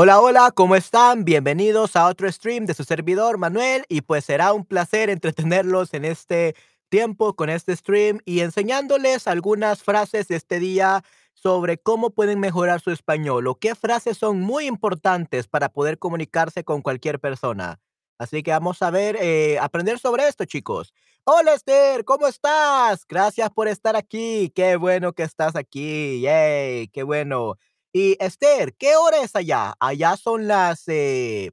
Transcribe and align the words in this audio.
Hola, 0.00 0.20
hola, 0.20 0.52
¿cómo 0.52 0.76
están? 0.76 1.24
Bienvenidos 1.24 1.96
a 1.96 2.06
otro 2.06 2.30
stream 2.30 2.66
de 2.66 2.74
su 2.74 2.84
servidor 2.84 3.36
Manuel 3.36 3.84
y 3.88 4.02
pues 4.02 4.24
será 4.24 4.52
un 4.52 4.64
placer 4.64 5.10
entretenerlos 5.10 5.92
en 5.92 6.04
este 6.04 6.54
tiempo 6.88 7.34
con 7.34 7.50
este 7.50 7.74
stream 7.74 8.20
y 8.24 8.38
enseñándoles 8.38 9.26
algunas 9.26 9.82
frases 9.82 10.28
de 10.28 10.36
este 10.36 10.60
día 10.60 11.02
sobre 11.34 11.78
cómo 11.78 12.10
pueden 12.10 12.38
mejorar 12.38 12.80
su 12.80 12.92
español 12.92 13.48
o 13.48 13.56
qué 13.56 13.74
frases 13.74 14.16
son 14.16 14.40
muy 14.40 14.66
importantes 14.66 15.48
para 15.48 15.68
poder 15.68 15.98
comunicarse 15.98 16.62
con 16.62 16.80
cualquier 16.80 17.18
persona. 17.18 17.80
Así 18.18 18.44
que 18.44 18.52
vamos 18.52 18.80
a 18.82 18.92
ver, 18.92 19.16
eh, 19.20 19.58
aprender 19.60 19.98
sobre 19.98 20.28
esto, 20.28 20.44
chicos. 20.44 20.94
Hola 21.24 21.54
Esther, 21.54 22.04
¿cómo 22.04 22.28
estás? 22.28 23.04
Gracias 23.04 23.50
por 23.50 23.66
estar 23.66 23.96
aquí. 23.96 24.52
Qué 24.54 24.76
bueno 24.76 25.12
que 25.12 25.24
estás 25.24 25.56
aquí. 25.56 26.20
Yay, 26.20 26.86
qué 26.86 27.02
bueno. 27.02 27.56
Y 27.92 28.16
Esther, 28.20 28.74
¿qué 28.74 28.96
hora 28.96 29.22
es 29.22 29.34
allá? 29.34 29.74
Allá 29.80 30.16
son 30.16 30.46
las 30.46 30.84
eh, 30.88 31.50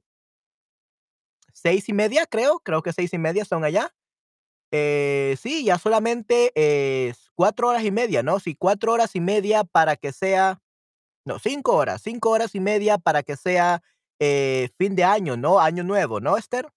seis 1.52 1.88
y 1.88 1.92
media, 1.92 2.26
creo. 2.26 2.60
Creo 2.60 2.82
que 2.82 2.92
seis 2.92 3.12
y 3.14 3.18
media 3.18 3.44
son 3.44 3.64
allá. 3.64 3.94
Eh, 4.72 5.36
sí, 5.40 5.64
ya 5.64 5.78
solamente 5.78 6.52
es 6.54 7.30
cuatro 7.34 7.68
horas 7.68 7.84
y 7.84 7.90
media, 7.90 8.22
¿no? 8.22 8.40
Sí, 8.40 8.54
cuatro 8.56 8.92
horas 8.92 9.14
y 9.16 9.20
media 9.20 9.64
para 9.64 9.96
que 9.96 10.12
sea, 10.12 10.60
no, 11.24 11.38
cinco 11.38 11.76
horas, 11.76 12.02
cinco 12.02 12.30
horas 12.30 12.54
y 12.54 12.60
media 12.60 12.98
para 12.98 13.22
que 13.22 13.36
sea 13.36 13.82
eh, 14.18 14.70
fin 14.78 14.96
de 14.96 15.04
año, 15.04 15.36
¿no? 15.36 15.60
Año 15.60 15.84
nuevo, 15.84 16.20
¿no, 16.20 16.36
Esther? 16.36 16.68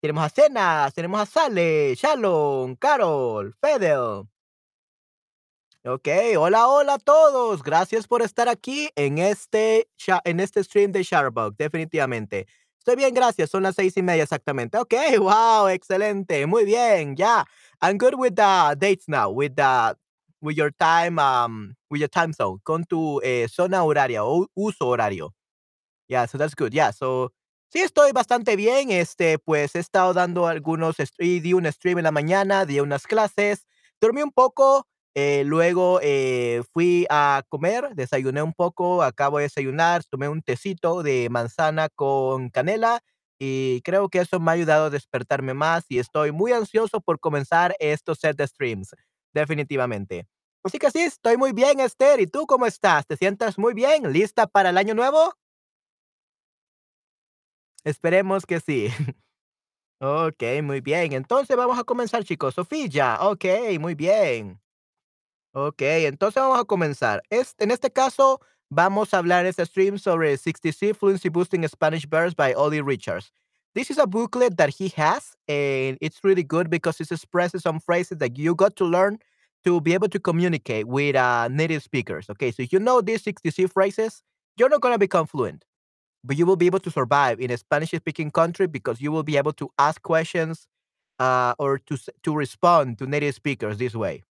Tenemos 0.00 0.24
a 0.24 0.28
Cena, 0.28 0.90
tenemos 0.94 1.20
a 1.20 1.26
Sale, 1.26 1.94
Shalom, 1.96 2.76
Carol, 2.76 3.54
Fedel. 3.60 4.28
Ok, 5.84 6.08
hola, 6.36 6.66
hola 6.68 6.94
a 6.94 6.98
todos. 6.98 7.62
Gracias 7.62 8.06
por 8.08 8.20
estar 8.22 8.48
aquí 8.48 8.90
en 8.96 9.18
este, 9.18 9.88
en 10.24 10.40
este 10.40 10.62
stream 10.64 10.90
de 10.92 11.02
Sharbug, 11.04 11.56
definitivamente. 11.56 12.46
Estoy 12.78 12.96
bien, 12.96 13.14
gracias. 13.14 13.50
Son 13.50 13.62
las 13.62 13.76
seis 13.76 13.96
y 13.96 14.02
media 14.02 14.24
exactamente. 14.24 14.76
Ok, 14.76 14.94
wow, 15.20 15.68
excelente. 15.68 16.46
Muy 16.46 16.64
bien, 16.64 17.14
ya. 17.16 17.44
I'm 17.80 17.96
good 17.96 18.14
with 18.16 18.34
the 18.34 18.74
dates 18.76 19.04
now, 19.08 19.30
with 19.30 19.54
the, 19.54 19.94
with 20.40 20.56
your 20.56 20.72
time, 20.72 21.18
um, 21.20 21.74
with 21.90 22.00
your 22.00 22.10
time 22.10 22.32
zone, 22.32 22.58
con 22.64 22.84
tu 22.84 23.20
eh, 23.22 23.46
zona 23.48 23.84
horaria 23.84 24.24
o 24.24 24.48
uso 24.56 24.88
horario. 24.88 25.32
Yeah, 26.08 26.26
so 26.26 26.38
that's 26.38 26.54
good. 26.54 26.72
Yeah, 26.72 26.92
so 26.92 27.32
sí 27.72 27.80
estoy 27.80 28.12
bastante 28.12 28.56
bien. 28.56 28.90
Este, 28.90 29.38
pues 29.38 29.74
he 29.76 29.80
estado 29.80 30.14
dando 30.14 30.46
algunos, 30.48 30.96
y 31.18 31.40
di 31.40 31.52
un 31.54 31.66
stream 31.72 31.98
en 31.98 32.04
la 32.04 32.12
mañana, 32.12 32.64
di 32.66 32.80
unas 32.80 33.06
clases, 33.06 33.66
dormí 34.00 34.22
un 34.22 34.32
poco, 34.32 34.86
eh, 35.18 35.42
luego 35.44 36.00
eh, 36.02 36.62
fui 36.72 37.06
a 37.10 37.42
comer, 37.48 37.94
desayuné 37.94 38.42
un 38.42 38.52
poco, 38.54 39.02
acabo 39.02 39.38
de 39.38 39.44
desayunar, 39.44 40.04
tomé 40.10 40.28
un 40.28 40.42
tecito 40.42 41.02
de 41.02 41.28
manzana 41.30 41.88
con 41.94 42.50
canela 42.50 43.00
y 43.38 43.80
creo 43.82 44.08
que 44.08 44.20
eso 44.20 44.40
me 44.40 44.50
ha 44.50 44.54
ayudado 44.54 44.86
a 44.86 44.90
despertarme 44.90 45.54
más 45.54 45.84
y 45.88 45.98
estoy 45.98 46.32
muy 46.32 46.52
ansioso 46.52 47.00
por 47.00 47.20
comenzar 47.20 47.74
estos 47.80 48.18
set 48.20 48.36
de 48.36 48.46
streams, 48.46 48.94
definitivamente. 49.34 50.26
Así 50.64 50.78
que 50.78 50.90
sí, 50.90 51.00
estoy 51.00 51.36
muy 51.36 51.52
bien, 51.52 51.80
Esther. 51.80 52.20
¿Y 52.20 52.26
tú 52.26 52.46
cómo 52.46 52.66
estás? 52.66 53.06
¿Te 53.06 53.16
sientes 53.16 53.58
muy 53.58 53.74
bien? 53.74 54.12
¿Lista 54.12 54.46
para 54.46 54.70
el 54.70 54.78
año 54.78 54.94
nuevo? 54.94 55.34
Esperemos 57.84 58.46
que 58.46 58.60
sí. 58.60 58.88
Okey, 60.00 60.62
muy 60.62 60.80
bien. 60.80 61.12
Entonces 61.12 61.56
vamos 61.56 61.78
a 61.78 61.84
comenzar, 61.84 62.24
chicos. 62.24 62.54
Sofía, 62.54 63.18
okey, 63.22 63.78
muy 63.78 63.94
bien. 63.94 64.60
Okey, 65.60 66.06
entonces 66.06 66.40
vamos 66.40 66.60
a 66.60 66.64
comenzar. 66.64 67.22
Este, 67.30 67.64
en 67.64 67.70
este 67.72 67.90
caso, 67.90 68.40
vamos 68.70 69.12
a 69.12 69.18
hablar 69.18 69.44
este 69.46 69.64
stream 69.66 69.98
sobre 69.98 70.36
66 70.36 70.96
Fluency 70.96 71.30
Boosting 71.30 71.66
Spanish 71.68 72.06
Verbs 72.08 72.34
by 72.36 72.52
Ollie 72.54 72.80
Richards. 72.82 73.32
This 73.74 73.90
is 73.90 73.98
a 73.98 74.06
booklet 74.06 74.56
that 74.56 74.70
he 74.70 74.88
has, 74.96 75.36
and 75.48 75.98
it's 76.00 76.22
really 76.22 76.44
good 76.44 76.70
because 76.70 77.00
it 77.00 77.10
expresses 77.10 77.62
some 77.62 77.80
phrases 77.80 78.18
that 78.18 78.38
you 78.38 78.54
got 78.54 78.76
to 78.76 78.84
learn 78.84 79.18
to 79.64 79.80
be 79.80 79.94
able 79.94 80.08
to 80.10 80.20
communicate 80.20 80.86
with 80.86 81.16
uh, 81.16 81.48
native 81.48 81.82
speakers. 81.82 82.30
Okay, 82.30 82.52
so 82.52 82.62
if 82.62 82.72
you 82.72 82.78
know 82.78 83.00
these 83.00 83.22
66 83.24 83.72
phrases, 83.72 84.22
you're 84.56 84.68
not 84.68 84.80
gonna 84.80 84.98
become 84.98 85.26
fluent. 85.26 85.64
but 86.24 86.36
you 86.38 86.46
will 86.46 86.56
be 86.56 86.66
able 86.66 86.80
to 86.80 86.90
survive 86.90 87.40
in 87.40 87.50
a 87.50 87.56
Spanish 87.58 87.90
speaking 87.92 88.30
country 88.30 88.66
because 88.68 89.00
you 89.00 89.12
will 89.12 89.24
be 89.24 89.36
able 89.38 89.52
to 89.54 89.70
ask 89.78 90.02
questions 90.02 90.66
uh, 91.20 91.54
or 91.58 91.78
to 91.78 91.96
to 92.24 92.34
respond 92.36 92.98
to 92.98 93.06
native 93.06 93.34
speakers 93.34 93.78
this 93.78 93.94
way. 93.94 94.22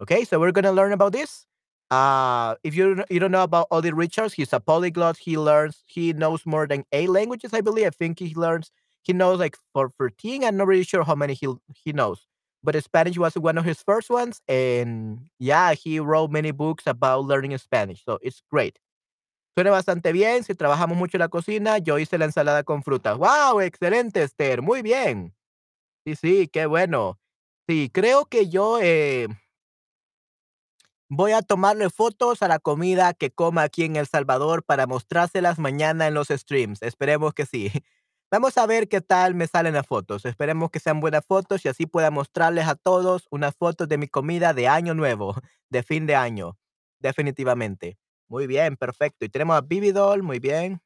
Okay, 0.00 0.24
so 0.24 0.40
we're 0.40 0.52
gonna 0.52 0.72
learn 0.72 0.92
about 0.92 1.12
this. 1.12 1.46
Uh, 1.90 2.56
if 2.64 2.74
you 2.74 3.04
you 3.10 3.20
don't 3.20 3.30
know 3.30 3.42
about 3.44 3.68
Odie 3.70 3.92
Richards, 3.94 4.34
he's 4.34 4.52
a 4.52 4.60
polyglot. 4.60 5.16
He 5.18 5.38
learns 5.38 5.82
he 5.86 6.12
knows 6.12 6.44
more 6.46 6.66
than 6.66 6.84
eight 6.92 7.10
languages, 7.10 7.52
I 7.54 7.60
believe. 7.60 7.86
I 7.86 7.90
think 7.90 8.18
he 8.18 8.34
learns 8.34 8.70
he 9.02 9.12
knows 9.12 9.38
like 9.38 9.56
for 9.72 9.90
13. 9.98 10.42
I'm 10.44 10.56
not 10.56 10.66
really 10.66 10.84
sure 10.84 11.04
how 11.04 11.14
many 11.14 11.34
he 11.34 11.46
he 11.84 11.92
knows, 11.92 12.26
but 12.62 12.74
Spanish 12.82 13.16
was 13.18 13.34
one 13.36 13.58
of 13.58 13.64
his 13.64 13.82
first 13.82 14.10
ones, 14.10 14.40
and 14.48 15.28
yeah, 15.38 15.74
he 15.74 16.00
wrote 16.00 16.30
many 16.32 16.50
books 16.50 16.84
about 16.86 17.24
learning 17.26 17.56
Spanish. 17.58 18.04
So 18.04 18.18
it's 18.22 18.42
great. 18.50 18.78
Suena 19.56 19.70
bastante 19.70 20.12
bien, 20.12 20.42
si 20.44 20.54
trabajamos 20.54 20.96
mucho 20.96 21.16
en 21.16 21.20
la 21.20 21.28
cocina, 21.28 21.78
yo 21.78 21.98
hice 21.98 22.18
la 22.18 22.24
ensalada 22.26 22.64
con 22.64 22.82
frutas. 22.82 23.16
¡Wow! 23.18 23.60
Excelente, 23.60 24.22
Esther, 24.22 24.62
muy 24.62 24.82
bien. 24.82 25.34
Sí, 26.06 26.16
sí, 26.16 26.48
qué 26.48 26.66
bueno. 26.66 27.18
Sí, 27.68 27.90
creo 27.92 28.26
que 28.26 28.48
yo 28.48 28.78
eh, 28.82 29.28
voy 31.08 31.32
a 31.32 31.42
tomarle 31.42 31.90
fotos 31.90 32.42
a 32.42 32.48
la 32.48 32.58
comida 32.58 33.14
que 33.14 33.30
coma 33.30 33.62
aquí 33.62 33.84
en 33.84 33.96
El 33.96 34.06
Salvador 34.06 34.64
para 34.64 34.86
mostrárselas 34.86 35.58
mañana 35.58 36.06
en 36.06 36.14
los 36.14 36.28
streams. 36.28 36.82
Esperemos 36.82 37.34
que 37.34 37.46
sí. 37.46 37.70
Vamos 38.30 38.58
a 38.58 38.66
ver 38.66 38.88
qué 38.88 39.00
tal 39.00 39.34
me 39.34 39.46
salen 39.46 39.74
las 39.74 39.86
fotos. 39.86 40.24
Esperemos 40.24 40.70
que 40.70 40.80
sean 40.80 41.00
buenas 41.00 41.24
fotos 41.24 41.64
y 41.64 41.68
así 41.68 41.86
pueda 41.86 42.10
mostrarles 42.10 42.66
a 42.66 42.74
todos 42.74 43.28
unas 43.30 43.54
fotos 43.54 43.88
de 43.88 43.98
mi 43.98 44.08
comida 44.08 44.54
de 44.54 44.66
año 44.66 44.94
nuevo, 44.94 45.36
de 45.70 45.82
fin 45.82 46.06
de 46.06 46.16
año, 46.16 46.58
definitivamente. 46.98 47.98
Muy 48.28 48.46
bien, 48.46 48.76
perfecto. 48.76 49.24
Y 49.24 49.28
tenemos 49.28 49.56
a 49.56 49.60
Vividol, 49.60 50.22
muy 50.22 50.40
bien. 50.40 50.80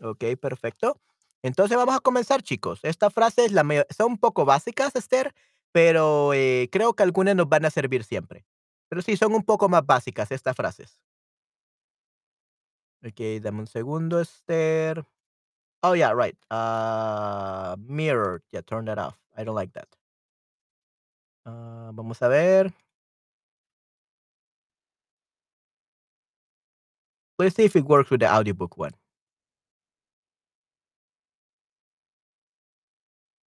Ok, 0.00 0.24
perfecto. 0.40 1.00
Entonces 1.42 1.76
vamos 1.76 1.96
a 1.96 2.00
comenzar, 2.00 2.42
chicos. 2.42 2.80
Estas 2.82 3.12
frases 3.12 3.52
son 3.96 4.12
un 4.12 4.18
poco 4.18 4.44
básicas, 4.44 4.94
Esther, 4.94 5.34
pero 5.72 6.32
eh, 6.32 6.68
creo 6.70 6.94
que 6.94 7.02
algunas 7.02 7.34
nos 7.34 7.48
van 7.48 7.64
a 7.64 7.70
servir 7.70 8.04
siempre. 8.04 8.44
Pero 8.94 9.02
sí, 9.02 9.16
son 9.16 9.34
un 9.34 9.42
poco 9.42 9.68
más 9.68 9.84
básicas 9.84 10.30
estas 10.30 10.54
frases. 10.54 11.00
Ok, 13.04 13.42
dame 13.42 13.58
un 13.58 13.66
segundo, 13.66 14.20
Esther. 14.20 15.04
Oh, 15.82 15.94
yeah, 15.94 16.12
right. 16.12 16.36
Uh, 16.48 17.76
mirror. 17.80 18.42
Yeah, 18.52 18.62
turn 18.62 18.84
that 18.84 18.98
off. 18.98 19.18
I 19.36 19.42
don't 19.42 19.56
like 19.56 19.72
that. 19.72 19.88
Ah, 21.44 21.90
vamos 21.92 22.22
a 22.22 22.28
ver. 22.28 22.72
Let's 27.38 27.56
see 27.56 27.64
if 27.64 27.74
it 27.74 27.84
works 27.84 28.10
with 28.10 28.20
the 28.20 28.32
audiobook 28.32 28.78
one. 28.78 28.92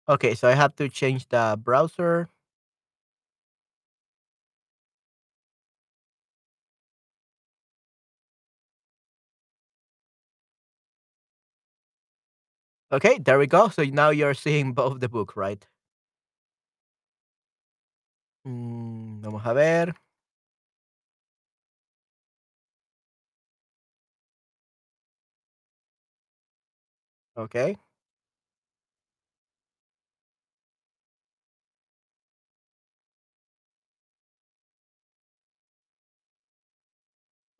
Okay, 0.07 0.35
so 0.35 0.47
I 0.47 0.53
have 0.53 0.75
to 0.75 0.87
change 0.87 1.29
the 1.29 1.57
browser. 1.59 2.29
Okay, 12.91 13.17
there 13.19 13.37
we 13.39 13.47
go. 13.47 13.67
So 13.69 13.83
now 13.83 14.09
you're 14.11 14.33
seeing 14.33 14.73
both 14.73 14.99
the 14.99 15.09
book, 15.09 15.35
right? 15.35 15.65
Mm, 18.45 19.21
vamos 19.21 19.45
a 19.45 19.53
ver. 19.53 19.93
Okay. 27.35 27.77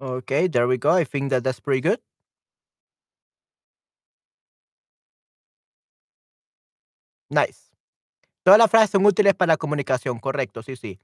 Okay, 0.02 0.48
there 0.48 0.68
we 0.68 0.78
go. 0.78 0.90
I 0.92 1.04
think 1.06 1.30
that 1.30 1.44
that's 1.44 1.60
pretty 1.62 1.82
good. 1.82 2.00
Nice. 7.32 7.72
Todas 8.44 8.60
las 8.60 8.72
frases 8.72 8.92
son 8.92 9.06
útiles 9.06 9.36
para 9.36 9.54
la 9.54 9.58
comunicación, 9.58 10.20
correcto, 10.20 10.64
sí, 10.64 10.76
sí. 10.78 11.00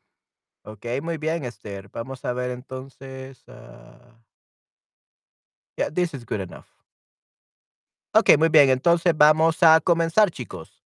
Okey, 0.64 1.02
muy 1.02 1.18
bien, 1.18 1.46
Esther. 1.46 1.90
Vamos 1.92 2.26
a 2.26 2.34
ver 2.34 2.52
entonces, 2.52 3.44
ah, 3.50 4.20
yeah, 5.78 5.90
this 5.90 6.14
is 6.14 6.26
good 6.26 6.42
enough. 6.42 6.68
Okey, 8.14 8.36
muy 8.38 8.50
bien, 8.50 8.70
entonces 8.70 9.14
vamos 9.16 9.64
a 9.64 9.80
comenzar, 9.80 10.30
chicos. 10.32 10.84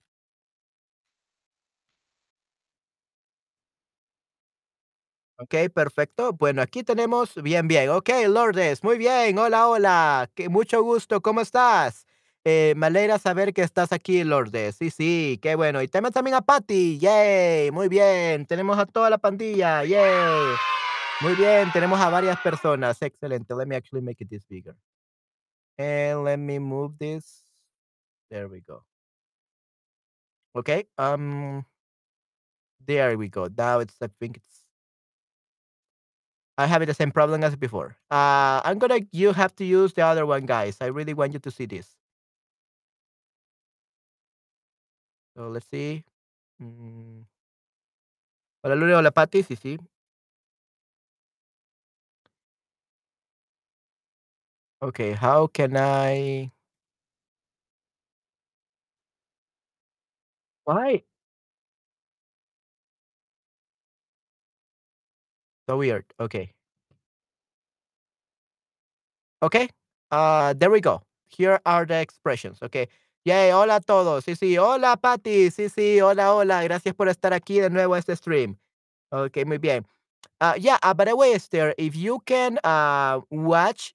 Okey, 5.40 5.70
perfecto. 5.70 6.34
Bueno, 6.34 6.62
aquí 6.62 6.84
tenemos 6.84 7.34
bien, 7.42 7.68
bien. 7.68 7.90
Okey, 7.90 8.28
Lourdes, 8.28 8.84
muy 8.84 8.98
bien. 8.98 9.38
Hola, 9.40 9.68
hola. 9.68 10.30
Qué 10.36 10.50
mucho 10.50 10.84
gusto, 10.84 11.22
¿cómo 11.22 11.42
estás? 11.42 12.06
Eh, 12.44 12.74
me 12.76 13.20
saber 13.20 13.54
que 13.54 13.62
estás 13.62 13.92
aquí, 13.92 14.24
Lourdes. 14.24 14.76
Sí, 14.76 14.90
sí, 14.90 15.40
qué 15.42 15.56
bueno. 15.56 15.82
Y 15.82 15.88
tenemos 15.88 16.12
también 16.12 16.36
a 16.36 16.42
Patty. 16.42 16.98
Yay, 17.00 17.72
muy 17.72 17.88
bien. 17.88 18.46
Tenemos 18.48 18.80
a 18.80 18.86
toda 18.86 19.10
la 19.10 19.18
pandilla. 19.18 19.84
Yay. 19.84 20.56
Muy 21.22 21.36
bien, 21.36 21.72
tenemos 21.72 22.00
a 22.00 22.10
varias 22.10 22.40
personas. 22.42 23.00
Excelente. 23.02 23.54
Let 23.54 23.68
me 23.68 23.76
actually 23.76 24.02
make 24.02 24.24
it 24.24 24.30
this 24.30 24.44
bigger. 24.48 24.76
And 25.78 26.24
let 26.24 26.38
me 26.38 26.60
move 26.60 26.98
this. 26.98 27.44
There 28.32 28.48
we 28.48 28.62
go. 28.62 28.84
Okay, 30.56 30.88
um, 30.98 31.66
there 32.86 33.18
we 33.18 33.30
go. 33.30 33.48
Now 33.56 33.80
it's 33.80 33.96
I 34.02 34.08
think 34.20 34.38
it's 34.38 34.66
I 36.58 36.68
have 36.68 36.86
the 36.86 36.94
same 36.94 37.12
problem 37.12 37.44
as 37.44 37.56
before. 37.56 37.98
Uh, 38.10 38.62
I'm 38.64 38.80
gonna 38.80 39.02
you 39.12 39.34
have 39.34 39.56
to 39.58 39.66
use 39.66 39.94
the 39.94 40.04
other 40.04 40.26
one, 40.26 40.46
guys. 40.46 40.78
I 40.82 40.88
really 40.88 41.14
want 41.14 41.34
you 41.34 41.40
to 41.40 41.52
see 41.52 41.66
this. 41.66 42.01
So 45.36 45.50
let's 45.50 45.68
see. 45.72 46.04
Mm. 46.62 47.26
Hola, 48.64 48.76
Luli. 48.76 48.94
Hola, 48.94 49.12
Patty. 49.12 49.44
Sí, 49.44 49.56
sí. 49.56 49.80
Okay, 54.82 55.14
how 55.14 55.48
can 55.48 55.78
I 55.78 56.52
Why? 60.66 61.04
So 65.70 65.78
weird. 65.78 66.06
Okay. 66.20 66.54
Okay. 69.44 69.70
Uh, 70.12 70.54
there 70.54 70.70
we 70.72 70.82
go. 70.82 71.02
Here 71.30 71.60
are 71.66 71.86
the 71.86 72.00
expressions. 72.02 72.60
Okay. 72.64 72.88
Yay, 73.24 73.52
hola 73.52 73.76
a 73.76 73.80
todos. 73.82 74.26
Sí, 74.26 74.36
sí. 74.36 74.58
Hola, 74.58 74.98
Patty. 74.98 75.52
Sí, 75.52 75.70
sí. 75.70 76.02
Hola, 76.02 76.34
hola. 76.34 76.64
Gracias 76.64 76.96
por 76.96 77.08
estar 77.08 77.34
aquí 77.34 77.60
de 77.60 77.70
nuevo 77.70 77.94
a 77.94 78.00
este 78.00 78.16
stream. 78.16 78.58
Okay, 79.12 79.46
muy 79.46 79.60
bien. 79.60 79.86
Uh, 80.40 80.54
yeah, 80.58 80.80
uh, 80.82 80.94
by 80.94 81.06
the 81.06 81.16
way, 81.16 81.34
Esther, 81.34 81.76
if 81.78 81.96
you 81.96 82.20
can 82.26 82.58
uh, 82.64 83.22
watch 83.30 83.94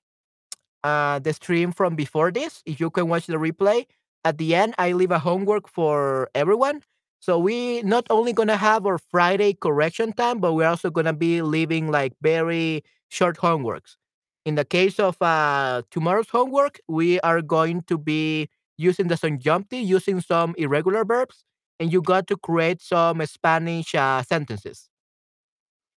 uh, 0.85 1.19
the 1.19 1.33
stream 1.33 1.73
from 1.73 1.97
before 1.97 2.31
this, 2.31 2.63
if 2.67 2.79
you 2.79 2.89
can 2.89 3.09
watch 3.09 3.27
the 3.27 3.35
replay, 3.37 3.87
at 4.25 4.39
the 4.39 4.55
end, 4.55 4.75
I 4.79 4.93
leave 4.93 5.11
a 5.11 5.19
homework 5.19 5.69
for 5.69 6.31
everyone. 6.35 6.83
So 7.19 7.37
we 7.39 7.83
not 7.83 8.07
only 8.11 8.33
gonna 8.33 8.57
have 8.57 8.87
our 8.87 8.99
Friday 8.99 9.55
correction 9.55 10.13
time, 10.13 10.39
but 10.39 10.53
we're 10.53 10.69
also 10.69 10.91
gonna 10.91 11.13
be 11.13 11.43
leaving 11.43 11.91
like 11.91 12.13
very 12.23 12.85
short 13.09 13.39
homeworks. 13.39 13.97
In 14.45 14.55
the 14.55 14.65
case 14.65 15.01
of 15.01 15.21
uh, 15.21 15.83
tomorrow's 15.91 16.29
homework, 16.29 16.79
we 16.87 17.19
are 17.21 17.43
going 17.43 17.83
to 17.89 17.99
be 17.99 18.49
using 18.79 19.09
the 19.09 19.17
subjunctive, 19.17 19.81
using 19.81 20.21
some 20.21 20.55
irregular 20.59 21.05
verbs, 21.05 21.45
and 21.81 21.93
you 21.93 22.03
got 22.03 22.27
to 22.29 22.37
create 22.37 22.83
some 22.83 23.25
Spanish 23.27 23.95
uh, 23.95 24.23
sentences. 24.23 24.89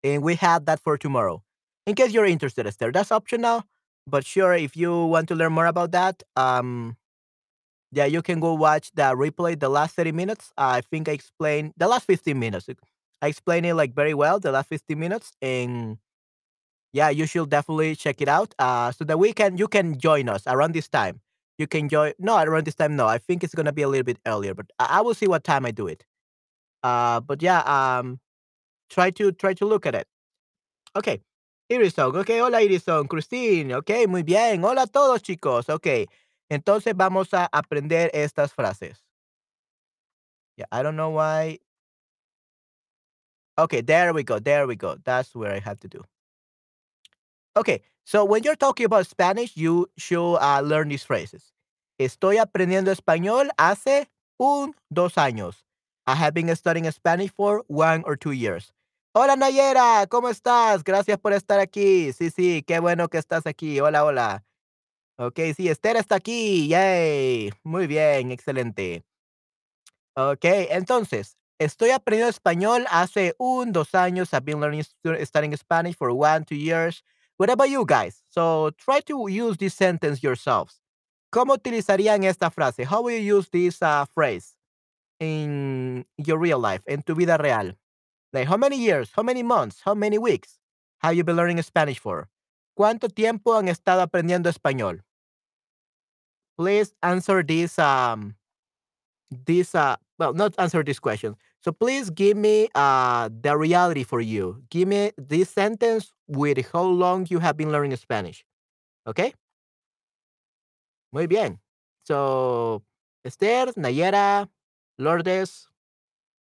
And 0.03 0.23
we 0.23 0.35
have 0.35 0.65
that 0.65 0.79
for 0.79 0.97
tomorrow. 0.97 1.43
In 1.85 1.95
case 1.95 2.11
you're 2.13 2.25
interested, 2.25 2.67
Esther, 2.67 2.91
that's 2.91 3.11
optional. 3.11 3.63
But 4.05 4.25
sure, 4.25 4.53
if 4.53 4.75
you 4.77 5.05
want 5.05 5.27
to 5.29 5.35
learn 5.35 5.53
more 5.53 5.65
about 5.65 5.91
that, 5.91 6.23
um, 6.35 6.95
yeah, 7.91 8.05
you 8.05 8.21
can 8.21 8.39
go 8.39 8.53
watch 8.53 8.91
the 8.95 9.03
replay, 9.15 9.59
the 9.59 9.69
last 9.69 9.95
30 9.95 10.11
minutes. 10.11 10.51
I 10.57 10.81
think 10.81 11.09
I 11.09 11.13
explained 11.13 11.73
the 11.77 11.87
last 11.87 12.05
15 12.05 12.39
minutes. 12.39 12.69
I 13.21 13.27
explained 13.27 13.65
it 13.65 13.75
like 13.75 13.95
very 13.95 14.13
well, 14.13 14.39
the 14.39 14.51
last 14.51 14.69
15 14.69 14.99
minutes. 14.99 15.33
And 15.41 15.97
yeah, 16.93 17.09
you 17.09 17.25
should 17.25 17.49
definitely 17.49 17.95
check 17.95 18.21
it 18.21 18.27
out. 18.27 18.53
Uh, 18.59 18.91
so 18.91 19.05
that 19.05 19.19
we 19.19 19.33
can 19.33 19.57
you 19.57 19.67
can 19.67 19.97
join 19.99 20.29
us 20.29 20.43
around 20.47 20.73
this 20.73 20.87
time. 20.89 21.21
You 21.57 21.67
can 21.67 21.89
join 21.89 22.13
no 22.19 22.37
around 22.37 22.65
this 22.65 22.75
time. 22.75 22.95
No, 22.95 23.07
I 23.07 23.17
think 23.17 23.43
it's 23.43 23.55
gonna 23.55 23.73
be 23.73 23.81
a 23.81 23.87
little 23.87 24.03
bit 24.03 24.19
earlier, 24.25 24.53
but 24.53 24.67
I, 24.79 24.99
I 24.99 25.01
will 25.01 25.13
see 25.15 25.27
what 25.27 25.43
time 25.43 25.65
I 25.65 25.71
do 25.71 25.87
it. 25.87 26.05
Uh, 26.83 27.19
but 27.19 27.41
yeah, 27.41 27.61
um, 27.61 28.19
try 28.89 29.11
to 29.11 29.31
try 29.31 29.53
to 29.55 29.65
look 29.65 29.85
at 29.85 29.95
it. 29.95 30.07
Okay. 30.95 31.21
Irison, 31.69 32.15
ok, 32.15 32.39
hola 32.39 32.61
Irison, 32.61 33.07
Christine, 33.09 33.73
ok, 33.73 34.07
muy 34.07 34.23
bien, 34.23 34.63
hola 34.63 34.83
a 34.83 34.87
todos 34.87 35.21
chicos, 35.21 35.67
ok. 35.69 36.07
Entonces 36.49 36.93
vamos 36.95 37.33
a 37.33 37.49
aprender 37.51 38.09
estas 38.13 38.53
frases. 38.53 39.03
Yeah, 40.55 40.67
I 40.71 40.81
don't 40.83 40.95
know 40.95 41.09
why. 41.09 41.59
Okay, 43.59 43.81
there 43.81 44.13
we 44.13 44.23
go, 44.23 44.39
there 44.39 44.65
we 44.65 44.75
go. 44.75 44.95
That's 45.03 45.35
where 45.35 45.53
I 45.53 45.59
have 45.59 45.79
to 45.81 45.87
do. 45.89 46.01
Okay, 47.57 47.81
so 48.07 48.23
when 48.23 48.41
you're 48.43 48.55
talking 48.55 48.85
about 48.85 49.05
Spanish, 49.05 49.57
you 49.57 49.89
should 49.97 50.37
uh, 50.37 50.61
learn 50.61 50.87
these 50.87 51.03
phrases. 51.03 51.51
Estoy 51.99 52.37
aprendiendo 52.37 52.89
español 52.89 53.49
hace 53.57 54.07
un, 54.39 54.73
dos 54.89 55.15
años. 55.15 55.65
I 56.05 56.15
have 56.15 56.33
been 56.33 56.55
studying 56.55 56.89
Spanish 56.91 57.31
for 57.35 57.65
one 57.67 58.03
or 58.05 58.15
two 58.15 58.31
years. 58.31 58.71
Hola 59.13 59.35
Nayera, 59.35 60.07
¿cómo 60.07 60.29
estás? 60.29 60.85
Gracias 60.85 61.17
por 61.17 61.33
estar 61.33 61.59
aquí. 61.59 62.13
Sí, 62.13 62.29
sí, 62.29 62.63
qué 62.65 62.79
bueno 62.79 63.09
que 63.09 63.17
estás 63.17 63.45
aquí. 63.45 63.81
Hola, 63.81 64.05
hola. 64.05 64.45
Ok, 65.17 65.39
sí, 65.53 65.67
Esther 65.67 65.97
está 65.97 66.15
aquí. 66.15 66.69
Yay. 66.69 67.51
Muy 67.63 67.87
bien, 67.87 68.31
excelente. 68.31 69.03
Ok, 70.15 70.45
entonces, 70.69 71.35
estoy 71.59 71.89
aprendiendo 71.89 72.29
español 72.29 72.85
hace 72.89 73.35
un, 73.37 73.73
dos 73.73 73.93
años. 73.95 74.31
I've 74.31 74.45
been 74.45 74.61
learning, 74.61 74.85
studying 75.25 75.57
Spanish 75.57 75.97
for 75.97 76.11
one, 76.11 76.45
two 76.45 76.55
years. 76.55 77.03
What 77.37 77.49
about 77.49 77.69
you 77.69 77.85
guys? 77.85 78.23
So 78.29 78.71
try 78.77 78.99
to 79.01 79.27
use 79.29 79.57
this 79.57 79.75
sentence 79.75 80.23
yourselves. 80.23 80.81
¿Cómo 81.31 81.55
utilizarían 81.55 82.23
esta 82.23 82.49
frase? 82.49 82.85
How 82.85 83.03
will 83.03 83.11
you 83.17 83.37
use 83.37 83.49
this 83.49 83.81
uh, 83.81 84.05
phrase 84.05 84.55
in 85.19 86.05
your 86.17 86.39
real 86.39 86.59
life, 86.59 86.81
en 86.87 87.03
tu 87.03 87.13
vida 87.13 87.37
real? 87.39 87.73
Like, 88.33 88.47
how 88.47 88.57
many 88.57 88.77
years, 88.77 89.11
how 89.15 89.23
many 89.23 89.43
months, 89.43 89.81
how 89.83 89.93
many 89.93 90.17
weeks 90.17 90.57
have 90.99 91.15
you 91.15 91.23
been 91.23 91.35
learning 91.35 91.61
Spanish 91.61 91.99
for? 91.99 92.29
¿Cuánto 92.77 93.09
tiempo 93.13 93.55
han 93.57 93.67
estado 93.67 94.01
aprendiendo 94.01 94.49
español? 94.49 95.01
Please 96.57 96.93
answer 97.03 97.43
this 97.43 97.77
um 97.77 98.35
this 99.29 99.75
uh 99.75 99.95
well 100.17 100.33
not 100.33 100.55
answer 100.57 100.83
this 100.83 100.99
question. 100.99 101.35
So 101.63 101.71
please 101.71 102.09
give 102.09 102.37
me 102.37 102.69
uh 102.75 103.29
the 103.29 103.57
reality 103.57 104.03
for 104.03 104.21
you. 104.21 104.63
Give 104.69 104.87
me 104.87 105.11
this 105.17 105.49
sentence 105.49 106.13
with 106.27 106.71
how 106.71 106.83
long 106.83 107.27
you 107.29 107.39
have 107.39 107.57
been 107.57 107.71
learning 107.71 107.95
Spanish. 107.97 108.45
Okay? 109.05 109.33
Muy 111.11 111.27
bien. 111.27 111.59
So 112.03 112.83
Esther, 113.25 113.73
Nayera, 113.75 114.47
Lourdes, 114.97 115.67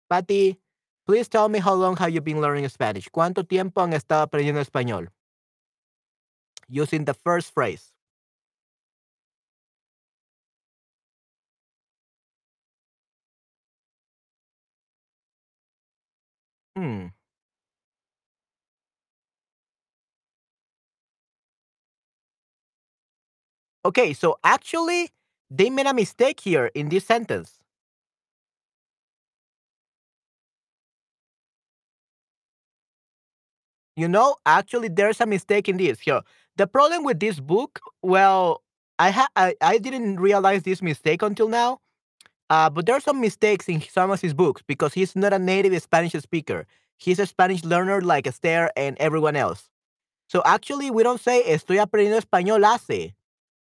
Patty, 0.08 0.58
please 1.06 1.28
tell 1.28 1.49
me 1.49 1.58
how 1.58 1.75
long 1.75 1.96
have 1.96 2.11
you 2.11 2.20
been 2.20 2.40
learning 2.40 2.68
Spanish? 2.68 3.08
¿Cuánto 3.11 3.46
tiempo 3.46 3.82
han 3.82 3.92
estado 3.92 4.23
aprendiendo 4.23 4.61
español? 4.61 5.08
Using 6.68 7.04
the 7.04 7.14
first 7.14 7.52
phrase. 7.52 7.95
Hmm. 16.76 17.06
Okay, 23.85 24.12
so 24.12 24.37
actually, 24.45 25.11
they 25.50 25.71
made 25.71 25.87
a 25.87 25.95
mistake 25.95 26.40
here 26.40 26.66
in 26.75 26.88
this 26.88 27.04
sentence. 27.06 27.59
You 33.97 34.09
know, 34.09 34.37
actually, 34.45 34.88
there's 34.88 35.21
a 35.21 35.26
mistake 35.26 35.68
in 35.68 35.78
this 35.78 36.00
here. 36.00 36.21
The 36.56 36.66
problem 36.66 37.04
with 37.04 37.18
this 37.21 37.40
book, 37.40 37.80
well, 38.02 38.62
I 38.99 39.11
ha- 39.11 39.28
I, 39.37 39.54
I 39.61 39.78
didn't 39.78 40.16
realize 40.21 40.62
this 40.62 40.83
mistake 40.83 41.23
until 41.23 41.49
now. 41.49 41.80
Uh, 42.48 42.70
but 42.70 42.86
there 42.86 42.94
are 42.94 43.00
some 43.00 43.20
mistakes 43.20 43.68
in 43.68 43.80
some 43.80 44.10
of 44.10 44.20
his 44.20 44.32
books 44.32 44.62
because 44.66 44.94
he's 44.94 45.16
not 45.16 45.32
a 45.32 45.38
native 45.38 45.80
Spanish 45.82 46.12
speaker. 46.12 46.66
He's 46.96 47.18
a 47.18 47.26
Spanish 47.26 47.64
learner 47.64 48.00
like 48.00 48.26
Esther 48.26 48.70
and 48.76 48.96
everyone 48.98 49.36
else. 49.36 49.68
So 50.28 50.42
actually, 50.44 50.90
we 50.90 51.02
don't 51.02 51.20
say 51.20 51.42
estoy 51.44 51.78
aprendiendo 51.84 52.20
español 52.20 52.62
hace. 52.64 53.14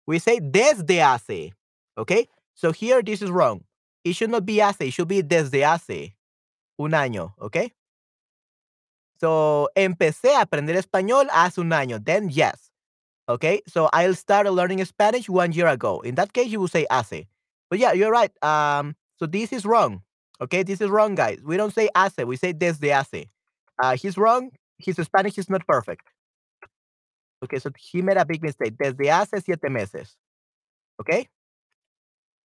We 0.07 0.19
say 0.19 0.39
desde 0.39 0.99
hace. 0.99 1.53
Okay? 1.97 2.29
So 2.55 2.73
here, 2.73 3.03
this 3.03 3.23
is 3.23 3.31
wrong. 3.31 3.65
It 4.05 4.15
should 4.15 4.31
not 4.31 4.47
be 4.47 4.57
hace. 4.57 4.81
It 4.83 4.93
should 4.93 5.09
be 5.09 5.23
desde 5.23 5.63
hace 5.63 6.15
un 6.79 6.93
año. 6.93 7.33
Okay? 7.41 7.73
So, 9.21 9.69
empecé 9.77 10.35
a 10.35 10.45
aprender 10.45 10.77
español 10.77 11.29
hace 11.31 11.59
un 11.59 11.71
año. 11.71 12.05
Then, 12.05 12.29
yes. 12.29 12.71
Okay? 13.29 13.63
So, 13.67 13.89
I'll 13.93 14.15
start 14.15 14.51
learning 14.51 14.85
Spanish 14.85 15.29
one 15.29 15.53
year 15.53 15.69
ago. 15.69 16.01
In 16.01 16.15
that 16.17 16.33
case, 16.33 16.49
you 16.49 16.61
will 16.61 16.69
say 16.69 16.87
hace. 16.91 17.27
But 17.75 17.81
yeah, 17.81 17.93
you're 17.93 18.13
right. 18.13 18.31
Um, 18.41 18.95
so 19.19 19.27
this 19.27 19.53
is 19.53 19.67
wrong. 19.67 20.03
Okay, 20.41 20.63
this 20.63 20.81
is 20.81 20.89
wrong, 20.91 21.17
guys. 21.17 21.41
We 21.45 21.57
don't 21.57 21.75
say 21.75 21.89
hace, 21.97 22.25
we 22.25 22.37
say 22.37 22.53
desde 22.53 22.89
hace. 22.93 23.27
Uh, 23.83 23.97
he's 23.97 24.17
wrong. 24.17 24.53
his 24.79 24.95
Spanish 24.95 25.39
is 25.39 25.51
not 25.51 25.67
perfect. 25.67 26.07
Okay, 27.43 27.59
so 27.59 27.71
he 27.77 28.01
made 28.01 28.17
a 28.17 28.25
big 28.25 28.45
mistake. 28.45 28.75
Desde 28.81 29.09
hace 29.09 29.45
siete 29.45 29.69
meses. 29.69 30.17
Okay? 31.01 31.29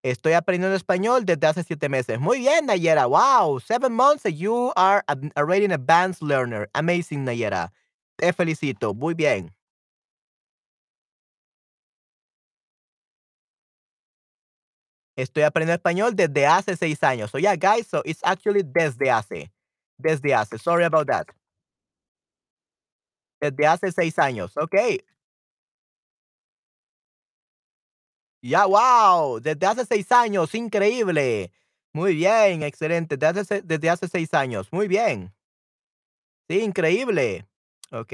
Estoy 0.04 0.34
aprendiendo 0.34 0.76
español 0.76 1.24
desde 1.24 1.46
hace 1.46 1.64
siete 1.64 1.88
meses. 1.90 2.20
Muy 2.20 2.40
bien, 2.40 2.66
Nayera. 2.66 3.08
Wow, 3.08 3.60
seven 3.60 3.94
months 3.94 4.26
you 4.26 4.74
are 4.76 5.04
already 5.38 5.66
an 5.66 5.74
advanced 5.74 6.24
learner. 6.24 6.68
Amazing, 6.74 7.24
Nayera. 7.24 7.72
Te 8.18 8.34
felicito. 8.34 8.96
Muy 8.96 9.14
bien. 9.14 9.52
Estoy 15.22 15.44
aprendiendo 15.44 15.74
español 15.76 16.16
desde 16.16 16.46
hace 16.46 16.76
seis 16.78 17.04
años. 17.04 17.30
So 17.30 17.38
yeah, 17.40 17.56
guys, 17.56 17.88
so 17.88 18.02
it's 18.06 18.22
actually 18.24 18.64
desde 18.64 19.10
hace. 19.12 19.52
Desde 19.98 20.34
hace. 20.34 20.58
Sorry 20.58 20.86
about 20.86 21.08
that. 21.08 21.28
Desde 23.42 23.66
hace 23.68 23.92
seis 23.92 24.18
años. 24.18 24.56
Okay. 24.56 25.00
Ya, 28.42 28.66
wow, 28.66 29.40
desde 29.42 29.66
hace 29.68 29.86
seis 29.86 30.10
años, 30.12 30.56
increíble. 30.56 31.52
Muy 31.94 32.16
bien, 32.16 32.64
excelente. 32.64 33.18
Desde 33.18 33.62
desde 33.62 33.90
hace 33.90 34.08
seis 34.08 34.34
años, 34.34 34.72
muy 34.72 34.88
bien. 34.88 35.34
Sí, 36.50 36.62
increíble. 36.62 37.46
Ok. 37.92 38.14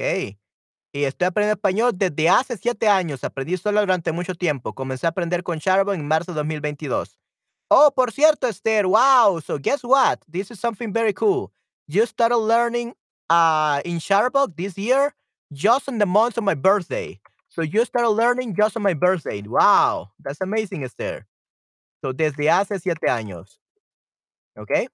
Y 0.96 1.04
estoy 1.04 1.28
aprendiendo 1.28 1.56
español 1.56 1.92
desde 1.94 2.30
hace 2.30 2.56
siete 2.56 2.88
años. 2.88 3.26
Aprendí 3.26 3.58
solo 3.58 3.82
durante 3.82 4.14
mucho 4.14 4.34
tiempo. 4.34 4.72
Comencé 4.72 5.06
a 5.06 5.10
aprender 5.10 5.44
con 5.44 5.60
Charbo 5.60 5.92
en 5.92 6.08
marzo 6.08 6.32
de 6.32 6.38
2022. 6.38 7.20
Oh, 7.68 7.92
por 7.94 8.14
cierto, 8.14 8.48
Esther, 8.48 8.86
wow. 8.86 9.42
So 9.42 9.58
guess 9.60 9.84
what? 9.84 10.20
This 10.32 10.52
is 10.52 10.60
something 10.62 10.94
very 10.94 11.12
cool. 11.12 11.52
You 11.86 12.06
started 12.06 12.38
learning 12.38 12.94
uh, 13.30 13.82
in 13.84 13.98
Sharebook 14.00 14.56
this 14.56 14.78
year 14.78 15.14
just 15.52 15.90
in 15.90 15.98
the 15.98 16.06
month 16.06 16.38
of 16.38 16.46
my 16.46 16.56
birthday. 16.56 17.20
So 17.50 17.62
you 17.62 17.84
started 17.84 18.12
learning 18.12 18.56
just 18.56 18.78
on 18.78 18.84
my 18.84 18.94
birthday. 18.94 19.42
Wow, 19.42 20.12
that's 20.24 20.40
amazing, 20.40 20.86
Esther. 20.86 21.26
So 22.06 22.14
desde 22.14 22.48
hace 22.48 22.80
siete 22.80 23.10
años. 23.10 23.58
Okay? 24.58 24.88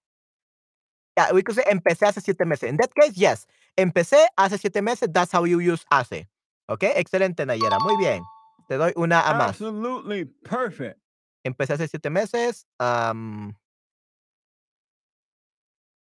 Yeah, 1.18 1.34
we 1.34 1.44
could 1.44 1.56
say 1.56 1.64
empecé 1.70 2.08
hace 2.08 2.22
siete 2.22 2.46
meses. 2.46 2.70
In 2.70 2.78
that 2.78 2.94
case, 2.94 3.18
yes. 3.18 3.48
Empecé 3.78 4.26
hace 4.38 4.58
siete 4.58 4.82
meses. 4.82 5.10
That's 5.12 5.32
how 5.32 5.46
you 5.46 5.60
use 5.60 5.86
hace. 5.92 6.28
Okay? 6.70 6.94
Excelente, 6.96 7.46
Nayera. 7.46 7.80
Muy 7.80 7.98
bien. 7.98 8.24
Te 8.68 8.78
doy 8.78 8.94
una 8.96 9.22
a 9.22 9.34
más. 9.34 9.50
Absolutely 9.50 10.26
perfect. 10.26 10.98
Empecé 11.44 11.74
hace 11.74 11.88
siete 11.88 12.10
meses. 12.10 12.66
Um, 12.80 13.54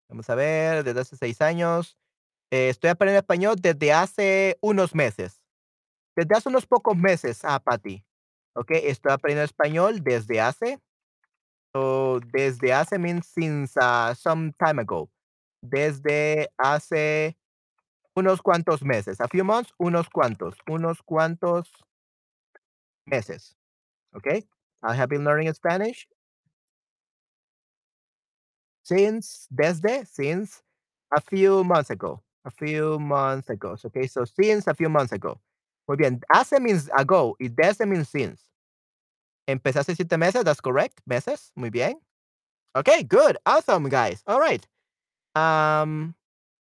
vamos 0.09 0.29
a 0.29 0.35
ver, 0.35 0.83
desde 0.83 0.99
hace 0.99 1.15
seis 1.15 1.41
años. 1.41 1.97
Eh, 2.51 2.69
estoy 2.69 2.89
aprendiendo 2.89 3.19
español 3.19 3.55
desde 3.61 3.93
hace 3.93 4.57
unos 4.61 4.95
meses. 4.95 5.45
Desde 6.15 6.35
hace 6.35 6.49
unos 6.49 6.65
pocos 6.65 6.97
meses, 6.97 7.41
ah, 7.43 7.59
Patti. 7.59 8.03
Ok, 8.55 8.71
estoy 8.71 9.11
aprendiendo 9.11 9.43
español 9.43 10.03
desde 10.03 10.41
hace. 10.41 10.79
So, 11.77 12.19
desde 12.33 12.73
hace 12.73 12.97
means 12.97 13.27
since 13.27 13.77
uh, 13.77 14.15
some 14.15 14.51
time 14.53 14.79
ago. 14.79 15.09
Desde 15.61 16.47
hace 16.57 17.37
unos 18.15 18.41
cuantos 18.41 18.81
meses. 18.81 19.19
A 19.19 19.27
few 19.27 19.43
months, 19.43 19.71
unos 19.79 20.09
cuantos. 20.09 20.55
Unos 20.67 21.03
cuantos 21.03 21.67
meses. 23.05 23.55
Okay? 24.15 24.43
I 24.81 24.95
have 24.95 25.09
been 25.09 25.23
learning 25.23 25.53
Spanish 25.53 26.07
since, 28.81 29.47
desde, 29.53 30.07
since 30.07 30.63
a 31.15 31.21
few 31.21 31.63
months 31.63 31.91
ago. 31.91 32.23
A 32.45 32.49
few 32.49 32.97
months 32.97 33.49
ago. 33.51 33.75
Okay, 33.85 34.07
so 34.07 34.25
since 34.25 34.65
a 34.65 34.73
few 34.73 34.89
months 34.89 35.11
ago. 35.11 35.39
Muy 35.87 35.97
bien. 35.97 36.21
Hace 36.33 36.59
means 36.59 36.89
ago 36.97 37.35
y 37.39 37.49
desde 37.49 37.87
means 37.87 38.09
since. 38.09 38.41
Empecé 39.47 39.79
hace 39.79 39.95
siete 39.95 40.17
meses, 40.17 40.43
that's 40.43 40.61
correct. 40.61 41.01
Meses. 41.07 41.51
Muy 41.55 41.69
bien. 41.69 41.95
Okay, 42.75 43.03
good. 43.03 43.37
Awesome, 43.45 43.89
guys. 43.89 44.23
All 44.27 44.39
right. 44.39 44.65
Um, 45.35 46.15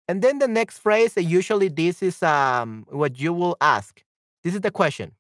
and 0.09 0.23
then 0.23 0.39
the 0.39 0.49
next 0.49 0.79
phrase, 0.79 1.17
usually 1.17 1.69
this 1.69 2.03
is 2.03 2.23
um 2.23 2.87
what 2.91 3.19
you 3.19 3.33
will 3.33 3.57
ask. 3.61 4.03
This 4.43 4.55
is 4.55 4.61
the 4.61 4.71
question. 4.71 5.13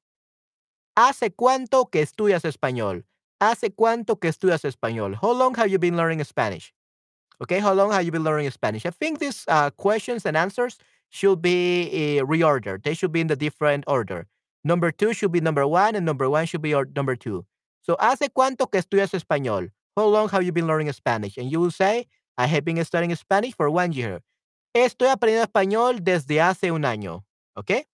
¿Hace 0.97 1.31
cuánto 1.31 1.91
que 1.91 2.03
estudias 2.03 2.45
español? 2.45 3.03
¿Hace 3.41 3.71
cuánto 3.71 4.21
que 4.21 4.31
estudias 4.31 4.65
español? 4.65 5.17
How 5.21 5.33
long 5.33 5.55
have 5.55 5.69
you 5.69 5.79
been 5.79 5.97
learning 5.97 6.23
Spanish? 6.25 6.73
Okay, 7.43 7.59
how 7.59 7.73
long 7.73 7.91
have 7.93 8.05
you 8.05 8.13
been 8.13 8.23
learning 8.23 8.51
Spanish? 8.51 8.87
I 8.87 8.91
think 8.91 9.19
these 9.19 9.45
uh, 9.49 9.71
questions 9.71 10.25
and 10.25 10.37
answers 10.37 10.79
should 11.11 11.43
be 11.43 12.19
uh, 12.19 12.25
reordered. 12.25 12.85
They 12.85 12.95
should 12.95 13.13
be 13.13 13.21
in 13.21 13.27
the 13.27 13.37
different 13.37 13.85
order. 13.87 14.27
Number 14.65 14.91
two 14.91 15.13
should 15.13 15.31
be 15.31 15.41
number 15.41 15.67
one, 15.67 15.95
and 15.95 16.07
number 16.07 16.29
one 16.29 16.47
should 16.47 16.63
be 16.63 16.75
or 16.75 16.87
number 16.97 17.17
two. 17.17 17.45
So, 17.83 17.97
¿hace 18.01 18.31
cuánto 18.31 18.71
que 18.71 18.81
estudias 18.81 19.13
español? 19.13 19.71
How 19.95 20.07
long 20.07 20.31
have 20.31 20.43
you 20.43 20.53
been 20.53 20.67
learning 20.67 20.91
Spanish? 20.93 21.37
And 21.37 21.51
you 21.53 21.61
will 21.61 21.71
say, 21.71 22.07
I 22.39 22.47
have 22.47 22.65
been 22.65 22.83
studying 22.85 23.15
Spanish 23.15 23.55
for 23.55 23.69
one 23.69 23.93
year. 23.93 24.21
Estoy 24.75 25.11
aprendiendo 25.11 25.45
español 25.47 26.03
desde 26.03 26.41
hace 26.41 26.71
un 26.73 26.83
año. 26.83 27.25
Okay? 27.59 27.85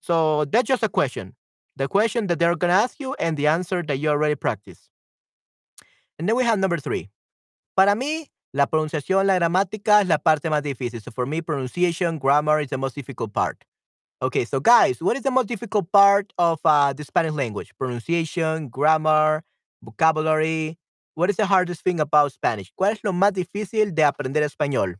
So, 0.00 0.44
that's 0.44 0.68
just 0.68 0.82
a 0.82 0.88
question. 0.88 1.34
The 1.76 1.88
question 1.88 2.26
that 2.26 2.38
they're 2.38 2.54
going 2.56 2.70
to 2.70 2.76
ask 2.76 3.00
you 3.00 3.14
and 3.18 3.36
the 3.36 3.46
answer 3.46 3.82
that 3.82 3.96
you 3.98 4.10
already 4.10 4.34
practiced. 4.34 4.90
And 6.18 6.28
then 6.28 6.36
we 6.36 6.44
have 6.44 6.58
number 6.58 6.76
three. 6.76 7.08
Para 7.74 7.94
mí, 7.94 8.26
la 8.52 8.66
pronunciación, 8.66 9.26
la 9.26 9.38
gramática 9.38 10.02
es 10.02 10.08
la 10.08 10.18
parte 10.18 10.50
más 10.50 10.62
difícil. 10.62 11.02
So 11.02 11.10
for 11.10 11.24
me, 11.24 11.40
pronunciation, 11.40 12.18
grammar 12.18 12.60
is 12.60 12.68
the 12.68 12.76
most 12.76 12.94
difficult 12.94 13.32
part. 13.32 13.64
Okay, 14.22 14.44
so 14.44 14.60
guys, 14.60 15.02
what 15.02 15.16
is 15.16 15.24
the 15.24 15.32
most 15.32 15.48
difficult 15.48 15.90
part 15.90 16.32
of 16.38 16.60
uh, 16.64 16.92
the 16.92 17.02
Spanish 17.02 17.32
language? 17.32 17.72
Pronunciation, 17.76 18.68
grammar, 18.68 19.42
vocabulary. 19.82 20.78
What 21.14 21.28
is 21.28 21.36
the 21.36 21.46
hardest 21.46 21.82
thing 21.82 21.98
about 21.98 22.30
Spanish? 22.32 22.70
¿Cuál 22.78 22.92
es 22.92 23.00
lo 23.02 23.12
más 23.12 23.32
difícil 23.32 23.92
de 23.94 24.04
aprender 24.04 24.44
español? 24.44 24.94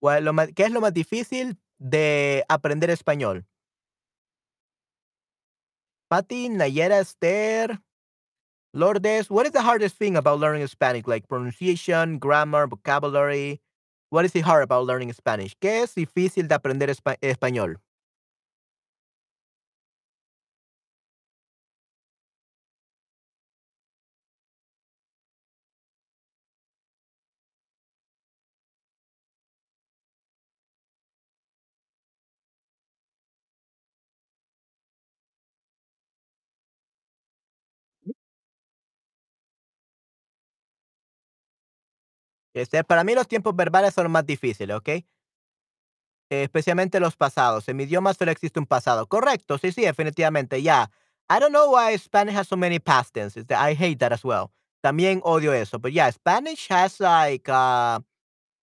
Well, 0.00 0.24
lo 0.24 0.32
más, 0.32 0.48
¿Qué 0.54 0.64
es 0.64 0.70
lo 0.72 0.80
más 0.80 0.92
difícil 0.92 1.58
de 1.78 2.44
aprender 2.48 2.90
español? 2.90 3.46
Pati, 6.12 6.50
Nayera, 6.50 7.00
Esther, 7.00 7.80
Lourdes, 8.74 9.30
what 9.30 9.46
is 9.46 9.52
the 9.52 9.62
hardest 9.62 9.96
thing 9.96 10.14
about 10.14 10.38
learning 10.40 10.66
Spanish? 10.66 11.06
Like 11.06 11.26
pronunciation, 11.26 12.18
grammar, 12.18 12.66
vocabulary. 12.66 13.62
What 14.10 14.26
is 14.26 14.36
it 14.36 14.42
hard 14.42 14.62
about 14.62 14.84
learning 14.84 15.10
Spanish? 15.14 15.56
¿Qué 15.58 15.80
es 15.80 15.94
difícil 15.94 16.48
de 16.48 16.54
aprender 16.54 16.90
espa 16.90 17.16
español? 17.22 17.76
Este, 42.54 42.84
para 42.84 43.04
mí 43.04 43.14
los 43.14 43.28
tiempos 43.28 43.54
verbales 43.56 43.94
son 43.94 44.10
más 44.10 44.26
difíciles, 44.26 44.76
¿ok? 44.76 44.90
especialmente 46.30 46.98
los 46.98 47.16
pasados. 47.16 47.68
En 47.68 47.76
mi 47.76 47.84
idioma 47.84 48.14
solo 48.14 48.30
existe 48.30 48.58
un 48.58 48.66
pasado. 48.66 49.06
Correcto, 49.06 49.58
sí, 49.58 49.70
sí, 49.72 49.82
definitivamente, 49.82 50.62
ya. 50.62 50.88
Yeah. 50.88 50.90
I 51.28 51.38
don't 51.38 51.52
know 51.52 51.70
why 51.70 51.96
Spanish 51.96 52.34
has 52.34 52.48
so 52.48 52.56
many 52.56 52.78
past 52.78 53.14
tenses. 53.14 53.46
I 53.50 53.74
hate 53.74 53.98
that 54.00 54.12
as 54.12 54.24
well. 54.24 54.50
También 54.84 55.20
odio 55.24 55.52
eso. 55.52 55.78
But 55.78 55.92
yeah, 55.92 56.10
Spanish 56.10 56.68
has 56.68 57.00
like, 57.00 57.48
uh, 57.48 58.00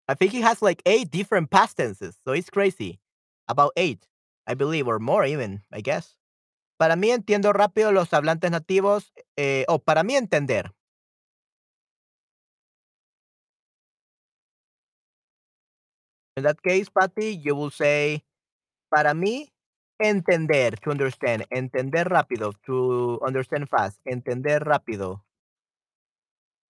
I 0.08 0.14
think 0.16 0.34
it 0.34 0.44
has 0.44 0.62
like 0.62 0.82
eight 0.86 1.10
different 1.10 1.50
past 1.50 1.78
tenses. 1.78 2.18
So 2.26 2.34
it's 2.34 2.50
crazy. 2.50 3.00
About 3.48 3.72
eight, 3.76 4.08
I 4.46 4.54
believe, 4.54 4.88
or 4.88 5.00
more 5.00 5.26
even, 5.26 5.64
I 5.72 5.82
guess. 5.82 6.16
Para 6.78 6.96
mí 6.96 7.10
entiendo 7.12 7.54
rápido 7.54 7.92
los 7.92 8.14
hablantes 8.14 8.52
nativos, 8.52 9.12
eh, 9.36 9.66
o 9.68 9.80
para 9.80 10.04
mí 10.04 10.16
entender. 10.16 10.72
In 16.40 16.44
that 16.44 16.62
case, 16.62 16.90
Patty, 16.90 17.38
you 17.38 17.54
will 17.54 17.70
say, 17.70 18.24
para 18.90 19.14
mí, 19.14 19.52
entender, 20.00 20.80
to 20.80 20.92
understand, 20.92 21.46
entender 21.52 22.08
rápido, 22.08 22.54
to 22.66 23.20
understand 23.28 23.68
fast, 23.68 24.00
entender 24.06 24.64
rápido. 24.64 25.26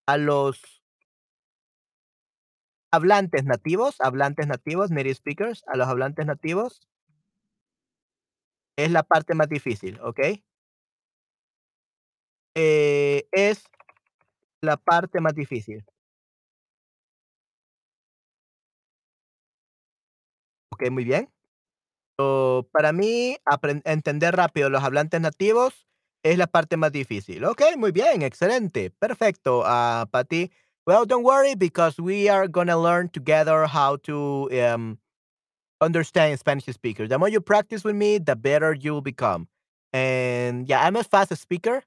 A 0.08 0.18
los 0.18 0.82
hablantes 2.92 3.46
nativos, 3.46 3.98
hablantes 4.02 4.48
nativos, 4.48 4.90
native 4.90 5.14
speakers, 5.14 5.64
a 5.68 5.78
los 5.78 5.88
hablantes 5.88 6.26
nativos, 6.26 6.82
es 8.76 8.90
la 8.90 9.04
parte 9.04 9.36
más 9.36 9.50
difícil, 9.50 10.00
¿ok? 10.02 10.20
eh, 12.56 13.28
es 13.32 13.64
la 14.62 14.78
parte 14.78 15.22
más 15.22 15.36
difícil? 15.36 15.86
Okey, 20.80 20.90
muy 20.92 21.04
bien. 21.04 21.30
So, 22.20 22.68
para 22.74 22.94
mí, 22.94 23.38
entender 23.86 24.36
rápido 24.36 24.70
los 24.70 24.84
hablantes 24.84 25.22
nativos 25.22 25.88
es 26.24 26.38
la 26.38 26.48
parte 26.48 26.78
más 26.78 26.92
difícil. 26.92 27.46
Ok, 27.46 27.62
muy 27.78 27.92
bien, 27.92 28.24
excelente, 28.24 28.92
perfecto, 28.92 29.64
ah, 29.66 30.08
para 30.12 30.26
ti. 30.26 30.52
Well, 30.88 31.06
don't 31.08 31.26
worry 31.26 31.56
because 31.56 32.00
we 32.02 32.30
are 32.30 32.48
gonna 32.50 32.78
learn 32.78 33.10
together 33.10 33.68
how 33.68 33.98
to, 34.04 34.50
um, 34.52 35.00
understand 35.82 36.38
Spanish 36.40 36.66
speakers. 36.66 37.10
The 37.10 37.20
more 37.20 37.30
you 37.30 37.42
practice 37.42 37.84
with 37.86 37.96
me, 37.96 38.20
the 38.20 38.36
better 38.36 38.74
you 38.74 38.94
will 38.94 39.02
become. 39.02 39.48
And 39.94 40.68
yeah, 40.70 40.82
I'm 40.86 40.96
a 40.98 41.04
fast 41.04 41.36
speaker, 41.38 41.84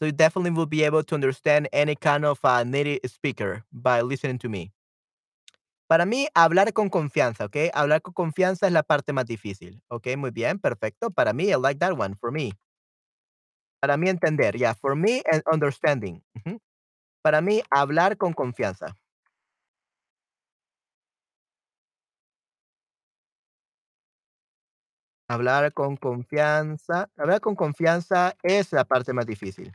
so 0.00 0.06
you 0.06 0.12
definitely 0.12 0.50
will 0.52 0.66
be 0.66 0.84
able 0.84 1.02
to 1.04 1.14
understand 1.14 1.68
any 1.72 1.96
kind 1.96 2.24
of 2.24 2.40
uh, 2.44 2.64
native 2.64 3.00
speaker 3.06 3.64
by 3.72 4.02
listening 4.02 4.38
to 4.40 4.48
me. 4.48 4.72
Para 5.90 6.06
mí, 6.06 6.26
hablar 6.34 6.72
con 6.72 6.88
confianza, 6.88 7.44
¿ok? 7.44 7.56
Hablar 7.74 8.00
con 8.00 8.14
confianza 8.14 8.66
es 8.66 8.72
la 8.72 8.82
parte 8.82 9.12
más 9.12 9.26
difícil. 9.26 9.82
Ok, 9.88 10.08
muy 10.16 10.30
bien, 10.30 10.58
perfecto. 10.58 11.10
Para 11.10 11.32
mí, 11.34 11.44
I 11.50 11.56
like 11.60 11.78
that 11.78 11.92
one, 11.98 12.14
for 12.16 12.32
me. 12.32 12.52
Para 13.82 13.96
mí 13.98 14.08
entender, 14.08 14.56
yeah, 14.56 14.74
for 14.74 14.96
me 14.96 15.22
and 15.30 15.42
understanding. 15.52 16.22
Para 17.22 17.40
mí, 17.40 17.62
hablar 17.70 18.16
con 18.16 18.32
confianza. 18.32 18.96
Hablar 25.28 25.72
con 25.72 25.96
confianza. 25.96 27.10
Hablar 27.16 27.40
con 27.40 27.54
confianza 27.56 28.36
es 28.42 28.72
la 28.72 28.84
parte 28.84 29.12
más 29.12 29.26
difícil. 29.26 29.72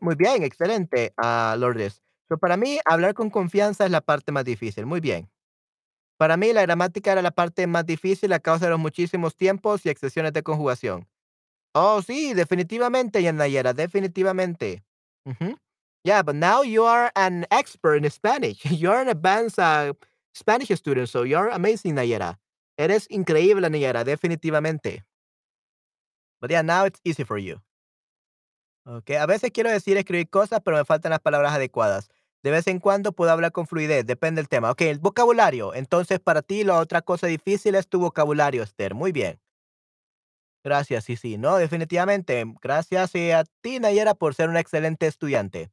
Muy 0.00 0.14
bien, 0.16 0.42
excelente, 0.42 1.12
ah, 1.16 1.56
Lourdes. 1.58 2.00
So, 2.28 2.38
para 2.38 2.56
mí, 2.56 2.78
hablar 2.84 3.14
con 3.14 3.30
confianza 3.30 3.84
es 3.84 3.90
la 3.90 4.00
parte 4.00 4.32
más 4.32 4.44
difícil. 4.44 4.86
Muy 4.86 5.00
bien. 5.00 5.30
Para 6.18 6.36
mí, 6.36 6.52
la 6.52 6.62
gramática 6.62 7.12
era 7.12 7.22
la 7.22 7.30
parte 7.30 7.66
más 7.66 7.84
difícil 7.86 8.32
a 8.32 8.40
causa 8.40 8.66
de 8.66 8.70
los 8.70 8.80
muchísimos 8.80 9.36
tiempos 9.36 9.84
y 9.84 9.90
excepciones 9.90 10.32
de 10.32 10.42
conjugación. 10.42 11.06
Oh, 11.74 12.00
sí, 12.00 12.32
definitivamente, 12.32 13.22
Yanayera, 13.22 13.74
definitivamente. 13.74 14.82
Yeah, 16.04 16.22
but 16.22 16.36
now 16.36 16.62
you 16.62 16.84
are 16.84 17.10
an 17.16 17.46
expert 17.50 17.96
in 17.96 18.10
Spanish. 18.10 18.64
You're 18.70 19.00
an 19.00 19.08
advanced 19.08 19.58
uh, 19.58 19.92
Spanish 20.32 20.68
student, 20.68 21.08
so 21.08 21.24
you're 21.24 21.48
amazing, 21.48 21.96
Nayera. 21.96 22.38
Eres 22.78 23.08
increíble, 23.08 23.68
Nayera, 23.68 24.04
definitivamente. 24.04 25.02
But 26.40 26.50
yeah, 26.52 26.62
now 26.62 26.84
it's 26.84 27.00
easy 27.04 27.24
for 27.24 27.38
you. 27.38 27.60
Okay. 28.86 29.16
A 29.16 29.26
veces 29.26 29.50
quiero 29.50 29.70
decir 29.70 29.96
escribir 29.96 30.30
cosas, 30.30 30.60
pero 30.64 30.76
me 30.76 30.84
faltan 30.84 31.10
las 31.10 31.20
palabras 31.20 31.52
adecuadas. 31.52 32.08
De 32.42 32.52
vez 32.52 32.68
en 32.68 32.78
cuando 32.78 33.12
puedo 33.12 33.32
hablar 33.32 33.50
con 33.50 33.66
fluidez, 33.66 34.06
depende 34.06 34.40
del 34.40 34.48
tema. 34.48 34.70
Ok, 34.70 34.82
el 34.82 35.00
vocabulario. 35.00 35.74
Entonces, 35.74 36.20
para 36.20 36.42
ti, 36.42 36.62
la 36.62 36.78
otra 36.78 37.02
cosa 37.02 37.26
difícil 37.26 37.74
es 37.74 37.88
tu 37.88 37.98
vocabulario, 37.98 38.62
Esther. 38.62 38.94
Muy 38.94 39.10
bien. 39.10 39.40
Gracias, 40.62 41.04
sí, 41.04 41.16
sí. 41.16 41.36
No, 41.38 41.56
definitivamente. 41.56 42.44
Gracias 42.62 43.14
y 43.16 43.32
a 43.32 43.44
ti, 43.60 43.80
Nayera, 43.80 44.14
por 44.14 44.34
ser 44.34 44.48
una 44.48 44.60
excelente 44.60 45.06
estudiante. 45.08 45.70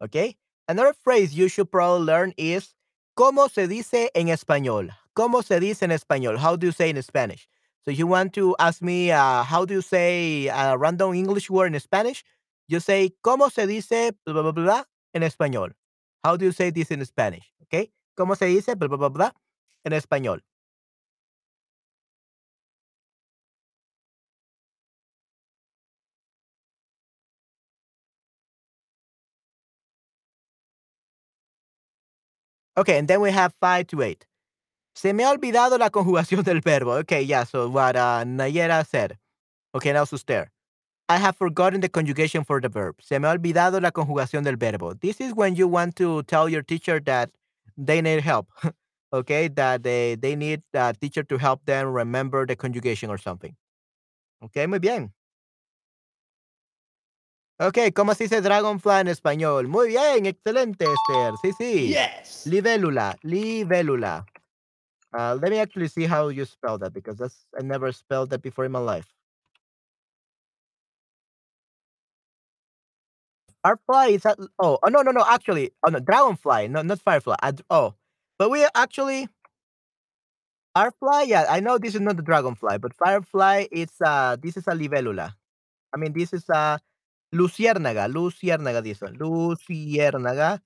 Okay. 0.00 0.38
Another 0.66 0.94
phrase 0.94 1.34
you 1.34 1.48
should 1.48 1.68
probably 1.68 2.06
learn 2.06 2.32
is 2.38 2.74
¿Cómo 3.14 3.48
se 3.48 3.68
dice 3.68 4.10
en 4.14 4.28
español? 4.28 4.92
¿Cómo 5.12 5.44
se 5.44 5.60
dice 5.60 5.84
en 5.84 5.92
español? 5.92 6.36
How 6.36 6.56
do 6.56 6.66
you 6.66 6.72
say 6.72 6.90
in 6.90 7.00
Spanish? 7.00 7.48
So 7.84 7.90
you 7.90 8.06
want 8.06 8.32
to 8.34 8.56
ask 8.58 8.80
me 8.82 9.10
uh, 9.10 9.42
how 9.42 9.64
do 9.66 9.74
you 9.74 9.82
say 9.82 10.48
a 10.48 10.76
random 10.76 11.14
English 11.14 11.50
word 11.50 11.74
in 11.74 11.80
Spanish? 11.80 12.24
You 12.68 12.80
say 12.80 13.10
¿Cómo 13.22 13.52
se 13.52 13.66
dice 13.66 14.12
blah, 14.24 14.42
blah, 14.42 14.52
blah, 14.52 14.84
en 15.12 15.22
español? 15.22 15.72
How 16.24 16.36
do 16.36 16.46
you 16.46 16.52
say 16.52 16.70
this 16.70 16.90
in 16.90 17.04
Spanish? 17.04 17.44
Okay. 17.64 17.90
¿Cómo 18.18 18.36
se 18.36 18.46
dice 18.46 18.74
blah, 18.78 18.88
blah, 18.88 18.96
blah, 18.96 19.10
blah, 19.10 19.30
español? 19.86 20.40
Okay, 32.76 32.98
and 32.98 33.06
then 33.06 33.20
we 33.20 33.30
have 33.30 33.54
five 33.60 33.86
to 33.88 34.02
eight. 34.02 34.26
Se 34.94 35.12
me 35.12 35.24
ha 35.24 35.30
olvidado 35.30 35.76
la 35.76 35.90
conjugación 35.90 36.44
del 36.44 36.60
verbo. 36.60 36.92
Okay, 36.98 37.24
yeah, 37.24 37.44
so 37.44 37.68
what 37.68 37.96
uh, 37.96 38.24
Nayera 38.24 38.86
said. 38.86 39.18
Okay, 39.74 39.92
now 39.92 40.04
Suster. 40.04 40.46
I 41.08 41.18
have 41.18 41.36
forgotten 41.36 41.80
the 41.80 41.88
conjugation 41.88 42.44
for 42.44 42.60
the 42.60 42.68
verb. 42.68 42.96
Se 43.02 43.18
me 43.18 43.28
ha 43.28 43.32
olvidado 43.32 43.80
la 43.80 43.90
conjugación 43.90 44.44
del 44.44 44.56
verbo. 44.56 44.94
This 44.94 45.20
is 45.20 45.34
when 45.34 45.54
you 45.56 45.68
want 45.68 45.96
to 45.96 46.22
tell 46.22 46.48
your 46.48 46.62
teacher 46.62 47.00
that 47.00 47.30
they 47.76 48.00
need 48.00 48.20
help. 48.22 48.48
okay, 49.12 49.48
that 49.48 49.82
they, 49.82 50.14
they 50.14 50.36
need 50.36 50.62
a 50.72 50.94
teacher 50.94 51.22
to 51.24 51.38
help 51.38 51.66
them 51.66 51.88
remember 51.88 52.46
the 52.46 52.56
conjugation 52.56 53.10
or 53.10 53.18
something. 53.18 53.54
Okay, 54.44 54.66
muy 54.66 54.78
bien. 54.78 55.12
Okay, 57.60 57.92
¿cómo 57.92 58.14
se 58.16 58.24
dice 58.24 58.40
dragonfly 58.40 59.00
en 59.00 59.08
español? 59.08 59.68
Muy 59.68 59.88
bien, 59.88 60.26
excelente, 60.26 60.84
Esther. 60.84 61.34
Sí, 61.42 61.52
sí. 61.56 61.88
Yes. 61.88 62.46
Libélula, 62.46 63.16
libélula. 63.22 64.26
Uh, 65.16 65.38
let 65.40 65.50
me 65.50 65.58
actually 65.58 65.88
see 65.88 66.04
how 66.04 66.28
you 66.28 66.44
spell 66.44 66.76
that 66.78 66.92
because 66.92 67.16
that's 67.18 67.46
I 67.58 67.62
never 67.62 67.92
spelled 67.92 68.30
that 68.30 68.42
before 68.42 68.64
in 68.64 68.72
my 68.72 68.80
life. 68.80 69.06
Firefly 73.62 74.06
is 74.08 74.22
that? 74.22 74.38
Oh, 74.58 74.78
oh 74.82 74.88
no, 74.88 75.02
no, 75.02 75.10
no. 75.10 75.24
Actually, 75.26 75.70
oh 75.86 75.90
no, 75.90 75.98
dragonfly. 76.00 76.68
No, 76.68 76.82
not 76.82 77.00
firefly. 77.00 77.36
I, 77.42 77.52
oh, 77.70 77.94
but 78.38 78.50
we 78.50 78.66
actually 78.74 79.28
firefly. 80.74 81.22
Yeah, 81.26 81.46
I 81.48 81.60
know 81.60 81.78
this 81.78 81.94
is 81.94 82.00
not 82.00 82.16
the 82.16 82.22
dragonfly, 82.22 82.78
but 82.78 82.94
firefly. 82.94 83.66
It's 83.72 84.00
uh, 84.00 84.36
this 84.40 84.56
is 84.56 84.66
a 84.68 84.72
libélula. 84.72 85.34
I 85.94 85.98
mean, 85.98 86.12
this 86.12 86.32
is 86.32 86.48
a 86.50 86.80
luciérnaga. 87.34 88.12
Luciérnaga. 88.12 88.82
This 88.84 89.00
one, 89.00 89.16
luciérnaga. 89.18 90.60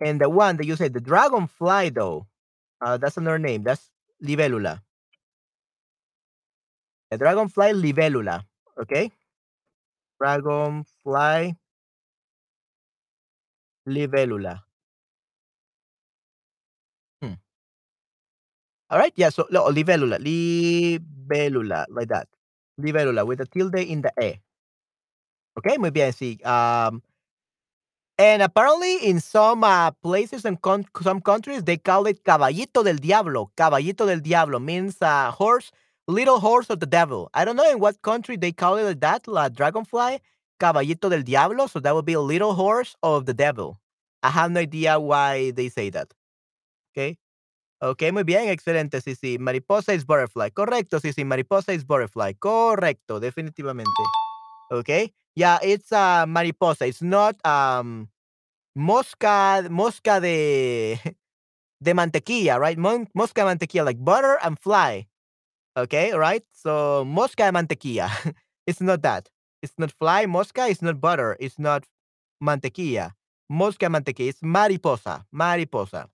And 0.00 0.20
the 0.20 0.30
one 0.30 0.56
that 0.58 0.66
you 0.66 0.76
said, 0.76 0.94
the 0.94 1.00
dragonfly, 1.00 1.90
though, 1.90 2.26
uh, 2.82 2.96
that's 2.98 3.16
another 3.16 3.38
name. 3.38 3.62
That's 3.62 3.90
libélula. 4.22 4.82
The 7.10 7.18
dragonfly 7.18 7.72
libélula. 7.74 8.42
Okay. 8.80 9.10
Dragonfly 10.18 11.54
libélula. 13.86 14.64
Hmm. 17.22 17.34
All 18.90 18.98
right. 18.98 19.12
Yeah. 19.16 19.30
So 19.30 19.46
no, 19.50 19.68
libélula, 19.70 20.18
libélula, 20.18 21.86
like 21.90 22.08
that. 22.08 22.28
Libélula 22.80 23.26
with 23.26 23.40
a 23.40 23.46
tilde 23.46 23.78
in 23.84 24.02
the 24.02 24.12
e. 24.20 24.40
Okay. 25.58 25.76
Muy 25.78 25.90
bien. 25.90 26.12
Sí. 26.12 26.40
Um, 26.44 27.02
and 28.22 28.40
apparently 28.40 28.98
in 28.98 29.18
some 29.18 29.64
uh, 29.64 29.90
places 29.90 30.44
and 30.44 30.56
some 31.02 31.20
countries 31.20 31.64
they 31.64 31.76
call 31.76 32.06
it 32.06 32.22
caballito 32.22 32.84
del 32.84 32.98
diablo. 32.98 33.50
Caballito 33.56 34.06
del 34.06 34.20
diablo 34.20 34.60
means 34.60 35.02
uh, 35.02 35.32
horse, 35.32 35.72
little 36.06 36.38
horse 36.38 36.70
of 36.70 36.78
the 36.78 36.86
devil. 36.86 37.28
I 37.34 37.44
don't 37.44 37.56
know 37.56 37.68
in 37.68 37.80
what 37.80 38.00
country 38.02 38.36
they 38.36 38.52
call 38.52 38.76
it 38.76 39.00
that, 39.00 39.26
la 39.26 39.48
dragonfly, 39.48 40.20
caballito 40.60 41.10
del 41.10 41.22
diablo. 41.22 41.66
So 41.66 41.80
that 41.80 41.96
would 41.96 42.04
be 42.04 42.12
a 42.12 42.20
little 42.20 42.54
horse 42.54 42.94
of 43.02 43.26
the 43.26 43.34
devil. 43.34 43.80
I 44.22 44.30
have 44.30 44.52
no 44.52 44.60
idea 44.60 45.00
why 45.00 45.50
they 45.50 45.68
say 45.68 45.90
that. 45.90 46.14
Okay. 46.92 47.18
Okay, 47.82 48.12
muy 48.12 48.22
bien, 48.22 48.48
excelente. 48.48 49.00
Sí, 49.00 49.16
sí. 49.16 49.40
Mariposa 49.40 49.92
is 49.92 50.04
butterfly. 50.04 50.50
Correcto, 50.50 51.00
sí, 51.00 51.12
sí. 51.12 51.24
Mariposa 51.26 51.72
is 51.72 51.82
butterfly. 51.82 52.34
Correcto, 52.34 53.18
definitivamente. 53.18 53.90
Okay. 54.70 55.12
Yeah, 55.34 55.58
it's 55.60 55.90
uh, 55.90 56.24
mariposa. 56.28 56.86
It's 56.86 57.02
not 57.02 57.34
um 57.44 58.08
mosca 58.74 59.62
mosca 59.70 60.20
de 60.20 60.98
de 61.80 61.94
mantequilla, 61.94 62.58
right? 62.58 62.78
Mosca 62.78 63.42
de 63.42 63.46
mantequilla, 63.46 63.84
like 63.84 63.98
butter 63.98 64.38
and 64.42 64.58
fly. 64.58 65.08
Okay, 65.76 66.12
right? 66.14 66.44
So 66.52 67.04
mosca 67.04 67.44
de 67.46 67.52
mantequilla. 67.52 68.10
it's 68.66 68.80
not 68.80 69.02
that. 69.02 69.28
It's 69.62 69.74
not 69.78 69.92
fly, 69.92 70.26
mosca. 70.26 70.68
It's 70.68 70.82
not 70.82 71.00
butter. 71.00 71.36
It's 71.40 71.58
not 71.58 71.84
mantequilla. 72.42 73.12
Mosca 73.48 73.86
mantequilla. 73.86 74.28
It's 74.28 74.42
mariposa. 74.42 75.24
Mariposa. 75.32 76.08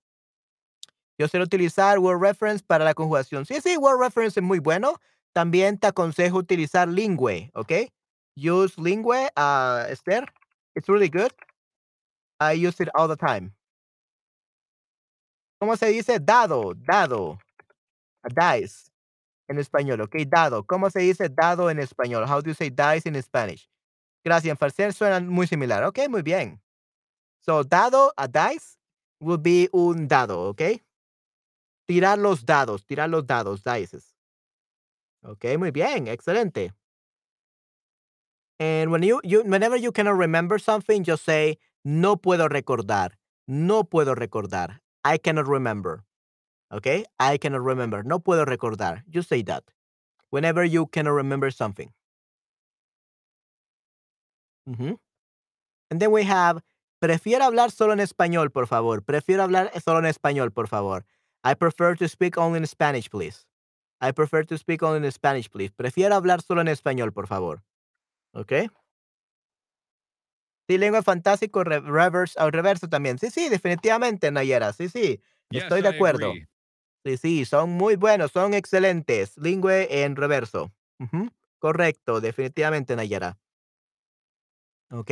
Yo 1.17 1.27
sé 1.27 1.39
utilizar 1.41 1.99
word 1.99 2.21
reference 2.21 2.63
para 2.63 2.85
la 2.85 2.93
conjugación. 2.93 3.45
Sí, 3.45 3.59
sí, 3.61 3.75
word 3.77 3.99
reference 3.99 4.39
es 4.39 4.43
muy 4.43 4.59
bueno. 4.59 4.95
También 5.33 5.77
te 5.77 5.87
aconsejo 5.87 6.37
utilizar 6.37 6.87
lingüe, 6.87 7.51
¿ok? 7.53 7.91
Use 8.37 8.79
lingüe, 8.81 9.29
uh, 9.35 9.85
Esther. 9.89 10.25
It's 10.75 10.87
really 10.87 11.09
good. 11.09 11.31
I 12.39 12.53
use 12.53 12.79
it 12.79 12.89
all 12.95 13.07
the 13.07 13.17
time. 13.17 13.53
¿Cómo 15.61 15.75
se 15.77 15.87
dice 15.87 16.19
dado? 16.19 16.73
Dado. 16.73 17.37
A 18.23 18.29
dice. 18.29 18.91
En 19.49 19.57
español, 19.57 20.01
¿ok? 20.01 20.15
Dado. 20.27 20.63
¿Cómo 20.63 20.89
se 20.89 20.99
dice 20.99 21.27
dado 21.29 21.69
en 21.69 21.79
español? 21.79 22.23
How 22.23 22.41
do 22.41 22.49
you 22.49 22.53
say 22.53 22.69
dice 22.69 23.07
in 23.07 23.21
Spanish? 23.21 23.69
Gracias. 24.23 24.51
En 24.51 24.57
suena 24.93 25.19
muy 25.19 25.47
similar. 25.47 25.83
Ok, 25.83 26.07
muy 26.07 26.21
bien. 26.21 26.61
So, 27.39 27.63
dado, 27.63 28.13
a 28.15 28.27
dice, 28.27 28.77
will 29.19 29.37
be 29.37 29.69
un 29.71 30.07
dado, 30.07 30.49
¿ok? 30.49 30.61
Tirar 31.87 32.19
los 32.19 32.45
dados, 32.45 32.85
tirar 32.85 33.09
los 33.09 33.25
dados, 33.25 33.63
dices. 33.63 34.15
Ok, 35.23 35.45
muy 35.57 35.71
bien, 35.71 36.07
excelente. 36.07 36.73
And 38.59 38.91
when 38.91 39.01
you, 39.01 39.19
you, 39.23 39.41
whenever 39.43 39.77
you 39.77 39.91
cannot 39.91 40.17
remember 40.17 40.59
something, 40.59 41.03
just 41.03 41.23
say, 41.23 41.57
no 41.89 42.17
puedo 42.17 42.47
recordar. 42.47 43.17
No 43.47 43.83
puedo 43.83 44.13
recordar. 44.13 44.81
I 45.03 45.17
cannot 45.17 45.47
remember. 45.47 46.03
Okay? 46.71 47.05
I 47.19 47.39
cannot 47.39 47.63
remember. 47.63 48.03
No 48.05 48.19
puedo 48.19 48.45
recordar. 48.45 49.03
Just 49.09 49.27
say 49.29 49.41
that. 49.43 49.63
Whenever 50.29 50.63
you 50.63 50.85
cannot 50.85 51.15
remember 51.15 51.49
something. 51.51 51.91
And 55.89 55.99
then 55.99 56.11
we 56.11 56.23
have, 56.25 56.61
prefiero 57.01 57.41
hablar 57.41 57.71
solo 57.71 57.93
en 57.93 57.99
español, 57.99 58.51
por 58.51 58.67
favor. 58.67 59.01
Prefiero 59.01 59.41
hablar 59.41 59.71
solo 59.81 59.97
en 59.97 60.05
español, 60.05 60.53
por 60.53 60.67
favor. 60.67 61.05
I 61.43 61.55
prefer 61.55 61.95
to 61.95 62.07
speak 62.07 62.37
only 62.37 62.59
in 62.59 62.67
Spanish, 62.67 63.09
please. 63.09 63.47
I 63.99 64.11
prefer 64.11 64.43
to 64.43 64.57
speak 64.59 64.83
only 64.83 65.03
in 65.03 65.11
Spanish, 65.11 65.49
please. 65.49 65.71
Prefiero 65.71 66.13
hablar 66.13 66.43
solo 66.43 66.61
en 66.61 66.67
español, 66.67 67.11
por 67.13 67.25
favor. 67.25 67.63
¿Ok? 68.35 68.69
Sí, 70.69 70.77
lengua 70.77 71.01
fantástico, 71.01 71.63
re- 71.63 71.79
reverse, 71.79 72.39
al 72.39 72.51
reverso 72.51 72.87
también. 72.87 73.17
Sí, 73.17 73.31
sí, 73.31 73.49
definitivamente, 73.49 74.29
Nayera. 74.29 74.71
Sí, 74.71 74.87
sí, 74.87 75.19
Yes, 75.49 75.63
estoy 75.63 75.81
de 75.81 75.89
acuerdo. 75.89 76.31
Sí, 77.03 77.17
sí, 77.17 77.45
son 77.45 77.71
muy 77.71 77.95
buenos, 77.95 78.31
son 78.31 78.53
excelentes. 78.53 79.35
Lingüe 79.37 80.03
en 80.03 80.15
reverso. 80.15 80.71
Correcto, 81.57 82.21
definitivamente, 82.21 82.95
Nayera. 82.95 83.39
¿Ok? 84.91 85.09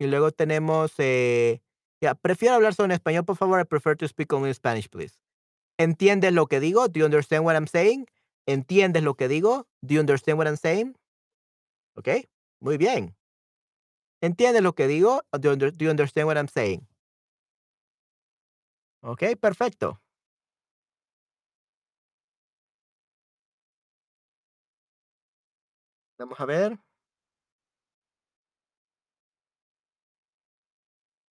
Y 0.00 0.06
luego 0.08 0.32
tenemos, 0.32 0.94
eh, 0.98 1.62
ya, 2.00 2.16
prefiero 2.16 2.56
hablar 2.56 2.74
solo 2.74 2.86
en 2.86 2.92
español, 2.92 3.24
por 3.24 3.36
favor. 3.36 3.60
I 3.60 3.64
prefer 3.64 3.96
to 3.96 4.08
speak 4.08 4.32
only 4.32 4.48
in 4.48 4.54
Spanish, 4.54 4.88
please. 4.88 5.14
¿Entiendes 5.78 6.32
lo 6.32 6.48
que 6.48 6.58
digo? 6.58 6.88
Do 6.88 6.98
you 6.98 7.04
understand 7.04 7.44
what 7.44 7.54
I'm 7.54 7.68
saying? 7.68 8.06
¿Entiendes 8.46 9.04
lo 9.04 9.14
que 9.14 9.28
digo? 9.28 9.68
Do 9.80 9.94
you 9.94 10.00
understand 10.00 10.38
what 10.38 10.48
I'm 10.48 10.56
saying? 10.56 10.96
¿Ok? 11.94 12.08
Muy 12.58 12.78
bien. 12.78 13.14
¿Entiendes 14.22 14.62
lo 14.62 14.74
que 14.74 14.86
digo? 14.86 15.22
Do 15.32 15.56
do 15.56 15.70
you 15.78 15.90
understand 15.90 16.26
what 16.26 16.36
I'm 16.36 16.48
saying? 16.48 16.86
¿Ok? 19.02 19.22
Perfecto. 19.40 20.00
Vamos 26.18 26.40
a 26.40 26.46
ver. 26.46 26.78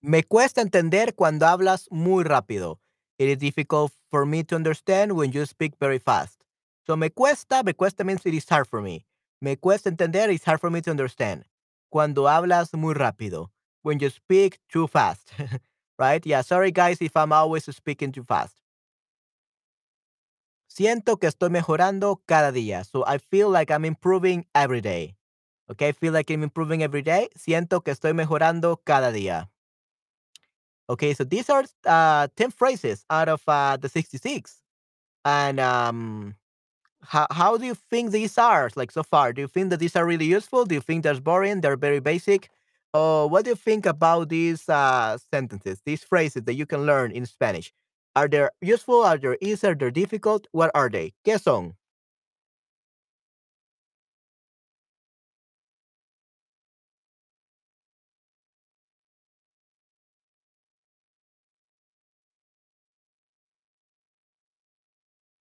Me 0.02 0.24
cuesta 0.24 0.62
entender 0.62 1.16
cuando 1.16 1.48
hablas 1.48 1.88
muy 1.90 2.24
rápido. 2.24 2.80
It 3.18 3.28
is 3.30 3.40
difficult 3.40 3.92
for 4.12 4.26
me 4.26 4.44
to 4.44 4.56
understand 4.56 5.14
when 5.14 5.32
you 5.32 5.46
speak 5.48 5.76
very 5.80 5.98
fast. 6.00 6.44
So 6.86 6.96
me 6.96 7.10
cuesta, 7.10 7.64
me 7.64 7.74
cuesta 7.74 8.04
means 8.06 8.24
it 8.26 8.34
is 8.36 8.48
hard 8.48 8.68
for 8.68 8.82
me. 8.82 9.08
Me 9.42 9.58
cuesta 9.58 9.90
entender, 9.90 10.30
it's 10.30 10.46
hard 10.46 10.60
for 10.60 10.70
me 10.70 10.82
to 10.84 10.92
understand. 10.92 11.46
Cuando 11.90 12.28
hablas 12.28 12.74
muy 12.74 12.94
rápido. 12.94 13.52
When 13.84 14.00
you 14.00 14.10
speak 14.10 14.60
too 14.70 14.88
fast. 14.88 15.32
right? 16.00 16.26
Yeah, 16.26 16.42
sorry 16.42 16.72
guys 16.72 17.02
if 17.02 17.16
I'm 17.16 17.32
always 17.32 17.66
speaking 17.66 18.12
too 18.12 18.24
fast. 18.24 18.62
Siento 20.68 21.20
que 21.20 21.30
estoy 21.30 21.50
mejorando 21.50 22.22
cada 22.26 22.52
día. 22.52 22.84
So 22.84 23.06
I 23.08 23.18
feel 23.18 23.50
like 23.50 23.72
I'm 23.72 23.86
improving 23.86 24.46
every 24.54 24.82
day. 24.82 25.16
Okay, 25.72 25.90
I 25.90 25.92
feel 25.94 26.12
like 26.14 26.30
I'm 26.30 26.44
improving 26.44 26.84
every 26.84 27.02
day. 27.02 27.30
Siento 27.36 27.84
que 27.84 27.94
estoy 27.94 28.14
mejorando 28.14 28.82
cada 28.84 29.12
día. 29.12 29.50
Okay, 30.88 31.14
so 31.14 31.24
these 31.24 31.50
are 31.50 31.64
uh, 31.86 32.28
10 32.36 32.52
phrases 32.52 33.06
out 33.10 33.30
of 33.30 33.42
uh, 33.48 33.78
the 33.78 33.90
66. 33.90 34.62
And 35.24 35.60
um, 35.60 36.36
how, 37.08 37.28
how 37.32 37.58
do 37.58 37.66
you 37.66 37.76
think 37.76 38.12
these 38.12 38.38
are 38.38 38.70
like 38.76 38.92
so 38.92 39.04
far? 39.04 39.34
Do 39.34 39.42
you 39.42 39.48
think 39.48 39.70
that 39.70 39.80
these 39.80 39.96
are 39.96 40.06
really 40.06 40.26
useful? 40.26 40.66
Do 40.66 40.76
you 40.76 40.82
think 40.82 41.04
they're 41.04 41.20
boring? 41.20 41.62
They're 41.62 41.78
very 41.78 42.00
basic? 42.00 42.50
Or 42.94 43.28
what 43.30 43.44
do 43.46 43.52
you 43.52 43.56
think 43.56 43.86
about 43.86 44.30
these 44.30 44.68
uh, 44.70 45.18
sentences, 45.32 45.82
these 45.86 46.04
phrases 46.04 46.44
that 46.44 46.54
you 46.54 46.66
can 46.66 46.86
learn 46.86 47.12
in 47.12 47.26
Spanish? 47.26 47.74
Are 48.16 48.28
they 48.28 48.48
useful? 48.62 49.02
Are 49.04 49.18
they 49.18 49.36
easy? 49.42 49.68
Are 49.68 49.76
they 49.76 49.92
difficult? 49.92 50.48
What 50.52 50.72
are 50.74 50.90
they? 50.90 51.14
¿Qué 51.26 51.40
son? 51.40 51.74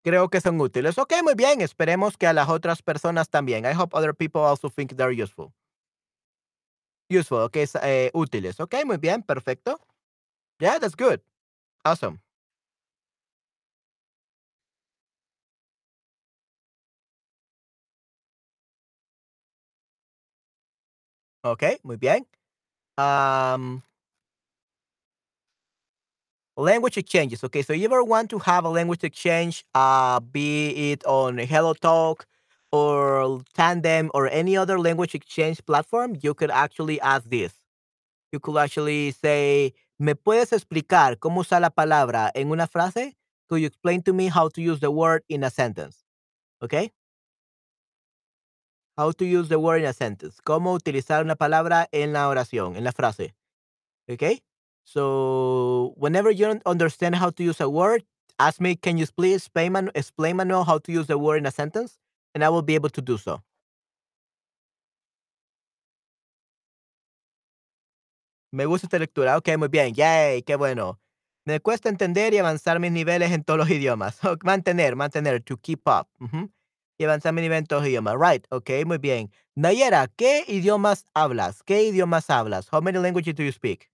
Creo 0.03 0.29
que 0.29 0.41
son 0.41 0.59
útiles. 0.61 0.97
Ok, 0.97 1.13
muy 1.23 1.35
bien. 1.35 1.61
Esperemos 1.61 2.17
que 2.17 2.27
a 2.27 2.33
las 2.33 2.49
otras 2.49 2.81
personas 2.81 3.29
también. 3.29 3.65
I 3.65 3.73
hope 3.75 3.95
other 3.95 4.15
people 4.15 4.41
also 4.41 4.69
think 4.69 4.95
they're 4.95 5.11
useful. 5.23 5.53
Useful, 7.09 7.39
ok, 7.43 7.57
eh, 7.83 8.09
útiles. 8.13 8.59
Ok, 8.59 8.75
muy 8.85 8.97
bien, 8.97 9.21
perfecto. 9.23 9.79
Yeah, 10.59 10.79
that's 10.79 10.95
good. 10.95 11.21
Awesome. 11.85 12.19
Okay, 21.43 21.79
muy 21.83 21.97
bien. 21.97 22.27
Um, 22.97 23.83
language 26.57 26.97
exchanges. 26.97 27.43
Okay, 27.43 27.61
so 27.61 27.73
you 27.73 27.85
ever 27.85 28.03
want 28.03 28.29
to 28.29 28.39
have 28.39 28.65
a 28.65 28.69
language 28.69 29.03
exchange, 29.03 29.63
uh, 29.73 30.19
be 30.19 30.91
it 30.91 31.05
on 31.05 31.37
HelloTalk 31.37 32.21
or 32.71 33.41
Tandem 33.53 34.09
or 34.13 34.27
any 34.29 34.55
other 34.57 34.79
language 34.79 35.15
exchange 35.15 35.63
platform, 35.65 36.17
you 36.21 36.33
could 36.33 36.51
actually 36.51 36.99
ask 37.01 37.29
this. 37.29 37.53
You 38.31 38.39
could 38.39 38.57
actually 38.57 39.11
say, 39.11 39.73
¿me 39.99 40.15
puedes 40.15 40.53
explicar 40.53 41.17
cómo 41.17 41.41
usar 41.41 41.61
la 41.61 41.69
palabra 41.69 42.31
en 42.33 42.49
una 42.51 42.67
frase? 42.67 43.15
Could 43.49 43.61
you 43.61 43.67
explain 43.67 44.01
to 44.03 44.13
me 44.13 44.27
how 44.27 44.47
to 44.49 44.61
use 44.61 44.79
the 44.79 44.91
word 44.91 45.23
in 45.27 45.43
a 45.43 45.49
sentence? 45.49 46.03
Okay? 46.61 46.91
How 48.97 49.11
to 49.11 49.25
use 49.25 49.49
the 49.49 49.59
word 49.59 49.81
in 49.81 49.87
a 49.87 49.93
sentence. 49.93 50.39
Cómo 50.45 50.73
utilizar 50.73 51.23
una 51.23 51.35
palabra 51.35 51.87
en 51.91 52.13
la 52.13 52.29
oración, 52.29 52.77
en 52.77 52.85
la 52.85 52.91
frase. 52.91 53.33
Okay? 54.09 54.41
So 54.83 55.93
whenever 55.97 56.29
you 56.31 56.45
don't 56.45 56.61
understand 56.65 57.15
how 57.15 57.29
to 57.31 57.43
use 57.43 57.61
a 57.61 57.69
word, 57.69 58.03
ask 58.39 58.59
me, 58.59 58.75
can 58.75 58.97
you 58.97 59.07
please 59.07 59.37
explain, 59.37 59.73
man- 59.73 59.91
explain 59.95 60.37
Manuel 60.37 60.63
how 60.65 60.79
to 60.79 60.91
use 60.91 61.07
the 61.07 61.17
word 61.17 61.37
in 61.37 61.45
a 61.45 61.51
sentence? 61.51 61.97
And 62.33 62.43
I 62.43 62.49
will 62.49 62.61
be 62.61 62.75
able 62.75 62.89
to 62.89 63.01
do 63.01 63.17
so. 63.17 63.41
Me 68.51 68.65
gusta 68.65 68.87
esta 68.87 68.99
lectura. 68.99 69.37
Ok, 69.37 69.49
muy 69.57 69.67
bien. 69.69 69.93
Yay, 69.93 70.43
qué 70.43 70.55
bueno. 70.55 70.99
Me 71.45 71.59
cuesta 71.59 71.89
entender 71.89 72.33
y 72.33 72.37
avanzar 72.37 72.79
mis 72.79 72.91
niveles 72.91 73.31
en 73.31 73.43
todos 73.43 73.57
los 73.59 73.69
idiomas. 73.69 74.19
Mantener, 74.43 74.95
mantener, 74.95 75.41
to 75.43 75.57
keep 75.57 75.81
up. 75.87 76.07
Ujú. 76.19 76.51
Y 76.99 77.05
avanzar 77.05 77.33
mi 77.33 77.41
nivel 77.41 77.59
en 77.59 77.65
todos 77.65 77.83
los 77.83 77.89
idiomas. 77.89 78.15
Right, 78.19 78.45
ok, 78.51 78.69
muy 78.85 78.97
bien. 78.97 79.31
Nayera, 79.55 80.07
¿qué 80.15 80.43
idiomas 80.47 81.05
hablas? 81.13 81.63
¿Qué 81.63 81.83
idiomas 81.83 82.29
hablas? 82.29 82.67
How 82.71 82.81
many 82.81 82.99
languages 82.99 83.35
do 83.35 83.43
you 83.43 83.51
speak? 83.51 83.90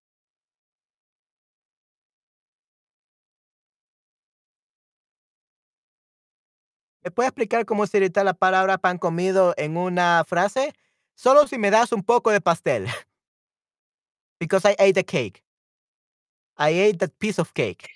¿Me 7.08 7.12
puedes 7.12 7.30
explicar 7.30 7.66
cómo 7.66 7.88
se 7.88 8.00
edita 8.00 8.26
la 8.26 8.34
palabra 8.34 8.78
pan 8.78 8.98
comido 8.98 9.54
en 9.56 9.78
una 9.78 10.26
frase? 10.28 10.74
Solo 11.16 11.48
si 11.48 11.58
me 11.58 11.72
das 11.72 11.94
un 11.94 12.04
poco 12.04 12.32
de 12.32 12.42
pastel. 12.42 12.86
Because 14.42 14.66
I 14.66 14.76
ate 14.78 14.96
the 14.96 15.06
cake. 15.06 15.42
I 16.58 16.72
ate 16.72 16.98
that 17.00 17.18
piece 17.18 17.40
of 17.40 17.54
cake. 17.54 17.88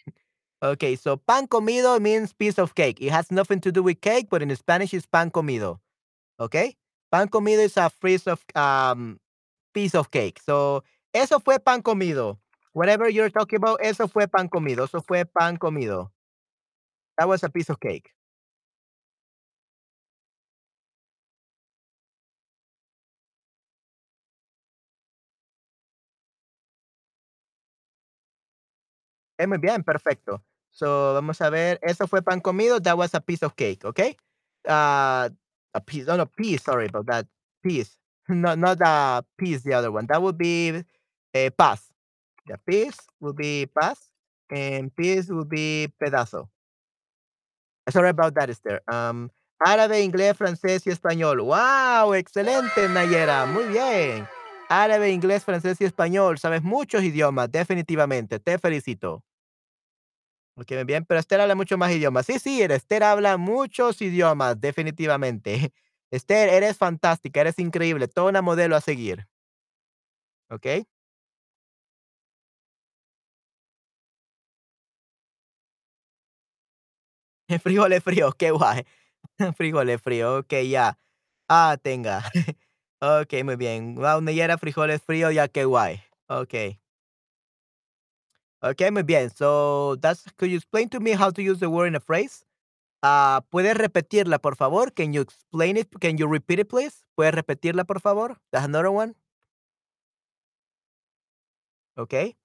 Okay, 0.63 0.95
so 0.95 1.17
pan 1.17 1.45
comido 1.45 1.99
means 1.99 2.31
piece 2.31 2.57
of 2.57 2.73
cake. 2.73 3.01
It 3.01 3.11
has 3.11 3.31
nothing 3.31 3.59
to 3.59 3.71
do 3.73 3.83
with 3.83 3.99
cake, 3.99 4.29
but 4.29 4.41
in 4.41 4.55
Spanish 4.55 4.93
it's 4.93 5.05
pan 5.05 5.29
comido. 5.29 5.79
Okay? 6.39 6.77
Pan 7.11 7.27
comido 7.27 7.59
is 7.65 7.75
a 7.75 7.91
piece 8.01 8.27
of 8.27 8.41
um 8.55 9.19
piece 9.73 9.93
of 9.93 10.09
cake. 10.09 10.39
So, 10.39 10.85
eso 11.13 11.41
fue 11.41 11.59
pan 11.59 11.81
comido. 11.81 12.37
Whatever 12.71 13.09
you're 13.09 13.29
talking 13.29 13.57
about, 13.57 13.81
eso 13.83 14.07
fue 14.07 14.27
pan 14.27 14.47
comido. 14.47 14.85
Eso 14.85 15.01
fue 15.01 15.25
pan 15.25 15.57
comido. 15.57 16.11
That 17.17 17.27
was 17.27 17.43
a 17.43 17.49
piece 17.49 17.69
of 17.69 17.77
cake. 17.81 18.13
Eh, 29.41 29.47
muy 29.47 29.57
bien, 29.57 29.83
perfecto. 29.83 30.43
So, 30.69 31.13
vamos 31.15 31.41
a 31.41 31.49
ver, 31.49 31.79
eso 31.81 32.07
fue 32.07 32.21
pan 32.21 32.39
comido, 32.41 32.79
that 32.81 32.95
was 32.95 33.15
a 33.15 33.21
piece 33.21 33.43
of 33.43 33.55
cake, 33.55 33.83
¿ok? 33.85 33.99
uh, 34.67 35.29
a 35.73 35.81
piece. 35.85 36.07
Oh 36.07 36.17
no, 36.17 36.25
peace. 36.25 36.63
Sorry 36.63 36.87
about 36.87 37.07
that. 37.07 37.27
Peace. 37.63 37.97
Not 38.29 38.59
not 38.59 38.81
uh 38.81 39.21
peace. 39.37 39.63
The 39.63 39.73
other 39.73 39.91
one. 39.91 40.05
That 40.07 40.21
would 40.21 40.37
be 40.37 40.83
a 41.33 41.49
paz. 41.49 41.81
The 42.47 42.57
peace 42.67 42.97
will 43.19 43.33
be 43.33 43.65
paz, 43.67 43.97
and 44.49 44.95
peace 44.95 45.29
will 45.29 45.45
be 45.45 45.87
pedazo. 46.01 46.47
Sorry 47.89 48.09
about 48.09 48.35
that, 48.35 48.49
Esther. 48.49 48.81
Um, 48.87 49.29
árabe, 49.65 50.01
inglés, 50.01 50.37
francés 50.37 50.85
y 50.85 50.91
español. 50.91 51.41
¡Wow! 51.43 52.13
Excelente, 52.13 52.87
Nayera. 52.89 53.45
Muy 53.47 53.65
bien. 53.65 54.27
Árabe, 54.69 55.11
inglés, 55.11 55.43
francés 55.43 55.81
y 55.81 55.85
español. 55.85 56.37
Sabes 56.37 56.61
muchos 56.63 57.03
idiomas, 57.03 57.51
definitivamente. 57.51 58.39
Te 58.39 58.57
felicito. 58.59 59.23
Ok, 60.57 60.71
bien. 60.85 61.05
Pero 61.05 61.19
Esther 61.19 61.39
habla 61.41 61.55
mucho 61.55 61.77
más 61.77 61.91
idiomas. 61.91 62.25
Sí, 62.25 62.37
sí, 62.39 62.61
Esther 62.61 63.03
habla 63.03 63.37
muchos 63.37 64.01
idiomas, 64.01 64.59
definitivamente. 64.59 65.71
Esther, 66.11 66.49
eres 66.49 66.77
fantástica, 66.77 67.39
eres 67.41 67.57
increíble. 67.59 68.07
Toda 68.07 68.29
una 68.29 68.41
modelo 68.41 68.75
a 68.75 68.81
seguir. 68.81 69.27
¿Ok? 70.49 70.83
Frijoles 77.63 78.03
fríos, 78.03 78.35
qué 78.35 78.51
guay. 78.51 78.85
Frijoles 79.57 80.01
fríos, 80.01 80.41
ok, 80.43 80.53
ya. 80.69 80.97
Ah, 81.49 81.77
tenga. 81.81 82.23
Ok, 83.01 83.33
muy 83.45 83.55
bien. 83.57 83.95
Wow, 83.95 84.21
Nayera, 84.21 84.57
frijoles 84.57 85.01
fríos, 85.03 85.33
ya 85.33 85.47
qué 85.49 85.65
guay. 85.65 86.01
Ok. 86.27 86.80
Ok, 88.63 88.81
muy 88.91 89.03
bien. 89.03 89.29
So, 89.31 89.95
that's, 89.97 90.23
could 90.37 90.49
you 90.51 90.57
explain 90.57 90.89
to 90.89 90.99
me 90.99 91.11
how 91.13 91.31
to 91.31 91.41
use 91.41 91.59
the 91.59 91.69
word 91.69 91.87
in 91.87 91.95
a 91.95 91.99
phrase? 91.99 92.45
Ah, 93.01 93.43
¿puedes 93.49 93.75
repetirla, 93.75 94.39
por 94.39 94.55
favor? 94.55 94.93
Can 94.93 95.13
you 95.13 95.21
explain 95.21 95.77
it? 95.77 95.89
Can 95.99 96.17
you 96.17 96.27
repeat 96.27 96.59
it, 96.59 96.69
please? 96.69 97.03
¿Puedes 97.15 97.33
repetirla, 97.33 97.85
por 97.85 97.99
favor? 97.99 98.37
That's 98.51 98.65
another 98.65 98.91
one. 98.91 99.15
Okay. 101.97 102.35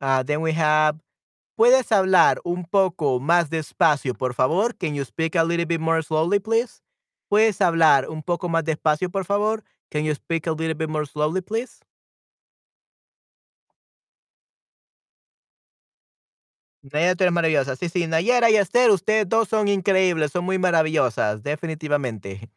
Uh, 0.00 0.22
then 0.22 0.42
we 0.42 0.52
have, 0.52 1.00
¿puedes 1.56 1.90
hablar 1.90 2.40
un 2.44 2.64
poco 2.64 3.18
más 3.20 3.48
despacio, 3.48 4.12
por 4.14 4.34
favor? 4.34 4.74
Can 4.74 4.94
you 4.94 5.04
speak 5.04 5.34
a 5.34 5.44
little 5.44 5.64
bit 5.64 5.80
more 5.80 6.02
slowly, 6.02 6.38
please? 6.38 6.82
¿Puedes 7.30 7.62
hablar 7.62 8.10
un 8.10 8.22
poco 8.22 8.48
más 8.50 8.64
despacio, 8.64 9.10
por 9.10 9.24
favor? 9.24 9.64
Can 9.90 10.04
you 10.04 10.14
speak 10.14 10.46
a 10.46 10.52
little 10.52 10.74
bit 10.74 10.90
more 10.90 11.06
slowly, 11.06 11.40
please? 11.40 11.80
Nayera, 16.92 17.14
tú 17.14 17.24
eres 17.24 17.32
maravillosa. 17.32 17.76
Sí, 17.76 17.88
sí, 17.88 18.06
Nayera 18.06 18.50
y 18.50 18.56
Esther, 18.56 18.90
ustedes 18.90 19.28
dos 19.28 19.48
son 19.48 19.68
increíbles, 19.68 20.32
son 20.32 20.44
muy 20.44 20.58
maravillosas, 20.58 21.42
definitivamente. 21.42 22.50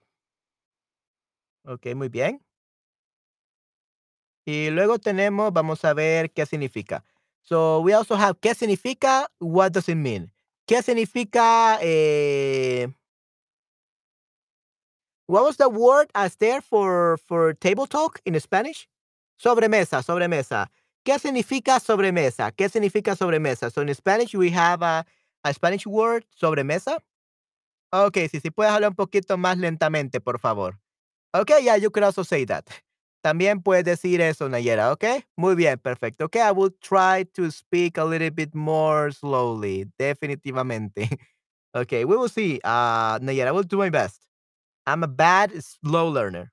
Ok, 1.64 1.88
muy 1.96 2.10
bien. 2.10 2.42
Y 4.46 4.70
luego 4.70 4.98
tenemos, 5.00 5.52
vamos 5.52 5.84
a 5.84 5.94
ver 5.94 6.32
qué 6.32 6.46
significa. 6.46 7.04
So 7.44 7.82
we 7.82 7.94
also 7.94 8.16
have 8.16 8.40
qué 8.40 8.54
significa, 8.56 9.28
what 9.40 9.72
does 9.72 9.90
it 9.90 9.96
mean? 9.98 10.32
¿Qué 10.66 10.82
significa, 10.82 11.78
eh, 11.82 12.88
what 15.28 15.44
was 15.44 15.58
the 15.58 15.70
word 15.70 16.10
as 16.16 16.38
for, 16.70 17.18
for 17.18 17.54
table 17.54 17.88
talk 17.88 18.22
in 18.26 18.40
Spanish? 18.40 18.88
Sobremesa, 19.38 20.02
sobremesa. 20.04 20.70
¿Qué 21.08 21.20
significa 21.20 21.80
sobremesa? 21.80 22.52
¿Qué 22.52 22.68
significa 22.68 23.16
sobremesa? 23.16 23.70
So 23.72 23.82
in 23.82 23.96
Spanish 23.96 24.36
we 24.36 24.52
have 24.52 24.84
a, 24.84 25.06
a 25.42 25.54
Spanish 25.54 25.88
word, 25.88 26.26
sobremesa. 26.36 27.02
Okay, 27.94 28.28
sí, 28.28 28.42
sí 28.42 28.52
puedes 28.52 28.74
hablar 28.74 28.90
un 28.90 28.96
poquito 28.98 29.38
más 29.38 29.58
lentamente, 29.58 30.20
por 30.20 30.38
favor. 30.38 30.78
Okay, 31.34 31.64
yeah, 31.64 31.78
you 31.78 31.90
could 31.92 32.04
also 32.04 32.24
say 32.24 32.46
that. 32.48 32.66
También 33.24 33.64
puedes 33.64 33.86
decir 33.86 34.20
eso, 34.20 34.50
Nayera, 34.50 34.92
¿ok? 34.92 35.24
Muy 35.38 35.56
bien, 35.56 35.80
perfecto. 35.80 36.26
Ok, 36.26 36.36
I 36.36 36.52
will 36.52 36.76
try 36.82 37.24
to 37.36 37.50
speak 37.52 37.98
a 37.98 38.04
little 38.04 38.30
bit 38.30 38.54
more 38.54 39.14
slowly, 39.14 39.86
definitivamente. 39.98 41.08
Okay, 41.74 42.06
we 42.06 42.18
will 42.18 42.28
see, 42.28 42.60
uh, 42.66 43.18
Nayera, 43.20 43.48
I 43.48 43.52
will 43.52 43.64
do 43.64 43.78
my 43.78 43.90
best. 43.90 44.24
I'm 44.86 45.04
a 45.04 45.08
bad 45.08 45.52
slow 45.64 46.10
learner. 46.10 46.52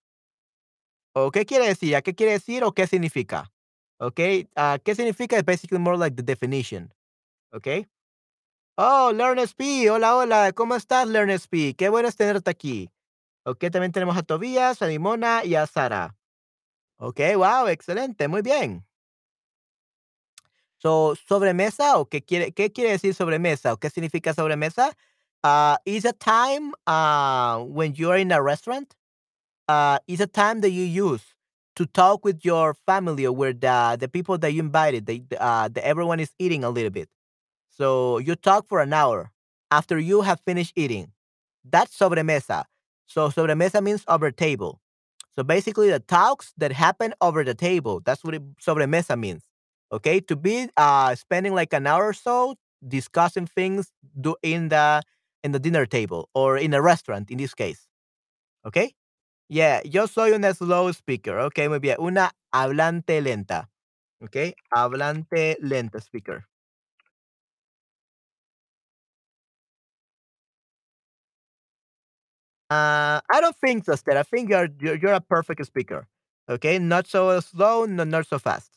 ¿O 1.16 1.32
qué 1.32 1.44
quiere 1.44 1.66
decir? 1.66 1.96
¿A 1.96 2.02
qué 2.02 2.14
quiere 2.14 2.32
decir 2.32 2.62
o 2.62 2.72
qué 2.72 2.86
significa? 2.86 3.50
Ok, 3.98 4.18
uh, 4.56 4.78
¿qué 4.84 4.94
significa? 4.94 5.36
It's 5.36 5.44
basically 5.46 5.78
more 5.78 5.96
like 5.96 6.16
the 6.16 6.22
definition. 6.22 6.92
Ok. 7.52 7.86
Oh, 8.76 9.12
Learn 9.14 9.38
SP, 9.38 9.88
hola, 9.88 10.16
hola, 10.16 10.52
¿cómo 10.52 10.74
estás, 10.74 11.06
Learn 11.06 11.30
SP? 11.30 11.74
Qué 11.76 11.88
bueno 11.88 12.08
es 12.08 12.16
tenerte 12.16 12.50
aquí. 12.50 12.90
Ok, 13.44 13.60
también 13.70 13.92
tenemos 13.92 14.16
a 14.16 14.22
Tobías, 14.22 14.82
a 14.82 14.88
Nimona 14.88 15.44
y 15.44 15.54
a 15.54 15.66
Sara. 15.66 16.16
Ok, 16.96 17.20
wow, 17.36 17.68
excelente, 17.68 18.26
muy 18.26 18.42
bien. 18.42 18.84
So, 20.78 21.14
sobremesa 21.14 21.98
o 21.98 22.06
qué 22.06 22.22
quiere, 22.22 22.52
qué 22.52 22.72
quiere 22.72 22.90
decir 22.90 23.14
sobremesa 23.14 23.72
o 23.72 23.76
qué 23.76 23.90
significa 23.90 24.34
sobremesa? 24.34 24.96
Uh, 25.44 25.76
is 25.84 26.04
a 26.04 26.12
time 26.12 26.72
uh, 26.86 27.62
when 27.64 27.94
you're 27.94 28.16
in 28.16 28.32
a 28.32 28.42
restaurant. 28.42 28.94
Uh, 29.68 29.98
is 30.06 30.20
a 30.20 30.26
time 30.26 30.60
that 30.60 30.70
you 30.70 30.82
use 30.82 31.33
to 31.76 31.86
talk 31.86 32.24
with 32.24 32.44
your 32.44 32.74
family 32.86 33.26
or 33.26 33.32
with 33.32 33.60
the, 33.60 33.96
the 33.98 34.08
people 34.08 34.38
that 34.38 34.52
you 34.52 34.60
invited. 34.60 35.06
They, 35.06 35.22
uh, 35.38 35.68
the, 35.68 35.84
everyone 35.86 36.20
is 36.20 36.32
eating 36.38 36.64
a 36.64 36.70
little 36.70 36.90
bit. 36.90 37.08
So 37.70 38.18
you 38.18 38.36
talk 38.36 38.68
for 38.68 38.80
an 38.80 38.92
hour 38.92 39.32
after 39.70 39.98
you 39.98 40.22
have 40.22 40.40
finished 40.46 40.72
eating. 40.76 41.12
That's 41.64 41.96
sobremesa. 41.98 42.64
So 43.06 43.28
sobremesa 43.30 43.82
means 43.82 44.04
over 44.08 44.30
table. 44.30 44.80
So 45.36 45.42
basically, 45.42 45.90
the 45.90 46.00
talks 46.00 46.52
that 46.58 46.72
happen 46.72 47.14
over 47.20 47.44
the 47.44 47.54
table. 47.54 48.00
That's 48.04 48.22
what 48.24 48.34
it, 48.34 48.42
sobremesa 48.58 49.18
means. 49.18 49.42
Okay, 49.92 50.20
to 50.20 50.36
be 50.36 50.68
uh 50.76 51.14
spending 51.14 51.54
like 51.54 51.72
an 51.72 51.86
hour 51.86 52.08
or 52.08 52.12
so 52.12 52.56
discussing 52.86 53.46
things 53.46 53.92
do 54.20 54.36
in 54.42 54.68
the 54.68 55.02
in 55.44 55.52
the 55.52 55.58
dinner 55.58 55.86
table 55.86 56.28
or 56.34 56.58
in 56.58 56.74
a 56.74 56.82
restaurant 56.82 57.30
in 57.30 57.38
this 57.38 57.54
case. 57.54 57.86
Okay. 58.66 58.94
Yeah, 59.48 59.80
yo 59.84 60.06
soy 60.06 60.32
una 60.32 60.52
slow 60.54 60.92
speaker. 60.92 61.38
Okay, 61.38 61.68
muy 61.68 61.78
bien. 61.78 61.96
Una 61.98 62.32
hablante 62.52 63.20
lenta. 63.20 63.70
Okay, 64.20 64.54
hablante 64.70 65.56
lenta 65.60 66.00
speaker. 66.00 66.46
Uh, 72.70 73.20
I 73.32 73.40
don't 73.40 73.56
think 73.64 73.84
so, 73.84 73.94
Stella. 73.94 74.20
I 74.20 74.22
think 74.22 74.48
you're 74.50 74.68
you're, 74.80 74.96
you're 74.96 75.12
a 75.12 75.20
perfect 75.20 75.64
speaker. 75.66 76.06
Okay, 76.48 76.78
not 76.78 77.06
so 77.06 77.38
slow, 77.40 77.84
no, 77.84 78.04
not 78.04 78.26
so 78.26 78.38
fast. 78.38 78.70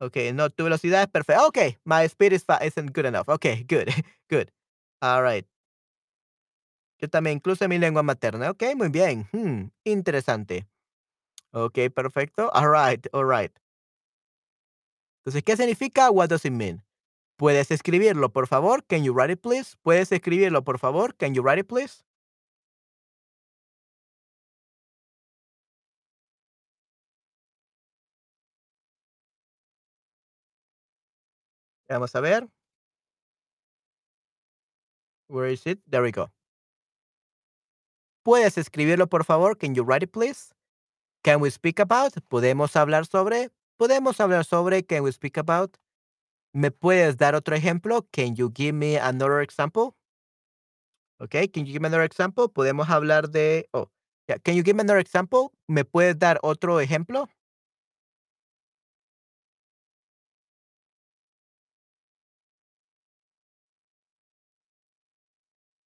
Okay, 0.00 0.32
no, 0.32 0.50
tu 0.50 0.64
velocidad 0.64 1.02
es 1.02 1.08
perfecta. 1.08 1.46
Okay, 1.46 1.78
my 1.84 2.06
speed 2.08 2.32
is 2.32 2.44
fa 2.44 2.58
isn't 2.62 2.92
good 2.92 3.06
enough. 3.06 3.28
Okay, 3.28 3.62
good, 3.68 3.88
good. 4.30 4.50
All 5.02 5.22
right. 5.22 5.46
Yo 6.98 7.08
también, 7.08 7.36
incluso 7.36 7.64
en 7.64 7.70
mi 7.70 7.78
lengua 7.78 8.02
materna. 8.02 8.50
Okay, 8.50 8.74
muy 8.74 8.88
bien. 8.88 9.28
Hmm, 9.32 9.70
interesante. 9.84 10.66
Okay, 11.52 11.88
perfecto. 11.88 12.50
All 12.52 12.70
right, 12.70 13.06
all 13.12 13.26
right. 13.26 13.52
Entonces, 15.20 15.42
¿qué 15.42 15.56
significa? 15.56 16.10
What 16.10 16.28
does 16.28 16.44
it 16.44 16.52
mean? 16.52 16.82
¿Puedes 17.36 17.70
escribirlo, 17.70 18.30
por 18.30 18.46
favor? 18.46 18.84
Can 18.84 19.04
you 19.04 19.12
write 19.12 19.32
it, 19.32 19.40
please? 19.40 19.76
¿Puedes 19.82 20.12
escribirlo, 20.12 20.62
por 20.64 20.78
favor? 20.78 21.14
Can 21.16 21.34
you 21.34 21.42
write 21.42 21.60
it, 21.60 21.66
please? 21.66 22.04
Vamos 31.88 32.14
a 32.14 32.20
ver. 32.20 32.48
Where 35.28 35.46
is 35.52 35.66
it? 35.66 35.80
There 35.88 36.02
we 36.02 36.12
go. 36.12 36.30
¿Puedes 38.24 38.56
escribirlo, 38.56 39.06
por 39.06 39.24
favor? 39.24 39.58
Can 39.58 39.74
you 39.74 39.84
write 39.84 40.02
it, 40.02 40.10
please? 40.10 40.54
Can 41.22 41.40
we 41.42 41.50
speak 41.50 41.78
about? 41.78 42.14
¿Podemos 42.28 42.74
hablar 42.74 43.04
sobre? 43.06 43.50
¿Podemos 43.78 44.18
hablar 44.18 44.46
sobre? 44.46 44.82
Can 44.82 45.02
we 45.04 45.12
speak 45.12 45.36
about? 45.36 45.76
¿Me 46.54 46.70
puedes 46.70 47.18
dar 47.18 47.34
otro 47.34 47.54
ejemplo? 47.54 48.06
Can 48.12 48.34
you 48.34 48.50
give 48.54 48.72
me 48.72 48.96
another 48.96 49.40
example? 49.42 49.94
Okay, 51.20 51.48
can 51.48 51.66
you 51.66 51.72
give 51.72 51.82
me 51.82 51.88
another 51.88 52.04
example? 52.04 52.48
Podemos 52.48 52.88
hablar 52.88 53.30
de, 53.30 53.68
oh, 53.74 53.90
yeah. 54.26 54.38
Can 54.38 54.54
you 54.56 54.62
give 54.62 54.74
me 54.76 54.80
another 54.82 54.98
example? 55.00 55.52
¿Me 55.68 55.84
puedes 55.84 56.18
dar 56.18 56.38
otro 56.42 56.80
ejemplo? 56.80 57.28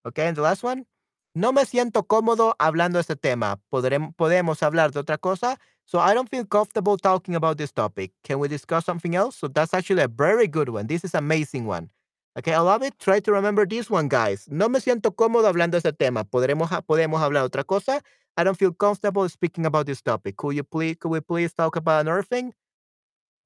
Okay, 0.05 0.27
and 0.29 0.37
the 0.37 0.43
last 0.43 0.63
one. 0.63 0.87
No 1.35 1.53
me 1.53 1.65
siento 1.67 2.05
cómodo 2.07 2.55
hablando 2.59 2.99
de 2.99 3.03
este 3.03 3.17
tema. 3.17 3.61
¿Podrem- 3.71 4.13
¿Podemos 4.17 4.63
hablar 4.63 4.91
de 4.93 5.01
otra 5.01 5.19
cosa? 5.19 5.59
So 5.85 5.99
I 6.01 6.15
don't 6.15 6.29
feel 6.29 6.47
comfortable 6.47 6.97
talking 6.97 7.35
about 7.35 7.57
this 7.59 7.73
topic. 7.73 8.13
Can 8.23 8.39
we 8.41 8.49
discuss 8.49 8.85
something 8.85 9.15
else? 9.15 9.37
So 9.39 9.49
that's 9.49 9.73
actually 9.73 10.03
a 10.03 10.09
very 10.09 10.47
good 10.49 10.69
one. 10.69 10.87
This 10.87 11.05
is 11.05 11.15
amazing 11.15 11.67
one. 11.67 11.91
Okay, 12.37 12.53
I 12.53 12.59
love 12.61 12.83
it. 12.83 12.95
Try 12.99 13.21
to 13.21 13.33
remember 13.33 13.67
this 13.67 13.91
one, 13.91 14.09
guys. 14.09 14.47
No 14.49 14.69
me 14.69 14.81
siento 14.81 15.15
cómodo 15.15 15.49
hablando 15.49 15.73
de 15.73 15.79
este 15.79 15.93
tema. 15.93 16.25
¿Podremos, 16.25 16.71
podemos 16.87 17.21
hablar 17.23 17.45
otra 17.45 17.65
cosa? 17.65 18.03
I 18.37 18.45
don't 18.45 18.57
feel 18.57 18.73
comfortable 18.73 19.29
speaking 19.29 19.67
about 19.67 19.87
this 19.87 20.03
topic. 20.03 20.37
Could 20.37 20.55
you 20.57 20.63
please, 20.65 20.97
could 20.99 21.11
we 21.11 21.21
please 21.21 21.53
talk 21.55 21.77
about 21.77 22.03
another 22.03 22.23
thing? 22.23 22.53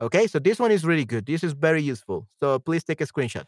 Okay, 0.01 0.27
so 0.27 0.39
this 0.41 0.59
one 0.59 0.73
is 0.73 0.85
really 0.85 1.05
good. 1.07 1.25
This 1.27 1.45
is 1.45 1.53
very 1.53 1.83
useful. 1.83 2.27
So 2.41 2.59
please 2.59 2.85
take 2.85 3.01
a 3.01 3.07
screenshot. 3.07 3.47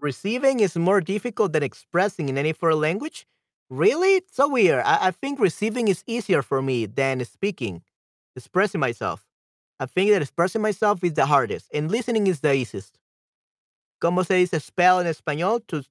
Receiving 0.00 0.60
is 0.60 0.76
more 0.76 1.00
difficult 1.00 1.52
than 1.52 1.62
expressing 1.62 2.28
in 2.28 2.38
any 2.38 2.52
foreign 2.52 2.80
language? 2.80 3.26
Really? 3.68 4.16
It's 4.16 4.34
so 4.34 4.48
weird. 4.48 4.82
I, 4.84 5.08
I 5.08 5.10
think 5.10 5.38
receiving 5.38 5.88
is 5.88 6.02
easier 6.06 6.42
for 6.42 6.62
me 6.62 6.86
than 6.86 7.24
speaking, 7.24 7.82
expressing 8.34 8.80
myself. 8.80 9.26
I 9.78 9.86
think 9.86 10.10
that 10.10 10.22
expressing 10.22 10.62
myself 10.62 11.04
is 11.04 11.14
the 11.14 11.26
hardest, 11.26 11.68
and 11.72 11.90
listening 11.90 12.26
is 12.26 12.40
the 12.40 12.54
easiest. 12.54 12.98
¿Cómo 14.02 14.26
se 14.26 14.34
dice 14.34 14.60
spell 14.60 15.00
en 15.00 15.06
español? 15.06 15.66
To, 15.68 15.82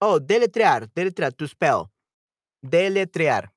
oh, 0.00 0.20
deletrear, 0.20 0.88
deletrear, 0.94 1.36
to 1.36 1.48
spell. 1.48 1.90
Deletrear. 2.64 3.50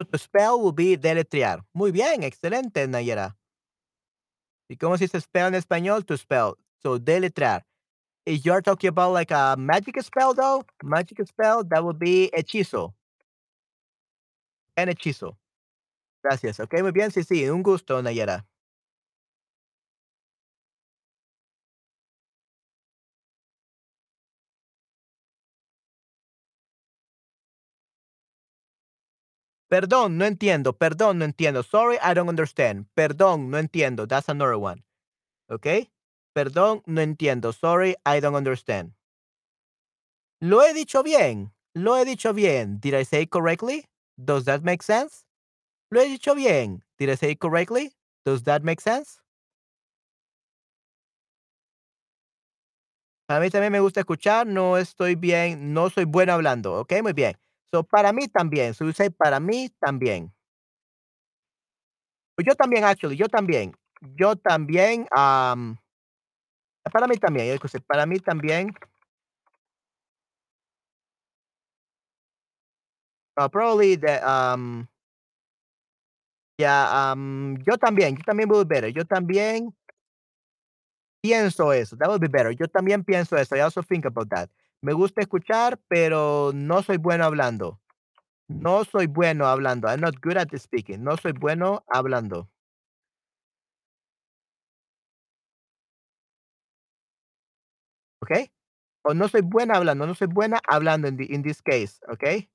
To 0.00 0.18
spell 0.18 0.60
will 0.60 0.72
be 0.72 0.96
deletrear. 0.96 1.62
Muy 1.74 1.92
bien, 1.92 2.22
excelente, 2.22 2.86
Nayera. 2.88 3.36
¿Y 4.68 4.76
cómo 4.76 4.96
se 4.96 5.04
dice 5.04 5.20
spell 5.20 5.48
en 5.48 5.54
español? 5.54 6.04
To 6.06 6.16
spell. 6.16 6.54
So, 6.82 6.98
deletrear. 6.98 7.64
If 8.26 8.44
you're 8.44 8.62
talking 8.62 8.88
about 8.88 9.12
like 9.12 9.30
a 9.32 9.56
magic 9.58 10.00
spell, 10.02 10.34
though, 10.34 10.64
magic 10.82 11.18
spell, 11.26 11.64
that 11.64 11.82
would 11.84 11.98
be 11.98 12.30
hechizo. 12.34 12.94
En 14.76 14.88
hechizo. 14.88 15.38
Gracias. 16.22 16.60
Ok, 16.60 16.74
muy 16.82 16.92
bien. 16.92 17.10
Sí, 17.10 17.24
sí, 17.24 17.48
un 17.48 17.62
gusto, 17.62 18.02
Nayera. 18.02 18.46
Perdón, 29.70 30.18
no 30.18 30.24
entiendo. 30.24 30.72
Perdón, 30.76 31.18
no 31.18 31.24
entiendo. 31.24 31.62
Sorry, 31.62 31.96
I 32.02 32.12
don't 32.12 32.28
understand. 32.28 32.88
Perdón, 32.96 33.50
no 33.50 33.58
entiendo. 33.58 34.08
That's 34.08 34.28
another 34.28 34.56
one. 34.56 34.82
Okay? 35.48 35.90
Perdón, 36.34 36.82
no 36.86 37.00
entiendo. 37.00 37.52
Sorry, 37.52 37.94
I 38.04 38.20
don't 38.20 38.34
understand. 38.34 38.94
Lo 40.40 40.60
he 40.62 40.74
dicho 40.74 41.04
bien. 41.04 41.52
Lo 41.74 41.96
he 41.96 42.04
dicho 42.04 42.32
bien. 42.32 42.80
Did 42.80 42.94
I 42.94 43.04
say 43.04 43.26
correctly? 43.26 43.86
Does 44.16 44.44
that 44.46 44.62
make 44.64 44.82
sense? 44.82 45.24
Lo 45.92 46.00
he 46.02 46.08
dicho 46.08 46.34
bien. 46.34 46.82
Did 46.98 47.10
I 47.10 47.14
say 47.16 47.36
correctly? 47.36 47.92
Does 48.24 48.42
that 48.44 48.64
make 48.64 48.80
sense? 48.80 49.20
A 53.28 53.38
mí 53.38 53.50
también 53.50 53.70
me 53.70 53.78
gusta 53.78 54.00
escuchar. 54.00 54.48
No 54.48 54.78
estoy 54.78 55.14
bien. 55.14 55.72
No 55.72 55.90
soy 55.90 56.06
bueno 56.06 56.32
hablando. 56.32 56.74
Ok, 56.80 56.94
muy 57.02 57.12
bien. 57.12 57.36
So, 57.72 57.84
para 57.84 58.12
mí 58.12 58.26
también. 58.28 58.74
So, 58.74 58.84
you 58.84 58.92
say 58.92 59.10
para 59.10 59.38
mí 59.38 59.68
también. 59.80 60.32
Pues 62.36 62.46
yo 62.46 62.54
también, 62.54 62.84
actually. 62.84 63.16
Yo 63.16 63.28
también. 63.28 63.72
Yo 64.16 64.34
también. 64.36 65.02
Um, 65.12 65.76
para 66.92 67.06
mí 67.06 67.16
también. 67.16 67.46
yo 67.48 67.54
escuché, 67.54 67.80
Para 67.80 68.06
mí 68.06 68.18
también. 68.18 68.74
Uh, 73.36 73.48
probably 73.48 73.96
the 73.96 74.20
um 74.28 74.86
yeah 76.58 77.12
um 77.12 77.56
yo 77.66 77.78
también 77.78 78.14
yo 78.16 78.22
también 78.26 78.50
will 78.50 78.64
be 78.64 78.74
better 78.74 78.90
yo 78.92 79.02
también 79.04 79.72
pienso 81.22 81.72
eso 81.72 81.96
that 81.96 82.08
would 82.08 82.20
be 82.20 82.28
better 82.28 82.50
yo 82.52 82.66
también 82.66 83.02
pienso 83.02 83.38
eso 83.38 83.56
I 83.56 83.60
also 83.60 83.80
think 83.80 84.04
about 84.04 84.28
that 84.28 84.50
me 84.82 84.92
gusta 84.92 85.20
escuchar 85.22 85.78
pero 85.88 86.52
no 86.54 86.82
soy 86.82 86.96
bueno 86.98 87.24
hablando. 87.24 87.80
No 88.48 88.84
soy 88.84 89.06
bueno 89.06 89.46
hablando 89.46 89.88
I'm 89.88 90.00
not 90.00 90.16
good 90.22 90.36
at 90.36 90.48
speaking 90.58 91.04
no 91.04 91.16
soy 91.16 91.32
bueno 91.32 91.84
hablando. 91.88 92.48
Okay 98.22 98.50
o 99.02 99.14
no 99.14 99.28
soy 99.28 99.40
buena 99.42 99.76
hablando 99.76 100.06
no 100.06 100.14
soy 100.14 100.28
buena 100.28 100.60
hablando 100.68 101.08
in, 101.08 101.16
the, 101.16 101.24
in 101.24 101.42
this 101.42 101.62
case 101.62 102.00
okay 102.08 102.48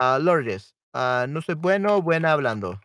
uh, 0.00 0.18
Lourdes 0.18 0.74
uh, 0.94 1.26
no 1.28 1.40
soy 1.42 1.54
bueno 1.54 2.02
buena 2.02 2.32
hablando 2.32 2.80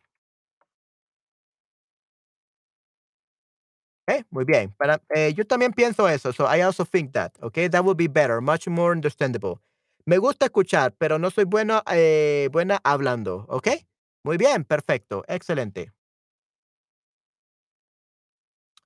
Okay, 4.08 4.24
muy 4.32 4.44
bien. 4.44 4.74
Para, 4.78 5.02
eh, 5.16 5.34
yo 5.36 5.46
también 5.46 5.72
pienso 5.74 6.10
eso. 6.10 6.34
So 6.34 6.46
I 6.54 6.62
also 6.62 6.84
think 6.86 7.14
that. 7.14 7.32
Okay, 7.42 7.68
that 7.70 7.84
would 7.86 7.98
be 7.98 8.08
better, 8.08 8.42
much 8.42 8.68
more 8.68 8.92
understandable. 8.92 9.60
Me 10.06 10.18
gusta 10.18 10.46
escuchar, 10.46 10.94
pero 10.98 11.18
no 11.18 11.30
soy 11.32 11.46
bueno, 11.46 11.82
eh, 11.90 12.50
buena 12.52 12.80
hablando. 12.84 13.46
Okay, 13.48 13.86
muy 14.24 14.36
bien, 14.38 14.66
perfecto, 14.66 15.24
excelente. 15.30 15.94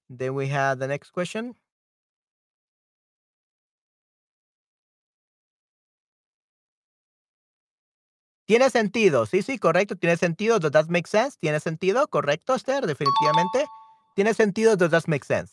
Then 0.10 0.36
we 0.36 0.48
have 0.50 0.80
the 0.80 0.88
next 0.88 1.12
question. 1.12 1.56
Tiene 8.50 8.70
sentido, 8.70 9.26
sí, 9.26 9.42
sí, 9.42 9.58
correcto, 9.58 9.98
tiene 9.98 10.16
sentido. 10.16 10.58
Does 10.60 10.72
that 10.72 10.88
make 10.88 11.06
sense? 11.08 11.38
¿Tiene 11.38 11.60
sentido? 11.60 12.08
Correcto, 12.08 12.56
Esther, 12.56 12.88
definitivamente. 12.88 13.66
Tiene 14.18 14.34
sentido. 14.34 14.76
Does 14.76 14.90
that 14.90 15.08
make 15.08 15.24
sense? 15.24 15.52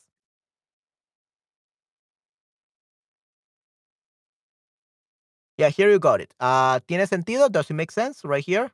Yeah, 5.58 5.68
here 5.68 5.90
you 5.90 5.98
got 5.98 6.22
it. 6.22 6.32
Uh, 6.40 6.80
¿Tiene 6.88 7.06
sentido? 7.06 7.52
Does 7.52 7.70
it 7.70 7.74
make 7.74 7.92
sense? 7.92 8.24
Right 8.24 8.42
here. 8.42 8.72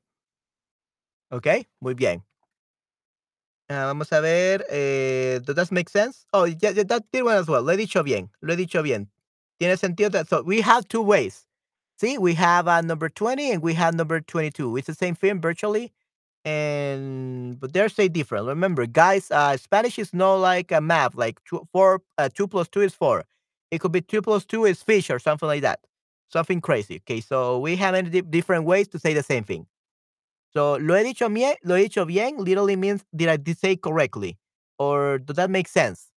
Okay, 1.33 1.67
muy 1.81 1.95
bien. 1.95 2.23
Uh, 3.69 3.87
vamos 3.87 4.13
a 4.13 4.21
ver. 4.21 4.65
Eh, 4.71 5.41
does 5.41 5.57
that 5.57 5.73
make 5.73 5.89
sense? 5.89 6.25
Oh, 6.33 6.45
yeah, 6.45 6.71
yeah, 6.71 6.85
that 6.85 7.05
did 7.13 7.25
one 7.25 7.37
as 7.37 7.49
well. 7.49 7.63
Lo 7.63 7.77
he 7.77 7.85
dicho 7.85 8.05
bien. 8.05 8.31
Lo 8.43 8.55
he 8.55 8.65
dicho 8.65 8.83
bien. 8.85 9.09
Tiene 9.59 9.77
sentido. 9.77 10.13
That, 10.13 10.29
so 10.29 10.43
we 10.43 10.61
have 10.61 10.87
two 10.87 11.03
ways. 11.03 11.47
See, 11.99 12.17
we 12.17 12.35
have 12.35 12.69
uh, 12.69 12.81
number 12.81 13.09
20 13.09 13.51
and 13.51 13.63
we 13.63 13.75
have 13.75 13.95
number 13.95 14.21
22. 14.21 14.77
It's 14.77 14.87
the 14.87 14.95
same 14.95 15.17
thing 15.17 15.41
virtually 15.41 15.93
and 16.45 17.59
but 17.61 17.73
they're 17.73 17.89
say 17.89 18.09
different. 18.09 18.47
Remember, 18.47 18.87
guys, 18.87 19.31
uh, 19.31 19.57
Spanish 19.57 19.99
is 19.99 20.15
not 20.15 20.37
like 20.37 20.73
a 20.73 20.81
map. 20.81 21.15
Like 21.15 21.41
two, 21.45 21.67
four, 21.73 22.03
uh, 22.19 22.29
two 22.33 22.47
plus 22.49 22.69
two 22.69 22.81
is 22.83 22.95
four. 22.95 23.25
It 23.71 23.81
could 23.81 23.93
be 23.93 24.01
two 24.01 24.23
plus 24.23 24.45
two 24.45 24.65
is 24.65 24.83
fish 24.83 25.11
or 25.11 25.19
something 25.19 25.47
like 25.47 25.63
that. 25.63 25.81
Something 26.29 26.61
crazy. 26.61 26.97
Okay, 26.97 27.21
so 27.21 27.59
we 27.59 27.77
have 27.77 27.93
many 27.95 28.11
di- 28.11 28.21
different 28.23 28.65
ways 28.65 28.89
to 28.89 28.99
say 28.99 29.15
the 29.15 29.23
same 29.23 29.45
thing. 29.45 29.67
So 30.53 30.77
lo 30.81 30.97
he 30.97 31.05
dicho 31.13 31.29
bien. 31.29 31.57
Lo 31.65 31.77
he 31.77 31.85
dicho 31.85 32.05
bien 32.07 32.37
literally 32.39 32.77
means 32.77 33.05
did 33.15 33.29
I 33.29 33.39
say 33.53 33.77
correctly, 33.77 34.39
or 34.79 35.19
does 35.19 35.37
that 35.37 35.51
make 35.51 35.69
sense? 35.69 36.11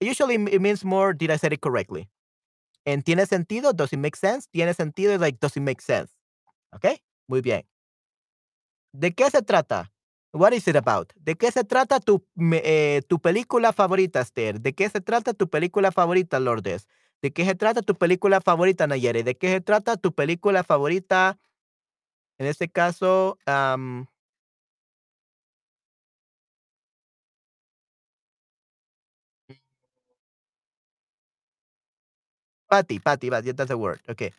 Usually 0.00 0.34
it 0.34 0.60
means 0.60 0.84
more 0.84 1.12
did 1.14 1.30
I 1.30 1.36
say 1.36 1.48
it 1.50 1.60
correctly. 1.60 2.08
And 2.86 3.04
tiene 3.04 3.26
sentido? 3.26 3.74
Does 3.76 3.92
it 3.92 3.98
make 3.98 4.16
sense? 4.16 4.48
Tiene 4.54 4.74
sentido 4.74 5.14
is 5.14 5.20
like 5.20 5.40
does 5.40 5.56
it 5.56 5.60
make 5.60 5.80
sense? 5.80 6.10
Okay, 6.74 6.98
muy 7.28 7.40
bien. 7.40 7.62
¿De 8.98 9.12
qué 9.14 9.30
se 9.30 9.42
trata? 9.42 9.92
What 10.32 10.52
is 10.52 10.66
it 10.68 10.76
about? 10.76 11.12
¿De 11.16 11.34
qué 11.36 11.50
se 11.52 11.64
trata 11.64 12.00
tu, 12.00 12.26
eh, 12.52 13.02
tu 13.08 13.18
película 13.20 13.72
favorita, 13.72 14.20
Esther? 14.20 14.60
¿De 14.60 14.72
qué 14.74 14.88
se 14.88 15.00
trata 15.00 15.34
tu 15.34 15.48
película 15.50 15.92
favorita, 15.92 16.40
Lourdes? 16.40 16.88
¿De 17.22 17.30
qué 17.32 17.44
se 17.44 17.54
trata 17.54 17.82
tu 17.82 17.94
película 17.94 18.40
favorita, 18.40 18.86
Nayere? 18.86 19.22
¿De 19.22 19.34
qué 19.36 19.48
se 19.48 19.60
trata 19.60 19.96
tu 19.96 20.12
película 20.14 20.64
favorita? 20.64 21.38
En 22.38 22.46
este 22.46 22.68
caso, 22.68 23.38
um, 23.46 24.06
Patty, 32.70 32.98
Patty, 33.00 33.28
that's 33.30 33.68
the 33.68 33.76
word. 33.78 34.00
Okay. 34.08 34.32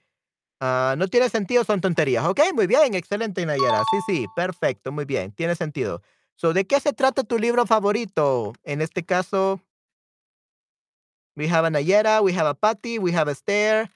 Ah, 0.60 0.96
no 0.98 1.08
tiene 1.08 1.30
sentido, 1.30 1.64
son 1.64 1.82
tonterías. 1.82 2.26
Ok, 2.26 2.40
muy 2.54 2.66
bien, 2.66 2.96
excelente, 2.96 3.46
Nayera. 3.46 3.84
Sí, 3.92 4.00
sí, 4.08 4.26
perfecto, 4.36 4.92
muy 4.92 5.06
bien, 5.06 5.32
tiene 5.32 5.56
sentido. 5.56 6.02
So, 6.36 6.54
¿de 6.54 6.66
qué 6.66 6.80
se 6.80 6.94
trata 6.94 7.24
tu 7.24 7.38
libro 7.38 7.66
favorito? 7.66 8.54
En 8.64 8.82
este 8.82 9.04
caso, 9.04 9.62
we 11.36 11.48
have 11.48 11.66
a 11.66 11.70
Nayera, 11.70 12.22
we 12.22 12.34
have 12.34 12.48
a 12.48 12.54
Patty, 12.56 12.98
we 12.98 13.12
have 13.12 13.28
a 13.28 13.34
Esther, 13.34 13.90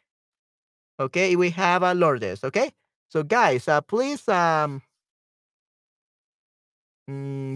okay, 0.99 1.35
we 1.35 1.51
have 1.51 1.83
a 1.83 1.93
Lourdes, 1.93 2.43
okay? 2.43 2.73
So, 3.09 3.23
guys, 3.23 3.67
uh, 3.67 3.81
please, 3.81 4.27
um, 4.29 4.81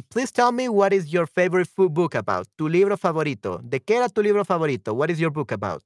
please 0.09 0.31
tell 0.31 0.51
me 0.51 0.67
what 0.67 0.93
is 0.93 1.13
your 1.13 1.27
favorite 1.27 1.67
food 1.67 1.93
book 1.93 2.15
about? 2.15 2.47
Tu 2.57 2.67
libro 2.67 2.97
favorito. 2.97 3.61
¿De 3.63 3.79
qué 3.79 3.97
era 3.97 4.09
tu 4.09 4.21
libro 4.21 4.43
favorito? 4.43 4.93
What 4.93 5.09
is 5.11 5.19
your 5.19 5.31
book 5.31 5.51
about? 5.51 5.83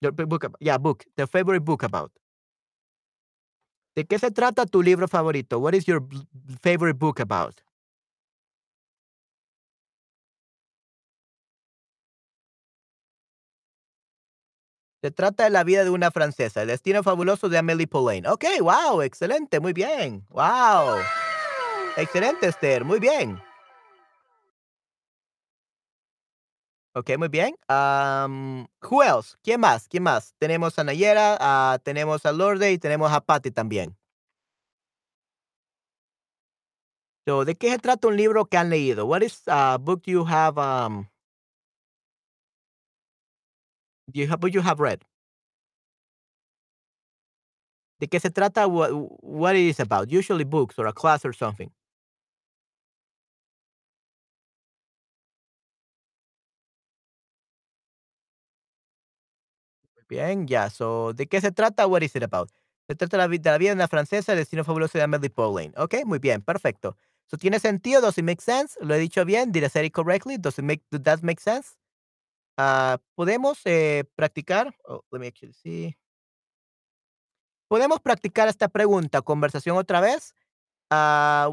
Your 0.00 0.12
book 0.12 0.46
yeah, 0.60 0.78
book, 0.78 1.04
the 1.16 1.26
favorite 1.26 1.64
book 1.64 1.82
about. 1.82 2.12
¿De 3.96 4.04
qué 4.04 4.18
se 4.18 4.30
trata 4.30 4.66
tu 4.66 4.82
libro 4.82 5.08
favorito? 5.08 5.58
What 5.58 5.72
is 5.72 5.86
your 5.86 6.02
favorite 6.62 6.98
book 6.98 7.18
about? 7.18 7.62
Se 15.02 15.10
trata 15.10 15.44
de 15.44 15.50
la 15.50 15.64
vida 15.64 15.82
de 15.84 15.90
una 15.90 16.10
francesa, 16.10 16.62
El 16.62 16.68
destino 16.68 17.02
fabuloso 17.02 17.48
de 17.48 17.56
Amélie 17.56 17.86
Poulain. 17.86 18.26
Okey, 18.26 18.58
guau, 18.60 19.00
excelente, 19.00 19.60
muy 19.60 19.72
bien. 19.72 20.26
Guau. 20.28 20.98
Excelente, 21.96 22.48
Esther, 22.48 22.84
muy 22.84 23.00
bien. 23.00 23.38
Okey, 26.96 27.18
muy 27.18 27.28
bien. 27.28 27.54
Am, 27.68 28.66
who 28.80 29.02
else? 29.02 29.36
¿Quién 29.42 29.60
más? 29.60 29.86
¿Quién 29.86 30.02
más? 30.02 30.34
Tenemos 30.38 30.78
a 30.78 30.84
Nayera, 30.84 31.36
ah, 31.38 31.78
tenemos 31.84 32.24
a 32.24 32.32
Lourdes 32.32 32.72
y 32.72 32.78
tenemos 32.78 33.12
a 33.12 33.20
Patty 33.20 33.50
también. 33.50 33.94
So, 37.26 37.44
¿de 37.44 37.56
qué 37.56 37.70
se 37.70 37.78
trata 37.78 38.08
un 38.08 38.16
libro 38.16 38.46
que 38.46 38.56
han 38.56 38.70
leído? 38.70 39.04
What 39.06 39.22
is 39.22 39.42
a 39.48 39.78
book 39.78 40.02
you 40.06 40.24
have, 40.26 40.58
um 40.58 41.08
you 44.12 44.26
have 44.28 44.40
you 44.52 44.60
have 44.62 44.80
read? 44.80 45.02
¿De 48.00 48.08
qué 48.08 48.20
se 48.20 48.30
trata? 48.30 48.66
Wha 48.66 48.88
what 49.22 49.54
it 49.56 49.68
is 49.70 49.80
about? 49.80 50.10
Usually 50.12 50.44
books 50.44 50.78
or 50.78 50.86
a 50.86 50.92
class 50.92 51.24
or 51.24 51.32
something. 51.32 51.70
Bien, 60.10 60.46
ya. 60.46 60.70
So, 60.70 61.12
¿de 61.14 61.26
qué 61.26 61.40
se 61.40 61.50
trata? 61.52 61.86
What 61.86 62.02
is 62.02 62.14
it 62.14 62.22
about? 62.22 62.50
Se 62.88 62.94
trata 62.94 63.16
de 63.16 63.22
la 63.22 63.26
vi 63.26 63.38
de 63.38 63.50
la 63.50 63.58
vida 63.58 63.70
de 63.70 63.74
una 63.76 63.88
francesa, 63.88 64.32
El 64.32 64.38
destino 64.38 64.62
fabuloso 64.64 64.96
de 64.98 65.02
Amélie 65.04 65.30
Poulain. 65.30 65.72
Okey, 65.76 66.04
muy 66.04 66.18
bien, 66.20 66.42
perfecto. 66.42 66.96
So, 67.28 67.36
¿tiene 67.36 67.58
sentido? 67.58 68.00
Does 68.00 68.18
it 68.18 68.24
make 68.24 68.40
sense? 68.40 68.78
¿Lo 68.80 68.94
he 68.94 68.98
dicho 68.98 69.24
bien? 69.24 69.50
Did 69.50 69.64
I 69.64 69.68
say 69.68 69.86
it 69.86 69.92
correctly? 69.92 70.36
Does 70.38 70.58
it 70.58 70.64
make 70.64 70.82
does 70.92 71.02
that 71.02 71.22
make 71.22 71.40
sense? 71.40 71.70
Ah, 72.58 72.98
¿podemos, 73.16 73.60
eh, 73.66 74.04
practicar? 74.16 74.74
Oh, 74.86 75.02
let 75.12 75.20
me 75.20 75.28
actually 75.28 75.54
see. 75.54 75.96
¿Podemos 77.70 78.00
practicar 78.00 78.48
esta 78.48 78.68
pregunta, 78.68 79.22
conversación 79.22 79.76
otra 79.76 80.00
vez? 80.00 80.34
Ah 80.90 81.50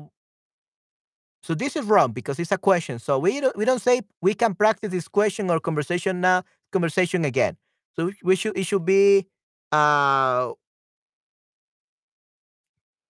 So 1.44 1.54
this 1.56 1.76
is 1.76 1.86
wrong 1.86 2.14
because 2.14 2.40
it's 2.40 2.54
a 2.54 2.58
question. 2.58 3.00
So 3.00 3.20
we 3.20 3.42
we 3.56 3.66
don't 3.66 3.82
say 3.82 4.02
we 4.22 4.34
can 4.34 4.56
practice 4.56 4.92
this 4.92 5.10
question 5.10 5.50
or 5.50 5.60
conversation 5.60 6.22
now, 6.22 6.44
conversation 6.72 7.26
again. 7.26 7.58
So 7.98 8.12
we 8.24 8.36
should 8.36 8.58
it 8.58 8.66
should 8.66 8.86
be 8.86 9.28
uh 9.72 10.54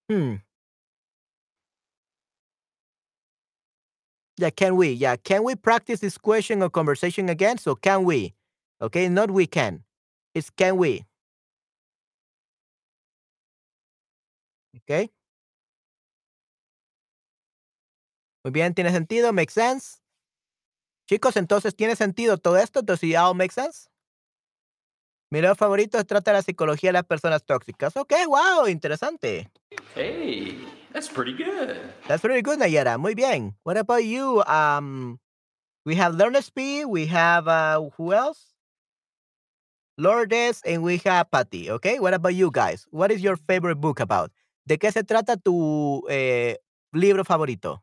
hmm. 0.10 0.36
Yeah, 4.38 4.50
can 4.50 4.76
we? 4.76 4.90
Yeah, 4.92 5.16
can 5.16 5.44
we 5.44 5.56
practice 5.56 6.00
this 6.00 6.18
question 6.18 6.64
or 6.64 6.70
conversation 6.70 7.30
again? 7.30 7.58
So 7.58 7.76
can 7.76 8.04
we? 8.04 8.34
Okay, 8.82 9.08
not 9.08 9.30
we 9.32 9.46
can. 9.46 9.84
It's 10.34 10.50
can 10.50 10.78
we? 10.78 11.06
Okay. 14.78 15.10
Muy 18.44 18.52
bien, 18.52 18.74
tiene 18.74 18.92
sentido, 18.92 19.32
makes 19.34 19.54
sense. 19.54 20.00
Chicos, 21.10 21.36
entonces, 21.38 21.76
¿tiene 21.76 21.96
sentido 21.96 22.38
todo 22.38 22.58
esto? 22.58 22.82
Does 22.82 23.04
it 23.04 23.16
all 23.16 23.34
make 23.36 23.52
sense? 23.52 23.90
Mi 25.34 25.42
libro 25.42 25.56
favorito 25.56 26.04
trata 26.04 26.30
de 26.30 26.38
la 26.38 26.42
psicología 26.44 26.90
de 26.90 26.94
las 26.94 27.06
personas 27.06 27.44
tóxicas. 27.44 27.98
Okey, 27.98 28.26
guau, 28.26 28.68
interesante. 28.68 29.50
Hey, 29.96 30.64
that's 30.92 31.10
pretty 31.10 31.34
good. 31.34 31.76
That's 32.08 32.22
very 32.22 32.44
good, 32.44 32.60
Nayara. 32.60 33.00
Muy 33.00 33.16
bien. 33.16 33.56
What 33.64 33.78
about 33.78 34.04
you? 34.04 34.44
Um, 34.46 35.20
we 35.88 35.96
have 35.96 36.14
Learnersby, 36.14 36.86
we 36.86 37.08
have, 37.08 37.48
uh, 37.48 37.82
who 37.98 38.14
else? 38.14 38.54
Lourdes, 39.98 40.62
and 40.68 40.84
we 40.84 41.02
have 41.04 41.32
Patty, 41.32 41.72
okay? 41.72 42.00
What 42.00 42.14
about 42.14 42.36
you 42.36 42.52
guys? 42.52 42.86
What 42.92 43.10
is 43.10 43.24
your 43.24 43.36
favorite 43.36 43.82
book 43.82 44.02
about? 44.02 44.32
¿De 44.68 44.78
qué 44.78 44.92
se 44.92 45.02
trata 45.02 45.36
tu, 45.36 46.04
eh, 46.12 46.58
libro 46.94 47.24
favorito? 47.24 47.83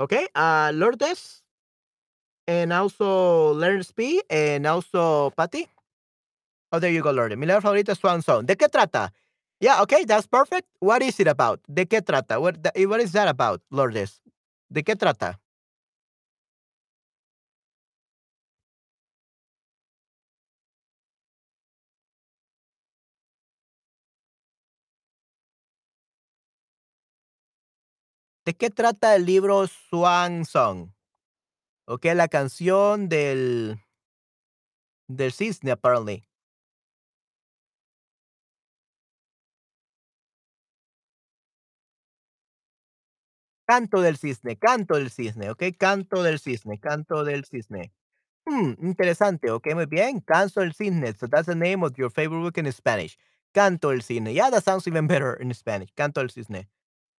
Okay, 0.00 0.28
uh, 0.34 0.70
Lourdes, 0.74 1.42
and 2.46 2.72
also 2.72 3.54
Learnersby, 3.54 4.20
and 4.30 4.66
also 4.66 5.30
Patty. 5.30 5.68
Oh, 6.70 6.78
there 6.78 6.92
you 6.92 7.02
go, 7.02 7.10
Lourdes. 7.10 7.36
Mi 7.36 7.46
libro 7.46 7.60
favorito 7.60 7.92
es 7.92 7.98
Swan 7.98 8.22
Song. 8.22 8.46
¿De 8.46 8.56
qué 8.56 8.68
trata? 8.68 9.12
Yeah, 9.60 9.82
okay, 9.82 10.04
that's 10.04 10.28
perfect. 10.28 10.68
What 10.78 11.02
is 11.02 11.18
it 11.18 11.26
about? 11.26 11.60
¿De 11.66 11.86
qué 11.86 12.00
trata? 12.00 12.40
What 12.40 12.62
the 12.62 12.86
what 12.86 13.00
is 13.00 13.10
that 13.12 13.26
about, 13.26 13.60
Lourdes? 13.72 14.22
¿De 14.70 14.84
qué 14.84 14.94
trata? 14.94 15.40
¿De 28.48 28.54
qué 28.56 28.70
trata 28.70 29.14
el 29.14 29.26
libro 29.26 29.66
Swan 29.66 30.46
Song? 30.46 30.88
Okey, 31.86 32.14
la 32.14 32.28
canción 32.28 33.10
del 33.10 33.78
del 35.08 35.32
cisne, 35.32 35.70
apparently. 35.72 36.24
Canto 43.66 44.00
del 44.00 44.16
cisne, 44.16 44.56
canto 44.56 44.94
del 44.94 45.10
cisne, 45.10 45.50
okey, 45.50 45.72
canto 45.74 46.22
del 46.22 46.38
cisne, 46.40 46.78
canto 46.80 47.22
del 47.24 47.44
cisne. 47.44 47.92
Mm, 48.46 48.74
interesante, 48.86 49.50
okey, 49.50 49.74
muy 49.74 49.86
bien. 49.86 50.20
Canto 50.20 50.60
del 50.60 50.74
cisne. 50.74 51.14
So 51.18 51.28
that's 51.28 51.46
the 51.46 51.54
name 51.54 51.84
of 51.84 51.98
your 51.98 52.10
favorite 52.10 52.42
book 52.42 52.58
in 52.58 52.72
Spanish. 52.72 53.18
Canto 53.54 53.90
del 53.90 54.02
cisne. 54.02 54.32
Yeah, 54.34 54.50
that 54.50 54.64
sounds 54.64 54.86
even 54.88 55.06
better 55.06 55.34
in 55.42 55.52
Spanish. 55.54 55.90
Canto 55.96 56.20
del 56.20 56.30
cisne. 56.30 56.68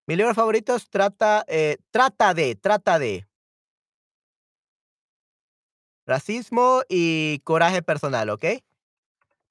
Mi 0.10 0.16
libro 0.16 0.34
favorito 0.34 0.76
trata, 0.90 1.46
eh, 1.48 1.78
trata 1.92 2.34
de 2.34 2.56
trata 2.56 2.98
de 2.98 3.28
racismo 6.08 6.82
y 6.90 7.42
coraje 7.44 7.84
personal, 7.84 8.32
¿okey? 8.32 8.64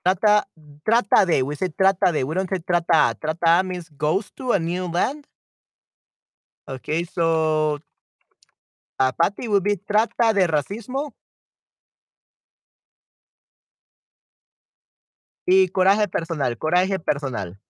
Trata 0.03 0.49
trata 0.83 1.25
de, 1.27 1.45
we 1.45 1.55
say 1.55 1.69
trata 1.69 2.11
de, 2.11 2.25
we 2.25 2.35
don't 2.35 2.51
say 2.51 2.59
trata. 2.59 3.15
Trata 3.15 3.63
means 3.63 3.89
goes 3.97 4.33
to 4.33 4.53
a 4.53 4.59
new 4.59 4.89
land. 4.91 5.29
Okay, 6.67 7.05
so 7.05 7.79
uh, 8.99 9.13
Patty 9.13 9.47
will 9.47 9.63
be 9.63 9.77
trata 9.77 10.33
de 10.33 10.49
racismo 10.49 11.15
y 15.47 15.69
coraje 15.69 16.09
personal, 16.09 16.59
coraje 16.59 16.99
personal. 16.99 17.61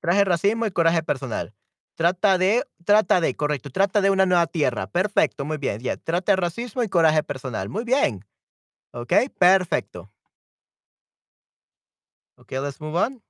Traje 0.00 0.24
racismo 0.24 0.66
y 0.66 0.70
coraje 0.72 1.02
personal. 1.02 1.54
Trata 1.96 2.38
de 2.38 2.64
trata 2.84 3.20
de, 3.20 3.34
correcto, 3.36 3.70
trata 3.70 4.00
de 4.00 4.10
una 4.10 4.26
nueva 4.26 4.46
tierra. 4.46 4.86
Perfecto, 4.88 5.44
muy 5.44 5.58
bien, 5.58 5.80
yeah, 5.80 5.96
trata 5.96 6.32
de 6.32 6.36
racismo 6.36 6.82
y 6.82 6.88
coraje 6.88 7.22
personal. 7.22 7.68
Muy 7.68 7.84
bien. 7.84 8.24
Okey, 8.92 9.28
perfecto. 9.30 10.10
Okay, 12.38 12.58
let's 12.58 12.80
move 12.80 12.96
on. 12.96 13.20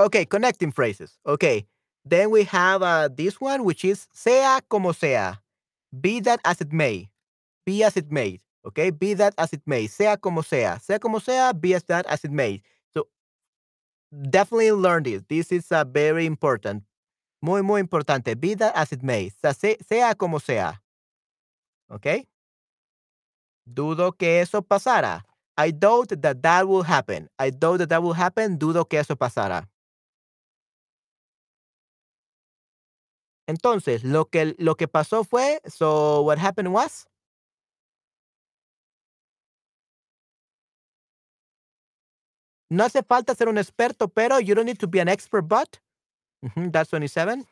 Okay, 0.00 0.24
connecting 0.26 0.72
phrases. 0.72 1.18
Okay. 1.26 1.66
Then 2.04 2.30
we 2.30 2.44
have, 2.44 2.82
uh, 2.82 3.08
this 3.08 3.40
one, 3.40 3.64
which 3.64 3.84
is 3.84 4.06
sea 4.12 4.60
como 4.68 4.92
sea. 4.92 5.40
Be 5.98 6.20
that 6.20 6.40
as 6.44 6.60
it 6.60 6.72
may. 6.72 7.10
Be 7.66 7.82
as 7.82 7.96
it 7.96 8.10
may. 8.10 8.40
Okay, 8.64 8.90
be 8.90 9.14
that 9.14 9.34
as 9.36 9.52
it 9.52 9.62
may. 9.66 9.88
Sea 9.88 10.16
como 10.16 10.42
sea. 10.42 10.78
Sea 10.80 10.98
como 10.98 11.18
sea, 11.18 11.52
be 11.52 11.74
as 11.74 11.84
that 11.84 12.06
as 12.06 12.24
it 12.24 12.30
may. 12.30 12.62
So 12.94 13.08
definitely 14.30 14.72
learn 14.72 15.02
this. 15.02 15.22
This 15.28 15.52
is 15.52 15.70
uh, 15.70 15.84
very 15.84 16.26
important. 16.26 16.84
Muy, 17.42 17.62
muy 17.62 17.80
importante. 17.80 18.34
Be 18.40 18.54
that 18.54 18.74
as 18.74 18.92
it 18.92 19.02
may. 19.02 19.30
Sea, 19.30 20.14
como 20.14 20.38
sea. 20.38 20.80
¿Ok? 21.90 22.26
Dudo 23.66 24.12
que 24.16 24.40
eso 24.40 24.62
pasara. 24.62 25.24
I 25.58 25.70
doubt 25.70 26.08
that 26.22 26.42
that 26.42 26.68
will 26.68 26.82
happen. 26.82 27.28
I 27.38 27.50
doubt 27.50 27.78
that 27.78 27.88
that 27.88 28.02
will 28.02 28.14
happen. 28.14 28.58
Dudo 28.58 28.88
que 28.88 28.98
eso 28.98 29.16
pasara. 29.16 29.68
Entonces, 33.48 34.02
lo 34.02 34.24
que, 34.24 34.56
lo 34.58 34.74
que 34.74 34.88
pasó 34.88 35.24
fue, 35.24 35.60
so 35.68 36.22
what 36.22 36.38
happened 36.38 36.72
was, 36.72 37.06
no 42.70 42.84
hace 42.84 43.02
falta 43.02 43.34
ser 43.34 43.48
un 43.48 43.58
experto, 43.58 44.08
pero 44.08 44.38
you 44.38 44.54
don't 44.54 44.66
need 44.66 44.78
to 44.78 44.88
be 44.88 45.00
an 45.00 45.08
expert, 45.08 45.42
but, 45.42 45.78
that's 46.56 46.90
27. 46.90 47.44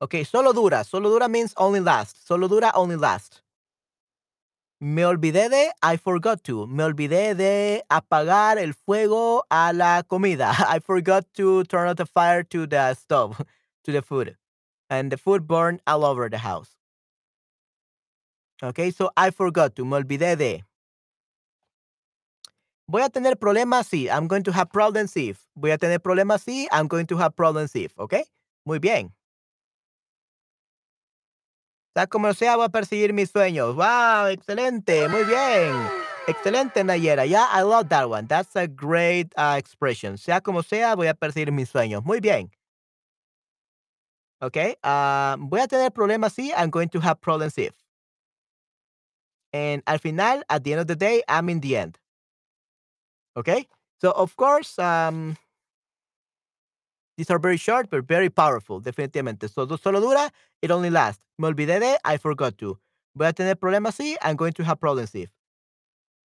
Okay, 0.00 0.24
solo 0.24 0.52
dura. 0.52 0.84
Solo 0.84 1.08
dura 1.08 1.28
means 1.28 1.54
only 1.56 1.80
last. 1.80 2.26
Solo 2.26 2.48
dura, 2.48 2.70
only 2.74 2.96
last. 2.96 3.42
Me 4.78 5.04
olvidé 5.06 5.48
de, 5.48 5.72
I 5.82 5.96
forgot 5.96 6.42
to. 6.44 6.66
Me 6.66 6.84
olvidé 6.84 7.34
de 7.34 7.82
apagar 7.88 8.58
el 8.58 8.74
fuego 8.74 9.44
a 9.50 9.72
la 9.72 10.02
comida. 10.02 10.52
I 10.68 10.80
forgot 10.80 11.24
to 11.34 11.64
turn 11.64 11.88
out 11.88 11.96
the 11.96 12.04
fire 12.04 12.42
to 12.44 12.66
the 12.66 12.92
stove, 12.94 13.40
to 13.86 13.92
the 13.92 14.02
food. 14.02 14.36
And 14.90 15.10
the 15.10 15.16
food 15.16 15.46
burned 15.46 15.80
all 15.86 16.04
over 16.04 16.28
the 16.28 16.38
house. 16.38 16.76
Okay, 18.62 18.90
so 18.90 19.10
I 19.16 19.30
forgot 19.30 19.74
to. 19.76 19.84
Me 19.84 19.98
olvidé 19.98 20.36
de. 20.36 20.64
Voy 22.88 23.02
a 23.02 23.08
tener 23.08 23.34
problemas, 23.36 23.88
sí. 23.88 24.08
I'm 24.08 24.28
going 24.28 24.44
to 24.44 24.52
have 24.52 24.70
problems 24.70 25.16
if. 25.16 25.44
Voy 25.56 25.72
a 25.72 25.78
tener 25.78 25.98
problemas, 25.98 26.44
sí. 26.44 26.66
I'm 26.70 26.86
going 26.86 27.06
to 27.06 27.16
have 27.16 27.34
problems 27.34 27.74
if. 27.74 27.92
Okay? 27.98 28.24
Muy 28.64 28.78
bien. 28.78 29.12
Sea 31.96 32.06
como 32.06 32.32
sea, 32.32 32.56
voy 32.56 32.66
a 32.66 32.68
perseguir 32.68 33.12
mis 33.12 33.32
sueños. 33.32 33.74
Wow, 33.74 34.28
excelente. 34.28 35.08
Muy 35.08 35.24
bien. 35.24 35.74
Excelente, 36.28 36.84
Nayera. 36.84 37.26
Yeah, 37.26 37.48
I 37.50 37.62
love 37.62 37.88
that 37.88 38.08
one. 38.08 38.26
That's 38.26 38.54
a 38.54 38.66
great 38.66 39.32
uh, 39.36 39.56
expression. 39.58 40.16
Sea 40.16 40.40
como 40.40 40.62
sea, 40.62 40.94
voy 40.94 41.08
a 41.08 41.14
perseguir 41.14 41.52
mis 41.52 41.70
sueños. 41.70 42.04
Muy 42.04 42.20
bien. 42.20 42.50
Okay. 44.46 44.76
ah, 44.84 45.36
voy 45.40 45.60
a 45.60 45.66
tener 45.66 45.90
problemas, 45.90 46.34
sí. 46.34 46.52
I'm 46.56 46.70
going 46.70 46.88
to 46.90 47.00
have 47.00 47.20
problems 47.20 47.58
if. 47.58 47.74
And 49.52 49.82
al 49.88 49.98
final, 49.98 50.42
at 50.48 50.62
the 50.62 50.72
end 50.72 50.80
of 50.82 50.86
the 50.86 50.94
day, 50.94 51.22
I'm 51.28 51.48
in 51.48 51.58
the 51.60 51.76
end. 51.76 51.98
Okay. 53.36 53.66
So, 54.00 54.12
of 54.12 54.36
course, 54.36 54.78
um, 54.78 55.36
these 57.16 57.28
are 57.28 57.40
very 57.40 57.56
short, 57.56 57.90
but 57.90 58.06
very 58.06 58.30
powerful, 58.30 58.80
definitivamente. 58.80 59.52
So, 59.52 59.66
solo 59.76 60.00
dura, 60.00 60.30
it 60.62 60.70
only 60.70 60.90
lasts. 60.90 61.24
Me 61.38 61.48
olvidé 61.48 61.80
de, 61.80 61.98
I 62.04 62.16
forgot 62.16 62.56
to. 62.58 62.78
Voy 63.16 63.26
a 63.26 63.32
tener 63.32 63.56
problemas, 63.56 63.96
sí. 63.96 64.14
I'm 64.22 64.36
going 64.36 64.52
to 64.52 64.64
have 64.64 64.78
problems 64.78 65.12
if. 65.16 65.30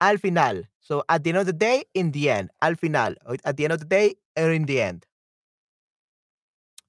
Al 0.02 0.18
final. 0.18 0.64
So, 0.80 1.04
at 1.08 1.24
the 1.24 1.30
end 1.30 1.38
of 1.38 1.46
the 1.46 1.54
day, 1.54 1.84
in 1.94 2.10
the 2.10 2.28
end. 2.28 2.50
Al 2.60 2.74
final. 2.74 3.14
At 3.46 3.56
the 3.56 3.64
end 3.64 3.72
of 3.72 3.78
the 3.78 3.86
day, 3.86 4.16
or 4.36 4.50
in 4.50 4.66
the 4.66 4.82
end. 4.82 5.06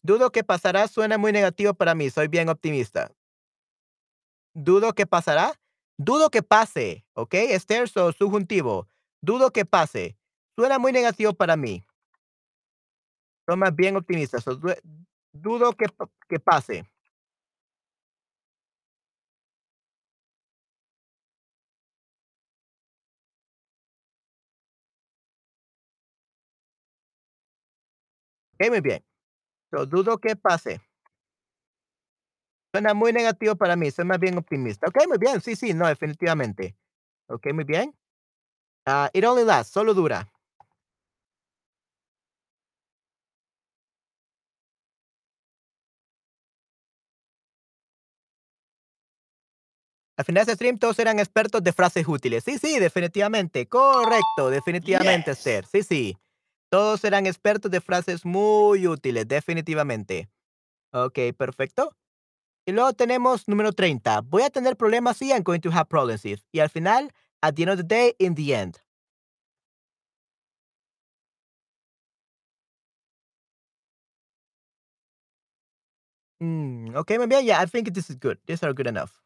Dudo 0.03 0.31
que 0.31 0.43
pasará 0.43 0.87
suena 0.87 1.17
muy 1.17 1.31
negativo 1.31 1.73
para 1.75 1.93
mí. 1.93 2.09
Soy 2.09 2.27
bien 2.27 2.49
optimista. 2.49 3.11
Dudo 4.55 4.93
que 4.93 5.05
pasará. 5.05 5.53
Dudo 5.97 6.29
que 6.29 6.41
pase. 6.41 7.05
¿Ok? 7.13 7.35
So 7.87 8.11
subjuntivo. 8.11 8.87
Dudo 9.21 9.51
que 9.51 9.65
pase. 9.65 10.17
Suena 10.55 10.79
muy 10.79 10.91
negativo 10.91 11.33
para 11.33 11.55
mí. 11.55 11.83
Soy 13.47 13.57
más 13.57 13.75
bien 13.75 13.95
optimista. 13.97 14.39
so 14.41 14.55
du- 14.55 14.73
dudo 15.33 15.73
que, 15.73 15.85
que 16.29 16.39
pase. 16.39 16.85
Ok, 28.59 28.69
muy 28.69 28.81
bien. 28.81 29.03
Dudo 29.71 30.17
que 30.17 30.35
pase. 30.35 30.81
Suena 32.73 32.93
muy 32.93 33.11
negativo 33.13 33.55
para 33.55 33.75
mí. 33.75 33.91
Soy 33.91 34.05
más 34.05 34.19
bien 34.19 34.37
optimista. 34.37 34.87
Ok, 34.87 35.07
muy 35.07 35.17
bien. 35.17 35.41
Sí, 35.41 35.55
sí, 35.55 35.73
no, 35.73 35.87
definitivamente. 35.87 36.75
Ok, 37.27 37.47
muy 37.53 37.63
bien. 37.63 37.95
Ah, 38.85 39.09
it 39.13 39.23
only 39.25 39.43
lasts. 39.45 39.73
Solo 39.73 39.93
dura. 39.93 40.31
Al 50.17 50.25
final 50.25 50.45
de 50.45 50.51
este 50.51 50.55
stream 50.55 50.77
todos 50.77 50.99
eran 50.99 51.19
expertos 51.19 51.63
de 51.63 51.73
frases 51.73 52.07
útiles. 52.07 52.43
Sí, 52.43 52.57
sí, 52.57 52.77
definitivamente. 52.79 53.67
Correcto, 53.67 54.49
definitivamente, 54.49 55.31
Yes. 55.31 55.37
Esther. 55.39 55.65
Sí, 55.65 55.83
sí. 55.83 56.17
Todos 56.71 57.03
eran 57.03 57.25
expertos 57.25 57.69
de 57.69 57.81
frases 57.81 58.25
muy 58.25 58.87
útiles, 58.87 59.27
definitivamente. 59.27 60.29
Ok, 60.93 61.19
perfecto. 61.37 61.95
Y 62.65 62.71
luego 62.71 62.93
tenemos 62.93 63.47
número 63.47 63.73
30. 63.73 64.21
Voy 64.21 64.43
a 64.43 64.49
tener 64.49 64.77
problemas, 64.77 65.17
sí, 65.17 65.31
I'm 65.31 65.43
going 65.43 65.59
to 65.61 65.71
have 65.71 65.87
problems 65.89 66.25
if. 66.25 66.41
Y 66.53 66.59
al 66.59 66.69
final, 66.69 67.11
at 67.41 67.55
the 67.55 67.63
end 67.63 67.71
of 67.71 67.77
the 67.77 67.83
day, 67.83 68.15
in 68.19 68.35
the 68.35 68.55
end. 68.55 68.77
Mm, 76.41 76.95
okay, 76.95 77.17
muy 77.17 77.27
bien. 77.27 77.45
Yeah, 77.45 77.61
I 77.61 77.65
think 77.67 77.93
this 77.93 78.09
is 78.09 78.15
good. 78.17 78.39
These 78.47 78.63
are 78.63 78.73
good 78.73 78.87
enough. 78.87 79.21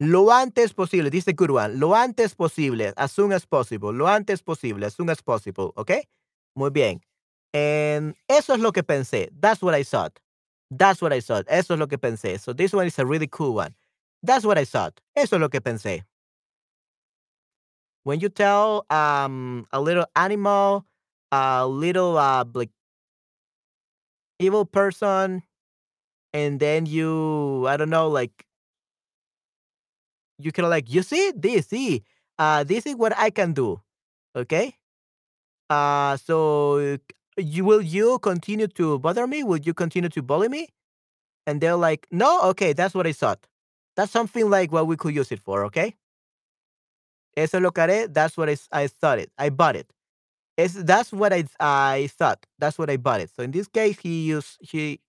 Lo 0.00 0.30
antes 0.30 0.74
posible, 0.74 1.10
dice 1.10 1.34
one. 1.36 1.78
Lo 1.78 1.94
antes 1.94 2.34
posible, 2.34 2.92
as 2.96 3.10
soon 3.10 3.32
as 3.32 3.46
possible. 3.46 3.92
Lo 3.92 4.06
antes 4.06 4.42
posible, 4.42 4.84
as 4.84 4.94
soon 4.94 5.10
as 5.10 5.20
possible. 5.22 5.72
¿Ok? 5.76 5.90
Muy 6.54 6.70
bien. 6.70 7.00
Em, 7.52 8.14
eso 8.28 8.54
es 8.54 8.60
lo 8.60 8.72
que 8.72 8.82
pensé. 8.82 9.28
That's 9.40 9.60
what 9.62 9.74
I 9.74 9.82
thought. 9.82 10.20
That's 10.70 11.02
what 11.02 11.12
I 11.12 11.20
thought. 11.20 11.46
Eso 11.48 11.74
es 11.74 11.80
lo 11.80 11.88
que 11.88 11.98
pensé. 11.98 12.38
So 12.38 12.52
this 12.52 12.72
one 12.72 12.86
is 12.86 12.98
a 12.98 13.06
really 13.06 13.26
cool 13.26 13.54
one. 13.54 13.74
That's 14.22 14.44
what 14.44 14.58
I 14.58 14.64
thought. 14.64 15.00
Eso 15.16 15.36
es 15.36 15.40
lo 15.40 15.48
que 15.48 15.60
pensé. 15.60 16.04
When 18.04 18.20
you 18.20 18.28
tell 18.28 18.86
um, 18.90 19.66
a 19.72 19.80
little 19.80 20.06
animal, 20.14 20.86
a 21.32 21.66
little 21.66 22.16
uh, 22.16 22.44
like 22.54 22.70
evil 24.38 24.64
person, 24.64 25.42
and 26.32 26.60
then 26.60 26.86
you, 26.86 27.66
I 27.66 27.76
don't 27.76 27.90
know, 27.90 28.08
like 28.08 28.44
you 30.38 30.52
can 30.52 30.68
like, 30.68 30.92
you 30.92 31.02
see 31.02 31.32
this, 31.36 31.68
see, 31.68 32.04
uh, 32.38 32.64
this 32.64 32.86
is 32.86 32.94
what 32.96 33.16
I 33.16 33.30
can 33.30 33.52
do. 33.52 33.80
Okay. 34.36 34.76
Uh, 35.68 36.16
so 36.16 36.98
you 37.36 37.64
will 37.64 37.82
you 37.82 38.18
continue 38.20 38.68
to 38.68 38.98
bother 38.98 39.26
me? 39.26 39.42
Will 39.42 39.58
you 39.58 39.74
continue 39.74 40.08
to 40.08 40.22
bully 40.22 40.48
me? 40.48 40.68
And 41.46 41.60
they're 41.60 41.76
like, 41.76 42.06
no, 42.10 42.40
okay, 42.50 42.72
that's 42.72 42.94
what 42.94 43.06
I 43.06 43.12
thought. 43.12 43.46
That's 43.96 44.12
something 44.12 44.48
like 44.48 44.70
what 44.70 44.86
we 44.86 44.96
could 44.96 45.14
use 45.14 45.32
it 45.32 45.40
for, 45.40 45.64
okay? 45.66 45.96
Eso 47.36 47.58
es 47.58 47.62
lo 47.62 47.70
que 47.70 47.82
haré. 47.82 48.12
That's 48.12 48.36
what 48.36 48.48
I, 48.48 48.56
I 48.72 48.86
thought 48.86 49.18
it. 49.18 49.30
I 49.38 49.48
bought 49.50 49.76
it. 49.76 49.92
It's, 50.56 50.74
that's 50.74 51.12
what 51.12 51.32
I 51.32 51.44
I 51.60 52.08
thought. 52.18 52.44
That's 52.58 52.78
what 52.78 52.90
I 52.90 52.96
bought 52.96 53.20
it. 53.20 53.30
So 53.34 53.42
in 53.42 53.52
this 53.52 53.68
case, 53.68 53.98
he 54.00 54.24
used 54.26 54.58
he. 54.60 55.00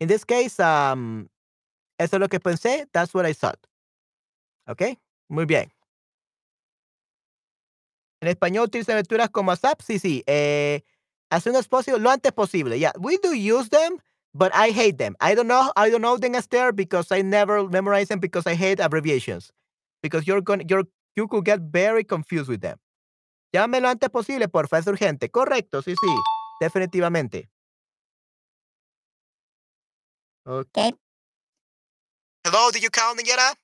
In 0.00 0.08
this 0.08 0.24
case, 0.24 0.60
um, 0.60 1.28
eso 1.98 2.16
es 2.16 2.20
lo 2.20 2.28
que 2.28 2.38
pensé. 2.38 2.86
That's 2.92 3.14
what 3.14 3.26
I 3.26 3.32
thought. 3.32 3.58
Okay. 4.70 4.98
Muy 5.28 5.46
bien. 5.46 5.72
En 8.20 8.28
español 8.28 8.66
utiliza 8.66 8.94
lecturas 8.94 9.30
como 9.30 9.50
ASAP. 9.50 9.80
Sí, 9.82 9.98
sí. 9.98 10.22
Eh, 10.26 10.82
as 11.30 11.42
soon 11.42 11.56
as 11.56 11.66
possible, 11.66 11.98
lo 11.98 12.10
antes 12.10 12.32
posible. 12.32 12.78
Yeah, 12.78 12.92
we 12.98 13.18
do 13.18 13.32
use 13.34 13.68
them, 13.70 13.98
but 14.32 14.52
I 14.54 14.70
hate 14.70 14.98
them. 14.98 15.16
I 15.20 15.34
don't 15.34 15.48
know. 15.48 15.72
I 15.76 15.90
don't 15.90 16.02
know 16.02 16.18
them 16.18 16.34
as 16.34 16.46
there 16.48 16.72
because 16.72 17.10
I 17.10 17.22
never 17.22 17.68
memorize 17.68 18.08
them 18.08 18.20
because 18.20 18.46
I 18.46 18.54
hate 18.54 18.80
abbreviations. 18.80 19.52
Because 20.02 20.26
you're 20.26 20.40
going, 20.42 20.68
you're, 20.68 20.84
you 21.16 21.26
could 21.26 21.44
get 21.44 21.60
very 21.60 22.04
confused 22.04 22.48
with 22.48 22.60
them. 22.60 22.78
Llámame 23.52 23.80
lo 23.80 23.88
antes 23.88 24.08
posible, 24.10 24.48
porfa, 24.48 24.78
es 24.78 24.86
urgente. 24.86 25.28
Correcto, 25.30 25.82
sí, 25.82 25.94
sí, 26.00 26.14
definitivamente. 26.60 27.48
Okay. 30.46 30.92
Hello, 32.44 32.70
did 32.70 32.82
you 32.82 32.90
call 32.90 33.14
Nayera? 33.16 33.54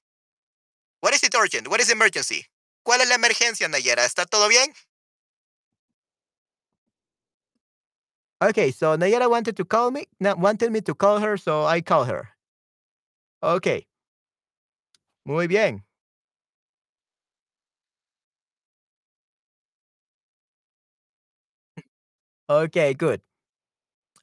What 1.06 1.14
is 1.14 1.22
it 1.22 1.36
urgent? 1.36 1.68
What 1.68 1.78
is 1.78 1.88
emergency? 1.88 2.46
¿Cuál 2.84 3.00
es 3.00 3.08
la 3.08 3.14
emergencia, 3.14 3.68
Nayera? 3.68 4.04
¿Está 4.04 4.26
todo 4.26 4.48
bien? 4.48 4.72
Okay, 8.42 8.72
so 8.72 8.96
Nayara 8.96 9.30
wanted 9.30 9.56
to 9.56 9.64
call 9.64 9.92
me, 9.92 10.08
wanted 10.20 10.72
me 10.72 10.80
to 10.80 10.96
call 10.96 11.20
her, 11.20 11.36
so 11.36 11.62
I 11.64 11.80
call 11.80 12.06
her. 12.06 12.30
Okay. 13.40 13.86
Muy 15.24 15.46
bien. 15.46 15.84
Okay, 22.50 22.94
good. 22.94 23.20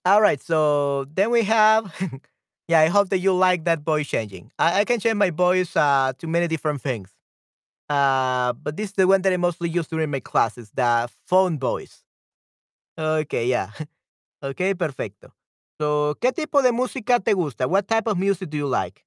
All 0.03 0.21
right, 0.21 0.41
so 0.41 1.05
then 1.05 1.31
we 1.31 1.43
have 1.43 1.95
yeah, 2.67 2.79
I 2.79 2.87
hope 2.87 3.09
that 3.09 3.19
you 3.19 3.33
like 3.33 3.65
that 3.65 3.81
voice 3.81 4.07
changing. 4.07 4.51
I, 4.57 4.81
I 4.81 4.85
can 4.85 4.99
change 4.99 5.15
my 5.15 5.29
voice 5.29 5.75
uh, 5.75 6.13
to 6.19 6.27
many 6.27 6.47
different 6.47 6.81
things. 6.81 7.09
Uh, 7.89 8.53
but 8.53 8.77
this 8.77 8.89
is 8.89 8.93
the 8.93 9.07
one 9.07 9.21
that 9.21 9.33
I 9.33 9.37
mostly 9.37 9.69
use 9.69 9.87
during 9.87 10.09
my 10.09 10.19
classes, 10.19 10.71
the 10.73 11.09
phone 11.27 11.59
voice. 11.59 12.03
Okay, 12.97 13.47
yeah. 13.47 13.71
Okay, 14.43 14.75
perfecto. 14.75 15.33
So, 15.79 16.15
¿qué 16.19 16.33
tipo 16.33 16.61
de 16.61 16.73
música 16.73 17.21
te 17.21 17.31
gusta? 17.33 17.65
What 17.65 17.87
type 17.87 18.07
of 18.07 18.17
music 18.17 18.49
do 18.49 18.57
you 18.57 18.67
like? 18.67 19.05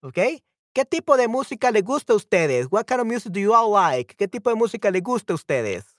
Okay. 0.00 0.44
¿Qué 0.74 0.84
tipo 0.84 1.16
de 1.16 1.26
música 1.26 1.72
le 1.72 1.82
gusta 1.82 2.12
a 2.12 2.16
ustedes? 2.16 2.66
What 2.70 2.86
kind 2.86 3.00
of 3.00 3.06
music 3.08 3.32
do 3.32 3.40
you 3.40 3.52
all 3.52 3.70
like? 3.70 4.14
¿Qué 4.16 4.28
tipo 4.28 4.50
de 4.50 4.56
música 4.56 4.92
le 4.92 5.00
gusta 5.00 5.32
a 5.32 5.36
ustedes? 5.36 5.93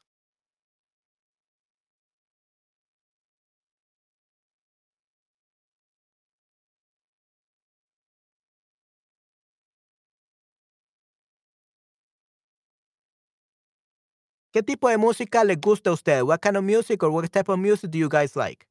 ¿Qué 14.55 14.63
tipo 14.63 14.87
de 14.87 14.97
música 14.97 15.43
le 15.43 15.57
gusta 15.57 15.89
a 15.89 15.93
usted? 15.93 16.21
What 16.21 16.39
kind 16.39 16.55
of 16.55 16.63
music 16.63 17.03
or 17.03 17.11
what 17.11 17.29
type 17.29 17.51
of 17.51 17.59
music 17.59 17.91
do 17.91 17.97
you 17.97 18.07
guys 18.07 18.37
like? 18.37 18.65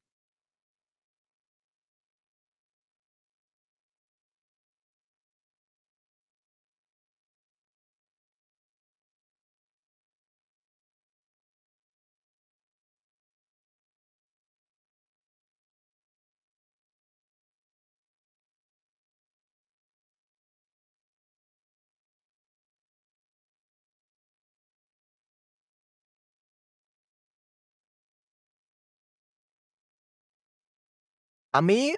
A 31.54 31.62
mí 31.62 31.94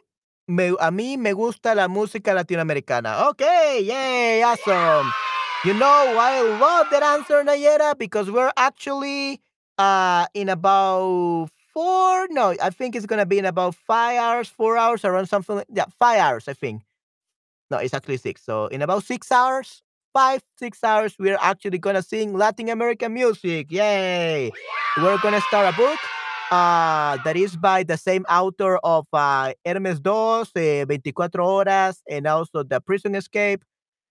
me 0.46 0.74
a 0.78 0.90
mí 0.90 1.16
me 1.16 1.32
gusta 1.32 1.74
la 1.74 1.88
música 1.88 2.34
latinoamericana. 2.34 3.26
Okay, 3.30 3.84
yay, 3.84 4.42
awesome. 4.42 5.10
You 5.64 5.72
know 5.72 5.86
I 6.20 6.42
love 6.60 6.88
that 6.90 7.02
answer, 7.02 7.42
Nayera? 7.42 7.96
Because 7.96 8.30
we're 8.30 8.52
actually 8.58 9.40
uh 9.78 10.26
in 10.34 10.50
about 10.50 11.48
four. 11.72 12.28
No, 12.28 12.54
I 12.62 12.68
think 12.68 12.94
it's 12.96 13.06
gonna 13.06 13.24
be 13.24 13.38
in 13.38 13.46
about 13.46 13.74
five 13.74 14.18
hours, 14.20 14.48
four 14.48 14.76
hours, 14.76 15.06
around 15.06 15.26
something. 15.26 15.56
Like, 15.56 15.68
yeah, 15.72 15.86
five 15.98 16.20
hours, 16.20 16.48
I 16.48 16.52
think. 16.52 16.82
No, 17.70 17.78
it's 17.78 17.94
actually 17.94 18.18
six. 18.18 18.42
So 18.44 18.66
in 18.66 18.82
about 18.82 19.04
six 19.04 19.32
hours, 19.32 19.82
five, 20.12 20.42
six 20.58 20.84
hours, 20.84 21.16
we're 21.18 21.38
actually 21.40 21.78
gonna 21.78 22.02
sing 22.02 22.34
Latin 22.34 22.68
American 22.68 23.14
music. 23.14 23.72
Yay! 23.72 24.52
We're 24.98 25.18
gonna 25.18 25.40
start 25.40 25.74
a 25.74 25.76
book 25.76 25.98
uh, 26.50 27.18
that 27.24 27.36
is 27.36 27.56
by 27.56 27.82
the 27.82 27.96
same 27.96 28.24
author 28.28 28.78
of 28.78 29.06
uh, 29.12 29.52
Hermes 29.64 30.00
Dos, 30.00 30.50
eh, 30.56 30.84
24 30.84 31.28
Horas, 31.30 31.98
and 32.08 32.26
also 32.26 32.62
The 32.62 32.80
Prison 32.80 33.14
Escape. 33.14 33.64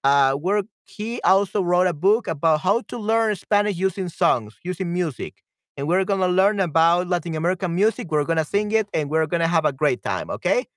Uh, 0.03 0.33
where 0.33 0.61
he 0.86 1.19
also 1.23 1.63
wrote 1.63 1.88
a 1.88 1.93
book 1.93 2.27
about 2.27 2.61
how 2.61 2.79
to 2.81 2.97
learn 2.97 3.36
Spanish 3.36 3.75
using 3.75 4.07
songs, 4.07 4.55
using 4.63 4.93
music. 4.93 5.33
And 5.77 5.88
we're 5.88 6.05
gonna 6.05 6.27
learn 6.27 6.59
about 6.59 7.07
Latin 7.07 7.36
American 7.36 7.73
music. 7.75 8.11
We're 8.11 8.23
gonna 8.23 8.45
sing 8.45 8.71
it, 8.71 8.88
and 8.93 9.09
we're 9.09 9.25
gonna 9.27 9.47
have 9.47 9.65
a 9.65 9.73
great 9.73 10.03
time. 10.03 10.29
Okay? 10.29 10.67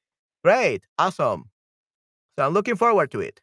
Great, 0.45 0.85
awesome. 0.99 1.45
So 2.39 2.47
I'm 2.47 2.55
looking 2.55 2.77
forward 2.77 3.11
to 3.13 3.21
it. 3.21 3.41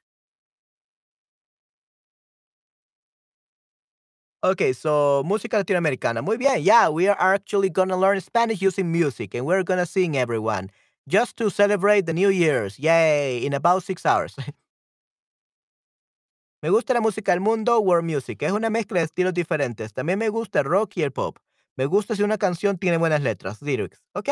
Okay, 4.45 4.73
so 4.73 5.23
música 5.25 5.57
latinoamericana. 5.57 6.21
Muy 6.21 6.37
bien. 6.37 6.63
Yeah, 6.63 6.89
we 6.89 7.07
are 7.07 7.33
actually 7.33 7.71
gonna 7.71 7.97
learn 7.97 8.21
Spanish 8.21 8.61
using 8.61 8.91
music, 8.91 9.33
and 9.33 9.43
we're 9.43 9.63
gonna 9.63 9.87
sing 9.87 10.15
everyone 10.15 10.69
just 11.07 11.35
to 11.37 11.49
celebrate 11.49 12.05
the 12.05 12.13
New 12.13 12.29
Year's. 12.29 12.77
Yay! 12.77 13.43
In 13.43 13.55
about 13.55 13.81
six 13.81 14.05
hours. 14.05 14.35
me 16.61 16.69
gusta 16.69 16.93
la 16.93 17.01
música 17.01 17.31
del 17.31 17.39
mundo, 17.39 17.79
world 17.79 18.05
music. 18.05 18.43
Es 18.43 18.51
una 18.51 18.69
mezcla 18.69 18.99
de 18.99 19.05
estilos 19.05 19.33
diferentes. 19.33 19.93
También 19.93 20.19
me 20.19 20.29
gusta 20.29 20.59
el 20.59 20.65
rock 20.65 20.97
y 20.97 21.01
el 21.01 21.11
pop. 21.11 21.39
Me 21.75 21.87
gusta 21.87 22.15
si 22.15 22.21
una 22.21 22.37
canción 22.37 22.77
tiene 22.77 22.97
buenas 22.97 23.23
letras, 23.23 23.63
lyrics. 23.63 24.03
Ok. 24.13 24.29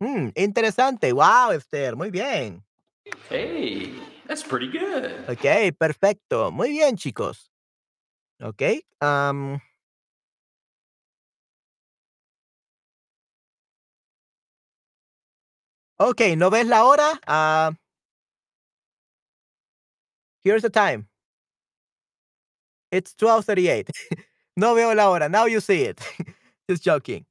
Mm, 0.00 0.30
interesante. 0.34 1.12
Wow, 1.12 1.52
Esther. 1.52 1.94
Muy 1.94 2.10
bien. 2.10 2.64
Hey, 3.30 4.02
that's 4.26 4.42
pretty 4.42 4.66
good. 4.66 5.12
Ok, 5.28 5.76
perfecto. 5.78 6.50
Muy 6.50 6.70
bien, 6.70 6.96
chicos. 6.96 7.53
Ok. 8.40 8.62
am, 9.00 9.60
ok, 15.98 16.36
¿no 16.36 16.50
ves 16.50 16.66
la 16.66 16.84
hora? 16.84 17.20
Ah, 17.26 17.72
here's 20.44 20.62
the 20.62 20.70
time. 20.70 21.08
It's 22.90 23.14
12:38. 23.14 23.90
no 24.56 24.74
veo 24.74 24.94
la 24.94 25.10
hora. 25.10 25.28
Now 25.28 25.46
you 25.46 25.60
see 25.60 25.82
it. 25.82 26.00
Just 26.68 26.82
joking. 26.82 27.24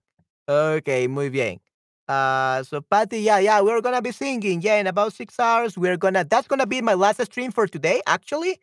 Okay, 0.50 1.08
muy 1.08 1.30
bien. 1.30 1.60
Uh, 2.08 2.64
so 2.64 2.82
Patty, 2.82 3.22
yeah, 3.22 3.40
yeah, 3.40 3.62
we're 3.62 3.82
gonna 3.82 4.02
be 4.02 4.12
singing. 4.14 4.62
Yeah, 4.62 4.78
in 4.78 4.88
about 4.88 5.14
six 5.14 5.40
hours, 5.40 5.78
we're 5.78 5.98
gonna. 5.98 6.26
That's 6.26 6.48
gonna 6.48 6.68
be 6.68 6.82
my 6.82 6.96
last 6.96 7.24
stream 7.26 7.52
for 7.52 7.68
today. 7.68 8.02
Actually, 8.08 8.60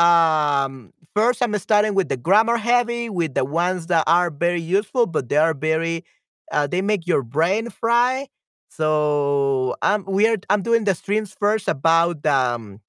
um, 0.00 0.92
first 1.14 1.42
I'm 1.42 1.56
starting 1.58 1.94
with 1.94 2.08
the 2.08 2.16
grammar 2.16 2.56
heavy, 2.56 3.08
with 3.10 3.34
the 3.34 3.44
ones 3.44 3.86
that 3.88 4.04
are 4.06 4.30
very 4.30 4.60
useful, 4.60 5.06
but 5.06 5.28
they 5.28 5.36
are 5.36 5.54
very. 5.54 6.04
Uh, 6.52 6.66
they 6.66 6.82
make 6.82 7.06
your 7.06 7.22
brain 7.22 7.70
fry. 7.70 8.26
So 8.70 9.76
I'm 9.82 10.04
we're 10.06 10.38
I'm 10.50 10.62
doing 10.62 10.84
the 10.84 10.94
streams 10.94 11.34
first 11.38 11.68
about 11.68 12.24
um 12.26 12.80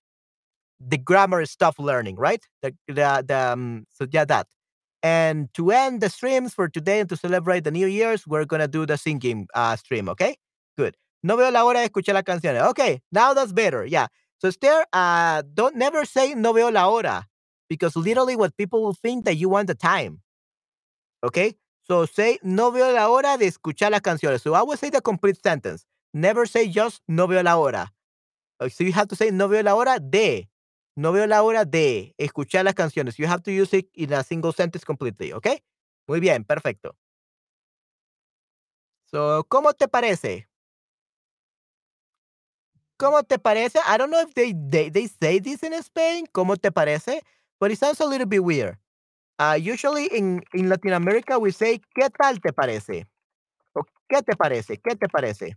the 0.79 0.97
grammar 0.97 1.45
stuff 1.45 1.77
learning, 1.79 2.15
right? 2.17 2.43
The 2.61 2.73
the, 2.87 3.23
the 3.27 3.35
um, 3.53 3.85
so 3.89 4.07
yeah 4.11 4.25
that. 4.25 4.47
And 5.03 5.53
to 5.55 5.71
end 5.71 6.01
the 6.01 6.09
streams 6.09 6.53
for 6.53 6.69
today 6.69 6.99
and 6.99 7.09
to 7.09 7.17
celebrate 7.17 7.63
the 7.63 7.71
New 7.71 7.87
Year's, 7.87 8.27
we're 8.27 8.45
gonna 8.45 8.67
do 8.67 8.85
the 8.85 8.97
singing 8.97 9.47
uh, 9.55 9.75
stream, 9.75 10.09
okay? 10.09 10.35
Good. 10.77 10.95
No 11.23 11.37
veo 11.37 11.51
la 11.51 11.63
hora 11.65 11.79
de 11.81 11.85
escuchar 11.89 12.13
la 12.15 12.21
canción. 12.23 12.55
Okay, 12.69 13.01
now 13.11 13.33
that's 13.33 13.53
better. 13.53 13.85
Yeah. 13.85 14.07
So 14.41 14.47
Esther, 14.47 14.85
uh, 14.91 15.43
don't 15.53 15.75
never 15.75 16.03
say 16.03 16.33
no 16.33 16.51
veo 16.51 16.71
la 16.71 16.89
hora 16.89 17.27
because 17.69 17.95
literally 17.95 18.35
what 18.35 18.57
people 18.57 18.81
will 18.81 18.95
think 18.95 19.25
that 19.25 19.35
you 19.35 19.49
want 19.49 19.67
the 19.67 19.75
time. 19.75 20.21
Okay? 21.23 21.57
So 21.83 22.07
say 22.07 22.39
no 22.41 22.71
veo 22.71 22.91
la 22.91 23.07
hora 23.07 23.37
de 23.37 23.45
escuchar 23.45 23.91
las 23.91 24.01
canciones. 24.01 24.41
So 24.41 24.55
I 24.55 24.63
will 24.63 24.77
say 24.77 24.89
the 24.89 24.99
complete 24.99 25.37
sentence. 25.43 25.85
Never 26.11 26.47
say 26.47 26.67
just 26.67 27.03
no 27.07 27.27
veo 27.27 27.43
la 27.43 27.55
hora. 27.55 27.93
Uh, 28.59 28.69
So 28.69 28.83
you 28.83 28.93
have 28.93 29.07
to 29.09 29.15
say 29.15 29.29
no 29.29 29.47
veo 29.47 29.61
la 29.61 29.75
hora 29.75 29.99
de. 29.99 30.49
No 30.95 31.11
veo 31.11 31.27
la 31.27 31.43
hora 31.43 31.63
de 31.63 32.15
escuchar 32.17 32.65
las 32.65 32.73
canciones. 32.73 33.17
You 33.19 33.27
have 33.27 33.43
to 33.43 33.51
use 33.51 33.73
it 33.77 33.89
in 33.93 34.11
a 34.11 34.23
single 34.23 34.53
sentence 34.53 34.83
completely, 34.83 35.33
¿ok? 35.33 35.47
Muy 36.07 36.19
bien, 36.19 36.43
perfecto. 36.45 36.95
So, 39.05 39.45
¿cómo 39.47 39.73
te 39.73 39.87
parece? 39.87 40.47
¿Cómo 43.01 43.23
te 43.23 43.39
parece? 43.39 43.79
I 43.87 43.97
don't 43.97 44.11
know 44.11 44.21
if 44.21 44.31
they, 44.35 44.53
they, 44.53 44.89
they 44.89 45.07
say 45.07 45.39
this 45.39 45.63
in 45.63 45.73
Spain, 45.81 46.27
¿cómo 46.31 46.55
te 46.55 46.69
parece? 46.69 47.21
But 47.59 47.71
it 47.71 47.79
sounds 47.79 47.99
a 47.99 48.05
little 48.05 48.27
bit 48.27 48.43
weird. 48.43 48.77
Uh, 49.39 49.57
usually 49.59 50.05
in, 50.05 50.43
in 50.53 50.69
Latin 50.69 50.93
America 50.93 51.39
we 51.39 51.51
say, 51.51 51.81
¿qué 51.97 52.09
tal 52.11 52.35
te 52.37 52.51
parece? 52.51 53.07
O, 53.75 53.81
¿Qué 54.07 54.21
te 54.21 54.35
parece? 54.35 54.77
¿Qué 54.77 54.95
te 54.95 55.07
parece? 55.07 55.55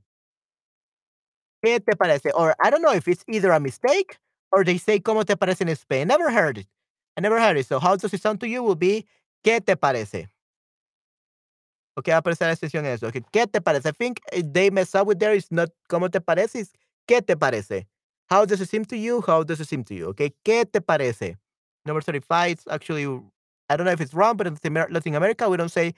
¿Qué 1.62 1.80
te 1.80 1.95
parece? 1.97 2.30
Or 2.34 2.55
I 2.64 2.70
don't 2.70 2.80
know 2.80 2.95
if 2.95 3.07
it's 3.09 3.24
either 3.28 3.53
a 3.53 3.61
mistake 3.61 4.16
or 4.51 4.64
they 4.64 4.78
say 4.78 5.01
¿cómo 5.01 5.26
te 5.26 5.36
parece 5.36 5.61
in 5.61 5.68
Spain? 5.68 6.09
Never 6.09 6.30
heard 6.30 6.57
it. 6.57 6.66
I 7.18 7.20
never 7.20 7.38
heard 7.38 7.59
it. 7.59 7.66
So 7.66 7.78
how 7.78 7.95
does 7.95 8.14
it 8.14 8.22
sound 8.22 8.40
to 8.40 8.49
you 8.49 8.62
will 8.62 8.74
be 8.74 9.05
¿qué 9.45 9.61
te 9.62 9.76
parece? 9.76 10.28
Okay, 11.99 12.12
va 12.12 12.16
a 12.16 12.20
aparecer 12.22 12.47
la 12.49 12.55
excepción 12.55 12.86
eso. 12.86 13.07
Okay, 13.09 13.22
¿Qué 13.30 13.47
te 13.47 13.61
parece? 13.61 13.90
I 13.90 13.92
think 13.92 14.20
eh, 14.32 14.42
they 14.42 14.70
mess 14.70 14.95
up 14.95 15.07
with 15.07 15.18
there. 15.18 15.34
It's 15.34 15.53
not 15.53 15.68
¿cómo 15.90 16.11
te 16.11 16.20
parece? 16.20 16.61
It's 16.61 16.72
¿qué 17.07 17.23
te 17.23 17.37
parece? 17.37 17.87
How 18.31 18.45
does 18.45 18.61
it 18.61 18.69
seem 18.69 18.85
to 18.87 18.97
you? 18.97 19.21
How 19.27 19.43
does 19.45 19.61
it 19.61 19.69
seem 19.69 19.85
to 19.85 19.95
you? 19.95 20.09
Okay, 20.09 20.35
¿qué 20.45 20.65
te 20.71 20.81
parece? 20.81 21.37
Number 21.85 22.01
35 22.01 22.51
it's 22.53 22.67
actually, 22.71 23.05
I 23.69 23.77
don't 23.77 23.85
know 23.85 23.93
if 23.93 24.01
it's 24.01 24.15
wrong, 24.15 24.37
but 24.37 24.47
in 24.47 24.55
Latin 24.55 24.73
Amer- 24.73 24.89
Latin 24.91 25.15
America, 25.15 25.49
we 25.49 25.57
don't 25.57 25.71
say 25.71 25.95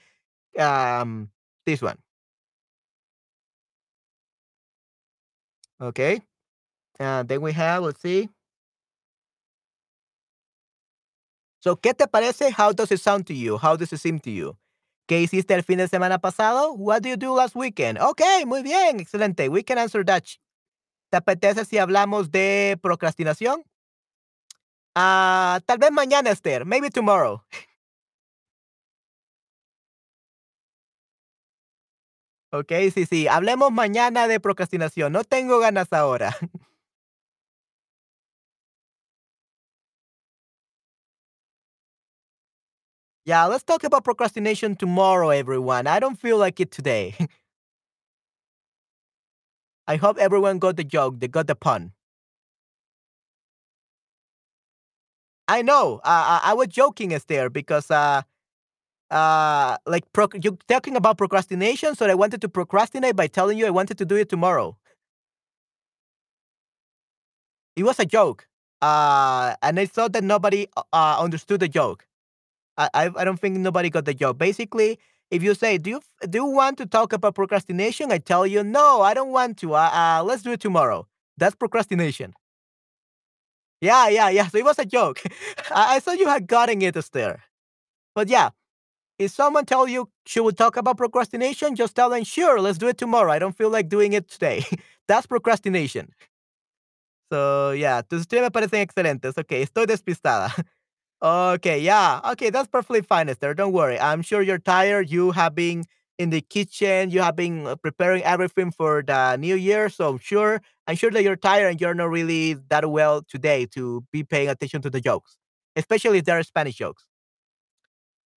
um, 0.59 1.29
this 1.65 1.81
one. 1.81 1.97
Okay. 5.79 6.21
Uh, 6.99 7.23
then 7.23 7.41
we 7.41 7.53
have, 7.53 7.83
let's 7.83 8.01
see. 8.01 8.29
So, 11.59 11.75
¿qué 11.75 11.93
te 11.93 12.07
parece? 12.07 12.51
How 12.51 12.71
does 12.71 12.91
it 12.91 12.99
sound 12.99 13.27
to 13.27 13.33
you? 13.33 13.57
How 13.57 13.75
does 13.75 13.91
it 13.93 13.99
seem 13.99 14.19
to 14.19 14.31
you? 14.31 14.57
¿Qué 15.07 15.21
hiciste 15.21 15.51
el 15.51 15.63
fin 15.63 15.77
de 15.77 15.87
semana 15.87 16.19
pasado? 16.19 16.73
What 16.77 17.03
did 17.03 17.09
you 17.09 17.17
do 17.17 17.33
last 17.33 17.55
weekend? 17.55 17.97
Okay, 17.97 18.43
muy 18.45 18.61
bien, 18.61 18.99
excelente. 18.99 19.49
We 19.49 19.63
can 19.63 19.77
answer 19.77 20.03
that. 20.05 20.25
¿Te 21.09 21.17
apetece 21.17 21.65
si 21.65 21.77
hablamos 21.77 22.31
de 22.31 22.77
procrastinación? 22.81 23.63
Ah, 24.95 25.59
tal 25.65 25.77
vez 25.77 25.91
mañana, 25.91 26.31
Esther. 26.31 26.65
Maybe 26.65 26.89
tomorrow. 26.89 27.41
Ok, 32.51 32.71
sí, 32.93 33.05
sí. 33.05 33.27
Hablemos 33.27 33.71
mañana 33.71 34.27
de 34.27 34.39
procrastinación. 34.39 35.11
No 35.11 35.23
tengo 35.23 35.59
ganas 35.59 35.91
ahora. 35.91 36.35
yeah, 43.25 43.45
let's 43.45 43.63
talk 43.63 43.83
about 43.83 44.03
procrastination 44.03 44.75
tomorrow, 44.75 45.29
everyone. 45.29 45.87
I 45.87 45.99
don't 45.99 46.19
feel 46.19 46.37
like 46.37 46.59
it 46.59 46.71
today. 46.71 47.15
I 49.87 49.95
hope 49.97 50.17
everyone 50.17 50.59
got 50.59 50.75
the 50.77 50.83
joke, 50.83 51.19
they 51.19 51.27
got 51.27 51.47
the 51.47 51.55
pun. 51.55 51.93
I 55.47 55.61
know. 55.61 56.01
Uh, 56.03 56.39
I 56.43 56.53
was 56.53 56.67
joking, 56.67 57.13
Esther, 57.13 57.49
because 57.49 57.89
uh, 57.89 58.21
uh, 59.11 59.77
like 59.85 60.03
pro- 60.13 60.27
you 60.41 60.57
talking 60.67 60.95
about 60.95 61.17
procrastination, 61.17 61.95
so 61.95 62.05
I 62.07 62.15
wanted 62.15 62.41
to 62.41 62.49
procrastinate 62.49 63.15
by 63.15 63.27
telling 63.27 63.57
you 63.57 63.65
I 63.67 63.69
wanted 63.71 63.97
to 63.99 64.05
do 64.05 64.15
it 64.15 64.29
tomorrow. 64.29 64.77
It 67.75 67.83
was 67.83 67.99
a 67.99 68.05
joke, 68.05 68.47
uh, 68.81 69.55
and 69.61 69.79
I 69.79 69.85
thought 69.85 70.13
that 70.13 70.23
nobody 70.23 70.67
uh, 70.91 71.17
understood 71.19 71.59
the 71.61 71.69
joke. 71.69 72.05
I, 72.77 72.89
I 72.93 73.11
I 73.17 73.23
don't 73.25 73.39
think 73.39 73.57
nobody 73.57 73.89
got 73.89 74.05
the 74.05 74.13
joke. 74.13 74.37
Basically, 74.37 74.99
if 75.31 75.43
you 75.43 75.53
say, 75.55 75.77
"Do 75.77 75.89
you 75.91 76.01
do 76.29 76.37
you 76.39 76.45
want 76.45 76.77
to 76.79 76.85
talk 76.85 77.13
about 77.13 77.35
procrastination?" 77.35 78.11
I 78.11 78.19
tell 78.19 78.45
you, 78.47 78.63
"No, 78.63 79.01
I 79.01 79.13
don't 79.13 79.31
want 79.31 79.57
to. 79.59 79.73
Uh, 79.75 79.89
uh, 79.93 80.23
let's 80.23 80.43
do 80.43 80.51
it 80.51 80.61
tomorrow." 80.61 81.07
That's 81.37 81.55
procrastination. 81.55 82.33
Yeah, 83.81 84.07
yeah, 84.09 84.29
yeah. 84.29 84.47
So 84.47 84.57
it 84.57 84.65
was 84.65 84.79
a 84.79 84.85
joke. 84.85 85.21
I, 85.71 85.97
I 85.97 85.99
thought 85.99 86.17
you 86.19 86.27
had 86.27 86.47
gotten 86.47 86.81
it, 86.81 86.97
Esther. 86.97 87.43
But 88.15 88.29
yeah, 88.29 88.51
if 89.19 89.31
someone 89.31 89.65
tell 89.65 89.87
you 89.87 90.09
she 90.25 90.39
would 90.41 90.57
talk 90.57 90.77
about 90.77 90.97
procrastination, 90.97 91.75
just 91.75 91.95
tell 91.95 92.09
them, 92.09 92.23
"Sure, 92.25 92.61
let's 92.61 92.77
do 92.79 92.87
it 92.89 92.97
tomorrow. 92.97 93.31
I 93.31 93.39
don't 93.39 93.57
feel 93.57 93.69
like 93.69 93.89
doing 93.89 94.13
it 94.13 94.29
today." 94.29 94.65
That's 95.07 95.27
procrastination. 95.27 96.13
So 97.31 97.71
yeah, 97.71 98.01
tus 98.01 98.23
streams 98.23 98.43
me 98.45 98.49
parecen 98.49 98.81
excelentes. 98.81 99.37
Okay, 99.37 99.61
estoy 99.61 99.85
despistada. 99.85 100.49
Okay, 101.21 101.79
yeah. 101.79 102.21
Okay, 102.33 102.49
that's 102.51 102.67
perfectly 102.67 103.01
fine, 103.01 103.27
Esther. 103.29 103.53
Don't 103.55 103.73
worry. 103.73 103.99
I'm 103.99 104.21
sure 104.21 104.41
you're 104.41 104.59
tired. 104.59 105.09
You 105.09 105.31
have 105.31 105.55
been 105.55 105.83
in 106.19 106.29
the 106.29 106.41
kitchen. 106.41 107.09
You 107.09 107.21
have 107.21 107.35
been 107.35 107.65
uh, 107.65 107.75
preparing 107.75 108.23
everything 108.23 108.71
for 108.71 109.03
the 109.05 109.35
new 109.37 109.55
year. 109.55 109.89
So 109.89 110.09
I'm 110.09 110.19
sure, 110.19 110.61
I'm 110.87 110.95
sure 110.95 111.09
that 111.11 111.23
you're 111.23 111.35
tired 111.35 111.69
and 111.71 111.81
you're 111.81 111.95
not 111.95 112.09
really 112.11 112.53
that 112.69 112.89
well 112.91 113.23
today 113.23 113.65
to 113.73 114.03
be 114.11 114.23
paying 114.23 114.49
attention 114.49 114.81
to 114.83 114.89
the 114.91 115.01
jokes, 115.01 115.37
especially 115.75 116.19
if 116.19 116.25
they're 116.25 116.43
Spanish 116.43 116.75
jokes. 116.75 117.05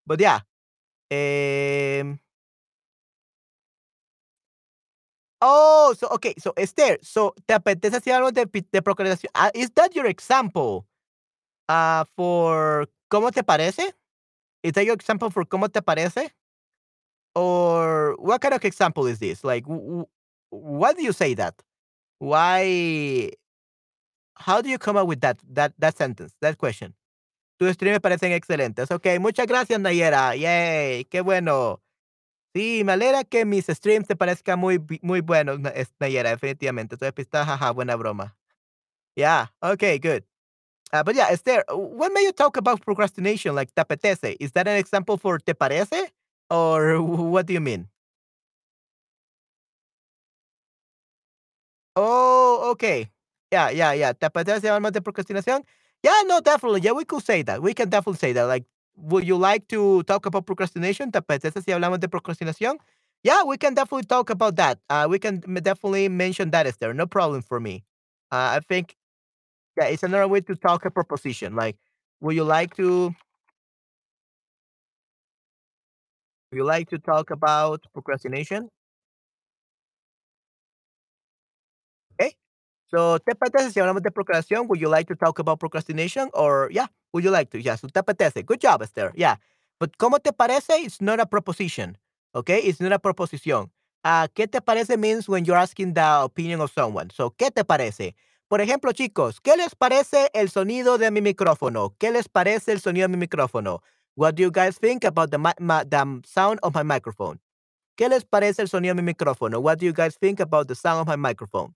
But 0.07 0.20
yeah. 0.20 0.41
Um, 1.12 2.20
oh, 5.41 5.95
so 5.99 6.09
okay. 6.12 6.35
So 6.39 6.53
Esther, 6.57 6.99
so 7.03 7.35
te 7.47 7.55
apetece 7.55 7.97
hacer 7.97 8.12
algo 8.14 8.33
de, 8.33 8.47
de 8.47 8.83
procrastinación. 8.83 9.31
Uh, 9.35 9.51
is 9.55 9.70
that 9.76 9.95
your 9.95 10.07
example? 10.07 10.87
Uh, 11.69 12.05
for 12.16 12.89
¿Cómo 13.11 13.31
te 13.31 13.43
parece? 13.43 13.93
Is 14.62 14.73
that 14.73 14.85
your 14.85 14.95
example 14.95 15.31
for 15.31 15.45
¿Cómo 15.45 15.71
te 15.73 15.81
parece? 15.81 16.31
Or 17.35 18.16
what 18.19 18.41
kind 18.41 18.55
of 18.55 18.64
example 18.64 19.07
is 19.07 19.19
this? 19.19 19.45
Like, 19.45 19.64
why 20.51 20.93
do 20.93 21.03
you 21.03 21.12
say 21.12 21.35
that? 21.35 21.55
Why? 22.19 23.31
How 24.35 24.62
do 24.62 24.69
you 24.71 24.79
come 24.79 24.97
up 24.97 25.07
with 25.07 25.21
that 25.21 25.39
that 25.53 25.73
that 25.79 25.97
sentence, 25.97 26.35
that 26.41 26.59
question? 26.59 26.95
Tus 27.59 27.75
streams 27.75 28.01
parecen 28.01 28.33
excelentes. 28.33 28.91
Ok, 28.91 29.19
muchas 29.21 29.47
gracias, 29.47 29.81
Nayera. 29.81 30.37
Yay, 30.37 31.05
qué 31.05 31.23
bueno. 31.23 31.81
Sí, 32.55 32.83
me 32.85 32.93
alegra 32.93 33.25
que 33.25 33.45
mis 33.45 33.66
streams 33.66 34.07
te 34.09 34.16
parezcan 34.16 34.59
muy, 34.59 34.81
muy 35.03 35.21
buenos, 35.23 35.61
Nayera, 36.01 36.31
definitivamente. 36.31 36.97
Estoy 36.97 37.12
pistada, 37.12 37.47
jaja, 37.47 37.73
buena 37.73 37.97
broma. 37.97 38.37
Yeah, 39.16 39.53
okay, 39.62 39.99
good. 39.99 40.28
Uh, 40.93 41.03
but 41.03 41.14
yeah, 41.14 41.26
Esther, 41.30 41.64
when 41.70 42.12
may 42.14 42.22
you 42.22 42.32
talk 42.32 42.57
about 42.57 42.80
procrastination, 42.82 43.55
like 43.55 43.70
te? 43.74 44.36
Is 44.41 44.53
that 44.53 44.66
an 44.68 44.76
example 44.76 45.16
for 45.18 45.39
te 45.39 45.53
parece? 45.53 46.09
Or 46.51 47.03
what 47.32 47.47
do 47.47 47.53
you 47.53 47.61
mean? 47.61 47.89
Oh, 51.97 52.70
okay. 52.72 53.11
Yeah, 53.51 53.70
yeah, 53.70 53.93
yeah. 53.93 54.12
¿Te 54.12 54.26
apetece 54.26 54.68
hablar 54.68 54.93
de 54.93 55.01
procrastinación? 55.01 55.64
Yeah, 56.03 56.22
no, 56.26 56.41
definitely. 56.41 56.80
Yeah, 56.82 56.93
we 56.93 57.05
could 57.05 57.24
say 57.24 57.43
that. 57.43 57.62
We 57.62 57.74
can 57.74 57.89
definitely 57.89 58.18
say 58.18 58.32
that. 58.32 58.45
Like, 58.45 58.64
would 58.97 59.26
you 59.26 59.36
like 59.36 59.66
to 59.68 60.03
talk 60.05 60.26
about 60.26 60.47
procrastination? 60.47 61.11
¿Te 61.11 61.18
apetece 61.20 61.62
si 61.64 61.72
hablamos 61.72 62.01
de 62.01 62.09
procrastinación? 62.09 62.76
Yeah, 63.24 63.43
we 63.45 63.57
can 63.57 63.74
definitely 63.74 64.05
talk 64.07 64.30
about 64.30 64.57
that. 64.57 64.78
Uh, 64.89 65.07
we 65.11 65.18
can 65.18 65.41
definitely 65.41 66.09
mention 66.09 66.51
that, 66.51 66.66
Esther. 66.66 66.95
No 66.95 67.07
problem 67.07 67.43
for 67.43 67.59
me. 67.59 67.84
Uh, 68.30 68.59
I 68.59 68.61
think, 68.68 68.97
yeah, 69.79 69.87
it's 69.87 70.03
another 70.03 70.29
way 70.29 70.41
to 70.43 70.57
talk 70.57 70.85
a 70.85 70.91
proposition. 70.91 71.55
Like, 71.55 71.76
would 72.20 72.35
you 72.37 72.45
like 72.45 72.74
to, 72.76 73.14
would 76.51 76.57
you 76.59 76.64
like 76.64 76.89
to 76.91 76.99
talk 76.99 77.31
about 77.31 77.85
procrastination? 77.93 78.68
Okay. 82.20 82.37
So, 82.91 83.18
¿te 83.20 83.33
apetece 83.33 83.70
si 83.72 83.81
hablamos 83.81 84.03
de 84.03 84.11
procrastinación? 84.11 84.68
Would 84.68 84.81
you 84.81 84.89
like 84.89 85.07
to 85.09 85.16
talk 85.16 85.39
about 85.39 85.61
procrastination? 85.61 86.31
Or, 86.35 86.68
yeah, 86.72 86.87
would 87.12 87.24
you 87.24 87.31
like 87.31 87.51
to? 87.51 87.61
Yeah, 87.61 87.76
so 87.76 87.89
te 87.89 88.01
apetece. 88.01 88.45
Good 88.45 88.61
job, 88.61 88.83
Esther. 88.83 89.12
Yeah. 89.14 89.37
But, 89.81 89.97
¿cómo 89.99 90.22
te 90.22 90.33
parece? 90.33 90.85
It's 90.85 91.01
not 91.01 91.20
a 91.20 91.26
proposition. 91.26 91.97
Okay. 92.35 92.61
It's 92.61 92.81
not 92.81 92.93
a 92.93 92.99
proposición. 92.99 93.70
Ah, 94.05 94.29
¿Qué 94.35 94.51
te 94.51 94.61
parece 94.61 94.99
means 94.99 95.29
when 95.29 95.45
you're 95.45 95.57
asking 95.59 95.95
the 95.95 96.22
opinion 96.22 96.61
of 96.61 96.70
someone. 96.72 97.11
So, 97.11 97.31
¿qué 97.31 97.51
te 97.55 97.64
parece? 97.64 98.14
Por 98.49 98.62
ejemplo, 98.62 98.92
chicos, 98.92 99.42
¿qué 99.42 99.59
les 99.59 99.74
parece 99.74 100.30
el 100.32 100.49
sonido 100.49 100.96
de 100.96 101.11
mi 101.11 101.20
micrófono? 101.20 101.94
¿Qué 101.99 102.11
les 102.11 102.30
parece 102.30 102.72
el 102.72 102.80
sonido 102.80 103.07
de 103.07 103.12
mi 103.14 103.18
micrófono? 103.18 103.82
What 104.16 104.36
do 104.36 104.42
you 104.42 104.51
guys 104.51 104.78
think 104.80 105.05
about 105.05 105.30
the, 105.30 105.36
the 105.36 106.22
sound 106.26 106.59
of 106.62 106.74
my 106.74 106.82
microphone? 106.82 107.40
¿Qué 107.94 108.09
les 108.09 108.24
parece 108.24 108.62
el 108.62 108.68
sonido 108.68 108.94
de 108.94 109.03
mi 109.03 109.12
micrófono? 109.12 109.61
What 109.61 109.78
do 109.80 109.84
you 109.84 109.92
guys 109.92 110.16
think 110.18 110.40
about 110.40 110.66
the 110.66 110.74
sound 110.74 111.01
of 111.01 111.07
my 111.07 111.16
microphone? 111.16 111.74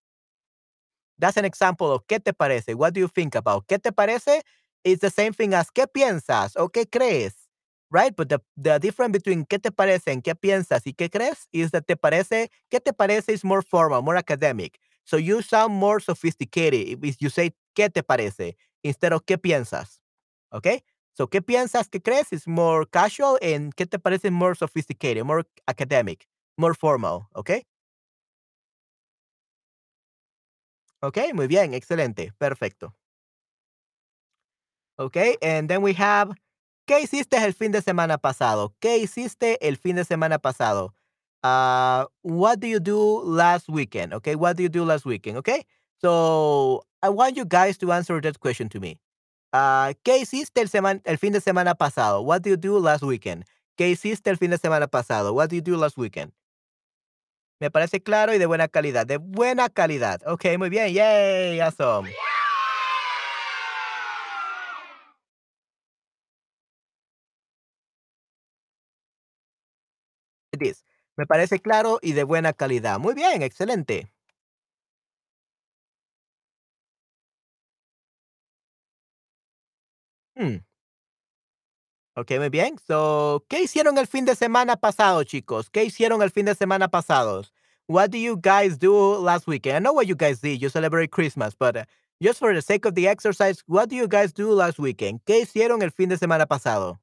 That's 1.19 1.37
an 1.37 1.45
example 1.45 1.93
of 1.93 2.07
¿qué 2.07 2.19
te 2.25 2.33
parece? 2.33 2.75
What 2.75 2.95
do 2.95 3.01
you 3.01 3.09
think 3.09 3.35
about? 3.35 3.67
¿Qué 3.67 3.79
te 3.79 3.93
parece? 3.93 4.41
It's 4.83 5.03
the 5.03 5.11
same 5.11 5.35
thing 5.35 5.53
as 5.53 5.71
¿qué 5.71 5.87
piensas? 5.87 6.57
o 6.57 6.71
¿qué 6.71 6.87
crees? 6.91 7.35
Right? 7.91 8.17
But 8.17 8.31
the, 8.31 8.41
the 8.57 8.79
difference 8.79 9.13
between 9.13 9.45
¿qué 9.45 9.59
te 9.59 9.71
parece 9.71 10.23
¿qué 10.23 10.35
piensas 10.35 10.87
y 10.87 10.95
qué 10.95 11.11
crees? 11.11 11.49
is 11.53 11.71
that 11.73 11.87
te 11.87 11.97
parece, 11.97 12.49
¿qué 12.71 12.81
te 12.81 12.95
parece? 12.95 13.29
is 13.29 13.45
more 13.45 13.61
formal, 13.61 14.01
more 14.01 14.17
academic. 14.17 14.79
So 15.05 15.17
you 15.17 15.43
sound 15.43 15.75
more 15.75 16.01
sophisticated 16.01 17.05
if 17.05 17.17
you 17.21 17.31
say 17.31 17.53
¿qué 17.77 17.93
te 17.93 18.03
parece? 18.03 18.57
instead 18.83 19.13
of 19.13 19.25
¿qué 19.27 19.39
piensas? 19.39 20.01
Okay? 20.53 20.83
So 21.15 21.27
¿qué 21.29 21.41
piensas? 21.43 21.89
¿Qué 21.89 22.03
crees? 22.03 22.33
is 22.33 22.47
more 22.47 22.87
casual 22.87 23.39
and 23.43 23.75
¿qué 23.75 23.87
te 23.87 23.99
parece? 23.99 24.31
more 24.31 24.55
sophisticated, 24.55 25.25
more 25.25 25.45
academic, 25.69 26.27
more 26.57 26.75
formal. 26.75 27.29
Okay? 27.37 27.65
Okay, 31.05 31.33
muy 31.33 31.49
bien, 31.49 31.75
excelente, 31.75 32.33
perfecto. 32.39 32.95
Okay, 34.99 35.37
and 35.43 35.69
then 35.69 35.83
we 35.83 35.95
have, 35.95 36.33
¿qué 36.87 37.01
hiciste 37.01 37.37
el 37.39 37.55
fin 37.55 37.73
de 37.73 37.83
semana 37.83 38.19
pasado? 38.19 38.75
¿Qué 38.81 38.99
hiciste 38.99 39.59
el 39.67 39.77
fin 39.77 39.97
de 39.97 40.05
semana 40.05 40.39
pasado? 40.39 40.95
Uh, 41.43 42.07
what 42.23 42.61
do 42.61 42.69
you 42.69 42.79
do 42.79 43.21
last 43.25 43.69
weekend? 43.69 44.15
Okay, 44.15 44.37
what 44.37 44.57
do 44.57 44.63
you 44.63 44.69
do 44.69 44.85
last 44.85 45.05
weekend? 45.05 45.39
Okay, 45.39 45.65
so 46.01 46.85
I 47.03 47.09
want 47.09 47.37
you 47.37 47.45
guys 47.45 47.77
to 47.79 47.93
answer 47.93 48.21
that 48.21 48.39
question 48.39 48.69
to 48.71 48.81
me. 48.81 48.99
Uh, 49.53 49.93
¿Qué 50.05 50.19
hiciste 50.19 50.61
el, 50.61 50.69
seman 50.69 51.03
el 51.05 51.19
fin 51.19 51.33
de 51.33 51.41
semana 51.41 51.75
pasado? 51.75 52.23
What 52.25 52.43
do 52.43 52.51
you 52.51 52.57
do 52.57 52.79
last 52.79 53.03
weekend? 53.03 53.45
¿Qué 53.77 53.91
hiciste 53.91 54.31
el 54.31 54.37
fin 54.37 54.51
de 54.51 54.59
semana 54.59 54.87
pasado? 54.87 55.35
What 55.35 55.51
do 55.51 55.57
you 55.57 55.63
do 55.63 55.77
last 55.77 55.99
weekend? 55.99 56.33
Me 57.61 57.71
parece 57.71 58.03
claro 58.03 58.35
y 58.35 58.39
de 58.39 58.47
buena 58.47 58.69
calidad. 58.69 59.07
De 59.07 59.19
buena 59.19 59.69
calidad. 59.69 60.21
Okay, 60.27 60.57
muy 60.59 60.69
bien. 60.69 60.93
Yay, 60.93 61.61
awesome. 61.61 62.09
It 70.53 70.63
is. 70.63 70.83
Me 71.17 71.27
parece 71.27 71.59
claro 71.61 71.99
y 72.03 72.13
de 72.13 72.25
buena 72.25 72.53
calidad. 72.53 72.99
Muy 72.99 73.15
bien, 73.15 73.41
excelente. 73.43 74.13
Hmm, 80.37 80.57
Ok, 82.15 82.33
muy 82.39 82.51
bien. 82.51 82.77
So, 82.87 83.45
¿qué 83.49 83.63
hicieron 83.63 83.97
el 83.99 84.07
fin 84.07 84.25
de 84.27 84.37
semana 84.37 84.77
pasado, 84.77 85.25
chicos? 85.25 85.71
¿Qué 85.71 85.85
hicieron 85.85 86.23
el 86.23 86.31
fin 86.31 86.45
de 86.45 86.55
semana 86.55 86.89
pasado? 86.89 87.43
What 87.89 88.11
do 88.11 88.19
you 88.19 88.37
guys 88.37 88.79
do 88.79 89.19
last 89.23 89.47
weekend? 89.49 89.77
I 89.77 89.81
know 89.81 89.95
what 89.95 90.07
you 90.07 90.15
guys 90.15 90.41
did. 90.41 90.61
You 90.61 90.69
celebrate 90.69 91.11
Christmas, 91.11 91.55
but 91.59 91.77
uh, 91.77 91.85
just 92.21 92.39
for 92.39 92.55
the 92.55 92.61
sake 92.63 92.85
of 92.87 92.95
the 92.95 93.09
exercise, 93.09 93.63
what 93.67 93.89
do 93.89 93.97
you 93.97 94.07
guys 94.09 94.33
do 94.33 94.53
last 94.53 94.79
weekend? 94.79 95.21
¿Qué 95.25 95.41
hicieron 95.41 95.83
el 95.83 95.91
fin 95.91 96.09
de 96.11 96.17
semana 96.19 96.47
pasado? 96.47 96.99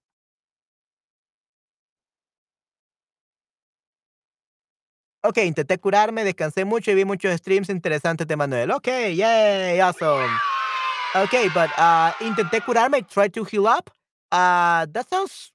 Ok, 5.22 5.38
intenté 5.40 5.78
curarme, 5.78 6.24
descansé 6.24 6.64
mucho 6.64 6.92
y 6.92 6.96
vi 6.96 7.04
muchos 7.04 7.34
streams 7.36 7.70
interesantes 7.70 8.26
de 8.26 8.38
Manuel. 8.38 8.72
Ok, 8.72 8.88
yay, 8.88 9.80
awesome. 9.82 10.30
Okay, 11.14 11.50
but 11.50 11.70
uh, 11.78 12.12
intenté 12.22 12.62
curarme, 12.62 13.02
try 13.04 13.28
to 13.30 13.44
heal 13.44 13.68
up. 13.68 13.90
Uh, 14.32 14.86
that 14.94 15.08
sounds 15.10 15.52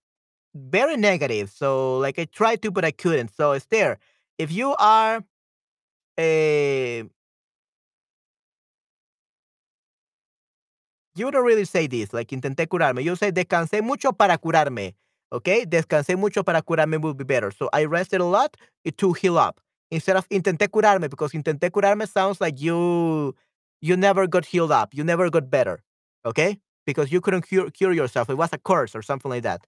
very 0.55 0.97
negative. 0.99 1.51
So, 1.51 1.99
like, 1.99 2.19
I 2.19 2.27
tried 2.27 2.61
to, 2.63 2.71
but 2.71 2.85
I 2.85 2.91
couldn't. 2.91 3.35
So, 3.35 3.53
it's 3.53 3.67
there. 3.67 3.99
If 4.37 4.53
you 4.53 4.75
are 4.79 5.25
a 6.19 7.05
you 11.17 11.31
don't 11.31 11.45
really 11.45 11.65
say 11.65 11.87
this, 11.87 12.13
like, 12.13 12.29
intenté 12.37 12.67
curarme. 12.67 13.03
You 13.03 13.17
say, 13.17 13.31
descansé 13.31 13.83
mucho 13.83 14.13
para 14.13 14.37
curarme. 14.37 14.95
Okay, 15.33 15.65
descansé 15.67 16.17
mucho 16.17 16.45
para 16.45 16.63
curarme 16.63 16.99
would 17.01 17.17
be 17.17 17.25
better. 17.25 17.51
So, 17.51 17.69
I 17.73 17.85
rested 17.87 18.21
a 18.21 18.25
lot 18.25 18.57
to 18.99 19.13
heal 19.15 19.39
up 19.39 19.61
instead 19.91 20.17
of 20.17 20.29
intenté 20.29 20.69
curarme 20.69 21.09
because 21.11 21.33
intenté 21.33 21.71
curarme 21.71 22.07
sounds 22.09 22.41
like 22.41 22.61
you 22.61 23.35
you 23.81 23.97
never 23.97 24.27
got 24.27 24.45
healed 24.47 24.73
up. 24.73 24.95
You 24.95 25.05
never 25.05 25.31
got 25.31 25.51
better. 25.51 25.81
Okay? 26.25 26.61
Because 26.87 27.11
you 27.13 27.21
couldn't 27.21 27.47
cure, 27.49 27.71
cure 27.71 27.93
yourself. 27.93 28.31
It 28.31 28.37
was 28.37 28.51
a 28.53 28.59
curse 28.59 28.95
or 28.95 29.03
something 29.03 29.31
like 29.31 29.43
that. 29.43 29.67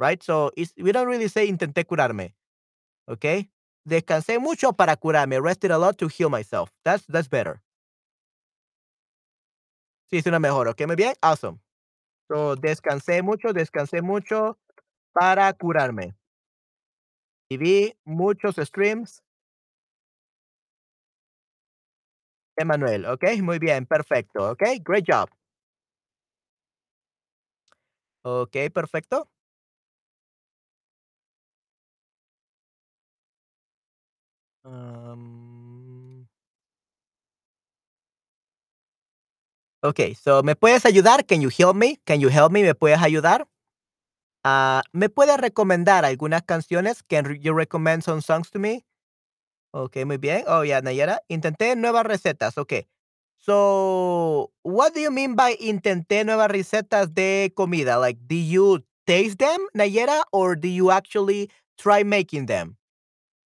Right? 0.00 0.22
So 0.22 0.50
we 0.78 0.92
don't 0.92 1.08
really 1.08 1.28
say 1.28 1.48
intenté 1.50 1.84
curarme. 1.84 2.32
Okay? 3.08 3.48
Descansé 3.88 4.40
mucho 4.40 4.72
para 4.72 4.96
curarme. 4.96 5.42
Rested 5.42 5.70
a 5.72 5.78
lot 5.78 5.98
to 5.98 6.08
heal 6.08 6.30
myself. 6.30 6.70
That's 6.84 7.04
that's 7.06 7.28
better. 7.28 7.60
Sí, 10.10 10.22
suena 10.22 10.40
mejor. 10.40 10.68
Okay, 10.68 10.86
muy 10.86 10.96
bien. 10.96 11.14
Awesome. 11.22 11.60
So 12.28 12.56
descansé 12.56 13.22
mucho, 13.22 13.52
descansé 13.52 14.02
mucho 14.02 14.58
para 15.12 15.52
curarme. 15.52 16.14
Y 17.50 17.58
vi 17.58 17.92
muchos 18.06 18.56
streams 18.56 19.22
Emanuel, 22.56 23.06
¿ok? 23.06 23.24
Muy 23.42 23.58
bien, 23.58 23.86
perfecto, 23.86 24.50
¿ok? 24.52 24.62
Great 24.84 25.04
job. 25.08 25.28
Ok, 28.22 28.56
perfecto. 28.72 29.28
Um, 34.64 36.26
ok, 39.82 40.00
so, 40.22 40.42
¿me 40.42 40.56
puedes 40.56 40.84
ayudar? 40.86 41.26
Can 41.26 41.40
you 41.40 41.50
help 41.50 41.74
me? 41.76 42.00
Can 42.04 42.20
you 42.20 42.28
help 42.30 42.52
me? 42.52 42.62
¿Me 42.62 42.74
puedes 42.74 43.00
ayudar? 43.00 43.46
Uh, 44.44 44.80
¿Me 44.92 45.08
puedes 45.08 45.36
recomendar 45.38 46.04
algunas 46.04 46.42
canciones? 46.42 47.02
Can 47.02 47.38
you 47.40 47.52
recommend 47.54 48.02
some 48.02 48.22
songs 48.22 48.50
to 48.50 48.58
me? 48.58 48.84
Ok, 49.72 49.98
muy 50.06 50.16
bien. 50.18 50.44
Oh, 50.48 50.62
yeah, 50.64 50.80
Nayara. 50.80 51.20
Intenté 51.28 51.76
nuevas 51.76 52.04
recetas. 52.06 52.58
Ok. 52.58 52.86
So, 53.38 54.52
what 54.62 54.94
do 54.94 55.00
you 55.00 55.10
mean 55.10 55.34
by 55.36 55.56
intenté 55.60 56.24
nuevas 56.24 56.50
recetas 56.50 57.14
de 57.14 57.52
comida? 57.56 57.98
Like, 57.98 58.18
do 58.26 58.34
you 58.36 58.84
taste 59.06 59.38
them, 59.38 59.60
Nayera, 59.74 60.22
or 60.32 60.56
do 60.56 60.68
you 60.68 60.90
actually 60.90 61.50
try 61.78 62.02
making 62.04 62.46
them? 62.46 62.76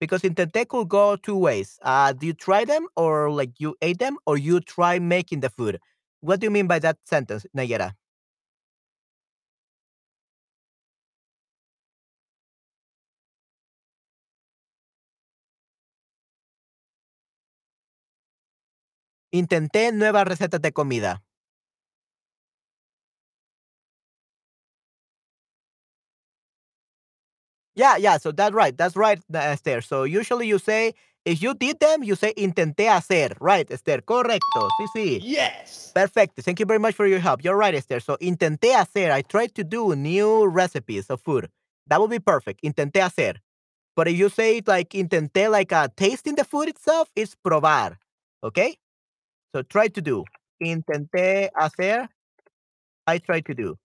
Because 0.01 0.23
intenté 0.23 0.67
could 0.69 0.89
go 0.89 1.17
two 1.17 1.37
ways. 1.37 1.79
Uh, 1.83 2.13
do 2.13 2.27
you 2.27 2.35
try 2.35 2.65
them, 2.65 2.87
or 2.97 3.31
like 3.31 3.53
you 3.59 3.77
ate 3.83 3.99
them, 3.99 4.19
or 4.27 4.37
you 4.39 4.61
try 4.61 4.99
making 4.99 5.41
the 5.41 5.51
food? 5.51 5.79
What 6.21 6.41
do 6.41 6.47
you 6.47 6.51
mean 6.51 6.67
by 6.67 6.79
that 6.81 6.99
sentence, 7.05 7.47
Nayera? 7.57 7.95
Intenté 19.35 19.93
nuevas 19.93 20.27
recetas 20.27 20.63
de 20.63 20.73
comida. 20.73 21.23
Yeah, 27.75 27.97
yeah. 27.97 28.19
So 28.19 28.31
that's 28.33 28.55
right. 28.55 28.77
That's 28.77 28.97
right, 28.97 29.19
uh, 29.35 29.39
Esther. 29.39 29.81
So 29.81 30.05
usually 30.05 30.47
you 30.47 30.59
say, 30.59 30.95
if 31.25 31.43
you 31.43 31.55
did 31.55 31.81
them, 31.81 32.05
you 32.05 32.15
say 32.15 32.33
intenté 32.35 32.87
hacer. 32.89 33.35
Right, 33.41 33.69
Esther. 33.71 34.01
Correcto. 34.03 34.69
Sí, 34.79 34.87
sí. 34.95 35.21
Yes. 35.23 35.91
Perfect. 35.95 36.41
Thank 36.43 36.61
you 36.61 36.67
very 36.67 36.79
much 36.79 36.95
for 36.95 37.07
your 37.07 37.19
help. 37.19 37.43
You're 37.43 37.57
right, 37.57 37.75
Esther. 37.75 38.01
So 38.01 38.17
intenté 38.21 38.73
hacer. 38.75 39.11
I 39.11 39.23
tried 39.23 39.55
to 39.57 39.65
do 39.65 39.95
new 39.97 40.47
recipes 40.47 41.11
of 41.11 41.21
food. 41.21 41.49
That 41.89 42.01
would 42.01 42.11
be 42.11 42.21
perfect. 42.21 42.63
Intenté 42.63 43.01
hacer. 43.01 43.37
But 43.97 44.09
if 44.09 44.17
you 44.19 44.29
say 44.29 44.59
it 44.59 44.69
like 44.69 44.91
intenté, 44.91 45.51
like 45.51 45.73
uh, 45.73 45.89
tasting 45.97 46.37
the 46.37 46.45
food 46.45 46.69
itself, 46.69 47.11
it's 47.17 47.37
probar. 47.45 47.97
Okay? 48.45 48.77
So 49.55 49.63
try 49.63 49.87
to 49.87 50.03
do. 50.03 50.25
Intenté 50.61 51.49
hacer. 51.55 52.09
I 53.07 53.19
try 53.21 53.41
to 53.43 53.55
do. 53.55 53.79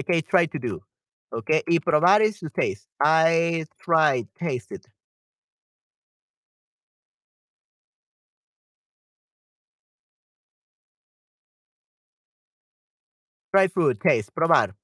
Okay, 0.00 0.22
try 0.22 0.46
to 0.46 0.58
do. 0.60 0.80
Okay, 1.32 1.62
y 1.66 1.80
probar 1.80 2.20
to 2.38 2.50
taste. 2.50 2.86
I 3.02 3.64
tried, 3.80 4.28
taste 4.38 4.70
it. 4.70 4.86
Try 13.50 13.66
food, 13.66 14.00
taste, 14.00 14.30
probar. 14.32 14.74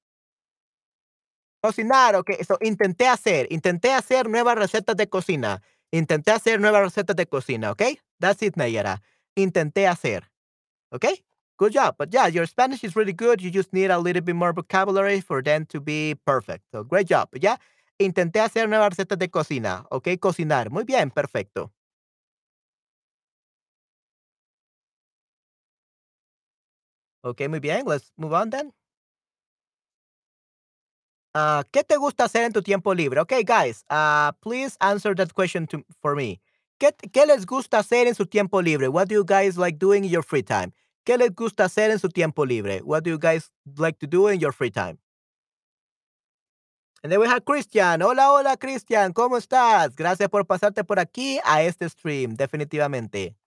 Cocinar, 1.61 2.15
ok. 2.15 2.43
So, 2.45 2.57
intenté 2.61 3.07
hacer, 3.07 3.47
intenté 3.49 3.93
hacer 3.93 4.29
nuevas 4.29 4.57
recetas 4.57 4.97
de 4.97 5.07
cocina. 5.07 5.61
Intenté 5.91 6.31
hacer 6.31 6.59
nuevas 6.59 6.83
recetas 6.83 7.15
de 7.15 7.25
cocina, 7.25 7.71
ok? 7.71 7.83
That's 8.19 8.41
it, 8.43 8.55
Nayara. 8.57 9.01
Intenté 9.35 9.87
hacer. 9.87 10.29
Okay? 10.91 11.23
Good 11.57 11.73
job. 11.73 11.95
But 11.97 12.13
yeah, 12.13 12.27
your 12.27 12.47
Spanish 12.47 12.83
is 12.83 12.95
really 12.95 13.13
good. 13.13 13.41
You 13.41 13.51
just 13.51 13.73
need 13.73 13.91
a 13.91 13.99
little 13.99 14.21
bit 14.21 14.35
more 14.35 14.53
vocabulary 14.53 15.21
for 15.21 15.43
them 15.43 15.65
to 15.67 15.81
be 15.81 16.15
perfect. 16.25 16.65
So 16.71 16.83
great 16.83 17.07
job. 17.07 17.29
Yeah, 17.41 17.57
intenté 17.99 18.39
hacer 18.41 18.67
nuevas 18.69 18.91
recetas 18.91 19.19
de 19.19 19.29
cocina. 19.29 19.85
Ok, 19.91 20.19
cocinar. 20.19 20.69
Muy 20.71 20.85
bien, 20.85 21.11
perfecto. 21.11 21.71
Ok, 27.23 27.41
muy 27.49 27.59
bien. 27.59 27.85
Let's 27.85 28.11
move 28.17 28.33
on 28.33 28.49
then. 28.49 28.73
Uh, 31.35 31.63
¿Qué 31.71 31.83
te 31.83 31.97
gusta 31.97 32.25
hacer 32.25 32.43
en 32.43 32.53
tu 32.53 32.61
tiempo 32.61 32.93
libre? 32.93 33.21
Okay, 33.21 33.43
guys, 33.43 33.83
uh, 33.89 34.31
please 34.41 34.75
answer 34.79 35.15
that 35.15 35.33
question 35.33 35.67
to, 35.67 35.83
for 36.01 36.15
me. 36.15 36.41
¿Qué, 36.79 36.91
¿Qué 37.11 37.25
les 37.25 37.45
gusta 37.45 37.79
hacer 37.79 38.07
en 38.07 38.15
su 38.15 38.25
tiempo 38.25 38.61
libre? 38.61 38.87
What 38.87 39.09
do 39.09 39.15
you 39.15 39.23
guys 39.23 39.57
like 39.57 39.77
doing 39.77 40.03
in 40.03 40.09
your 40.09 40.23
free 40.23 40.43
time? 40.43 40.73
¿Qué 41.05 41.17
les 41.17 41.29
gusta 41.35 41.65
hacer 41.65 41.91
en 41.91 41.99
su 41.99 42.09
tiempo 42.09 42.45
libre? 42.45 42.81
What 42.83 43.03
do 43.03 43.11
you 43.11 43.19
guys 43.19 43.51
like 43.77 43.99
to 43.99 44.07
do 44.07 44.27
in 44.27 44.39
your 44.39 44.51
free 44.51 44.71
time? 44.71 44.97
And 47.03 47.11
then 47.11 47.19
we 47.19 47.27
have 47.27 47.45
Christian. 47.45 48.01
Hola, 48.01 48.31
hola, 48.31 48.57
Christian. 48.57 49.13
¿Cómo 49.13 49.37
estás? 49.37 49.95
Gracias 49.95 50.29
por 50.29 50.45
pasarte 50.45 50.83
por 50.83 50.99
aquí 50.99 51.39
a 51.45 51.61
este 51.63 51.87
stream, 51.87 52.35
definitivamente. 52.35 53.38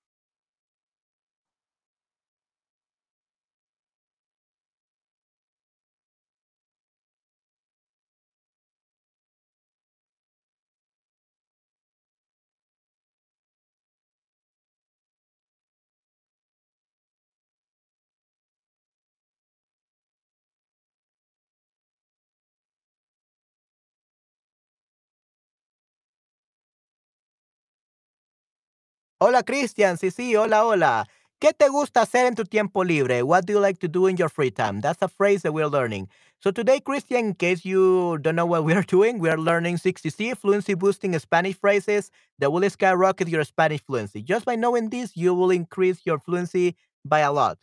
Hola, 29.25 29.45
Christian. 29.45 29.99
Sí, 29.99 30.11
sí, 30.11 30.35
hola, 30.35 30.65
hola. 30.65 31.09
¿Qué 31.39 31.53
te 31.53 31.69
gusta 31.69 32.01
hacer 32.03 32.27
en 32.27 32.35
tu 32.35 32.43
tiempo 32.43 32.83
libre? 32.83 33.23
What 33.23 33.45
do 33.45 33.53
you 33.53 33.61
like 33.61 33.79
to 33.79 33.87
do 33.87 34.09
in 34.09 34.17
your 34.17 34.29
free 34.29 34.51
time? 34.51 34.81
That's 34.81 35.01
a 35.01 35.07
phrase 35.07 35.43
that 35.43 35.53
we're 35.53 35.69
learning. 35.69 36.09
So 36.41 36.51
today, 36.51 36.81
Christian, 36.81 37.27
in 37.27 37.35
case 37.35 37.65
you 37.65 38.19
don't 38.19 38.35
know 38.35 38.47
what 38.47 38.65
we 38.65 38.75
are 38.75 38.83
doing, 38.89 39.21
we 39.21 39.31
are 39.31 39.39
learning 39.39 39.77
60C 39.77 40.37
fluency 40.37 40.75
boosting 40.75 41.17
Spanish 41.21 41.55
phrases 41.55 42.11
that 42.41 42.51
will 42.51 42.69
skyrocket 42.69 43.29
your 43.29 43.45
Spanish 43.45 43.81
fluency. 43.87 44.23
Just 44.25 44.45
by 44.45 44.57
knowing 44.57 44.91
this, 44.91 45.17
you 45.17 45.35
will 45.35 45.53
increase 45.53 46.01
your 46.05 46.19
fluency 46.19 46.75
by 47.05 47.21
a 47.21 47.31
lot. 47.31 47.59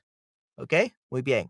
¿Ok? 0.57 0.93
Muy 1.11 1.23
bien. 1.23 1.49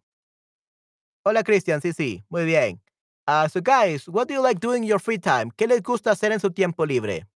Hola, 1.23 1.43
Christian. 1.43 1.81
Sí, 1.81 1.93
sí. 1.93 2.23
Muy 2.31 2.45
bien. 2.45 2.79
Uh, 3.27 3.47
so, 3.47 3.61
guys, 3.61 4.09
what 4.09 4.27
do 4.27 4.33
you 4.33 4.41
like 4.41 4.59
doing 4.59 4.81
in 4.81 4.89
your 4.89 4.97
free 4.97 5.19
time? 5.19 5.51
¿Qué 5.55 5.67
les 5.67 5.83
gusta 5.83 6.09
hacer 6.09 6.31
en 6.31 6.39
su 6.39 6.49
tiempo 6.49 6.83
libre? 6.87 7.27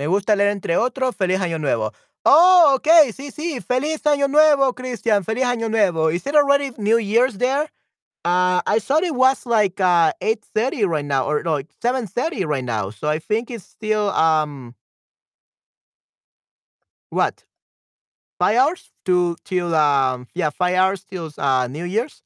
Me 0.00 0.06
gusta 0.06 0.34
leer 0.34 0.48
entre 0.48 0.78
otros. 0.78 1.14
Feliz 1.14 1.40
Año 1.40 1.58
Nuevo. 1.60 1.92
Oh, 2.24 2.72
okay. 2.74 3.12
Sí, 3.12 3.30
sí. 3.30 3.60
Feliz 3.60 4.00
Año 4.06 4.28
Nuevo, 4.28 4.72
Christian. 4.74 5.24
Feliz 5.24 5.44
Año 5.44 5.68
Nuevo. 5.70 6.08
Is 6.08 6.26
it 6.26 6.34
already 6.34 6.70
New 6.78 6.98
Year's 6.98 7.36
there? 7.36 7.70
Uh, 8.24 8.62
I 8.66 8.78
thought 8.80 9.02
it 9.04 9.14
was 9.14 9.44
like 9.44 9.78
uh 9.78 10.12
8:30 10.22 10.84
right 10.88 11.04
now, 11.04 11.26
or 11.26 11.42
no, 11.42 11.52
like 11.52 11.68
7:30 11.82 12.46
right 12.46 12.64
now. 12.64 12.88
So 12.88 13.08
I 13.08 13.18
think 13.18 13.50
it's 13.50 13.64
still 13.64 14.08
um 14.12 14.74
what 17.10 17.44
five 18.38 18.56
hours 18.58 18.90
to 19.06 19.36
till 19.44 19.74
um 19.74 20.26
yeah 20.34 20.50
five 20.50 20.74
hours 20.76 21.04
till 21.04 21.30
uh 21.38 21.66
New 21.68 21.84
Year's. 21.84 22.22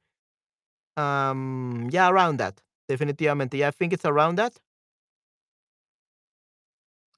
Um 0.96 1.88
yeah, 1.92 2.08
around 2.08 2.38
that. 2.38 2.60
Definitivamente. 2.88 3.58
Yeah, 3.58 3.68
I 3.68 3.70
think 3.72 3.92
it's 3.92 4.04
around 4.04 4.36
that. 4.36 4.54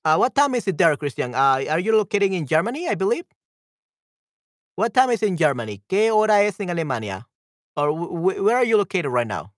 Uh, 0.07 0.17
what 0.17 0.35
time 0.37 0.55
is 0.55 0.69
it 0.69 0.79
there, 0.79 0.97
Christian? 0.97 1.35
Uh, 1.35 1.65
are 1.69 1.81
you 1.81 1.97
located 1.97 2.33
in 2.33 2.47
Germany, 2.47 2.89
I 2.89 2.95
believe? 2.95 3.25
What 4.77 4.95
time 4.95 5.11
is 5.11 5.23
in 5.23 5.37
Germany? 5.37 5.83
¿Qué 5.89 6.11
hora 6.11 6.43
es 6.45 6.61
en 6.61 6.71
Alemania? 6.71 7.27
Or 7.77 7.91
wh- 7.93 8.43
where 8.43 8.57
are 8.57 8.65
you 8.65 8.77
located 8.77 9.11
right 9.11 9.27
now? 9.27 9.53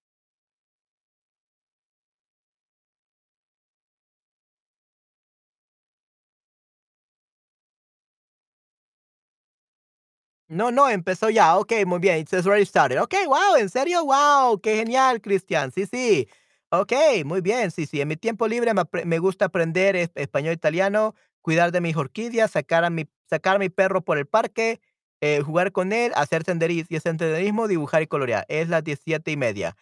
No, 10.51 10.70
no, 10.70 10.88
empezó 10.88 11.28
ya. 11.30 11.59
Ok, 11.59 11.72
muy 11.86 11.99
bien. 11.99 12.18
It's 12.18 12.32
already 12.32 12.64
started. 12.64 12.99
Ok, 12.99 13.14
wow, 13.26 13.57
¿en 13.59 13.68
serio? 13.68 14.05
Wow, 14.05 14.59
qué 14.62 14.76
genial, 14.76 15.20
Cristian. 15.20 15.70
Sí, 15.72 15.86
sí. 15.86 16.28
Ok, 16.71 16.93
muy 17.25 17.41
bien. 17.41 17.71
Sí, 17.71 17.87
sí. 17.87 18.01
En 18.01 18.09
mi 18.09 18.16
tiempo 18.16 18.47
libre 18.47 18.73
me, 19.05 19.19
gusta 19.19 19.47
aprender 19.47 19.97
es- 19.97 20.11
español 20.14 20.51
e 20.51 20.55
italiano, 20.55 21.14
cuidar 21.41 21.73
de 21.73 21.81
mis 21.81 21.97
orquídeas, 21.97 22.51
sacar 22.51 22.85
a 22.85 22.91
mi, 22.91 23.07
sacar 23.29 23.57
a 23.57 23.59
mi 23.59 23.71
perro 23.71 24.03
por 24.05 24.19
el 24.19 24.27
parque, 24.27 24.81
eh, 25.21 25.41
jugar 25.43 25.73
con 25.73 25.93
él, 25.93 26.12
hacer 26.14 26.45
senderismo 26.45 26.99
senderismo, 27.01 27.69
dibujar 27.69 28.03
y 28.03 28.07
colorear. 28.07 28.45
Es 28.49 28.69
las 28.69 28.85
17 28.85 29.31
y 29.31 29.37
media. 29.37 29.77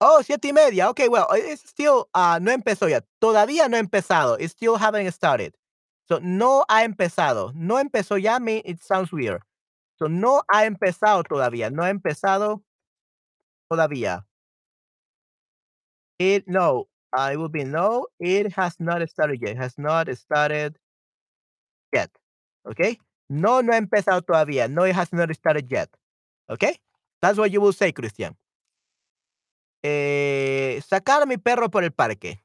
Oh, 0.00 0.20
siete 0.24 0.48
y 0.48 0.52
media. 0.52 0.90
Ok, 0.90 1.00
well, 1.08 1.26
it's 1.36 1.62
still, 1.68 2.06
ah, 2.12 2.38
no 2.42 2.50
empezó 2.50 2.88
ya. 2.88 3.02
Todavía 3.20 3.68
no 3.68 3.76
ha 3.76 3.80
empezado. 3.80 4.36
It 4.40 4.50
still 4.50 4.74
haven't 4.76 5.08
started. 5.12 5.54
So, 6.08 6.18
no 6.20 6.64
ha 6.68 6.82
empezado. 6.84 7.52
No 7.54 7.78
empezó 7.78 8.18
ya. 8.18 8.40
Me, 8.40 8.62
it 8.64 8.80
sounds 8.82 9.12
weird. 9.12 9.42
So, 9.98 10.08
no 10.08 10.42
ha 10.48 10.66
empezado 10.66 11.22
todavía, 11.24 11.70
no 11.70 11.84
ha 11.84 11.90
empezado 11.90 12.62
todavía. 13.68 14.24
It 16.22 16.46
no, 16.46 16.86
it 17.18 17.36
will 17.36 17.48
be 17.48 17.64
no, 17.64 18.06
it 18.20 18.52
has 18.52 18.78
not 18.78 19.06
started 19.08 19.42
yet, 19.42 19.56
has 19.56 19.76
not 19.76 20.06
started 20.16 20.78
yet. 21.92 22.10
Okay? 22.64 22.98
No, 23.28 23.60
no 23.60 23.72
empezado 23.72 24.22
todavía. 24.22 24.70
No, 24.70 24.84
it 24.84 24.94
has 24.94 25.12
not 25.12 25.34
started 25.34 25.66
yet. 25.68 25.88
Okay? 26.48 26.78
That's 27.20 27.38
what 27.38 27.50
you 27.50 27.60
will 27.60 27.72
say, 27.72 27.90
Christian. 27.90 28.36
Eh, 29.82 30.80
sacar 30.88 31.22
a 31.22 31.26
mi 31.26 31.38
perro 31.38 31.68
por 31.68 31.82
el 31.82 31.90
parque. 31.90 32.40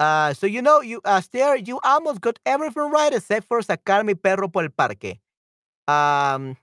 Uh, 0.00 0.32
so 0.32 0.46
you 0.46 0.62
know, 0.62 0.80
you 0.80 1.02
uh, 1.04 1.20
there, 1.32 1.56
you 1.56 1.78
almost 1.84 2.22
got 2.22 2.38
everything 2.46 2.90
right 2.90 3.12
except 3.12 3.46
for 3.46 3.60
sacar 3.60 4.02
mi 4.02 4.14
perro 4.14 4.48
por 4.48 4.62
el 4.62 4.70
parque. 4.70 5.20
Um, 5.86 6.56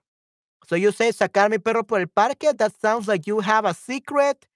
so 0.66 0.76
you 0.76 0.92
say 0.92 1.12
sacar 1.12 1.52
mi 1.52 1.60
perro 1.60 1.84
por 1.84 2.00
el 2.00 2.08
parque. 2.08 2.52
That 2.58 2.74
sounds 2.82 3.08
like 3.08 3.28
you 3.28 3.42
have 3.42 3.66
a 3.66 3.76
secret 3.76 4.48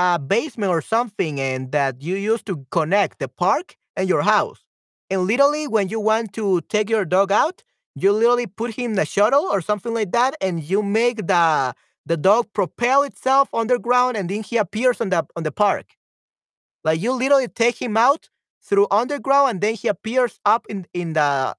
uh, 0.00 0.18
basement 0.18 0.70
or 0.70 0.82
something, 0.82 1.40
and 1.40 1.72
that 1.72 2.02
you 2.02 2.16
used 2.16 2.46
to 2.46 2.54
connect 2.70 3.18
the 3.18 3.28
park 3.28 3.76
and 3.96 4.08
your 4.08 4.22
house. 4.22 4.60
And 5.10 5.22
literally, 5.22 5.66
when 5.68 5.88
you 5.88 6.00
want 6.00 6.32
to 6.34 6.60
take 6.74 6.88
your 6.90 7.04
dog 7.04 7.32
out, 7.32 7.62
you 7.94 8.12
literally 8.12 8.46
put 8.46 8.74
him 8.74 8.92
in 8.92 8.98
a 8.98 9.04
shuttle 9.04 9.46
or 9.54 9.60
something 9.60 9.94
like 9.94 10.12
that, 10.12 10.34
and 10.40 10.62
you 10.62 10.82
make 10.82 11.26
the 11.26 11.74
the 12.06 12.16
dog 12.16 12.46
propel 12.52 13.02
itself 13.02 13.48
underground, 13.52 14.16
and 14.16 14.28
then 14.30 14.42
he 14.42 14.56
appears 14.56 15.00
on 15.00 15.10
the 15.10 15.26
on 15.36 15.44
the 15.44 15.52
park. 15.52 15.86
Like 16.84 17.00
you 17.00 17.12
literally 17.12 17.48
take 17.48 17.80
him 17.80 17.96
out 17.96 18.28
through 18.62 18.86
underground, 18.90 19.50
and 19.50 19.60
then 19.60 19.74
he 19.74 19.88
appears 19.88 20.38
up 20.44 20.66
in 20.68 20.86
in 20.94 21.12
the 21.14 21.54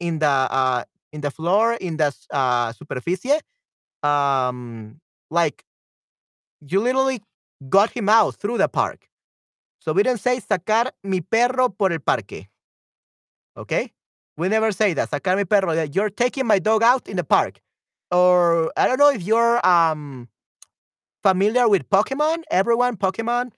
in 0.00 0.20
the 0.20 0.28
uh 0.28 0.84
in 1.12 1.22
the 1.22 1.30
floor 1.32 1.74
in 1.74 1.98
the 1.98 2.14
uh 2.30 2.72
superficie. 2.72 3.40
Um, 4.04 5.00
like 5.30 5.64
you 6.60 6.80
literally 6.80 7.20
got 7.68 7.90
him 7.90 8.08
out 8.08 8.36
through 8.36 8.58
the 8.58 8.68
park. 8.68 9.08
So 9.80 9.92
we 9.92 10.02
didn't 10.02 10.20
say 10.20 10.40
sacar 10.40 10.90
mi 11.02 11.20
perro 11.20 11.68
por 11.68 11.92
el 11.92 11.98
parque. 12.00 12.48
Okay? 13.56 13.92
We 14.36 14.48
never 14.48 14.72
say 14.72 14.94
that. 14.94 15.10
Sacar 15.10 15.36
mi 15.36 15.44
perro. 15.44 15.72
You're 15.72 16.10
taking 16.10 16.46
my 16.46 16.58
dog 16.58 16.82
out 16.82 17.08
in 17.08 17.16
the 17.16 17.24
park. 17.24 17.60
Or 18.10 18.72
I 18.76 18.86
don't 18.86 18.98
know 18.98 19.10
if 19.10 19.22
you're 19.22 19.64
um 19.66 20.28
familiar 21.22 21.68
with 21.68 21.88
Pokemon. 21.90 22.42
Everyone, 22.50 22.96
Pokemon. 22.96 23.52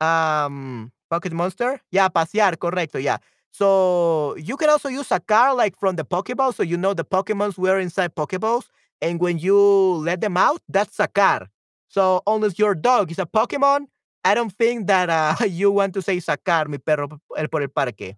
Um 0.00 0.92
Pocket 1.10 1.32
Monster. 1.32 1.80
Yeah, 1.90 2.08
pasear, 2.08 2.56
correcto, 2.56 3.02
yeah. 3.02 3.18
So 3.52 4.36
you 4.36 4.56
can 4.56 4.70
also 4.70 4.88
use 4.88 5.10
a 5.10 5.18
car 5.18 5.54
like 5.54 5.76
from 5.78 5.96
the 5.96 6.04
Pokeball, 6.04 6.54
so 6.54 6.62
you 6.62 6.76
know 6.76 6.94
the 6.94 7.04
Pokemons 7.04 7.58
were 7.58 7.80
inside 7.80 8.14
Pokeballs, 8.14 8.66
and 9.02 9.18
when 9.18 9.38
you 9.38 9.58
let 9.58 10.20
them 10.20 10.36
out, 10.36 10.62
that's 10.68 10.96
sacar. 10.96 11.48
So 11.90 12.22
unless 12.26 12.56
your 12.56 12.76
dog 12.76 13.10
is 13.10 13.18
a 13.18 13.26
Pokemon, 13.26 13.86
I 14.24 14.34
don't 14.34 14.52
think 14.52 14.86
that 14.86 15.10
uh, 15.10 15.44
you 15.48 15.72
want 15.72 15.92
to 15.94 16.02
say 16.02 16.18
sacar 16.18 16.68
mi 16.68 16.78
perro 16.78 17.08
por 17.50 17.62
el 17.62 17.68
parque. 17.68 18.16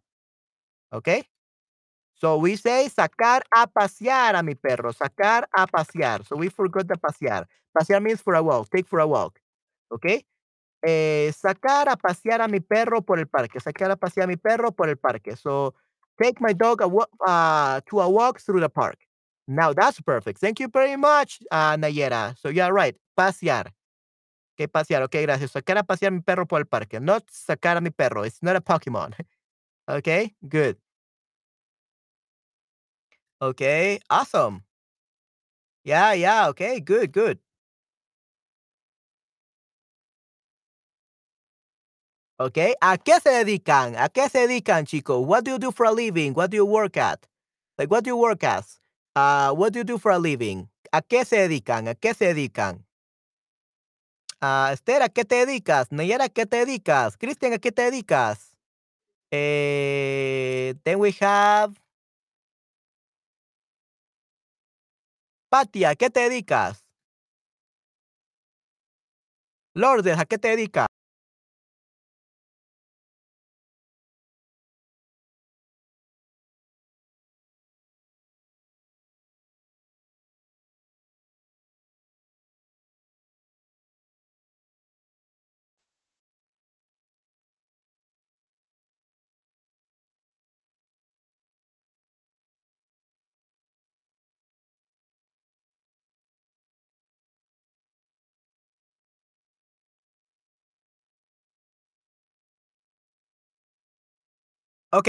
Okay? 0.93 1.25
So 2.15 2.37
we 2.37 2.57
say 2.57 2.91
sacar 2.95 3.41
a 3.57 3.67
pasear 3.67 4.39
a 4.39 4.43
mi 4.43 4.55
perro. 4.55 4.93
Sacar 4.93 5.45
a 5.57 5.67
pasear. 5.67 6.27
So 6.27 6.37
we 6.37 6.51
forgot 6.51 6.87
the 6.87 6.97
pasear. 6.97 7.47
Pasear 7.77 8.03
means 8.03 8.21
for 8.21 8.35
a 8.35 8.43
walk. 8.43 8.69
Take 8.71 8.87
for 8.87 9.01
a 9.01 9.07
walk. 9.07 9.39
Okay? 9.91 10.23
Eh, 10.87 11.33
sacar 11.33 11.89
a 11.89 11.97
pasear 11.97 12.43
a 12.43 12.49
mi 12.49 12.61
perro 12.61 13.01
por 13.01 13.19
el 13.19 13.27
parque. 13.27 13.59
Sacar 13.59 13.91
a 13.91 13.97
pasear 13.97 14.25
a 14.25 14.27
mi 14.27 14.37
perro 14.37 14.71
por 14.73 14.91
el 14.91 14.97
parque. 14.97 15.35
So 15.35 15.73
take 16.21 16.43
my 16.43 16.53
dog 16.53 16.83
a 16.83 16.89
uh, 17.27 17.81
to 17.89 18.01
a 18.01 18.11
walk 18.11 18.39
through 18.39 18.61
the 18.61 18.69
park. 18.69 18.99
Now 19.49 19.73
that's 19.73 19.99
perfect. 20.03 20.41
Thank 20.41 20.61
you 20.61 20.69
very 20.69 20.97
much, 20.97 21.39
uh, 21.51 21.77
Nayera. 21.77 22.37
So 22.39 22.51
you're 22.51 22.73
right. 22.73 22.95
Pasear. 23.15 23.73
Okay, 24.55 24.69
pasear. 24.69 25.03
Okay, 25.05 25.23
gracias. 25.23 25.53
Sacar 25.53 25.79
a 25.79 25.83
pasear 25.85 26.09
a 26.13 26.17
mi 26.17 26.21
perro 26.23 26.47
por 26.47 26.61
el 26.61 26.67
parque. 26.67 27.01
Not 27.01 27.25
sacar 27.31 27.77
a 27.79 27.81
mi 27.81 27.91
perro. 27.91 28.25
It's 28.25 28.43
not 28.43 28.57
a 28.57 28.61
Pokemon. 28.61 29.15
okay, 29.89 30.35
good. 30.49 30.77
Okay, 33.41 33.99
awesome. 34.09 34.63
Yeah, 35.85 36.13
yeah. 36.13 36.49
Okay, 36.51 36.81
good, 36.81 37.13
good. 37.13 37.39
Okay, 42.41 42.75
¿a 42.81 42.99
qué 42.99 43.21
se 43.21 43.31
dedican? 43.31 43.95
¿A 43.97 44.09
qué 44.09 44.29
se 44.29 44.41
dedican, 44.41 44.85
chicos? 44.87 45.25
What 45.25 45.45
do 45.45 45.53
you 45.53 45.59
do 45.59 45.71
for 45.71 45.87
a 45.87 45.93
living? 45.93 46.35
What 46.35 46.51
do 46.51 46.57
you 46.57 46.65
work 46.67 46.97
at? 46.97 47.27
Like, 47.79 47.91
what 47.91 48.05
do 48.05 48.11
you 48.11 48.17
work 48.17 48.43
as? 48.43 48.81
Uh, 49.15 49.53
what 49.55 49.73
do 49.73 49.81
you 49.81 49.85
do 49.85 49.99
for 49.99 50.11
a 50.11 50.19
living? 50.19 50.69
¿A 50.93 51.03
qué 51.03 51.25
se 51.25 51.37
dedican? 51.37 51.89
¿A 51.89 51.95
qué 51.95 52.15
se 52.15 52.35
dedican? 52.35 52.85
Ah, 54.45 54.71
Esther, 54.73 55.03
¿a 55.03 55.09
qué 55.09 55.25
te 55.25 55.47
dedicas? 55.47 55.93
Nayara, 55.93 56.25
¿a 56.25 56.29
qué 56.29 56.47
te 56.47 56.57
dedicas? 56.57 57.17
Cristian, 57.17 57.53
¿a 57.53 57.59
qué 57.59 57.71
te 57.71 57.83
dedicas? 57.83 58.59
Eh, 59.33 60.75
then 60.85 60.99
we 61.01 61.15
have 61.21 61.75
Patia, 65.51 65.91
¿a 65.91 65.95
qué 65.97 66.11
te 66.11 66.21
dedicas? 66.21 66.83
Lourdes, 69.75 70.19
¿a 70.19 70.25
qué 70.27 70.39
te 70.39 70.49
dedicas? 70.49 70.87
Ok. 104.95 105.09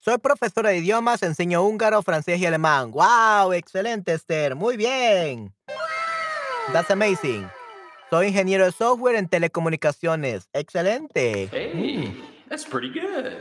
Soy 0.00 0.18
profesora 0.18 0.68
de 0.68 0.78
idiomas, 0.78 1.22
enseño 1.22 1.62
húngaro, 1.62 2.02
francés 2.02 2.38
y 2.38 2.44
alemán. 2.44 2.90
¡Wow! 2.90 3.54
Excelente, 3.54 4.12
Esther. 4.12 4.54
Muy 4.54 4.76
bien. 4.76 5.54
That's 6.72 6.90
amazing. 6.90 7.48
Soy 8.10 8.26
ingeniero 8.26 8.66
de 8.66 8.72
software 8.72 9.16
en 9.16 9.28
telecomunicaciones. 9.28 10.50
Excelente. 10.52 11.48
Hey, 11.50 12.22
that's 12.50 12.66
pretty 12.66 12.90
good. 12.92 13.32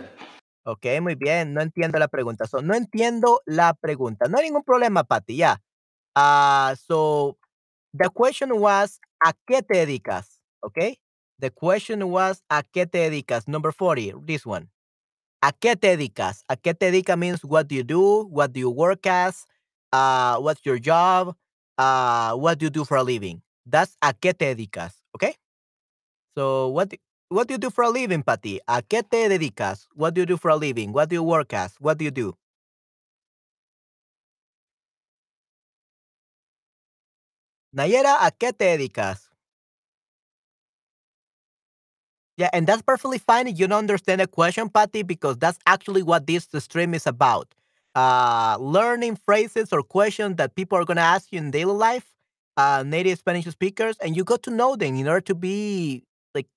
Ok, 0.63 0.85
muy 1.01 1.15
bien. 1.15 1.53
No 1.53 1.61
entiendo 1.61 1.99
la 1.99 2.07
pregunta. 2.07 2.47
So, 2.47 2.61
no 2.61 2.73
entiendo 2.73 3.41
la 3.45 3.73
pregunta. 3.73 4.27
No 4.29 4.37
hay 4.37 4.45
ningún 4.45 4.63
problema, 4.63 5.03
Patty. 5.03 5.35
Ya. 5.35 5.61
Ah, 6.15 6.75
so, 6.87 7.37
the 7.91 8.09
question 8.09 8.53
was, 8.53 9.01
¿a 9.19 9.33
qué 9.45 9.63
te 9.63 9.79
dedicas? 9.79 10.39
Ok. 10.61 10.77
The 11.39 11.51
question 11.51 12.03
was, 12.03 12.41
¿a 12.49 12.63
qué 12.63 12.87
te 12.87 12.99
dedicas? 12.99 13.49
Number 13.49 13.73
40, 13.73 14.25
this 14.25 14.45
one. 14.45 14.69
¿A 15.41 15.51
qué 15.53 15.75
te 15.75 15.95
dedicas? 15.95 16.43
¿A 16.49 16.55
qué 16.57 16.73
te 16.73 16.87
dedicas 16.87 17.17
means 17.17 17.43
what 17.43 17.67
do 17.67 17.75
you 17.75 17.83
do? 17.83 18.25
What 18.29 18.51
do 18.53 18.59
you 18.59 18.69
work 18.69 19.05
as? 19.07 19.45
Uh, 19.93 20.37
what's 20.39 20.65
your 20.65 20.79
job? 20.79 21.35
Uh, 21.77 22.33
what 22.35 22.59
do 22.59 22.65
you 22.65 22.69
do 22.69 22.83
for 22.85 22.97
a 22.97 23.03
living? 23.03 23.41
That's 23.65 23.95
a 24.01 24.13
qué 24.13 24.33
te 24.37 24.45
dedicas, 24.53 25.01
okay? 25.15 25.35
So 26.35 26.69
what 26.69 26.93
what 27.29 27.47
do 27.47 27.53
you 27.53 27.57
do 27.59 27.69
for 27.69 27.83
a 27.83 27.89
living, 27.89 28.23
Patty? 28.23 28.59
¿A 28.67 28.81
qué 28.81 29.03
te 29.03 29.29
dedicas? 29.29 29.85
What 29.95 30.13
do 30.15 30.21
you 30.21 30.25
do 30.25 30.37
for 30.37 30.49
a 30.49 30.55
living? 30.55 30.91
What 30.93 31.09
do 31.09 31.15
you 31.15 31.23
work 31.23 31.53
as? 31.53 31.75
What 31.79 31.97
do 31.99 32.05
you 32.05 32.11
do? 32.11 32.35
Nayera, 37.71 38.25
¿a 38.25 38.31
qué 38.31 38.53
te 38.53 38.65
dedicas? 38.65 39.28
Yeah, 42.39 42.49
and 42.53 42.67
that's 42.67 42.81
perfectly 42.81 43.17
fine 43.19 43.47
you 43.55 43.67
don't 43.67 43.79
understand 43.79 44.21
the 44.21 44.27
question, 44.27 44.69
Patty, 44.69 45.03
because 45.03 45.37
that's 45.37 45.59
actually 45.67 46.03
what 46.03 46.27
this 46.27 46.47
stream 46.59 46.93
is 46.93 47.05
about. 47.07 47.53
Uh, 47.95 48.57
learning 48.59 49.17
phrases 49.17 49.73
or 49.73 49.83
questions 49.83 50.37
that 50.37 50.55
people 50.55 50.77
are 50.77 50.85
going 50.85 50.97
to 50.97 51.03
ask 51.03 51.31
you 51.33 51.39
in 51.39 51.51
daily 51.51 51.73
life, 51.73 52.13
uh, 52.57 52.83
native 52.85 53.19
Spanish 53.19 53.45
speakers, 53.45 53.97
and 53.99 54.15
you 54.15 54.23
got 54.23 54.43
to 54.43 54.51
know 54.51 54.75
them 54.77 54.95
in 54.95 55.07
order 55.07 55.21
to 55.21 55.35
be 55.35 56.03
like 56.33 56.47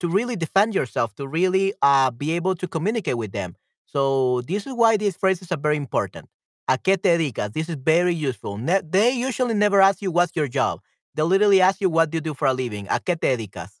to 0.00 0.08
really 0.08 0.36
defend 0.36 0.74
yourself, 0.74 1.14
to 1.16 1.28
really 1.28 1.74
uh, 1.82 2.10
be 2.10 2.32
able 2.32 2.54
to 2.56 2.68
communicate 2.68 3.18
with 3.18 3.32
them. 3.32 3.56
So 3.86 4.42
this 4.42 4.66
is 4.66 4.74
why 4.74 4.96
these 4.98 5.16
phrases 5.16 5.52
are 5.52 5.58
very 5.58 5.76
important. 5.76 6.28
¿A 6.68 6.78
qué 6.78 7.00
te 7.00 7.10
dedicas? 7.18 7.52
This 7.52 7.68
is 7.68 7.76
very 7.76 8.14
useful. 8.14 8.58
Ne- 8.58 8.82
they 8.88 9.12
usually 9.12 9.54
never 9.54 9.80
ask 9.80 10.02
you 10.02 10.10
what's 10.12 10.36
your 10.36 10.48
job. 10.48 10.80
They 11.14 11.22
literally 11.22 11.60
ask 11.62 11.80
you 11.80 11.90
what 11.90 12.10
do 12.10 12.18
you 12.18 12.22
do 12.22 12.34
for 12.34 12.46
a 12.48 12.54
living. 12.54 12.86
¿A 12.88 13.00
qué 13.00 13.16
te 13.20 13.28
dedicas? 13.36 13.75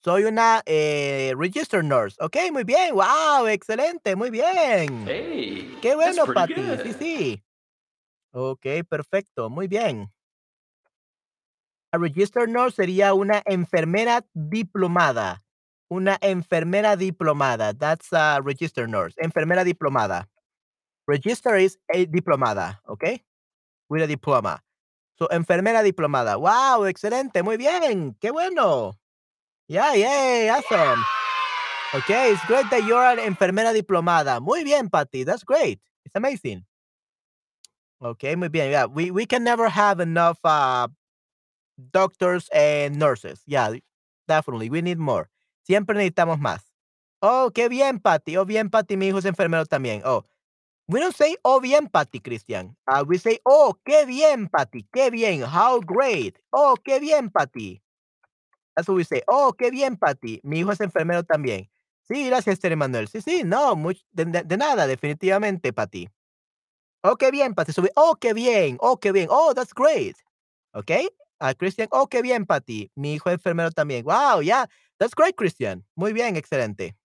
Soy 0.00 0.24
una 0.24 0.62
eh, 0.64 1.32
registered 1.36 1.84
nurse. 1.84 2.16
Ok, 2.20 2.36
muy 2.52 2.64
bien. 2.64 2.94
Wow, 2.94 3.46
excelente, 3.48 4.14
muy 4.14 4.30
bien. 4.30 5.04
Hey, 5.06 5.76
Qué 5.82 5.94
bueno, 5.94 6.24
Patty. 6.26 6.54
Sí, 6.54 6.60
good. 6.62 6.96
sí. 6.98 7.44
Ok, 8.32 8.66
perfecto, 8.88 9.50
muy 9.50 9.66
bien. 9.66 10.12
A 11.92 11.98
registered 11.98 12.48
nurse 12.48 12.76
sería 12.76 13.14
una 13.14 13.42
enfermera 13.46 14.24
diplomada. 14.34 15.42
Una 15.90 16.18
enfermera 16.20 16.96
diplomada. 16.96 17.72
That's 17.72 18.12
a 18.12 18.40
registered 18.42 18.88
nurse. 18.88 19.16
Enfermera 19.18 19.64
diplomada. 19.64 20.28
Register 21.06 21.56
is 21.56 21.78
a 21.88 22.04
diplomada, 22.04 22.82
okay? 22.86 23.24
With 23.88 24.02
a 24.02 24.06
diploma. 24.06 24.62
So, 25.18 25.26
enfermera 25.30 25.82
diplomada. 25.82 26.36
Wow, 26.36 26.84
excelente, 26.84 27.42
muy 27.42 27.56
bien. 27.56 28.14
Qué 28.20 28.30
bueno. 28.30 28.98
Yeah, 29.68 29.92
yay, 29.92 30.48
awesome. 30.48 31.04
Okay, 31.94 32.32
it's 32.32 32.44
great 32.46 32.68
that 32.70 32.84
you're 32.84 33.04
an 33.04 33.18
enfermera 33.18 33.74
diplomada. 33.76 34.40
Muy 34.40 34.64
bien, 34.64 34.88
Patty. 34.88 35.24
That's 35.24 35.44
great. 35.44 35.78
It's 36.04 36.14
amazing. 36.14 36.64
Okay, 38.00 38.34
muy 38.34 38.48
bien. 38.48 38.70
Yeah, 38.70 38.86
we, 38.86 39.10
we 39.10 39.26
can 39.26 39.44
never 39.44 39.68
have 39.68 40.00
enough 40.00 40.38
uh, 40.44 40.88
doctors 41.92 42.48
and 42.52 42.98
nurses. 42.98 43.42
Yeah, 43.46 43.74
definitely. 44.26 44.70
We 44.70 44.80
need 44.80 44.98
more. 44.98 45.28
Siempre 45.64 45.94
necesitamos 45.94 46.40
más. 46.40 46.60
Oh, 47.20 47.50
qué 47.54 47.68
bien, 47.68 47.98
Patty. 47.98 48.38
Oh, 48.38 48.46
bien, 48.46 48.70
Patty. 48.70 48.96
Mi 48.96 49.08
hijo 49.08 49.18
es 49.18 49.24
enfermero 49.24 49.66
también. 49.66 50.00
Oh, 50.04 50.24
we 50.88 51.00
don't 51.00 51.14
say, 51.14 51.36
oh, 51.44 51.60
bien, 51.60 51.88
Patty, 51.88 52.20
Christian. 52.20 52.74
Uh, 52.90 53.04
we 53.06 53.18
say, 53.18 53.38
oh, 53.44 53.74
qué 53.86 54.06
bien, 54.06 54.48
Patty. 54.48 54.86
Qué 54.94 55.10
bien. 55.10 55.42
How 55.42 55.80
great. 55.80 56.38
Oh, 56.54 56.76
qué 56.82 57.00
bien, 57.00 57.28
Patty. 57.28 57.82
Say. 58.84 59.22
Oh, 59.26 59.52
qué 59.52 59.70
bien, 59.70 59.96
Patty. 59.96 60.40
Mi 60.42 60.60
hijo 60.60 60.72
es 60.72 60.80
enfermero 60.80 61.22
también. 61.24 61.70
Sí, 62.04 62.26
gracias, 62.26 62.54
Esther 62.54 62.72
Emanuel. 62.72 63.08
Sí, 63.08 63.20
sí, 63.20 63.42
no, 63.44 63.76
much- 63.76 64.04
de, 64.12 64.56
nada, 64.56 64.86
definitivamente, 64.86 65.72
Patty. 65.72 66.08
Oh, 67.02 67.16
qué 67.16 67.30
bien, 67.30 67.54
Patty. 67.54 67.72
Sube. 67.72 67.90
Oh, 67.96 68.16
qué 68.20 68.32
bien. 68.32 68.78
Oh, 68.80 68.98
qué 68.98 69.12
bien. 69.12 69.28
Oh, 69.30 69.52
that's 69.54 69.74
great. 69.74 70.16
Okay. 70.72 71.08
Uh, 71.40 71.54
Christian. 71.56 71.88
Oh, 71.92 72.06
qué 72.08 72.22
bien, 72.22 72.46
Patty. 72.46 72.90
Mi 72.94 73.14
hijo 73.14 73.28
es 73.30 73.34
enfermero 73.34 73.70
también. 73.70 74.04
Wow, 74.04 74.40
yeah. 74.42 74.66
That's 74.98 75.14
great, 75.14 75.36
Christian. 75.36 75.84
Muy 75.94 76.12
bien, 76.12 76.36
excelente. 76.36 76.96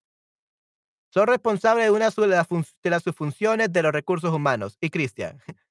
Soy 1.13 1.25
responsable 1.25 1.83
de 1.83 1.91
una 1.91 2.09
de 2.09 2.89
las, 2.89 3.03
subfunciones 3.03 3.71
de 3.71 3.83
los 3.83 3.91
recursos 3.91 4.33
humanos. 4.33 4.77
Y 4.81 4.89
Christian. 4.89 5.39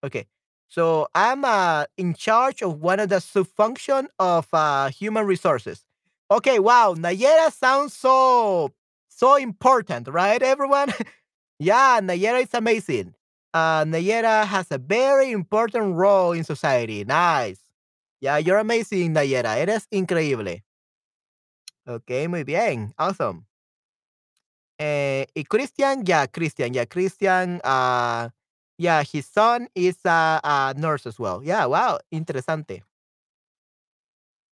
Okay. 0.00 0.28
So 0.68 1.08
I'm 1.14 1.44
uh, 1.44 1.86
in 1.96 2.14
charge 2.14 2.62
of 2.62 2.80
one 2.80 3.00
of 3.00 3.08
the 3.08 3.16
subfunction 3.16 4.08
of 4.18 4.48
uh, 4.52 4.90
human 4.90 5.26
resources. 5.26 5.84
Okay, 6.30 6.58
wow, 6.58 6.94
Nayera 6.94 7.50
sounds 7.50 7.94
so 7.94 8.72
so 9.08 9.36
important, 9.36 10.08
right, 10.08 10.40
everyone? 10.42 10.92
yeah, 11.58 12.00
Nayera 12.00 12.42
is 12.42 12.52
amazing. 12.54 13.14
Uh, 13.54 13.84
Nayera 13.84 14.44
has 14.44 14.66
a 14.70 14.78
very 14.78 15.30
important 15.32 15.96
role 15.96 16.32
in 16.32 16.44
society. 16.44 17.04
Nice. 17.04 17.58
Yeah, 18.20 18.36
you're 18.36 18.58
amazing, 18.58 19.14
Nayera. 19.14 19.56
Eres 19.56 19.86
increíble. 19.92 20.62
Okay, 21.88 22.26
muy 22.26 22.44
bien. 22.44 22.92
Awesome. 22.98 23.46
Eh, 24.78 25.26
y 25.34 25.44
Christian, 25.44 26.04
yeah, 26.04 26.26
Christian, 26.26 26.72
yeah, 26.74 26.84
Christian, 26.84 27.60
uh, 27.64 28.28
yeah, 28.78 29.02
his 29.02 29.26
son 29.26 29.68
is 29.74 29.96
a, 30.04 30.40
a 30.44 30.74
nurse 30.76 31.06
as 31.06 31.18
well. 31.18 31.42
Yeah, 31.44 31.66
wow, 31.66 31.98
interesante. 32.12 32.82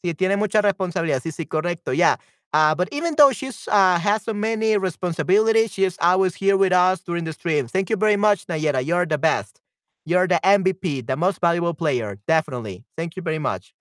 Sí, 0.02 0.14
tiene 0.14 0.36
mucha 0.36 0.62
responsabilidad. 0.62 1.20
Sí, 1.22 1.32
sí, 1.32 1.46
correcto. 1.46 1.92
Yeah. 1.92 2.16
Uh, 2.52 2.74
but 2.74 2.88
even 2.92 3.14
though 3.16 3.32
she's 3.32 3.66
uh, 3.68 3.98
has 3.98 4.22
so 4.22 4.32
many 4.32 4.76
responsibilities, 4.78 5.72
she's 5.72 5.96
always 6.00 6.34
here 6.34 6.56
with 6.56 6.72
us 6.72 7.00
during 7.02 7.24
the 7.24 7.32
stream. 7.32 7.66
Thank 7.68 7.90
you 7.90 7.96
very 7.96 8.16
much, 8.16 8.46
Nayera. 8.46 8.84
You're 8.84 9.06
the 9.06 9.18
best. 9.18 9.60
You're 10.04 10.28
the 10.28 10.44
MVP, 10.46 11.00
the 11.02 11.16
most 11.16 11.40
valuable 11.40 11.74
player. 11.74 12.18
Definitely. 12.28 12.84
Thank 12.96 13.16
you 13.16 13.22
very 13.22 13.38
much. 13.40 13.74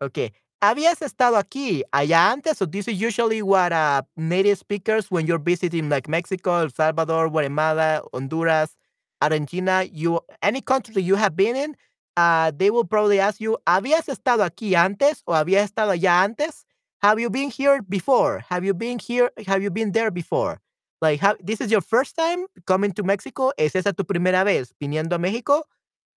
Okay. 0.00 0.32
¿Habías 0.62 1.00
estado 1.00 1.38
aquí 1.38 1.82
allá 1.90 2.30
antes? 2.30 2.58
So 2.58 2.66
this 2.66 2.86
is 2.86 3.00
usually 3.00 3.40
what 3.40 3.72
uh, 3.72 4.02
native 4.16 4.58
speakers 4.58 5.10
when 5.10 5.26
you're 5.26 5.38
visiting 5.42 5.88
like 5.88 6.06
Mexico, 6.06 6.60
El 6.60 6.70
Salvador, 6.70 7.30
Guatemala, 7.30 8.02
Honduras, 8.12 8.76
Argentina, 9.22 9.84
you 9.90 10.20
any 10.42 10.60
country 10.60 11.02
you 11.02 11.14
have 11.16 11.34
been 11.34 11.56
in, 11.56 11.76
uh, 12.18 12.52
they 12.54 12.70
will 12.70 12.84
probably 12.84 13.18
ask 13.20 13.40
you, 13.40 13.56
¿habías 13.66 14.08
estado 14.08 14.44
aquí 14.44 14.74
antes 14.74 15.22
o 15.26 15.32
habías 15.32 15.64
estado 15.64 15.92
allá 15.92 16.22
antes? 16.22 16.66
Have 17.02 17.18
you 17.18 17.30
been 17.30 17.50
here 17.50 17.80
before? 17.88 18.44
Have 18.50 18.62
you 18.62 18.74
been 18.74 18.98
here? 18.98 19.30
Have 19.46 19.62
you 19.62 19.70
been 19.70 19.92
there 19.92 20.10
before? 20.10 20.60
Like, 21.00 21.20
how, 21.20 21.36
this 21.42 21.62
is 21.62 21.70
your 21.70 21.80
first 21.80 22.16
time 22.16 22.44
coming 22.66 22.92
to 22.92 23.02
Mexico? 23.02 23.52
¿Es 23.56 23.74
esa 23.74 23.94
tu 23.94 24.04
primera 24.04 24.44
vez 24.44 24.74
viniendo 24.78 25.14
a 25.14 25.18
México? 25.18 25.62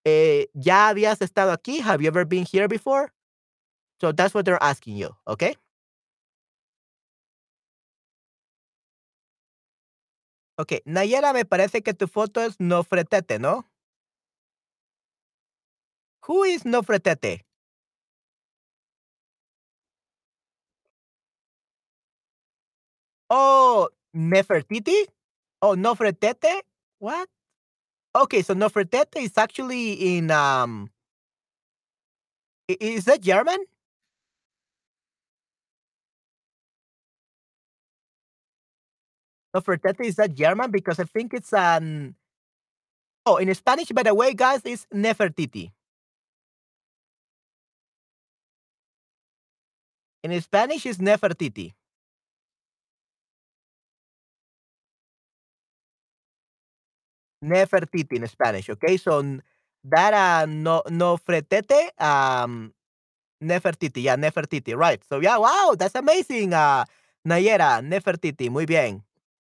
Eh, 0.06 0.48
¿Ya 0.53 0.90
habías 0.90 1.22
estado 1.22 1.53
aquí? 1.53 1.80
Have 1.80 2.02
you 2.02 2.10
ever 2.10 2.26
been 2.26 2.45
here 2.45 2.68
before? 2.68 3.14
So 4.03 4.11
that's 4.11 4.34
what 4.34 4.43
they're 4.43 4.61
asking 4.61 4.97
you, 4.97 5.15
okay? 5.25 5.55
Okay, 10.59 10.81
Nayera, 10.85 11.34
me 11.34 11.45
parece 11.45 11.81
que 11.81 11.93
tu 11.93 12.07
foto 12.07 12.41
es 12.41 12.59
Nofretete, 12.59 13.39
¿no? 13.39 13.65
Who 16.27 16.43
is 16.43 16.63
Nofretete? 16.65 17.45
Oh, 23.30 23.88
Nefertiti? 24.13 25.07
Oh, 25.61 25.75
Nofretete? 25.75 26.63
What? 26.99 27.30
Okay, 28.13 28.41
so 28.41 28.53
Nofretete 28.53 29.23
is 29.23 29.38
actually 29.38 30.17
in 30.17 30.30
um 30.30 30.89
is 32.67 33.05
that 33.05 33.21
German? 33.21 33.59
Nofretete 39.55 40.05
is 40.05 40.15
that 40.15 40.34
German 40.34 40.71
because 40.71 40.99
I 40.99 41.05
think 41.05 41.34
it's 41.34 41.53
an 41.53 42.15
Oh, 43.25 43.38
in 43.38 43.53
Spanish 43.55 43.88
by 43.89 44.03
the 44.03 44.13
way, 44.13 44.34
guys, 44.34 44.61
it's 44.65 44.85
Nefertiti. 44.93 45.71
In 50.23 50.39
Spanish, 50.41 50.85
it's 50.85 50.99
Nefertiti. 50.99 51.73
Nefertiti 57.43 58.15
in 58.17 58.27
Spanish. 58.27 58.69
Okay, 58.69 58.97
so 58.97 59.21
that 59.84 60.13
uh, 60.13 60.45
no 60.47 60.81
Nofretete, 60.88 61.91
um, 61.99 62.73
Nefertiti. 63.43 64.03
Yeah, 64.03 64.15
Nefertiti. 64.15 64.75
Right. 64.75 65.03
So 65.09 65.19
yeah, 65.19 65.38
wow, 65.38 65.75
that's 65.77 65.95
amazing. 65.95 66.53
Uh, 66.53 66.85
Nayera 67.27 67.81
Nefertiti. 67.84 68.49
Muy 68.49 68.65
bien. 68.65 69.03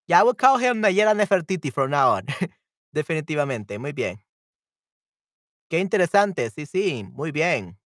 Yeah, 0.08 0.20
I 0.20 0.22
will 0.24 0.34
call 0.34 0.56
him 0.56 0.82
Nayera 0.82 1.14
Nefertiti 1.14 1.70
from 1.70 1.90
now 1.90 2.10
on. 2.12 2.26
Definitivamente. 2.94 3.78
Muy 3.78 3.92
bien. 3.92 4.18
Qué 5.70 5.78
interesante. 5.78 6.50
Sí, 6.50 6.66
sí. 6.66 7.04
Muy 7.14 7.30
bien. 7.30 7.76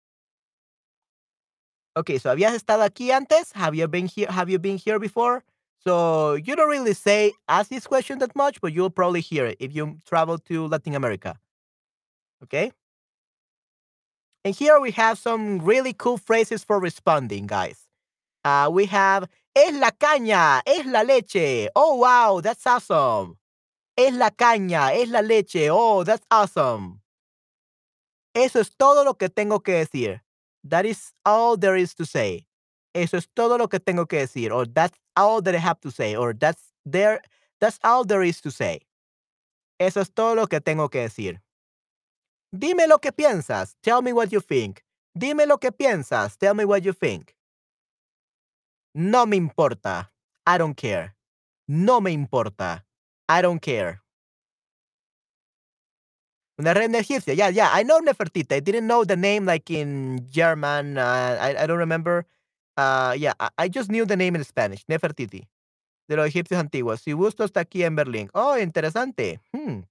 Okay, 1.97 2.19
so 2.19 2.31
habías 2.31 2.55
estado 2.55 2.85
aquí 2.85 3.11
antes? 3.11 3.53
Have 3.53 3.75
you 3.77 3.87
been 3.89 4.07
here? 4.07 4.31
Have 4.31 4.49
you 4.49 4.59
been 4.59 4.79
here 4.79 4.99
before? 4.99 5.45
So 5.85 6.35
you 6.35 6.55
don't 6.55 6.71
really 6.71 6.95
say 6.95 7.33
ask 7.49 7.69
this 7.69 7.87
question 7.87 8.21
that 8.21 8.35
much, 8.37 8.61
but 8.61 8.73
you'll 8.73 8.89
probably 8.89 9.21
hear 9.21 9.47
it 9.47 9.57
if 9.59 9.75
you 9.75 9.99
travel 10.07 10.39
to 10.39 10.69
Latin 10.69 10.95
America. 10.95 11.37
Okay? 12.45 12.73
And 14.45 14.55
here 14.55 14.81
we 14.81 14.93
have 14.93 15.19
some 15.19 15.59
really 15.59 15.93
cool 15.93 16.19
phrases 16.19 16.65
for 16.65 16.81
responding, 16.81 17.47
guys. 17.47 17.89
Uh, 18.45 18.71
we 18.73 18.87
have 18.87 19.29
es 19.55 19.75
la 19.75 19.91
caña, 19.91 20.63
es 20.65 20.87
la 20.87 21.03
leche. 21.03 21.69
Oh, 21.75 21.97
wow, 21.97 22.41
that's 22.41 22.67
awesome. 22.67 23.37
Es 23.97 24.15
la 24.15 24.31
caña, 24.31 24.93
es 24.95 25.09
la 25.09 25.21
leche. 25.21 25.69
Oh, 25.71 26.05
that's 26.05 26.27
awesome. 26.31 27.01
Eso 28.35 28.61
es 28.61 28.75
todo 28.77 29.05
lo 29.05 29.15
que 29.15 29.29
tengo 29.29 29.61
que 29.61 29.73
decir. 29.85 30.23
That 30.65 30.87
is 30.87 31.13
all 31.25 31.59
there 31.59 31.77
is 31.77 31.95
to 31.97 32.07
say. 32.07 32.47
Eso 32.95 33.17
es 33.17 33.29
todo 33.35 33.59
lo 33.59 33.69
que 33.69 33.81
tengo 33.81 34.07
que 34.07 34.21
decir. 34.21 34.53
Or 34.53 34.67
that's 34.67 34.99
all 35.17 35.43
that 35.43 35.55
I 35.55 35.59
have 35.59 35.81
to 35.81 35.91
say. 35.91 36.17
Or 36.17 36.33
that's 36.35 36.73
there. 36.87 37.21
That's 37.61 37.79
all 37.85 38.05
there 38.05 38.23
is 38.23 38.41
to 38.43 38.51
say. 38.51 38.87
Eso 39.79 40.01
es 40.01 40.11
todo 40.11 40.35
lo 40.35 40.47
que 40.47 40.61
tengo 40.61 40.89
que 40.89 41.01
decir. 41.01 41.41
Dime 42.53 42.87
lo 42.87 42.99
que 42.99 43.13
piensas. 43.13 43.77
Tell 43.83 44.03
me 44.03 44.13
what 44.13 44.31
you 44.31 44.41
think. 44.41 44.83
Dime 45.17 45.47
lo 45.47 45.59
que 45.59 45.73
piensas. 45.73 46.39
Tell 46.39 46.55
me 46.55 46.65
what 46.65 46.83
you 46.83 46.93
think. 46.93 47.35
No 48.95 49.27
me 49.27 49.37
importa. 49.37 50.13
I 50.47 50.59
don't 50.59 50.77
care. 50.77 51.15
No 51.69 52.01
me 52.01 52.13
importa. 52.13 52.85
I 53.29 53.43
don't 53.43 53.61
care. 53.61 54.03
Una 56.59 56.75
reina 56.75 56.99
egipcia. 56.99 57.35
Yeah, 57.35 57.49
yeah. 57.49 57.71
I 57.73 57.83
know 57.83 58.01
Nefertiti. 58.01 58.55
I 58.55 58.61
didn't 58.61 58.87
know 58.87 59.05
the 59.05 59.17
name 59.17 59.47
like 59.47 59.71
in 59.71 60.27
German. 60.31 60.99
Uh, 60.99 61.39
I, 61.41 61.67
don't 61.67 61.79
remember. 61.79 62.27
Uh, 62.77 63.15
yeah, 63.17 63.33
I, 63.41 63.49
I 63.59 63.69
just 63.69 63.89
knew 63.89 64.05
the 64.05 64.17
name 64.17 64.37
in 64.37 64.45
Spanish. 64.45 64.85
Nefertiti. 64.87 65.49
De 66.09 66.17
los 66.17 66.27
egipcios 66.27 66.61
antiguos. 66.61 67.01
Si 67.01 67.13
gusto 67.13 67.45
está 67.45 67.61
aquí 67.61 67.85
en 67.85 67.97
Berlín. 67.97 68.29
Oh, 68.35 68.59
interesante. 68.59 69.41
Hmm. 69.53 69.85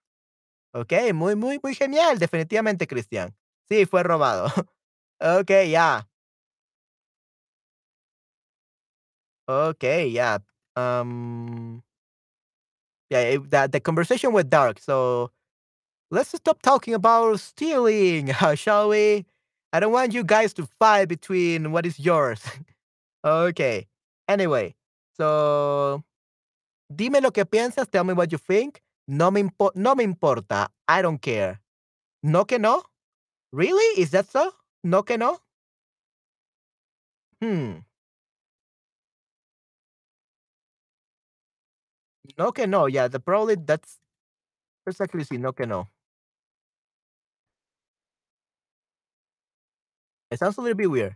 Ok, 0.74 0.94
muy, 1.14 1.36
muy, 1.36 1.60
muy 1.62 1.74
genial. 1.76 2.20
Definitivamente, 2.20 2.88
Cristian. 2.88 3.36
Sí, 3.68 3.86
fue 3.86 4.04
robado. 4.04 4.46
ok, 5.20 5.50
ya. 5.50 5.66
Yeah. 5.66 6.11
Ok, 9.52 10.08
yeah. 10.08 10.38
Um. 10.78 11.84
Yeah, 13.10 13.36
the, 13.38 13.68
the 13.70 13.80
conversation 13.82 14.32
went 14.32 14.50
dark. 14.50 14.80
So 14.80 15.32
let's 16.10 16.32
stop 16.32 16.62
talking 16.62 16.94
about 16.94 17.40
stealing, 17.42 18.32
shall 18.56 18.90
we? 18.90 19.26
I 19.74 19.80
don't 19.82 19.92
want 19.92 20.14
you 20.14 20.24
guys 20.24 20.54
to 20.54 20.68
fight 20.80 21.10
between 21.10 21.72
what 21.72 21.86
is 21.86 22.00
yours. 22.00 22.42
okay. 23.26 23.88
Anyway, 24.30 24.76
so 25.18 26.02
dime 26.94 27.20
lo 27.22 27.32
que 27.32 27.44
piensas, 27.44 27.92
tell 27.92 28.06
me 28.06 28.14
what 28.14 28.32
you 28.32 28.38
think. 28.38 28.82
No 29.08 29.32
me, 29.32 29.44
impo 29.44 29.72
no 29.76 29.96
me 29.96 30.06
importa. 30.06 30.70
I 30.88 31.02
don't 31.02 31.22
care. 31.22 31.60
No 32.24 32.46
que 32.46 32.58
no? 32.58 32.84
Really? 33.52 34.02
Is 34.02 34.12
that 34.12 34.30
so? 34.32 34.54
No 34.84 35.04
que 35.04 35.18
no? 35.18 35.40
Hmm. 37.42 37.80
Que 42.52 42.66
no. 42.66 42.88
Yeah, 42.88 43.08
the 43.08 43.20
probably 43.20 43.56
that's 43.56 44.00
exactly 44.88 45.24
sí, 45.26 45.40
no 45.40 45.54
que 45.54 45.66
no. 45.68 45.88
It 50.32 50.40
sounds 50.40 50.58
a 50.58 50.62
little 50.62 50.76
bit 50.78 50.90
weird. 50.90 51.16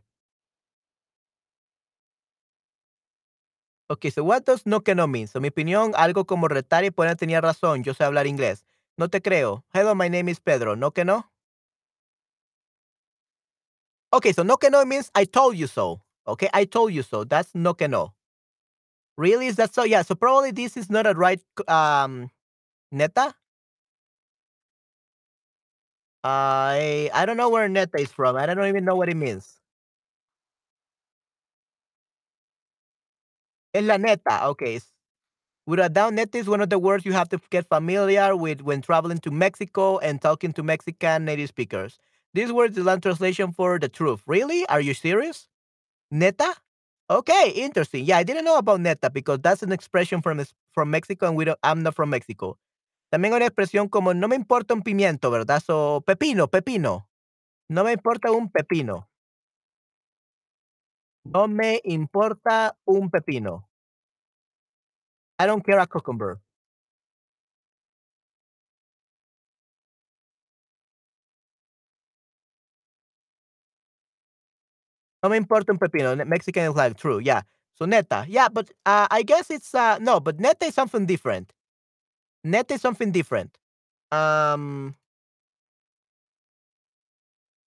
Okay, 3.89 4.09
so 4.09 4.23
what 4.23 4.45
does 4.45 4.65
no 4.65 4.81
que 4.81 4.95
no 4.95 5.05
mean? 5.07 5.27
So 5.27 5.39
mi 5.39 5.49
opinión, 5.49 5.93
algo 5.95 6.25
como 6.25 6.47
retar 6.47 6.83
y 6.83 6.89
poner 6.91 7.17
tenía 7.17 7.39
razón, 7.39 7.83
yo 7.83 7.93
sé 7.93 8.03
hablar 8.03 8.25
inglés. 8.25 8.65
No 8.97 9.09
te 9.09 9.21
creo. 9.21 9.63
Hello, 9.73 9.93
my 9.93 10.09
name 10.09 10.29
is 10.31 10.39
Pedro. 10.39 10.75
No 10.75 10.91
que 10.91 11.05
no? 11.05 11.29
Okay, 14.11 14.33
so 14.33 14.43
no 14.43 14.57
que 14.57 14.69
no 14.71 14.83
means 14.85 15.11
I 15.13 15.25
told 15.25 15.55
you 15.55 15.67
so. 15.67 16.01
Okay, 16.27 16.49
I 16.53 16.65
told 16.65 16.93
you 16.93 17.03
so. 17.03 17.25
That's 17.25 17.53
no 17.53 17.75
que 17.75 17.87
no. 17.87 18.14
Really? 19.17 19.47
Is 19.47 19.55
that 19.55 19.73
so? 19.73 19.83
Yeah, 19.83 20.01
so 20.01 20.15
probably 20.15 20.51
this 20.51 20.75
is 20.75 20.89
not 20.89 21.07
a 21.07 21.13
right 21.13 21.41
um 21.67 22.29
neta. 22.91 23.35
I 26.25 27.09
I 27.13 27.25
don't 27.25 27.37
know 27.37 27.49
where 27.49 27.69
neta 27.69 27.97
is 28.01 28.11
from. 28.11 28.35
I 28.35 28.45
don't 28.45 28.65
even 28.67 28.83
know 28.85 28.95
what 28.95 29.09
it 29.09 29.15
means. 29.15 29.59
Es 33.73 33.83
la 33.83 33.97
neta. 33.97 34.47
Okay. 34.47 34.79
Without 35.67 35.93
doubt, 35.93 36.13
neta 36.15 36.37
is 36.39 36.47
one 36.47 36.61
of 36.61 36.69
the 36.69 36.79
words 36.79 37.05
you 37.05 37.13
have 37.13 37.29
to 37.29 37.39
get 37.51 37.67
familiar 37.69 38.35
with 38.35 38.61
when 38.61 38.81
traveling 38.81 39.19
to 39.19 39.31
Mexico 39.31 39.99
and 39.99 40.21
talking 40.21 40.53
to 40.53 40.63
Mexican 40.63 41.25
native 41.25 41.49
speakers. 41.49 41.99
This 42.33 42.51
word 42.51 42.77
is 42.77 42.85
a 42.87 42.99
translation 42.99 43.53
for 43.53 43.79
the 43.79 43.89
truth. 43.89 44.21
Really? 44.27 44.65
Are 44.67 44.81
you 44.81 44.93
serious? 44.93 45.47
Neta? 46.11 46.55
Okay, 47.09 47.51
interesting. 47.55 48.03
Yeah, 48.05 48.17
I 48.17 48.23
didn't 48.23 48.45
know 48.45 48.57
about 48.57 48.79
neta 48.81 49.11
because 49.11 49.39
that's 49.41 49.61
an 49.61 49.71
expression 49.71 50.21
from 50.21 50.41
from 50.73 50.89
Mexico 50.89 51.27
and 51.27 51.35
we 51.37 51.45
don't, 51.45 51.59
I'm 51.61 51.83
not 51.83 51.93
from 51.95 52.09
Mexico. 52.09 52.57
También 53.11 53.33
una 53.33 53.45
expresión 53.47 53.89
como 53.89 54.13
no 54.13 54.27
me 54.27 54.35
importa 54.37 54.73
un 54.75 54.83
pimiento, 54.83 55.31
¿verdad? 55.31 55.61
So, 55.63 56.03
pepino, 56.07 56.47
pepino. 56.49 57.07
No 57.69 57.83
me 57.83 57.93
importa 57.93 58.31
un 58.31 58.49
pepino. 58.51 59.07
No 61.25 61.47
me 61.47 61.81
importa 61.83 62.77
un 62.85 63.09
pepino. 63.11 63.67
I 65.39 65.45
don't 65.47 65.63
care 65.65 65.79
a 65.79 65.87
cucumber. 65.87 66.39
No 75.25 75.29
me 75.29 75.37
importa 75.37 75.71
un 75.71 75.79
pepino. 75.79 76.15
Mexican 76.27 76.71
like 76.75 76.97
true, 76.97 77.17
yeah. 77.17 77.41
So 77.73 77.85
neta, 77.85 78.25
yeah, 78.29 78.47
but 78.47 78.69
uh, 78.85 79.07
I 79.09 79.23
guess 79.23 79.49
it's 79.49 79.73
uh 79.73 79.97
no, 79.97 80.19
but 80.19 80.39
neta 80.39 80.65
is 80.65 80.75
something 80.75 81.07
different. 81.07 81.51
Neta 82.43 82.75
is 82.75 82.81
something 82.81 83.11
different. 83.11 83.57
Um, 84.11 84.95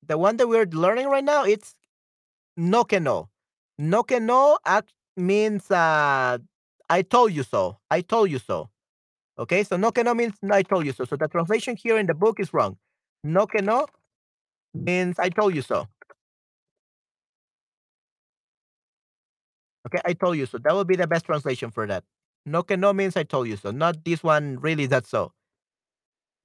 the 0.06 0.16
one 0.16 0.36
that 0.36 0.47
we're 0.47 0.66
learning 0.66 1.09
right 1.09 1.24
now, 1.24 1.43
it's 1.43 1.74
no 2.56 2.85
que 2.85 3.01
no. 3.01 3.28
No 3.76 4.05
que 4.05 4.20
no 4.20 4.60
act 4.64 4.93
means 5.16 5.68
uh, 5.68 6.39
I 6.89 7.02
told 7.02 7.32
you 7.32 7.43
so. 7.43 7.78
I 7.90 8.02
told 8.02 8.30
you 8.30 8.39
so. 8.39 8.70
Okay, 9.36 9.64
so 9.64 9.76
no 9.76 9.90
que 9.90 10.05
no 10.05 10.14
means 10.14 10.35
I 10.48 10.62
told 10.62 10.86
you 10.86 10.93
so. 10.93 11.06
So 11.06 11.16
the 11.16 11.26
translation 11.26 11.74
here 11.74 11.98
in 11.98 12.06
the 12.06 12.14
book 12.14 12.39
is 12.39 12.55
wrong. 12.55 12.76
No 13.24 13.48
que 13.48 13.62
no 13.62 13.89
means 14.72 15.18
I 15.18 15.28
told 15.28 15.56
you 15.56 15.62
so. 15.62 15.89
Okay, 19.86 20.00
I 20.05 20.12
told 20.12 20.36
you 20.36 20.46
so. 20.46 20.59
That 20.59 20.74
would 20.74 20.86
be 20.86 20.96
the 20.96 21.06
best 21.06 21.24
translation 21.24 21.70
for 21.70 21.86
that. 21.86 22.05
No 22.44 22.62
que 22.62 22.76
no 22.76 22.92
means 22.92 23.16
I 23.16 23.22
told 23.24 23.48
you 23.48 23.56
so. 23.56 23.70
Not 23.70 24.05
this 24.05 24.22
one 24.22 24.59
really 24.60 24.86
that's 24.86 25.09
so. 25.09 25.32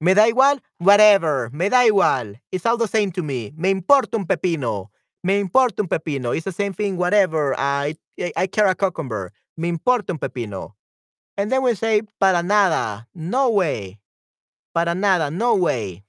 Me 0.00 0.12
da 0.14 0.26
igual, 0.26 0.60
whatever. 0.78 1.50
Me 1.52 1.68
da 1.68 1.84
igual. 1.84 2.36
It's 2.52 2.66
all 2.66 2.76
the 2.76 2.88
same 2.88 3.10
to 3.12 3.22
me. 3.22 3.52
Me 3.56 3.70
importa 3.70 4.16
un 4.16 4.26
pepino. 4.26 4.90
Me 5.22 5.38
importa 5.40 5.82
un 5.82 5.88
pepino. 5.88 6.36
It's 6.36 6.44
the 6.44 6.52
same 6.52 6.74
thing, 6.74 6.96
whatever. 6.96 7.54
I, 7.58 7.94
I, 8.20 8.32
I 8.36 8.46
care 8.46 8.66
a 8.66 8.74
cucumber. 8.74 9.32
Me 9.56 9.68
importa 9.68 10.10
un 10.12 10.18
pepino. 10.18 10.74
And 11.36 11.50
then 11.50 11.62
we 11.62 11.74
say, 11.74 12.02
para 12.20 12.42
nada. 12.42 13.06
No 13.14 13.50
way. 13.50 13.98
Para 14.74 14.94
nada. 14.94 15.30
No 15.30 15.54
way. 15.54 16.04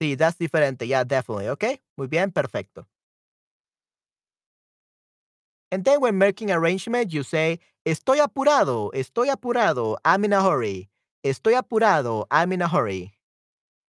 Sí, 0.00 0.16
that's 0.16 0.36
diferente. 0.38 0.86
Yeah, 0.86 1.04
definitely. 1.04 1.48
Okay. 1.48 1.80
Muy 1.96 2.06
bien. 2.06 2.30
Perfecto. 2.30 2.86
And 5.70 5.84
then 5.84 6.00
when 6.00 6.18
making 6.18 6.50
arrangement, 6.50 7.12
you 7.12 7.22
say, 7.22 7.60
estoy 7.86 8.18
apurado, 8.18 8.90
estoy 8.92 9.30
apurado, 9.30 9.96
I'm 10.04 10.24
in 10.24 10.32
a 10.32 10.42
hurry. 10.42 10.88
Estoy 11.24 11.54
apurado, 11.54 12.26
I'm 12.30 12.52
in 12.52 12.62
a 12.62 12.68
hurry. 12.68 13.12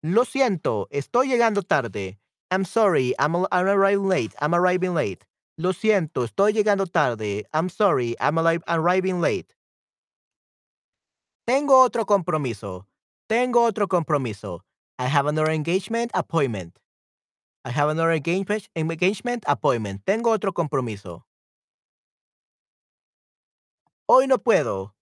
Lo 0.04 0.26
siento, 0.26 0.88
estoy 0.92 1.28
llegando 1.28 1.62
tarde. 1.62 2.18
I'm 2.50 2.66
sorry, 2.66 3.14
I'm, 3.20 3.36
I'm 3.52 3.68
arriving 3.68 4.08
late. 4.08 4.34
I'm 4.40 4.56
arriving 4.56 4.94
late. 4.94 5.26
Lo 5.58 5.74
siento, 5.74 6.24
estoy 6.24 6.54
llegando 6.54 6.86
tarde. 6.86 7.46
I'm 7.54 7.70
sorry, 7.70 8.16
I'm 8.20 8.38
arriving 8.40 9.22
late. 9.22 9.54
Tengo 11.46 11.82
otro 11.82 12.06
compromiso. 12.06 12.86
Tengo 13.28 13.64
otro 13.64 13.88
compromiso. 13.88 14.62
I 14.98 15.06
have 15.06 15.28
another 15.28 15.52
engagement 15.52 16.12
appointment. 16.14 16.80
I 17.66 17.72
have 17.72 17.90
another 17.90 18.12
engagement, 18.12 18.70
engagement 18.76 19.44
appointment. 19.48 20.06
Tengo 20.06 20.32
otro 20.32 20.54
compromiso. 20.54 21.27
Hoy 24.10 24.26
no 24.26 24.38
puedo. 24.38 24.96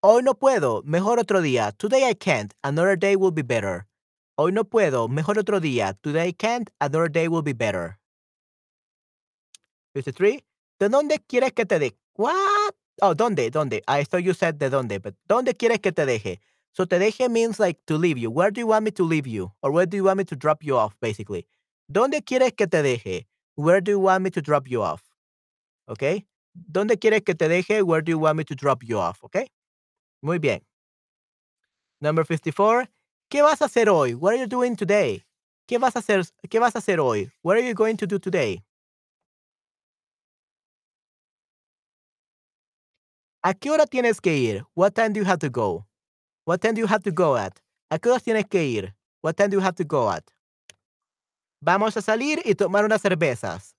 Hoy 0.00 0.22
no 0.22 0.34
puedo. 0.34 0.82
Mejor 0.84 1.18
otro 1.18 1.42
día. 1.42 1.72
Today 1.76 2.08
I 2.08 2.14
can't. 2.14 2.54
Another 2.62 2.96
day 2.96 3.16
will 3.16 3.32
be 3.32 3.42
better. 3.42 3.88
Hoy 4.36 4.52
no 4.52 4.62
puedo. 4.62 5.08
Mejor 5.08 5.40
otro 5.40 5.58
día. 5.58 5.98
Today 6.02 6.28
I 6.28 6.32
can't. 6.32 6.70
Another 6.80 7.10
day 7.10 7.26
will 7.26 7.42
be 7.42 7.52
better. 7.52 7.98
53. 9.94 10.38
¿De 10.78 10.88
dónde 10.88 11.18
quieres 11.26 11.52
que 11.52 11.66
te 11.66 11.80
deje? 11.80 11.96
What? 12.14 12.74
Oh, 13.02 13.12
¿dónde? 13.14 13.50
¿Dónde? 13.50 13.82
I 13.88 14.04
thought 14.04 14.22
you 14.22 14.34
said 14.34 14.54
de 14.54 14.70
dónde, 14.70 15.02
but 15.02 15.16
¿dónde 15.28 15.54
quieres 15.56 15.80
que 15.80 15.90
te 15.90 16.06
deje? 16.06 16.38
So 16.72 16.86
te 16.86 17.00
deje 17.00 17.28
means 17.28 17.58
like 17.58 17.80
to 17.86 17.98
leave 17.98 18.20
you. 18.20 18.30
Where 18.30 18.52
do 18.52 18.60
you 18.60 18.68
want 18.68 18.84
me 18.84 18.92
to 18.92 19.02
leave 19.02 19.26
you? 19.26 19.50
Or 19.62 19.72
where 19.72 19.86
do 19.86 19.96
you 19.96 20.04
want 20.04 20.18
me 20.18 20.24
to 20.26 20.36
drop 20.36 20.62
you 20.62 20.76
off, 20.76 20.94
basically? 21.00 21.48
¿Dónde 21.90 22.22
quieres 22.24 22.52
que 22.56 22.68
te 22.68 22.82
deje? 22.82 23.26
Where 23.56 23.80
do 23.80 23.90
you 23.90 23.98
want 23.98 24.22
me 24.22 24.30
to 24.30 24.40
drop 24.40 24.68
you 24.68 24.80
off? 24.82 25.02
Okay? 25.88 26.24
¿Dónde 26.54 26.98
quieres 26.98 27.22
que 27.22 27.34
te 27.34 27.48
deje? 27.48 27.82
Where 27.82 28.02
do 28.02 28.10
you 28.10 28.18
want 28.18 28.36
me 28.36 28.44
to 28.44 28.54
drop 28.54 28.82
you 28.82 28.98
off? 28.98 29.22
Okay? 29.24 29.50
Muy 30.22 30.38
bien. 30.38 30.62
Number 32.00 32.24
54. 32.24 32.88
¿Qué 33.28 33.42
vas 33.42 33.60
a 33.62 33.66
hacer 33.66 33.88
hoy? 33.88 34.14
What 34.14 34.34
are 34.34 34.38
you 34.40 34.46
doing 34.46 34.76
today? 34.76 35.24
¿Qué 35.66 35.78
vas 35.78 35.96
a 35.96 36.00
hacer, 36.00 36.22
qué 36.50 36.58
vas 36.60 36.74
a 36.76 36.78
hacer 36.78 37.00
hoy? 37.00 37.30
What 37.42 37.56
are 37.56 37.66
you 37.66 37.74
going 37.74 37.96
to 37.96 38.06
do 38.06 38.18
today? 38.18 38.62
¿A 43.42 43.54
qué 43.54 43.70
hora 43.70 43.86
tienes 43.86 44.20
que 44.20 44.36
ir? 44.36 44.64
What 44.74 44.92
time 44.94 45.10
do 45.12 45.20
you 45.20 45.26
have 45.26 45.38
to 45.40 45.50
go? 45.50 45.86
What 46.46 46.60
time 46.60 46.74
do 46.74 46.80
you 46.80 46.86
have 46.86 47.02
to 47.04 47.12
go 47.12 47.36
at? 47.36 47.58
¿A 47.90 47.98
qué 47.98 48.10
hora 48.10 48.20
tienes 48.20 48.46
que 48.48 48.64
ir? 48.64 48.94
What 49.22 49.36
time 49.36 49.48
do 49.50 49.56
you 49.58 49.62
have 49.62 49.74
to 49.76 49.84
go 49.84 50.10
at? 50.10 50.24
Vamos 51.60 51.96
a 51.96 52.02
salir 52.02 52.40
y 52.44 52.54
tomar 52.54 52.84
unas 52.84 53.00
cervezas. 53.02 53.73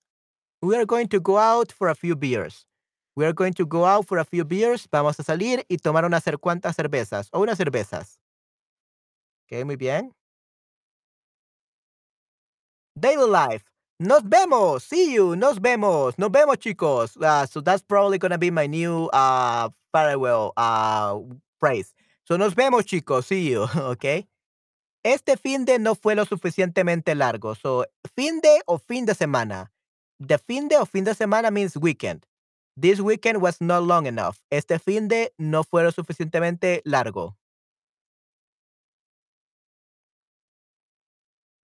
We 0.62 0.76
are 0.76 0.86
going 0.86 1.08
to 1.08 1.20
go 1.20 1.38
out 1.38 1.72
for 1.72 1.88
a 1.88 1.94
few 1.94 2.16
beers. 2.16 2.66
We 3.14 3.24
are 3.24 3.32
going 3.32 3.54
to 3.54 3.66
go 3.66 3.84
out 3.84 4.06
for 4.06 4.18
a 4.18 4.24
few 4.24 4.44
beers. 4.44 4.86
Vamos 4.90 5.18
a 5.18 5.22
salir 5.22 5.64
y 5.68 5.78
tomar 5.78 6.04
unas 6.04 6.24
cuantas 6.40 6.76
cervezas 6.76 7.28
o 7.32 7.40
unas 7.40 7.58
cervezas. 7.58 8.18
Ok, 9.44 9.64
muy 9.64 9.76
bien. 9.76 10.12
Daily 12.98 13.26
life. 13.26 13.64
Nos 13.98 14.22
vemos. 14.22 14.82
See 14.82 15.14
you. 15.14 15.36
Nos 15.36 15.60
vemos. 15.60 16.18
Nos 16.18 16.30
vemos, 16.30 16.58
chicos. 16.58 17.16
Uh, 17.16 17.46
so 17.46 17.60
that's 17.60 17.82
probably 17.82 18.18
going 18.18 18.32
to 18.32 18.38
be 18.38 18.50
my 18.50 18.66
new 18.66 19.06
uh, 19.12 19.68
farewell 19.92 20.52
uh, 20.56 21.18
phrase. 21.58 21.94
So 22.24 22.36
nos 22.36 22.54
vemos, 22.54 22.84
chicos. 22.84 23.24
See 23.24 23.50
you. 23.50 23.66
Okay. 23.76 24.26
Este 25.04 25.36
fin 25.36 25.64
de 25.64 25.78
no 25.78 25.94
fue 25.94 26.16
lo 26.16 26.24
suficientemente 26.24 27.14
largo. 27.14 27.54
So, 27.54 27.86
fin 28.16 28.40
de 28.40 28.60
o 28.66 28.76
fin 28.76 29.06
de 29.06 29.14
semana. 29.14 29.70
The 30.20 30.38
fin 30.38 30.68
de 30.68 30.76
o 30.80 30.84
fin 30.86 31.04
de 31.04 31.14
semana 31.14 31.50
means 31.52 31.76
weekend. 31.76 32.26
This 32.76 33.00
weekend 33.00 33.40
was 33.40 33.60
not 33.60 33.82
long 33.84 34.06
enough. 34.06 34.38
Este 34.50 34.78
fin 34.78 35.08
de 35.08 35.30
no 35.38 35.62
fue 35.62 35.82
lo 35.82 35.90
suficientemente 35.92 36.82
largo. 36.84 37.36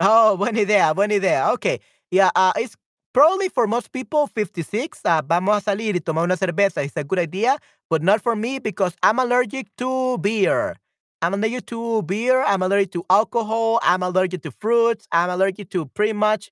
Oh, 0.00 0.36
buena 0.36 0.60
idea, 0.60 0.92
buena 0.94 1.14
idea. 1.14 1.50
Okay. 1.52 1.80
Yeah, 2.10 2.30
uh, 2.34 2.52
it's 2.56 2.76
probably 3.12 3.48
for 3.48 3.66
most 3.66 3.92
people 3.92 4.26
56. 4.26 5.00
Uh, 5.04 5.22
vamos 5.24 5.56
a 5.58 5.60
salir 5.60 5.94
y 5.94 6.00
tomar 6.00 6.24
una 6.24 6.36
cerveza. 6.36 6.82
It's 6.84 6.96
a 6.96 7.04
good 7.04 7.18
idea, 7.18 7.58
but 7.88 8.02
not 8.02 8.20
for 8.20 8.34
me 8.34 8.58
because 8.58 8.94
I'm 9.02 9.18
allergic 9.18 9.68
to 9.78 10.18
beer. 10.18 10.76
I'm 11.22 11.34
allergic 11.34 11.66
to 11.66 12.02
beer. 12.02 12.42
I'm 12.42 12.62
allergic 12.62 12.92
to 12.92 13.04
alcohol. 13.08 13.78
I'm 13.82 14.02
allergic 14.02 14.42
to 14.42 14.50
fruits. 14.50 15.06
I'm 15.12 15.30
allergic 15.30 15.70
to 15.70 15.86
pretty 15.86 16.14
much 16.14 16.50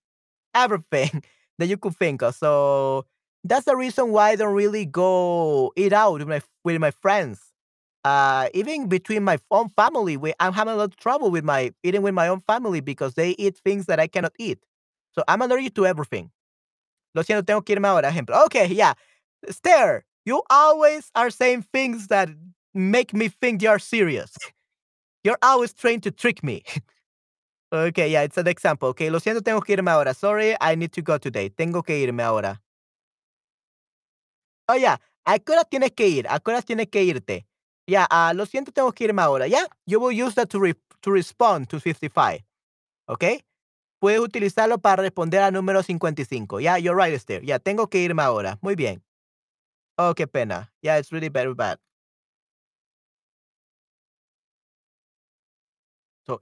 everything 0.55 1.25
that 1.61 1.69
you 1.69 1.79
could 1.79 1.97
think 1.97 2.23
of. 2.23 2.35
So 2.37 3.07
that's 3.45 3.67
the 3.67 3.77
reason 3.77 4.13
why 4.13 4.31
I 4.31 4.37
don't 4.37 4.55
really 4.55 4.87
go 4.87 5.73
eat 5.77 5.93
out 5.95 6.15
with 6.21 6.29
my 6.29 6.43
with 6.65 6.81
my 6.81 6.93
friends. 6.93 7.41
Uh, 8.05 8.49
even 8.55 8.89
between 8.89 9.25
my 9.25 9.39
own 9.51 9.69
family, 9.71 10.17
we, 10.17 10.33
I'm 10.41 10.55
having 10.55 10.75
a 10.75 10.77
lot 10.79 10.85
of 10.85 10.97
trouble 10.97 11.31
with 11.31 11.45
my 11.45 11.73
eating 11.85 12.03
with 12.03 12.15
my 12.15 12.29
own 12.29 12.41
family 12.41 12.81
because 12.81 13.15
they 13.15 13.33
eat 13.39 13.59
things 13.59 13.87
that 13.87 14.01
I 14.01 14.09
cannot 14.09 14.33
eat. 14.39 14.59
So 15.15 15.25
I'm 15.29 15.43
allergic 15.43 15.75
to 15.77 15.87
everything. 15.87 16.31
Lo 17.15 17.23
siento, 17.23 17.45
tengo 17.45 17.63
que 17.63 17.75
irme 17.77 17.89
ahora. 17.89 18.11
Ejemplo. 18.11 18.45
Okay, 18.47 18.67
yeah. 18.69 18.95
Stare, 19.51 20.05
you 20.27 20.43
always 20.51 21.11
are 21.15 21.31
saying 21.31 21.63
things 21.73 22.09
that 22.09 22.31
make 22.75 23.15
me 23.15 23.29
think 23.29 23.63
you're 23.63 23.79
serious. 23.81 24.33
You're 25.25 25.39
always 25.43 25.75
trying 25.75 26.01
to 26.03 26.11
trick 26.11 26.43
me. 26.45 26.65
okay, 27.73 28.11
yeah, 28.11 28.23
it's 28.23 28.39
an 28.39 28.49
example. 28.49 28.89
Okay, 28.91 29.11
lo 29.11 29.21
siento, 29.21 29.43
tengo 29.43 29.61
que 29.61 29.75
irme 29.75 29.91
ahora. 29.91 30.15
Sorry, 30.15 30.55
I 30.61 30.77
need 30.77 30.93
to 30.93 31.03
go 31.03 31.19
today. 31.19 31.51
Tengo 31.51 31.83
que 31.83 31.99
irme 31.99 32.23
ahora. 32.23 32.61
Oh, 34.69 34.75
yeah. 34.77 34.99
¿A 35.25 35.39
qué 35.39 35.53
hora 35.53 35.65
tienes 35.65 35.93
que 35.93 36.07
ir? 36.09 36.27
¿A 36.29 36.41
qué 36.41 36.51
hora 36.51 36.63
tienes 36.63 36.89
que 36.89 37.03
irte? 37.03 37.47
Yeah, 37.87 38.07
ah, 38.11 38.33
lo 38.35 38.47
siento, 38.47 38.73
tengo 38.73 38.93
que 38.93 39.05
irme 39.05 39.23
ahora. 39.23 39.47
Yeah, 39.49 39.67
you 39.87 40.01
will 40.01 40.13
use 40.13 40.35
that 40.37 40.49
to, 40.51 40.61
re- 40.61 40.75
to 41.03 41.11
respond 41.11 41.69
to 41.69 41.81
55. 41.81 42.45
Okay? 43.09 43.43
Puedes 44.01 44.21
utilizarlo 44.21 44.79
para 44.79 45.03
responder 45.03 45.43
al 45.43 45.53
número 45.53 45.83
55. 45.83 46.61
Yeah, 46.61 46.79
you're 46.79 46.97
right, 46.97 47.13
Esther. 47.13 47.43
Yeah, 47.45 47.59
tengo 47.59 47.89
que 47.89 47.99
irme 47.99 48.23
ahora. 48.23 48.59
Muy 48.63 48.75
bien. 48.77 49.03
Oh, 49.99 50.15
qué 50.15 50.27
pena. 50.27 50.73
Yeah, 50.83 50.99
it's 50.99 51.13
really 51.13 51.29
very 51.29 51.53
bad. 51.55 51.79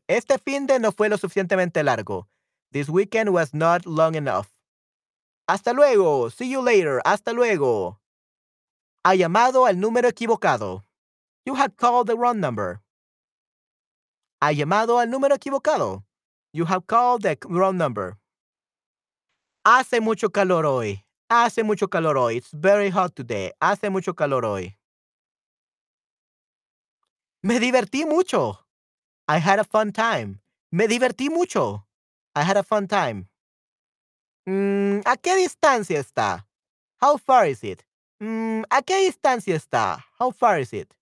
Este 0.08 0.38
fin 0.38 0.66
de 0.66 0.78
no 0.78 0.92
fue 0.92 1.08
lo 1.08 1.16
suficientemente 1.16 1.82
largo. 1.82 2.28
This 2.72 2.88
weekend 2.88 3.30
was 3.30 3.54
not 3.54 3.86
long 3.86 4.14
enough. 4.14 4.48
Hasta 5.48 5.72
luego. 5.72 6.30
See 6.30 6.50
you 6.50 6.62
later. 6.62 7.00
Hasta 7.04 7.32
luego. 7.32 7.98
Ha 9.04 9.14
llamado 9.14 9.66
al 9.66 9.76
número 9.80 10.08
equivocado. 10.08 10.82
You 11.46 11.54
had 11.54 11.76
called 11.76 12.08
the 12.08 12.16
wrong 12.16 12.40
number. 12.40 12.82
Ha 14.42 14.52
llamado 14.52 15.00
al 15.00 15.08
número 15.08 15.34
equivocado. 15.34 16.04
You 16.52 16.66
have 16.66 16.86
called 16.86 17.22
the 17.22 17.38
wrong 17.48 17.76
number. 17.78 18.18
Hace 19.64 20.00
mucho 20.00 20.28
calor 20.28 20.66
hoy. 20.66 21.04
Hace 21.30 21.62
mucho 21.62 21.88
calor 21.88 22.16
hoy. 22.16 22.36
It's 22.36 22.52
very 22.52 22.90
hot 22.90 23.14
today. 23.14 23.52
Hace 23.60 23.90
mucho 23.90 24.14
calor 24.14 24.44
hoy. 24.44 24.76
Me 27.42 27.58
divertí 27.58 28.04
mucho. 28.04 28.58
I 29.28 29.38
had 29.38 29.58
a 29.58 29.64
fun 29.64 29.92
time. 29.92 30.40
Me 30.72 30.88
divertí 30.88 31.28
mucho. 31.30 31.86
I 32.34 32.42
had 32.42 32.56
a 32.56 32.62
fun 32.62 32.88
time. 32.88 33.28
Mm, 34.46 35.02
¿A 35.04 35.16
qué 35.18 35.36
distancia 35.36 36.00
está? 36.00 36.46
How 37.00 37.18
far 37.18 37.46
is 37.46 37.62
it? 37.62 37.84
Mm, 38.20 38.62
¿A 38.70 38.80
qué 38.82 39.04
distancia 39.04 39.54
está? 39.54 40.04
How 40.18 40.32
far 40.32 40.58
is 40.60 40.72
it? 40.72 40.94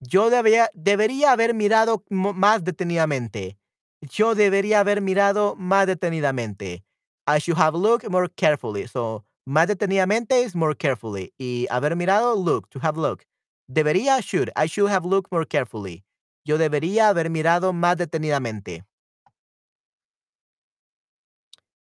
Yo 0.00 0.30
debería, 0.30 0.70
debería 0.74 1.32
haber 1.32 1.54
mirado 1.54 2.04
más 2.08 2.64
detenidamente. 2.64 3.58
Yo 4.00 4.34
debería 4.34 4.80
haber 4.80 5.00
mirado 5.02 5.56
más 5.56 5.86
detenidamente. 5.86 6.84
I 7.26 7.38
should 7.38 7.58
have 7.58 7.76
looked 7.76 8.08
more 8.08 8.28
carefully. 8.28 8.86
So, 8.88 9.24
más 9.44 9.66
detenidamente 9.66 10.42
is 10.42 10.54
more 10.54 10.74
carefully. 10.74 11.34
Y 11.36 11.66
haber 11.68 11.96
mirado, 11.96 12.34
look, 12.34 12.68
to 12.70 12.78
have 12.80 12.96
looked. 12.96 13.26
Debería, 13.70 14.20
should. 14.20 14.50
I 14.56 14.66
should 14.66 14.90
have 14.90 15.04
looked 15.04 15.30
more 15.30 15.44
carefully. 15.44 16.04
Yo 16.44 16.58
debería 16.58 17.08
haber 17.08 17.30
mirado 17.30 17.72
más 17.72 17.96
detenidamente. 17.96 18.84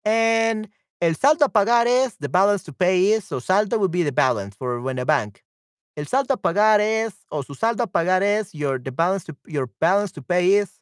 And 0.05 0.69
el 1.01 1.17
saldo 1.17 1.47
a 1.47 1.49
pagar 1.49 1.87
es, 1.87 2.17
the 2.19 2.29
balance 2.29 2.63
to 2.65 2.73
pay 2.73 3.13
is, 3.13 3.25
so 3.25 3.41
saldo 3.41 3.79
would 3.79 3.91
be 3.91 4.05
the 4.05 4.13
balance 4.13 4.55
for 4.55 4.81
when 4.81 4.99
a 4.99 5.05
bank. 5.05 5.43
El 5.97 6.05
saldo 6.05 6.35
a 6.35 6.37
pagar 6.37 6.81
es, 6.81 7.15
o 7.31 7.43
su 7.43 7.55
saldo 7.55 7.83
a 7.83 7.87
pagar 7.87 8.23
es, 8.23 8.53
your, 8.53 8.79
the 8.79 8.93
balance 8.93 9.25
to, 9.25 9.37
your 9.47 9.69
balance 9.81 10.13
to 10.13 10.23
pay 10.23 10.55
is, 10.55 10.81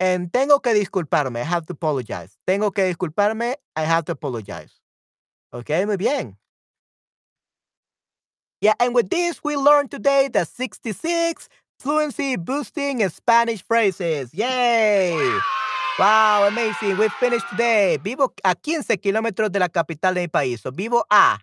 and 0.00 0.32
tengo 0.32 0.60
que 0.60 0.72
disculparme, 0.72 1.36
I 1.36 1.44
have 1.44 1.66
to 1.66 1.74
apologize. 1.74 2.38
Tengo 2.46 2.72
que 2.72 2.84
disculparme, 2.84 3.56
I 3.76 3.82
have 3.82 4.04
to 4.06 4.12
apologize. 4.12 4.80
Okay, 5.52 5.84
muy 5.84 5.96
bien. 5.96 6.38
Yeah, 8.62 8.74
and 8.78 8.94
with 8.94 9.10
this, 9.10 9.42
we 9.42 9.56
learned 9.56 9.90
today 9.90 10.28
the 10.32 10.44
66 10.44 11.48
fluency 11.80 12.36
boosting 12.36 13.06
Spanish 13.08 13.60
phrases. 13.60 14.32
Yay! 14.32 15.18
Wow, 15.98 16.46
amazing. 16.46 16.96
We 16.96 17.08
finished 17.08 17.44
today. 17.50 17.98
Vivo 18.04 18.32
a 18.44 18.54
15 18.54 18.96
kilómetros 18.98 19.50
de 19.50 19.58
la 19.58 19.66
capital 19.68 20.14
de 20.14 20.20
mi 20.20 20.28
país. 20.28 20.60
So 20.60 20.70
vivo 20.70 21.02
a. 21.10 21.38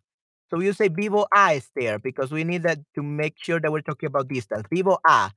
So 0.49 0.61
you 0.61 0.71
say 0.71 0.87
vivo 0.87 1.27
a 1.35 1.55
is 1.55 1.69
there 1.75 1.99
because 1.99 2.31
we 2.31 2.45
need 2.45 2.63
that 2.63 2.79
to 2.95 3.03
make 3.03 3.35
sure 3.37 3.59
that 3.59 3.69
we're 3.69 3.81
talking 3.81 4.07
about 4.07 4.29
distance. 4.29 4.63
Vivo 4.71 4.97
a. 5.05 5.29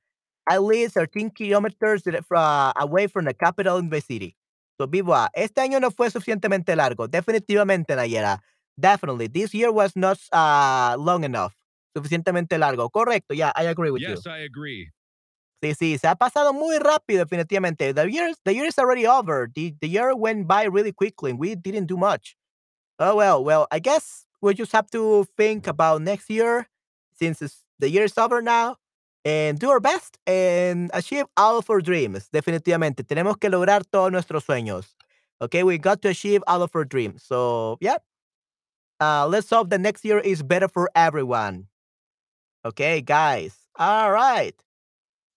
I 0.49 0.59
live 0.59 0.93
13 0.93 1.31
kilometers 1.31 2.05
uh, 2.07 2.73
away 2.77 3.09
from 3.09 3.25
the 3.25 3.35
capital 3.35 3.79
in 3.79 3.91
the 3.91 4.01
city. 4.01 4.37
So, 4.81 4.87
vivo 4.87 5.15
a. 5.15 5.31
Este 5.35 5.59
año 5.59 5.81
no 5.81 5.91
fue 5.91 6.11
suficientemente 6.11 6.77
largo. 6.77 7.09
Definitivamente, 7.09 7.97
Nayera. 7.97 8.39
Definitely. 8.79 9.27
This 9.27 9.53
year 9.53 9.73
was 9.73 9.97
not 9.97 10.19
uh, 10.33 10.95
long 10.97 11.25
enough. 11.25 11.53
Suficientemente 11.97 12.59
largo. 12.59 12.89
Correcto. 12.89 13.35
Yeah, 13.35 13.53
I 13.55 13.65
agree 13.65 13.91
with 13.91 14.03
yes, 14.03 14.09
you. 14.09 14.15
Yes, 14.17 14.27
I 14.27 14.39
agree. 14.45 14.91
Sí, 15.63 15.75
sí, 15.75 15.99
se 15.99 16.09
ha 16.09 16.17
pasado 16.17 16.53
muy 16.53 16.79
rápido, 16.79 17.25
definitivamente. 17.25 17.95
The 17.95 18.11
year, 18.11 18.35
the 18.45 18.53
year 18.53 18.67
is 18.67 18.79
already 18.79 19.07
over. 19.07 19.49
The, 19.55 19.75
the 19.81 19.89
year 19.89 20.13
went 20.17 20.49
by 20.49 20.65
really 20.65 20.93
quickly 20.93 21.31
and 21.31 21.39
we 21.39 21.55
didn't 21.55 21.87
do 21.87 21.97
much. 21.97 22.37
Oh, 22.99 23.15
well, 23.15 23.45
well, 23.45 23.69
I 23.71 23.79
guess 23.79 24.27
we 24.41 24.55
just 24.55 24.73
have 24.73 24.91
to 24.91 25.25
think 25.37 25.69
about 25.69 26.03
next 26.03 26.29
year 26.29 26.67
since 27.17 27.39
the 27.79 27.89
year 27.89 28.05
is 28.05 28.19
over 28.19 28.43
now 28.43 28.77
and 29.25 29.59
do 29.59 29.71
our 29.71 29.79
best 29.79 30.19
and 30.27 30.91
achieve 30.93 31.27
all 31.37 31.59
of 31.59 31.71
our 31.71 31.81
dreams. 31.81 32.29
Definitivamente, 32.33 33.05
tenemos 33.05 33.39
que 33.39 33.49
lograr 33.49 33.83
todos 33.91 34.11
nuestros 34.11 34.45
sueños. 34.45 34.95
Okay, 35.41 35.63
we 35.63 35.79
got 35.79 36.03
to 36.03 36.09
achieve 36.09 36.43
all 36.47 36.63
of 36.63 36.75
our 36.75 36.85
dreams. 36.85 37.23
So, 37.23 37.79
yeah. 37.81 37.99
Uh, 39.01 39.27
let's 39.27 39.51
hope 39.51 39.71
the 39.71 39.79
next 39.79 40.05
year 40.05 40.19
is 40.19 40.43
better 40.43 40.69
for 40.69 40.91
everyone. 40.95 41.67
Okay, 42.65 43.01
guys. 43.01 43.57
All 43.77 44.13
right. 44.13 44.55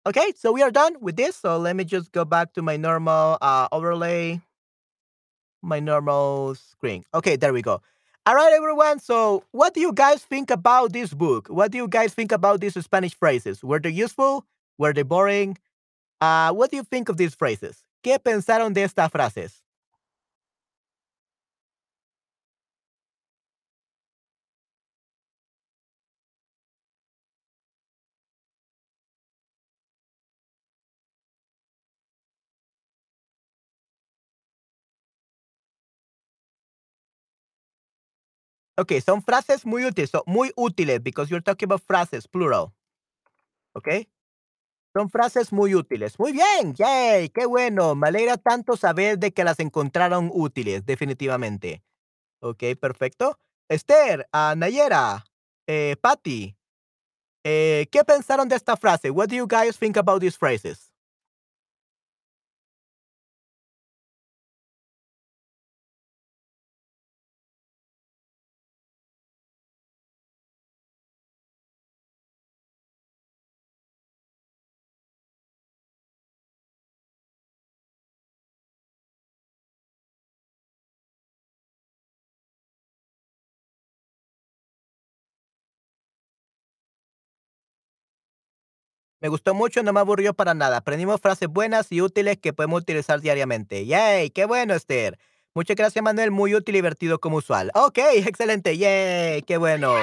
Okay, 0.07 0.33
so 0.37 0.53
we 0.53 0.63
are 0.63 0.71
done 0.71 0.97
with 1.01 1.17
this. 1.17 1.37
So 1.37 1.59
let 1.59 1.77
me 1.77 1.85
just 1.85 2.13
go 2.13 2.25
back 2.25 2.53
to 2.55 2.63
my 2.63 2.77
normal 2.77 3.39
uh, 3.41 3.69
overlay, 3.73 4.41
my 5.63 5.81
normal 5.81 6.55
screen. 6.55 7.05
Okay, 7.15 7.37
there 7.37 7.53
we 7.53 7.63
go. 7.63 7.81
All 8.27 8.35
right, 8.35 8.53
everyone. 8.55 9.01
So, 9.01 9.45
what 9.53 9.75
do 9.75 9.81
you 9.81 9.93
guys 9.93 10.25
think 10.25 10.51
about 10.51 10.93
this 10.93 11.13
book? 11.13 11.49
What 11.49 11.73
do 11.73 11.79
you 11.79 11.89
guys 11.89 12.15
think 12.15 12.33
about 12.33 12.61
these 12.61 12.75
Spanish 12.83 13.15
phrases? 13.15 13.63
Were 13.63 13.79
they 13.79 13.91
useful? 13.91 14.47
Were 14.79 14.95
they 14.95 15.03
boring? 15.03 15.59
Uh, 16.21 16.53
what 16.53 16.71
do 16.71 16.77
you 16.79 16.85
think 16.85 17.11
of 17.11 17.19
these 17.19 17.35
phrases? 17.35 17.85
¿Qué 18.05 18.19
pensaron 18.19 18.75
de 18.75 18.85
estas 18.85 19.11
frases? 19.11 19.64
Okay, 38.77 39.01
son 39.01 39.23
frases 39.23 39.65
muy 39.65 39.85
útiles, 39.85 40.11
so 40.11 40.25
muy 40.27 40.53
útiles, 40.57 41.03
because 41.03 41.31
you're 41.31 41.43
talking 41.43 41.67
about 41.67 41.83
frases, 41.87 42.27
plural. 42.27 42.73
Okay? 43.75 44.09
Son 44.97 45.11
frases 45.11 45.53
muy 45.53 45.75
útiles. 45.75 46.19
Muy 46.19 46.33
bien, 46.33 46.75
yay, 46.75 47.29
qué 47.29 47.47
bueno. 47.47 47.95
Me 47.95 48.09
alegra 48.09 48.37
tanto 48.37 48.77
saber 48.77 49.19
de 49.19 49.33
que 49.33 49.45
las 49.45 49.61
encontraron 49.61 50.31
útiles, 50.33 50.87
definitivamente. 50.87 51.83
Ok, 52.41 52.63
perfecto. 52.81 53.39
Esther, 53.69 54.29
uh, 54.33 54.55
Nayera, 54.57 55.25
eh, 55.67 55.97
Patty, 56.01 56.57
eh, 57.45 57.87
¿qué 57.91 58.05
pensaron 58.05 58.49
de 58.49 58.57
esta 58.57 58.77
frase? 58.77 59.11
What 59.11 59.29
do 59.29 59.37
you 59.37 59.47
guys 59.47 59.79
think 59.79 59.97
about 59.97 60.21
these 60.21 60.37
phrases? 60.37 60.94
Me 89.25 89.31
gustó 89.31 89.55
mucho, 89.55 89.83
no 89.83 89.95
me 89.95 90.01
aburrió 90.01 90.35
para 90.35 90.53
nada. 90.53 90.77
Aprendimos 90.77 91.19
frases 91.19 91.49
buenas 91.49 91.91
y 91.91 92.03
útiles 92.03 92.37
que 92.37 92.53
podemos 92.53 92.83
utilizar 92.83 93.23
diariamente. 93.23 93.87
¡Yay! 93.87 94.29
¡Qué 94.29 94.45
bueno, 94.45 94.75
Esther! 94.75 95.19
Muchas 95.55 95.77
gracias, 95.77 96.05
Manuel. 96.05 96.31
Muy 96.31 96.55
útil 96.55 96.75
y 96.75 96.79
divertido 96.79 97.19
como 97.19 97.39
usual. 97.39 97.71
Ok, 97.75 98.01
excelente. 98.27 98.77
¡Yay! 98.77 99.41
¡Qué 99.41 99.57
bueno! 99.57 99.95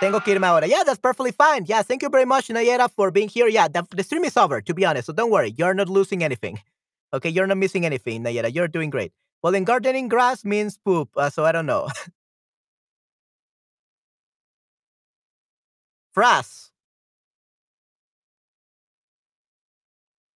Tengo 0.00 0.20
que 0.20 0.32
irme 0.32 0.48
ahora. 0.48 0.66
Yeah, 0.66 0.82
that's 0.84 0.98
perfectly 0.98 1.30
fine. 1.30 1.64
Yeah, 1.64 1.84
thank 1.84 2.02
you 2.02 2.10
very 2.10 2.26
much, 2.26 2.48
Nayera, 2.48 2.88
for 2.88 3.12
being 3.12 3.28
here. 3.28 3.48
Yeah, 3.48 3.68
the, 3.68 4.02
stream 4.02 4.24
is 4.24 4.36
over, 4.36 4.60
to 4.60 4.74
be 4.74 4.84
honest. 4.84 5.06
So 5.06 5.12
don't 5.12 5.30
worry. 5.30 5.54
You're 5.56 5.74
not 5.74 5.88
losing 5.88 6.24
anything. 6.24 6.58
Okay, 7.12 7.30
you're 7.30 7.46
not 7.46 7.56
missing 7.56 7.86
anything, 7.86 8.24
Nayera. 8.24 8.52
You're 8.52 8.66
doing 8.66 8.90
great. 8.90 9.12
Well, 9.44 9.54
in 9.54 9.62
gardening, 9.62 10.08
grass 10.08 10.44
means 10.44 10.76
poop. 10.76 11.10
Uh, 11.16 11.30
so 11.30 11.44
I 11.44 11.52
don't 11.52 11.66
know. 11.66 11.86
Frass. 16.16 16.71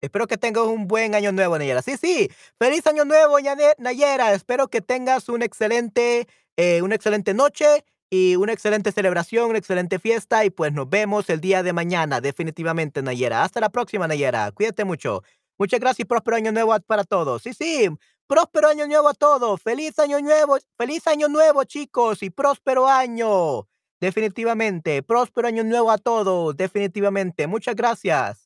Espero 0.04 0.26
que 0.26 0.36
tengas 0.36 0.64
un 0.64 0.86
buen 0.86 1.14
año 1.14 1.32
nuevo, 1.32 1.58
Nayera. 1.58 1.82
Sí, 1.82 1.96
sí. 1.96 2.30
Feliz 2.58 2.86
año 2.86 3.04
nuevo, 3.04 3.36
Nayera. 3.78 4.32
Espero 4.34 4.68
que 4.68 4.80
tengas 4.80 5.28
un 5.28 5.42
excelente, 5.42 6.28
eh, 6.56 6.82
una 6.82 6.94
excelente 6.94 7.34
noche 7.34 7.84
y 8.10 8.36
una 8.36 8.52
excelente 8.52 8.92
celebración, 8.92 9.50
una 9.50 9.58
excelente 9.58 9.98
fiesta. 9.98 10.44
Y 10.44 10.50
pues 10.50 10.72
nos 10.72 10.88
vemos 10.88 11.28
el 11.30 11.40
día 11.40 11.62
de 11.62 11.72
mañana, 11.72 12.20
definitivamente, 12.20 13.02
Nayera. 13.02 13.42
Hasta 13.44 13.60
la 13.60 13.70
próxima, 13.70 14.06
Nayera. 14.06 14.50
Cuídate 14.52 14.84
mucho. 14.84 15.22
Muchas 15.58 15.80
gracias 15.80 16.00
y 16.00 16.04
próspero 16.04 16.36
año 16.36 16.52
nuevo 16.52 16.76
para 16.86 17.04
todos. 17.04 17.42
Sí, 17.42 17.54
sí. 17.54 17.88
Próspero 18.26 18.68
año 18.68 18.86
nuevo 18.86 19.08
a 19.08 19.14
todos. 19.14 19.60
Feliz 19.62 19.98
año 19.98 20.20
nuevo. 20.20 20.56
Feliz 20.76 21.06
año 21.06 21.28
nuevo, 21.28 21.64
chicos. 21.64 22.22
Y 22.22 22.30
próspero 22.30 22.88
año. 22.88 23.68
Definitivamente. 24.00 25.02
Próspero 25.02 25.48
año 25.48 25.62
nuevo 25.64 25.90
a 25.90 25.98
todos. 25.98 26.56
Definitivamente. 26.56 27.46
Muchas 27.46 27.76
gracias. 27.76 28.43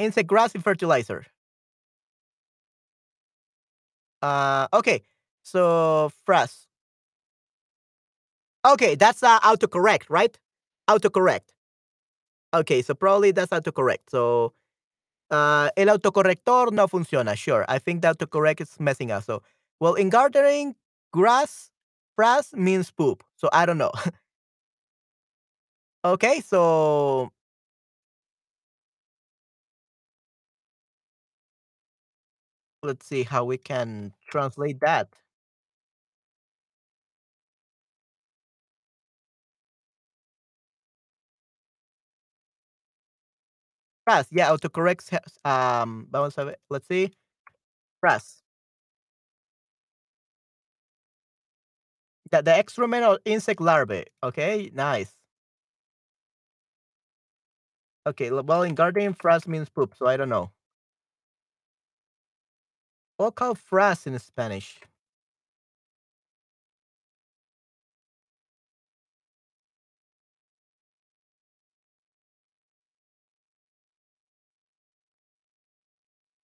Insect 0.00 0.28
grass 0.28 0.54
and 0.54 0.64
fertilizer. 0.64 1.26
Uh, 4.22 4.68
okay, 4.72 5.02
so 5.42 6.10
frass. 6.26 6.66
Okay, 8.66 8.94
that's 8.94 9.22
uh, 9.22 9.40
autocorrect, 9.40 10.04
right? 10.08 10.38
Autocorrect. 10.88 11.48
Okay, 12.52 12.82
so 12.82 12.94
probably 12.94 13.30
that's 13.30 13.52
autocorrect. 13.52 14.10
So, 14.10 14.52
uh, 15.30 15.70
el 15.76 15.88
autocorrector 15.88 16.72
no 16.72 16.88
funciona. 16.88 17.36
Sure, 17.36 17.64
I 17.68 17.78
think 17.78 18.02
the 18.02 18.14
autocorrect 18.14 18.60
is 18.60 18.78
messing 18.80 19.10
up. 19.12 19.24
So, 19.24 19.42
well, 19.80 19.94
in 19.94 20.10
gardening, 20.10 20.74
grass, 21.12 21.70
frass 22.18 22.52
means 22.54 22.90
poop. 22.90 23.22
So 23.36 23.48
I 23.52 23.66
don't 23.66 23.78
know. 23.78 23.92
okay, 26.04 26.40
so 26.40 27.30
let's 32.82 33.06
see 33.06 33.22
how 33.22 33.44
we 33.44 33.58
can 33.58 34.12
translate 34.30 34.80
that. 34.80 35.08
Press, 44.06 44.26
yeah, 44.30 44.48
autocorrects. 44.50 45.12
Um, 45.44 46.08
vamos 46.10 46.36
a 46.38 46.44
ver. 46.46 46.56
Let's 46.68 46.88
see. 46.88 47.12
Press. 48.00 48.42
The, 52.30 52.42
the 52.42 52.56
excrement 52.56 53.20
insect 53.24 53.60
larvae. 53.60 54.06
Okay, 54.22 54.70
nice. 54.74 55.12
Okay, 58.06 58.30
well, 58.30 58.62
in 58.62 58.74
gardening, 58.74 59.14
frass 59.14 59.46
means 59.46 59.68
poop, 59.68 59.94
so 59.96 60.06
I 60.06 60.16
don't 60.16 60.28
know. 60.28 60.50
Called 63.28 63.58
frass 63.58 64.06
in 64.06 64.18
Spanish? 64.18 64.80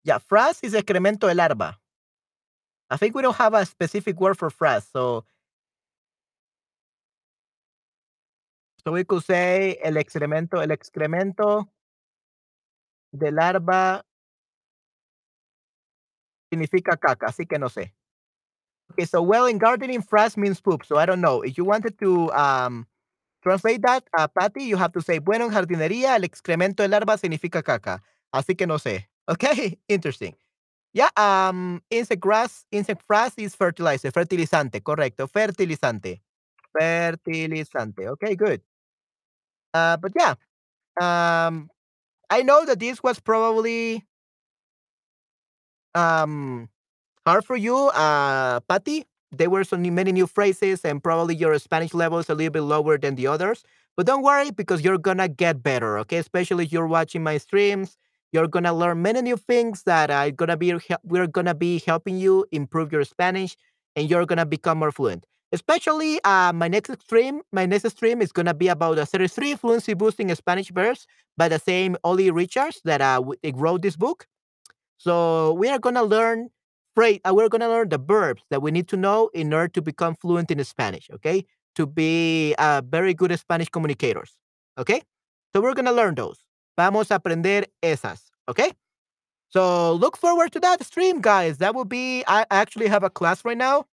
Yeah, 0.03 0.19
frass 0.19 0.61
is 0.63 0.73
excremento 0.73 1.29
de 1.29 1.35
larva. 1.35 1.79
I 2.89 2.97
think 2.97 3.15
we 3.15 3.21
don't 3.21 3.37
have 3.37 3.53
a 3.53 3.67
specific 3.67 4.19
word 4.19 4.39
for 4.39 4.49
frass, 4.51 4.91
so 4.91 5.25
so 8.83 8.93
we 8.93 9.05
could 9.05 9.23
say 9.23 9.79
el 9.83 9.95
excremento, 9.95 10.63
el 10.63 10.71
excremento 10.71 11.69
de 13.13 13.31
larva 13.31 14.03
significa 16.53 16.97
caca, 16.99 17.27
así 17.29 17.47
que 17.47 17.59
no 17.59 17.69
sé. 17.69 17.95
Okay, 18.93 19.07
so 19.07 19.23
well 19.23 19.47
in 19.47 19.59
gardening, 19.59 20.03
frass 20.03 20.37
means 20.37 20.61
poop. 20.61 20.85
So 20.85 20.99
I 20.99 21.07
don't 21.07 21.21
know. 21.23 21.43
If 21.43 21.57
you 21.57 21.65
wanted 21.65 21.99
to 22.01 22.31
um 22.33 22.87
translate 23.43 23.83
that, 23.83 24.05
uh, 24.19 24.29
Patty, 24.29 24.65
you 24.65 24.77
have 24.77 24.93
to 24.93 25.01
say, 25.01 25.19
bueno, 25.19 25.47
en 25.47 25.53
jardinería, 25.53 26.17
el 26.17 26.25
excremento 26.25 26.83
de 26.83 26.89
larva 26.89 27.17
significa 27.19 27.63
caca. 27.63 28.03
Así 28.35 28.57
que 28.57 28.67
no 28.67 28.79
sé. 28.79 29.09
Okay, 29.31 29.79
interesting. 29.89 30.35
Yeah, 30.93 31.09
um, 31.17 31.81
insect 31.91 32.21
grass, 32.21 32.67
insect 32.73 33.07
grass 33.09 33.35
is 33.39 33.55
fertilizer, 33.55 34.11
fertilizante, 34.11 34.83
correcto, 34.83 35.29
fertilizante. 35.29 36.23
Fertilizante. 36.77 38.09
Okay, 38.09 38.35
good. 38.35 38.63
Uh, 39.75 39.97
but 39.97 40.13
yeah, 40.17 40.35
um, 41.01 41.71
I 42.31 42.43
know 42.43 42.65
that 42.67 42.81
this 42.81 43.03
was 43.03 43.21
probably 43.21 44.05
um 45.95 46.69
hard 47.27 47.45
for 47.45 47.57
you, 47.57 47.77
uh, 47.91 48.61
Patty. 48.61 49.05
There 49.33 49.51
were 49.51 49.65
so 49.65 49.77
many 49.79 50.13
new 50.13 50.27
phrases, 50.27 50.85
and 50.85 51.03
probably 51.03 51.35
your 51.37 51.59
Spanish 51.59 51.95
level 51.95 52.19
is 52.19 52.29
a 52.31 52.35
little 52.35 52.53
bit 52.53 52.63
lower 52.63 52.99
than 52.99 53.15
the 53.17 53.27
others. 53.29 53.65
But 53.97 54.07
don't 54.07 54.23
worry 54.23 54.51
because 54.51 54.83
you're 54.85 54.99
gonna 54.99 55.29
get 55.29 55.63
better, 55.63 55.99
okay? 56.01 56.19
Especially 56.19 56.65
if 56.65 56.73
you're 56.73 56.87
watching 56.87 57.23
my 57.23 57.39
streams, 57.39 57.97
you're 58.33 58.49
gonna 58.49 58.73
learn 58.73 59.03
many 59.03 59.23
new 59.23 59.37
things 59.37 59.83
that 59.85 60.11
are 60.11 60.31
gonna 60.31 60.57
be 60.57 60.75
we're 61.05 61.27
gonna 61.27 61.55
be 61.55 61.83
helping 61.87 62.19
you 62.19 62.47
improve 62.53 62.93
your 62.93 63.05
Spanish, 63.05 63.57
and 63.97 64.09
you're 64.11 64.27
gonna 64.27 64.47
become 64.47 64.79
more 64.79 64.93
fluent. 64.93 65.27
Especially 65.53 66.19
uh, 66.25 66.53
my 66.55 66.69
next 66.69 66.91
stream, 67.03 67.43
my 67.53 67.67
next 67.67 67.89
stream 67.91 68.23
is 68.23 68.33
gonna 68.33 68.55
be 68.55 68.69
about 68.69 68.97
the 68.97 69.05
33 69.07 69.55
fluency 69.57 69.95
boosting 69.95 70.35
Spanish 70.35 70.71
verse 70.71 71.07
by 71.37 71.49
the 71.49 71.59
same 71.59 71.97
Ollie 72.05 72.31
Richards 72.31 72.81
that 72.85 73.01
uh, 73.03 73.23
wrote 73.55 73.83
this 73.83 73.97
book. 73.97 74.27
So 75.03 75.55
we 75.55 75.69
are 75.69 75.81
gonna 75.81 76.05
learn 76.05 76.51
phrase. 76.95 77.19
Uh, 77.29 77.35
we're 77.35 77.49
gonna 77.49 77.69
learn 77.69 77.89
the 77.89 77.99
verbs 77.99 78.43
that 78.51 78.63
we 78.63 78.71
need 78.71 78.87
to 78.89 78.97
know 78.97 79.31
in 79.35 79.53
order 79.53 79.67
to 79.67 79.83
become 79.83 80.15
fluent 80.15 80.53
in 80.53 80.63
Spanish. 80.63 81.11
Okay, 81.13 81.45
to 81.75 81.87
be 81.87 82.55
uh, 82.57 82.83
very 82.89 83.13
good 83.13 83.37
Spanish 83.37 83.69
communicators. 83.69 84.37
Okay, 84.79 85.03
so 85.53 85.61
we're 85.61 85.75
gonna 85.75 85.91
learn 85.91 86.15
those. 86.15 86.45
Vamos 86.79 87.11
a 87.11 87.17
aprender 87.17 87.67
esas. 87.83 88.31
Okay. 88.49 88.71
So 89.49 89.93
look 89.95 90.17
forward 90.17 90.53
to 90.53 90.61
that 90.61 90.83
stream, 90.85 91.21
guys. 91.21 91.59
That 91.59 91.75
will 91.75 91.85
be. 91.85 92.23
I 92.29 92.47
actually 92.51 92.87
have 92.87 93.03
a 93.03 93.11
class 93.11 93.45
right 93.45 93.59
now. 93.59 93.87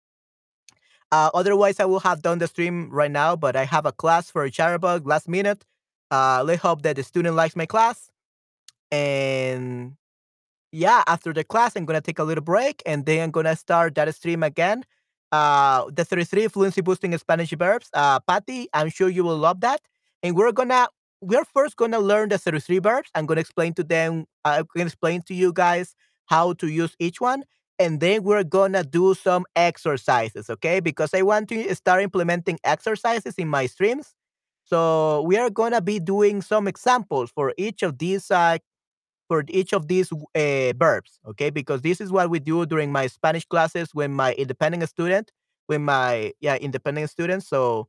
Uh, 1.12 1.32
otherwise, 1.34 1.80
I 1.80 1.86
will 1.86 2.02
have 2.02 2.22
done 2.22 2.40
the 2.40 2.48
stream 2.48 2.90
right 2.92 3.10
now, 3.10 3.38
but 3.38 3.56
I 3.56 3.64
have 3.64 3.86
a 3.86 3.94
class 3.94 4.30
for 4.30 4.48
Chatterbug 4.50 5.08
last 5.08 5.30
minute. 5.30 5.64
Uh, 6.12 6.44
let's 6.46 6.62
hope 6.62 6.82
that 6.84 6.98
the 6.98 7.04
student 7.04 7.36
likes 7.36 7.56
my 7.56 7.66
class. 7.66 8.12
And 8.92 9.97
yeah, 10.78 11.04
after 11.08 11.34
the 11.34 11.44
class, 11.44 11.76
I'm 11.76 11.86
gonna 11.86 12.02
take 12.02 12.20
a 12.20 12.24
little 12.24 12.44
break 12.44 12.84
and 12.86 13.06
then 13.06 13.24
I'm 13.24 13.32
gonna 13.32 13.56
start 13.56 13.96
that 13.96 14.14
stream 14.16 14.44
again. 14.44 14.84
Uh, 15.32 15.86
the 15.92 16.06
33 16.06 16.48
fluency 16.48 16.82
boosting 16.82 17.18
Spanish 17.18 17.50
verbs. 17.52 17.90
Uh, 17.94 18.20
Patty, 18.22 18.68
I'm 18.74 18.90
sure 18.90 19.10
you 19.10 19.24
will 19.24 19.38
love 19.38 19.62
that. 19.62 19.82
And 20.24 20.36
we're 20.36 20.52
gonna 20.52 20.88
we're 21.22 21.46
first 21.46 21.76
gonna 21.78 22.00
learn 22.00 22.30
the 22.30 22.38
33 22.38 22.80
verbs. 22.80 23.10
I'm 23.16 23.26
gonna 23.26 23.42
explain 23.42 23.74
to 23.76 23.84
them. 23.84 24.26
I'm 24.46 24.66
gonna 24.76 24.86
explain 24.86 25.22
to 25.24 25.34
you 25.34 25.52
guys 25.52 25.96
how 26.28 26.54
to 26.54 26.68
use 26.68 26.96
each 27.00 27.20
one, 27.20 27.44
and 27.80 28.00
then 28.00 28.24
we're 28.24 28.44
gonna 28.44 28.84
do 28.84 29.16
some 29.16 29.46
exercises. 29.56 30.50
Okay, 30.50 30.80
because 30.80 31.14
I 31.14 31.24
want 31.24 31.50
to 31.50 31.74
start 31.76 32.04
implementing 32.04 32.60
exercises 32.64 33.36
in 33.38 33.48
my 33.48 33.66
streams. 33.66 34.14
So 34.64 35.22
we 35.24 35.38
are 35.38 35.50
gonna 35.50 35.82
be 35.82 36.00
doing 36.00 36.42
some 36.42 36.68
examples 36.68 37.32
for 37.32 37.54
each 37.58 37.84
of 37.84 37.98
these 37.98 38.30
uh, 38.32 38.58
for 39.28 39.44
each 39.50 39.74
of 39.74 39.88
these 39.88 40.12
uh, 40.12 40.74
verbs, 40.78 41.20
okay? 41.28 41.50
Because 41.50 41.82
this 41.82 42.00
is 42.00 42.12
what 42.12 42.30
we 42.30 42.40
do 42.40 42.66
during 42.66 42.92
my 42.92 43.08
Spanish 43.08 43.46
classes 43.46 43.90
when 43.94 44.14
my 44.14 44.34
independent 44.34 44.88
student, 44.90 45.32
when 45.68 45.84
my 45.84 46.34
yeah 46.40 46.56
independent 46.56 47.10
students. 47.10 47.48
So 47.48 47.88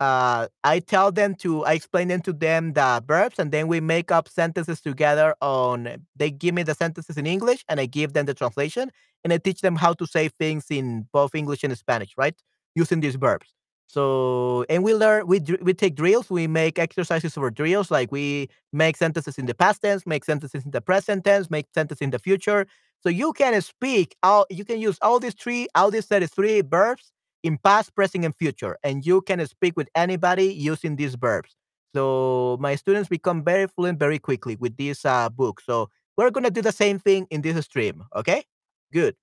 uh, 0.00 0.48
I 0.64 0.80
tell 0.80 1.12
them 1.12 1.34
to, 1.36 1.64
I 1.64 1.74
explain 1.74 2.08
them 2.08 2.20
to 2.22 2.32
them 2.32 2.72
the 2.72 3.02
verbs, 3.06 3.38
and 3.38 3.52
then 3.52 3.68
we 3.68 3.80
make 3.80 4.10
up 4.10 4.28
sentences 4.28 4.80
together. 4.80 5.34
On 5.40 5.88
they 6.16 6.30
give 6.30 6.54
me 6.54 6.62
the 6.62 6.74
sentences 6.74 7.16
in 7.16 7.26
English, 7.26 7.64
and 7.68 7.80
I 7.80 7.86
give 7.86 8.12
them 8.12 8.26
the 8.26 8.34
translation, 8.34 8.90
and 9.22 9.32
I 9.32 9.38
teach 9.38 9.60
them 9.60 9.76
how 9.76 9.92
to 9.94 10.06
say 10.06 10.28
things 10.28 10.66
in 10.70 11.06
both 11.12 11.34
English 11.34 11.64
and 11.64 11.76
Spanish, 11.78 12.12
right? 12.16 12.34
Using 12.74 13.00
these 13.00 13.14
verbs. 13.14 13.54
So, 13.86 14.64
and 14.68 14.82
we 14.82 14.94
learn, 14.94 15.26
we 15.26 15.40
we 15.62 15.72
take 15.74 15.94
drills, 15.94 16.30
we 16.30 16.46
make 16.48 16.78
exercises 16.78 17.34
for 17.34 17.50
drills, 17.50 17.90
like 17.90 18.10
we 18.10 18.48
make 18.72 18.96
sentences 18.96 19.38
in 19.38 19.46
the 19.46 19.54
past 19.54 19.82
tense, 19.82 20.06
make 20.06 20.24
sentences 20.24 20.64
in 20.64 20.70
the 20.72 20.80
present 20.80 21.24
tense, 21.24 21.50
make 21.50 21.66
sentences 21.74 22.02
in 22.02 22.10
the 22.10 22.18
future. 22.18 22.66
So 23.02 23.08
you 23.10 23.32
can 23.34 23.60
speak 23.60 24.16
all, 24.22 24.46
you 24.50 24.64
can 24.64 24.80
use 24.80 24.98
all 25.02 25.20
these 25.20 25.34
three, 25.34 25.68
all 25.74 25.90
these 25.90 26.06
33 26.06 26.62
verbs 26.62 27.12
in 27.42 27.58
past, 27.58 27.94
present, 27.94 28.24
and 28.24 28.34
future, 28.34 28.78
and 28.82 29.04
you 29.04 29.20
can 29.20 29.46
speak 29.46 29.76
with 29.76 29.88
anybody 29.94 30.46
using 30.52 30.96
these 30.96 31.14
verbs. 31.14 31.54
So 31.94 32.56
my 32.60 32.74
students 32.74 33.08
become 33.08 33.44
very 33.44 33.66
fluent 33.68 33.98
very 33.98 34.18
quickly 34.18 34.56
with 34.56 34.76
this 34.76 35.04
uh, 35.04 35.28
book. 35.28 35.60
So 35.60 35.90
we're 36.16 36.30
gonna 36.30 36.50
do 36.50 36.62
the 36.62 36.72
same 36.72 36.98
thing 36.98 37.26
in 37.30 37.42
this 37.42 37.62
stream. 37.64 38.04
Okay, 38.16 38.44
good. 38.92 39.14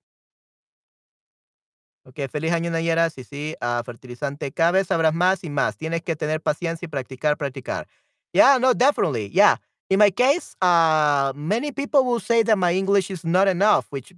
Ok, 2.04 2.18
feliz 2.30 2.52
año 2.52 2.70
Nayera, 2.70 3.10
sí, 3.10 3.22
sí, 3.22 3.54
uh, 3.62 3.82
fertilizante, 3.84 4.50
cada 4.52 4.72
vez 4.72 4.88
sabrás 4.88 5.14
más 5.14 5.44
y 5.44 5.50
más, 5.50 5.76
tienes 5.76 6.02
que 6.02 6.16
tener 6.16 6.40
paciencia 6.40 6.86
y 6.86 6.88
practicar, 6.88 7.36
practicar. 7.36 7.86
Yeah, 8.32 8.58
no, 8.58 8.74
definitely, 8.74 9.30
yeah. 9.32 9.58
In 9.88 9.98
my 10.00 10.10
case, 10.10 10.56
uh, 10.60 11.32
many 11.36 11.70
people 11.70 12.04
will 12.04 12.18
say 12.18 12.42
that 12.42 12.56
my 12.58 12.72
English 12.72 13.10
is 13.10 13.24
not 13.24 13.46
enough, 13.46 13.86
which, 13.90 14.12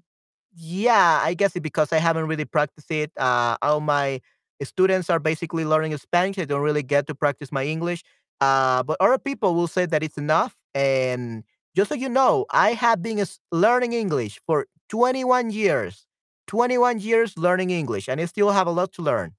yeah, 0.55 1.21
I 1.23 1.35
guess 1.35 1.57
it's 1.57 1.63
because 1.63 1.93
I 1.93 1.99
haven't 1.99 2.27
really 2.27 2.45
practiced 2.47 2.91
it. 2.91 3.11
Uh, 3.19 3.57
all 3.61 3.81
my 3.81 4.21
students 4.63 5.11
are 5.11 5.19
basically 5.19 5.65
learning 5.65 5.97
Spanish. 5.99 6.39
I 6.39 6.45
don't 6.45 6.63
really 6.63 6.83
get 6.85 7.07
to 7.09 7.15
practice 7.15 7.51
my 7.51 7.65
English. 7.65 8.03
Uh, 8.41 8.83
but 8.85 8.97
other 9.01 9.19
people 9.19 9.55
will 9.55 9.67
say 9.67 9.85
that 9.87 10.03
it's 10.03 10.17
enough. 10.17 10.57
And 10.75 11.43
just 11.75 11.89
so 11.89 11.97
you 11.97 12.09
know, 12.09 12.47
I 12.51 12.73
have 12.73 13.03
been 13.03 13.25
learning 13.51 13.93
English 13.95 14.41
for 14.47 14.67
21 14.91 15.51
years. 15.51 16.07
21 16.47 17.01
years 17.01 17.37
learning 17.39 17.71
English, 17.71 18.09
and 18.09 18.21
I 18.21 18.27
still 18.27 18.51
have 18.51 18.67
a 18.67 18.71
lot 18.71 18.93
to 18.95 19.03
learn. 19.03 19.35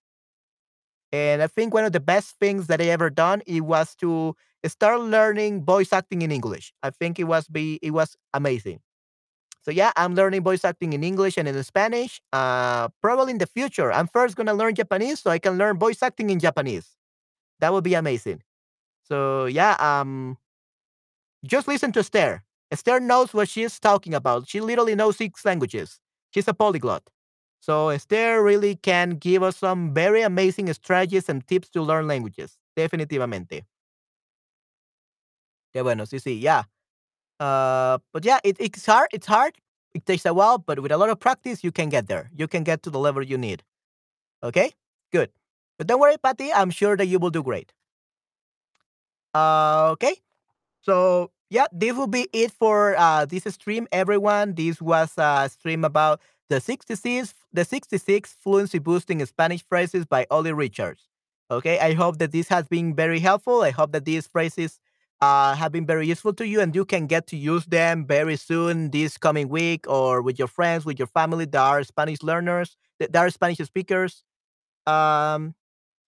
And 1.11 1.41
I 1.41 1.48
think 1.48 1.73
one 1.73 1.86
of 1.86 1.91
the 1.94 1.99
best 1.99 2.36
things 2.40 2.68
that 2.68 2.82
I 2.82 2.86
ever 2.86 3.10
done 3.10 3.41
it 3.45 3.61
was 3.61 3.95
to 3.98 4.36
start 4.68 4.99
learning 4.99 5.64
voice 5.64 5.94
acting 5.94 6.22
in 6.22 6.32
English. 6.32 6.73
I 6.84 6.90
think 6.90 7.19
it 7.19 7.26
was 7.26 7.48
be 7.48 7.80
it 7.82 7.91
was 7.91 8.18
amazing. 8.34 8.80
So 9.61 9.72
yeah, 9.72 9.91
I'm 9.95 10.14
learning 10.15 10.44
voice 10.44 10.64
acting 10.65 10.94
in 10.94 11.03
English 11.03 11.38
and 11.38 11.48
in 11.48 11.64
Spanish. 11.64 12.22
Uh, 12.34 12.90
probably 13.02 13.32
in 13.32 13.40
the 13.40 13.48
future, 13.48 13.91
I'm 13.91 14.07
first 14.07 14.36
gonna 14.36 14.53
learn 14.53 14.76
Japanese 14.76 15.22
so 15.22 15.32
I 15.32 15.40
can 15.40 15.57
learn 15.57 15.77
voice 15.80 16.03
acting 16.03 16.30
in 16.30 16.40
Japanese. 16.40 16.88
That 17.60 17.73
would 17.73 17.84
be 17.84 17.94
amazing. 17.95 18.41
So 19.03 19.45
yeah, 19.45 19.76
um, 19.80 20.38
just 21.45 21.68
listen 21.68 21.91
to 21.94 21.99
Esther. 21.99 22.44
Esther 22.72 22.99
knows 22.99 23.34
what 23.34 23.49
she's 23.49 23.80
talking 23.80 24.14
about. 24.14 24.48
She 24.48 24.60
literally 24.60 24.95
knows 24.95 25.18
six 25.18 25.45
languages. 25.45 25.99
She's 26.36 26.49
a 26.49 26.53
polyglot. 26.53 27.02
So 27.62 27.88
Esther 27.88 28.44
really 28.44 28.76
can 28.76 29.12
give 29.12 29.41
us 29.41 29.56
some 29.56 29.94
very 29.94 30.22
amazing 30.22 30.72
strategies 30.74 31.30
and 31.30 31.48
tips 31.48 31.70
to 31.70 31.82
learn 31.82 32.07
languages. 32.07 32.57
Definitivamente. 32.76 33.64
Qué 35.74 35.82
bueno, 35.82 36.03
sí, 36.03 36.20
sí, 36.20 36.41
yeah. 36.41 36.64
Uh, 37.40 37.99
but 38.12 38.26
yeah, 38.26 38.40
it, 38.44 38.57
it's 38.60 38.86
hard. 38.86 39.07
It's 39.14 39.28
hard. 39.28 39.53
It 39.94 40.06
takes 40.06 40.26
a 40.26 40.34
while, 40.34 40.57
but 40.57 40.82
with 40.82 40.91
a 40.91 40.98
lot 40.98 41.10
of 41.10 41.22
practice, 41.22 41.64
you 41.64 41.72
can 41.72 41.88
get 41.88 42.07
there. 42.07 42.30
You 42.36 42.49
can 42.49 42.66
get 42.66 42.84
to 42.84 42.90
the 42.90 42.99
level 42.99 43.24
you 43.24 43.38
need. 43.38 43.64
Okay, 44.44 44.74
good. 45.14 45.30
But 45.78 45.88
don't 45.88 46.02
worry, 46.02 46.18
Patty. 46.22 46.52
I'm 46.52 46.70
sure 46.70 46.98
that 46.98 47.06
you 47.06 47.18
will 47.18 47.30
do 47.30 47.44
great. 47.44 47.72
Uh, 49.34 49.91
okay. 49.91 50.18
So 50.82 51.32
yeah, 51.56 51.68
this 51.72 51.95
will 51.95 52.07
be 52.07 52.27
it 52.34 52.52
for 52.52 52.98
uh, 52.98 53.23
this 53.23 53.45
stream, 53.45 53.88
everyone. 53.94 54.56
This 54.56 54.82
was 54.82 55.14
a 55.18 55.49
stream 55.49 55.86
about 55.86 56.19
the 56.49 56.60
66, 56.60 57.34
the 57.53 57.64
66 57.64 58.36
fluency 58.41 58.77
boosting 58.77 59.26
Spanish 59.26 59.64
phrases 59.64 60.06
by 60.06 60.27
Ollie 60.30 60.52
Richards. 60.52 61.07
Okay, 61.49 61.80
I 61.80 61.94
hope 61.94 62.18
that 62.18 62.34
this 62.34 62.49
has 62.49 62.68
been 62.68 62.94
very 62.94 63.19
helpful. 63.19 63.61
I 63.61 63.69
hope 63.69 63.94
that 63.94 64.03
these 64.03 64.27
phrases 64.27 64.82
uh, 65.22 65.56
have 65.56 65.72
been 65.72 65.86
very 65.86 66.06
useful 66.06 66.34
to 66.34 66.45
you 66.45 66.60
and 66.60 66.76
you 66.76 66.84
can 66.84 67.07
get 67.07 67.26
to 67.27 67.38
use 67.38 67.65
them 67.68 68.06
very 68.06 68.36
soon 68.36 68.91
this 68.91 69.18
coming 69.18 69.48
week 69.48 69.88
or 69.88 70.22
with 70.22 70.38
your 70.38 70.49
friends, 70.49 70.84
with 70.86 70.99
your 70.99 71.07
family 71.07 71.45
that 71.45 71.57
are 71.57 71.84
Spanish 71.86 72.22
learners, 72.22 72.76
that 72.99 73.15
are 73.15 73.30
Spanish 73.30 73.60
speakers. 73.60 74.26
Um, 74.86 75.56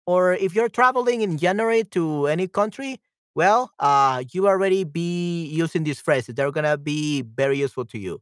or 0.06 0.34
if 0.34 0.53
you're 0.53 0.68
traveling 0.68 1.22
in 1.22 1.38
January 1.38 1.86
to 1.91 2.28
any 2.28 2.49
country, 2.49 2.99
well, 3.38 3.72
uh, 3.78 4.24
you 4.34 4.48
already 4.48 4.84
be 4.84 5.46
using 5.46 5.84
these 5.84 6.02
phrases. 6.02 6.34
They're 6.34 6.52
gonna 6.52 6.76
be 6.76 7.22
very 7.22 7.60
useful 7.60 7.86
to 7.86 8.00
you. 8.00 8.20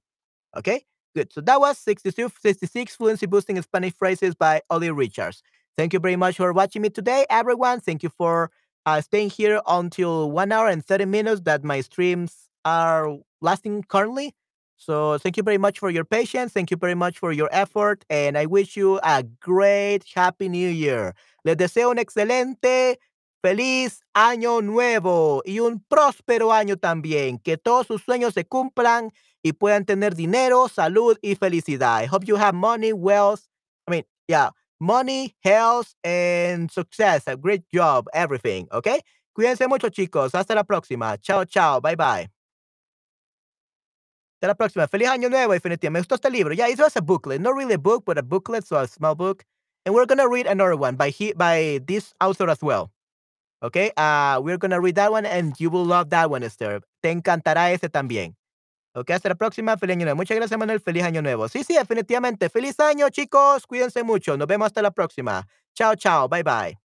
Okay, 0.57 0.83
good. 1.15 1.31
So 1.31 1.39
that 1.39 1.57
was 1.61 1.77
62, 1.77 2.29
66 2.41 2.95
fluency 2.97 3.25
boosting 3.25 3.61
Spanish 3.61 3.93
phrases 3.93 4.35
by 4.35 4.61
Ollie 4.69 4.91
Richards. 4.91 5.41
Thank 5.77 5.93
you 5.93 5.99
very 5.99 6.17
much 6.17 6.35
for 6.35 6.51
watching 6.51 6.81
me 6.81 6.89
today, 6.89 7.25
everyone. 7.29 7.79
Thank 7.79 8.03
you 8.03 8.09
for 8.09 8.51
uh, 8.85 8.99
staying 8.99 9.29
here 9.29 9.61
until 9.67 10.31
one 10.31 10.51
hour 10.51 10.67
and 10.67 10.85
30 10.85 11.05
minutes 11.05 11.41
that 11.45 11.63
my 11.63 11.79
streams 11.79 12.49
are 12.65 13.15
lasting 13.41 13.83
currently. 13.83 14.35
So 14.75 15.17
thank 15.17 15.37
you 15.37 15.43
very 15.43 15.57
much 15.57 15.79
for 15.79 15.89
your 15.89 16.03
patience. 16.03 16.51
Thank 16.51 16.71
you 16.71 16.77
very 16.77 16.95
much 16.95 17.19
for 17.19 17.31
your 17.31 17.47
effort. 17.53 18.03
And 18.09 18.37
I 18.37 18.47
wish 18.47 18.75
you 18.75 18.99
a 19.01 19.23
great, 19.23 20.03
happy 20.13 20.49
new 20.49 20.67
year. 20.67 21.13
Les 21.45 21.55
deseo 21.55 21.91
un 21.91 21.99
excelente 21.99 22.97
feliz 23.45 24.03
año 24.15 24.63
nuevo 24.63 25.43
y 25.45 25.59
un 25.59 25.79
próspero 25.79 26.51
año 26.51 26.77
también. 26.77 27.37
Que 27.37 27.57
todos 27.57 27.85
sus 27.85 28.01
sueños 28.01 28.33
se 28.33 28.43
cumplan 28.45 29.11
y 29.43 29.53
puedan 29.53 29.85
tener 29.85 30.15
dinero, 30.15 30.67
salud 30.67 31.15
y 31.21 31.35
felicidad. 31.35 32.01
I 32.01 32.07
hope 32.07 32.25
you 32.25 32.37
have 32.37 32.53
money, 32.53 32.91
wealth. 32.91 33.41
I 33.87 33.91
mean, 33.91 34.05
yeah, 34.27 34.49
money, 34.79 35.35
health, 35.43 35.93
and 36.03 36.71
success. 36.71 37.27
A 37.27 37.35
great 37.35 37.63
job, 37.71 38.07
everything. 38.13 38.67
Okay? 38.71 38.99
Cuídense 39.31 39.67
mucho, 39.67 39.89
chicos. 39.89 40.33
Hasta 40.33 40.55
la 40.55 40.63
próxima. 40.63 41.15
Chao, 41.21 41.45
chao. 41.45 41.79
Bye, 41.79 41.95
bye. 41.95 42.27
Hasta 44.37 44.47
la 44.47 44.55
próxima. 44.55 44.87
Feliz 44.87 45.07
año 45.07 45.29
nuevo, 45.29 45.53
definitivamente. 45.53 45.91
Me 45.91 45.99
gustó 45.99 46.15
este 46.15 46.31
libro. 46.31 46.55
Yeah, 46.55 46.67
it 46.67 46.79
was 46.79 46.95
a 46.95 47.01
booklet. 47.01 47.39
Not 47.39 47.53
really 47.53 47.75
a 47.75 47.77
book, 47.77 48.05
but 48.05 48.17
a 48.17 48.23
booklet, 48.23 48.65
so 48.65 48.77
a 48.77 48.87
small 48.87 49.13
book. 49.13 49.45
And 49.85 49.93
we're 49.93 50.07
going 50.07 50.17
to 50.17 50.27
read 50.27 50.47
another 50.47 50.75
one 50.75 50.95
by 50.95 51.11
he, 51.11 51.33
by 51.33 51.79
this 51.85 52.15
author 52.19 52.49
as 52.49 52.63
well. 52.63 52.89
Okay? 53.65 53.91
Uh, 53.97 54.39
we're 54.43 54.57
to 54.59 54.79
read 54.79 54.95
that 54.95 55.11
one 55.11 55.25
and 55.25 55.53
you 55.59 55.69
will 55.69 55.85
love 55.85 56.09
that 56.09 56.29
one, 56.29 56.43
Esther. 56.43 56.81
Te 57.01 57.11
encantará 57.11 57.71
ese 57.71 57.89
también. 57.89 58.35
Ok, 58.93 59.09
hasta 59.11 59.27
la 59.29 59.35
próxima. 59.35 59.77
Feliz 59.77 59.95
año 59.97 60.05
nuevo. 60.05 60.17
Muchas 60.17 60.37
gracias, 60.37 60.57
Manuel. 60.57 60.79
Feliz 60.79 61.03
año 61.03 61.21
nuevo. 61.21 61.49
Sí, 61.49 61.63
sí, 61.63 61.73
definitivamente. 61.73 62.49
Feliz 62.49 62.79
año, 62.79 63.09
chicos. 63.09 63.67
Cuídense 63.67 64.03
mucho. 64.03 64.37
Nos 64.37 64.47
vemos 64.47 64.67
hasta 64.67 64.81
la 64.81 64.91
próxima. 64.91 65.45
Chao, 65.73 65.95
chao. 65.95 66.29
Bye, 66.29 66.43
bye. 66.43 66.84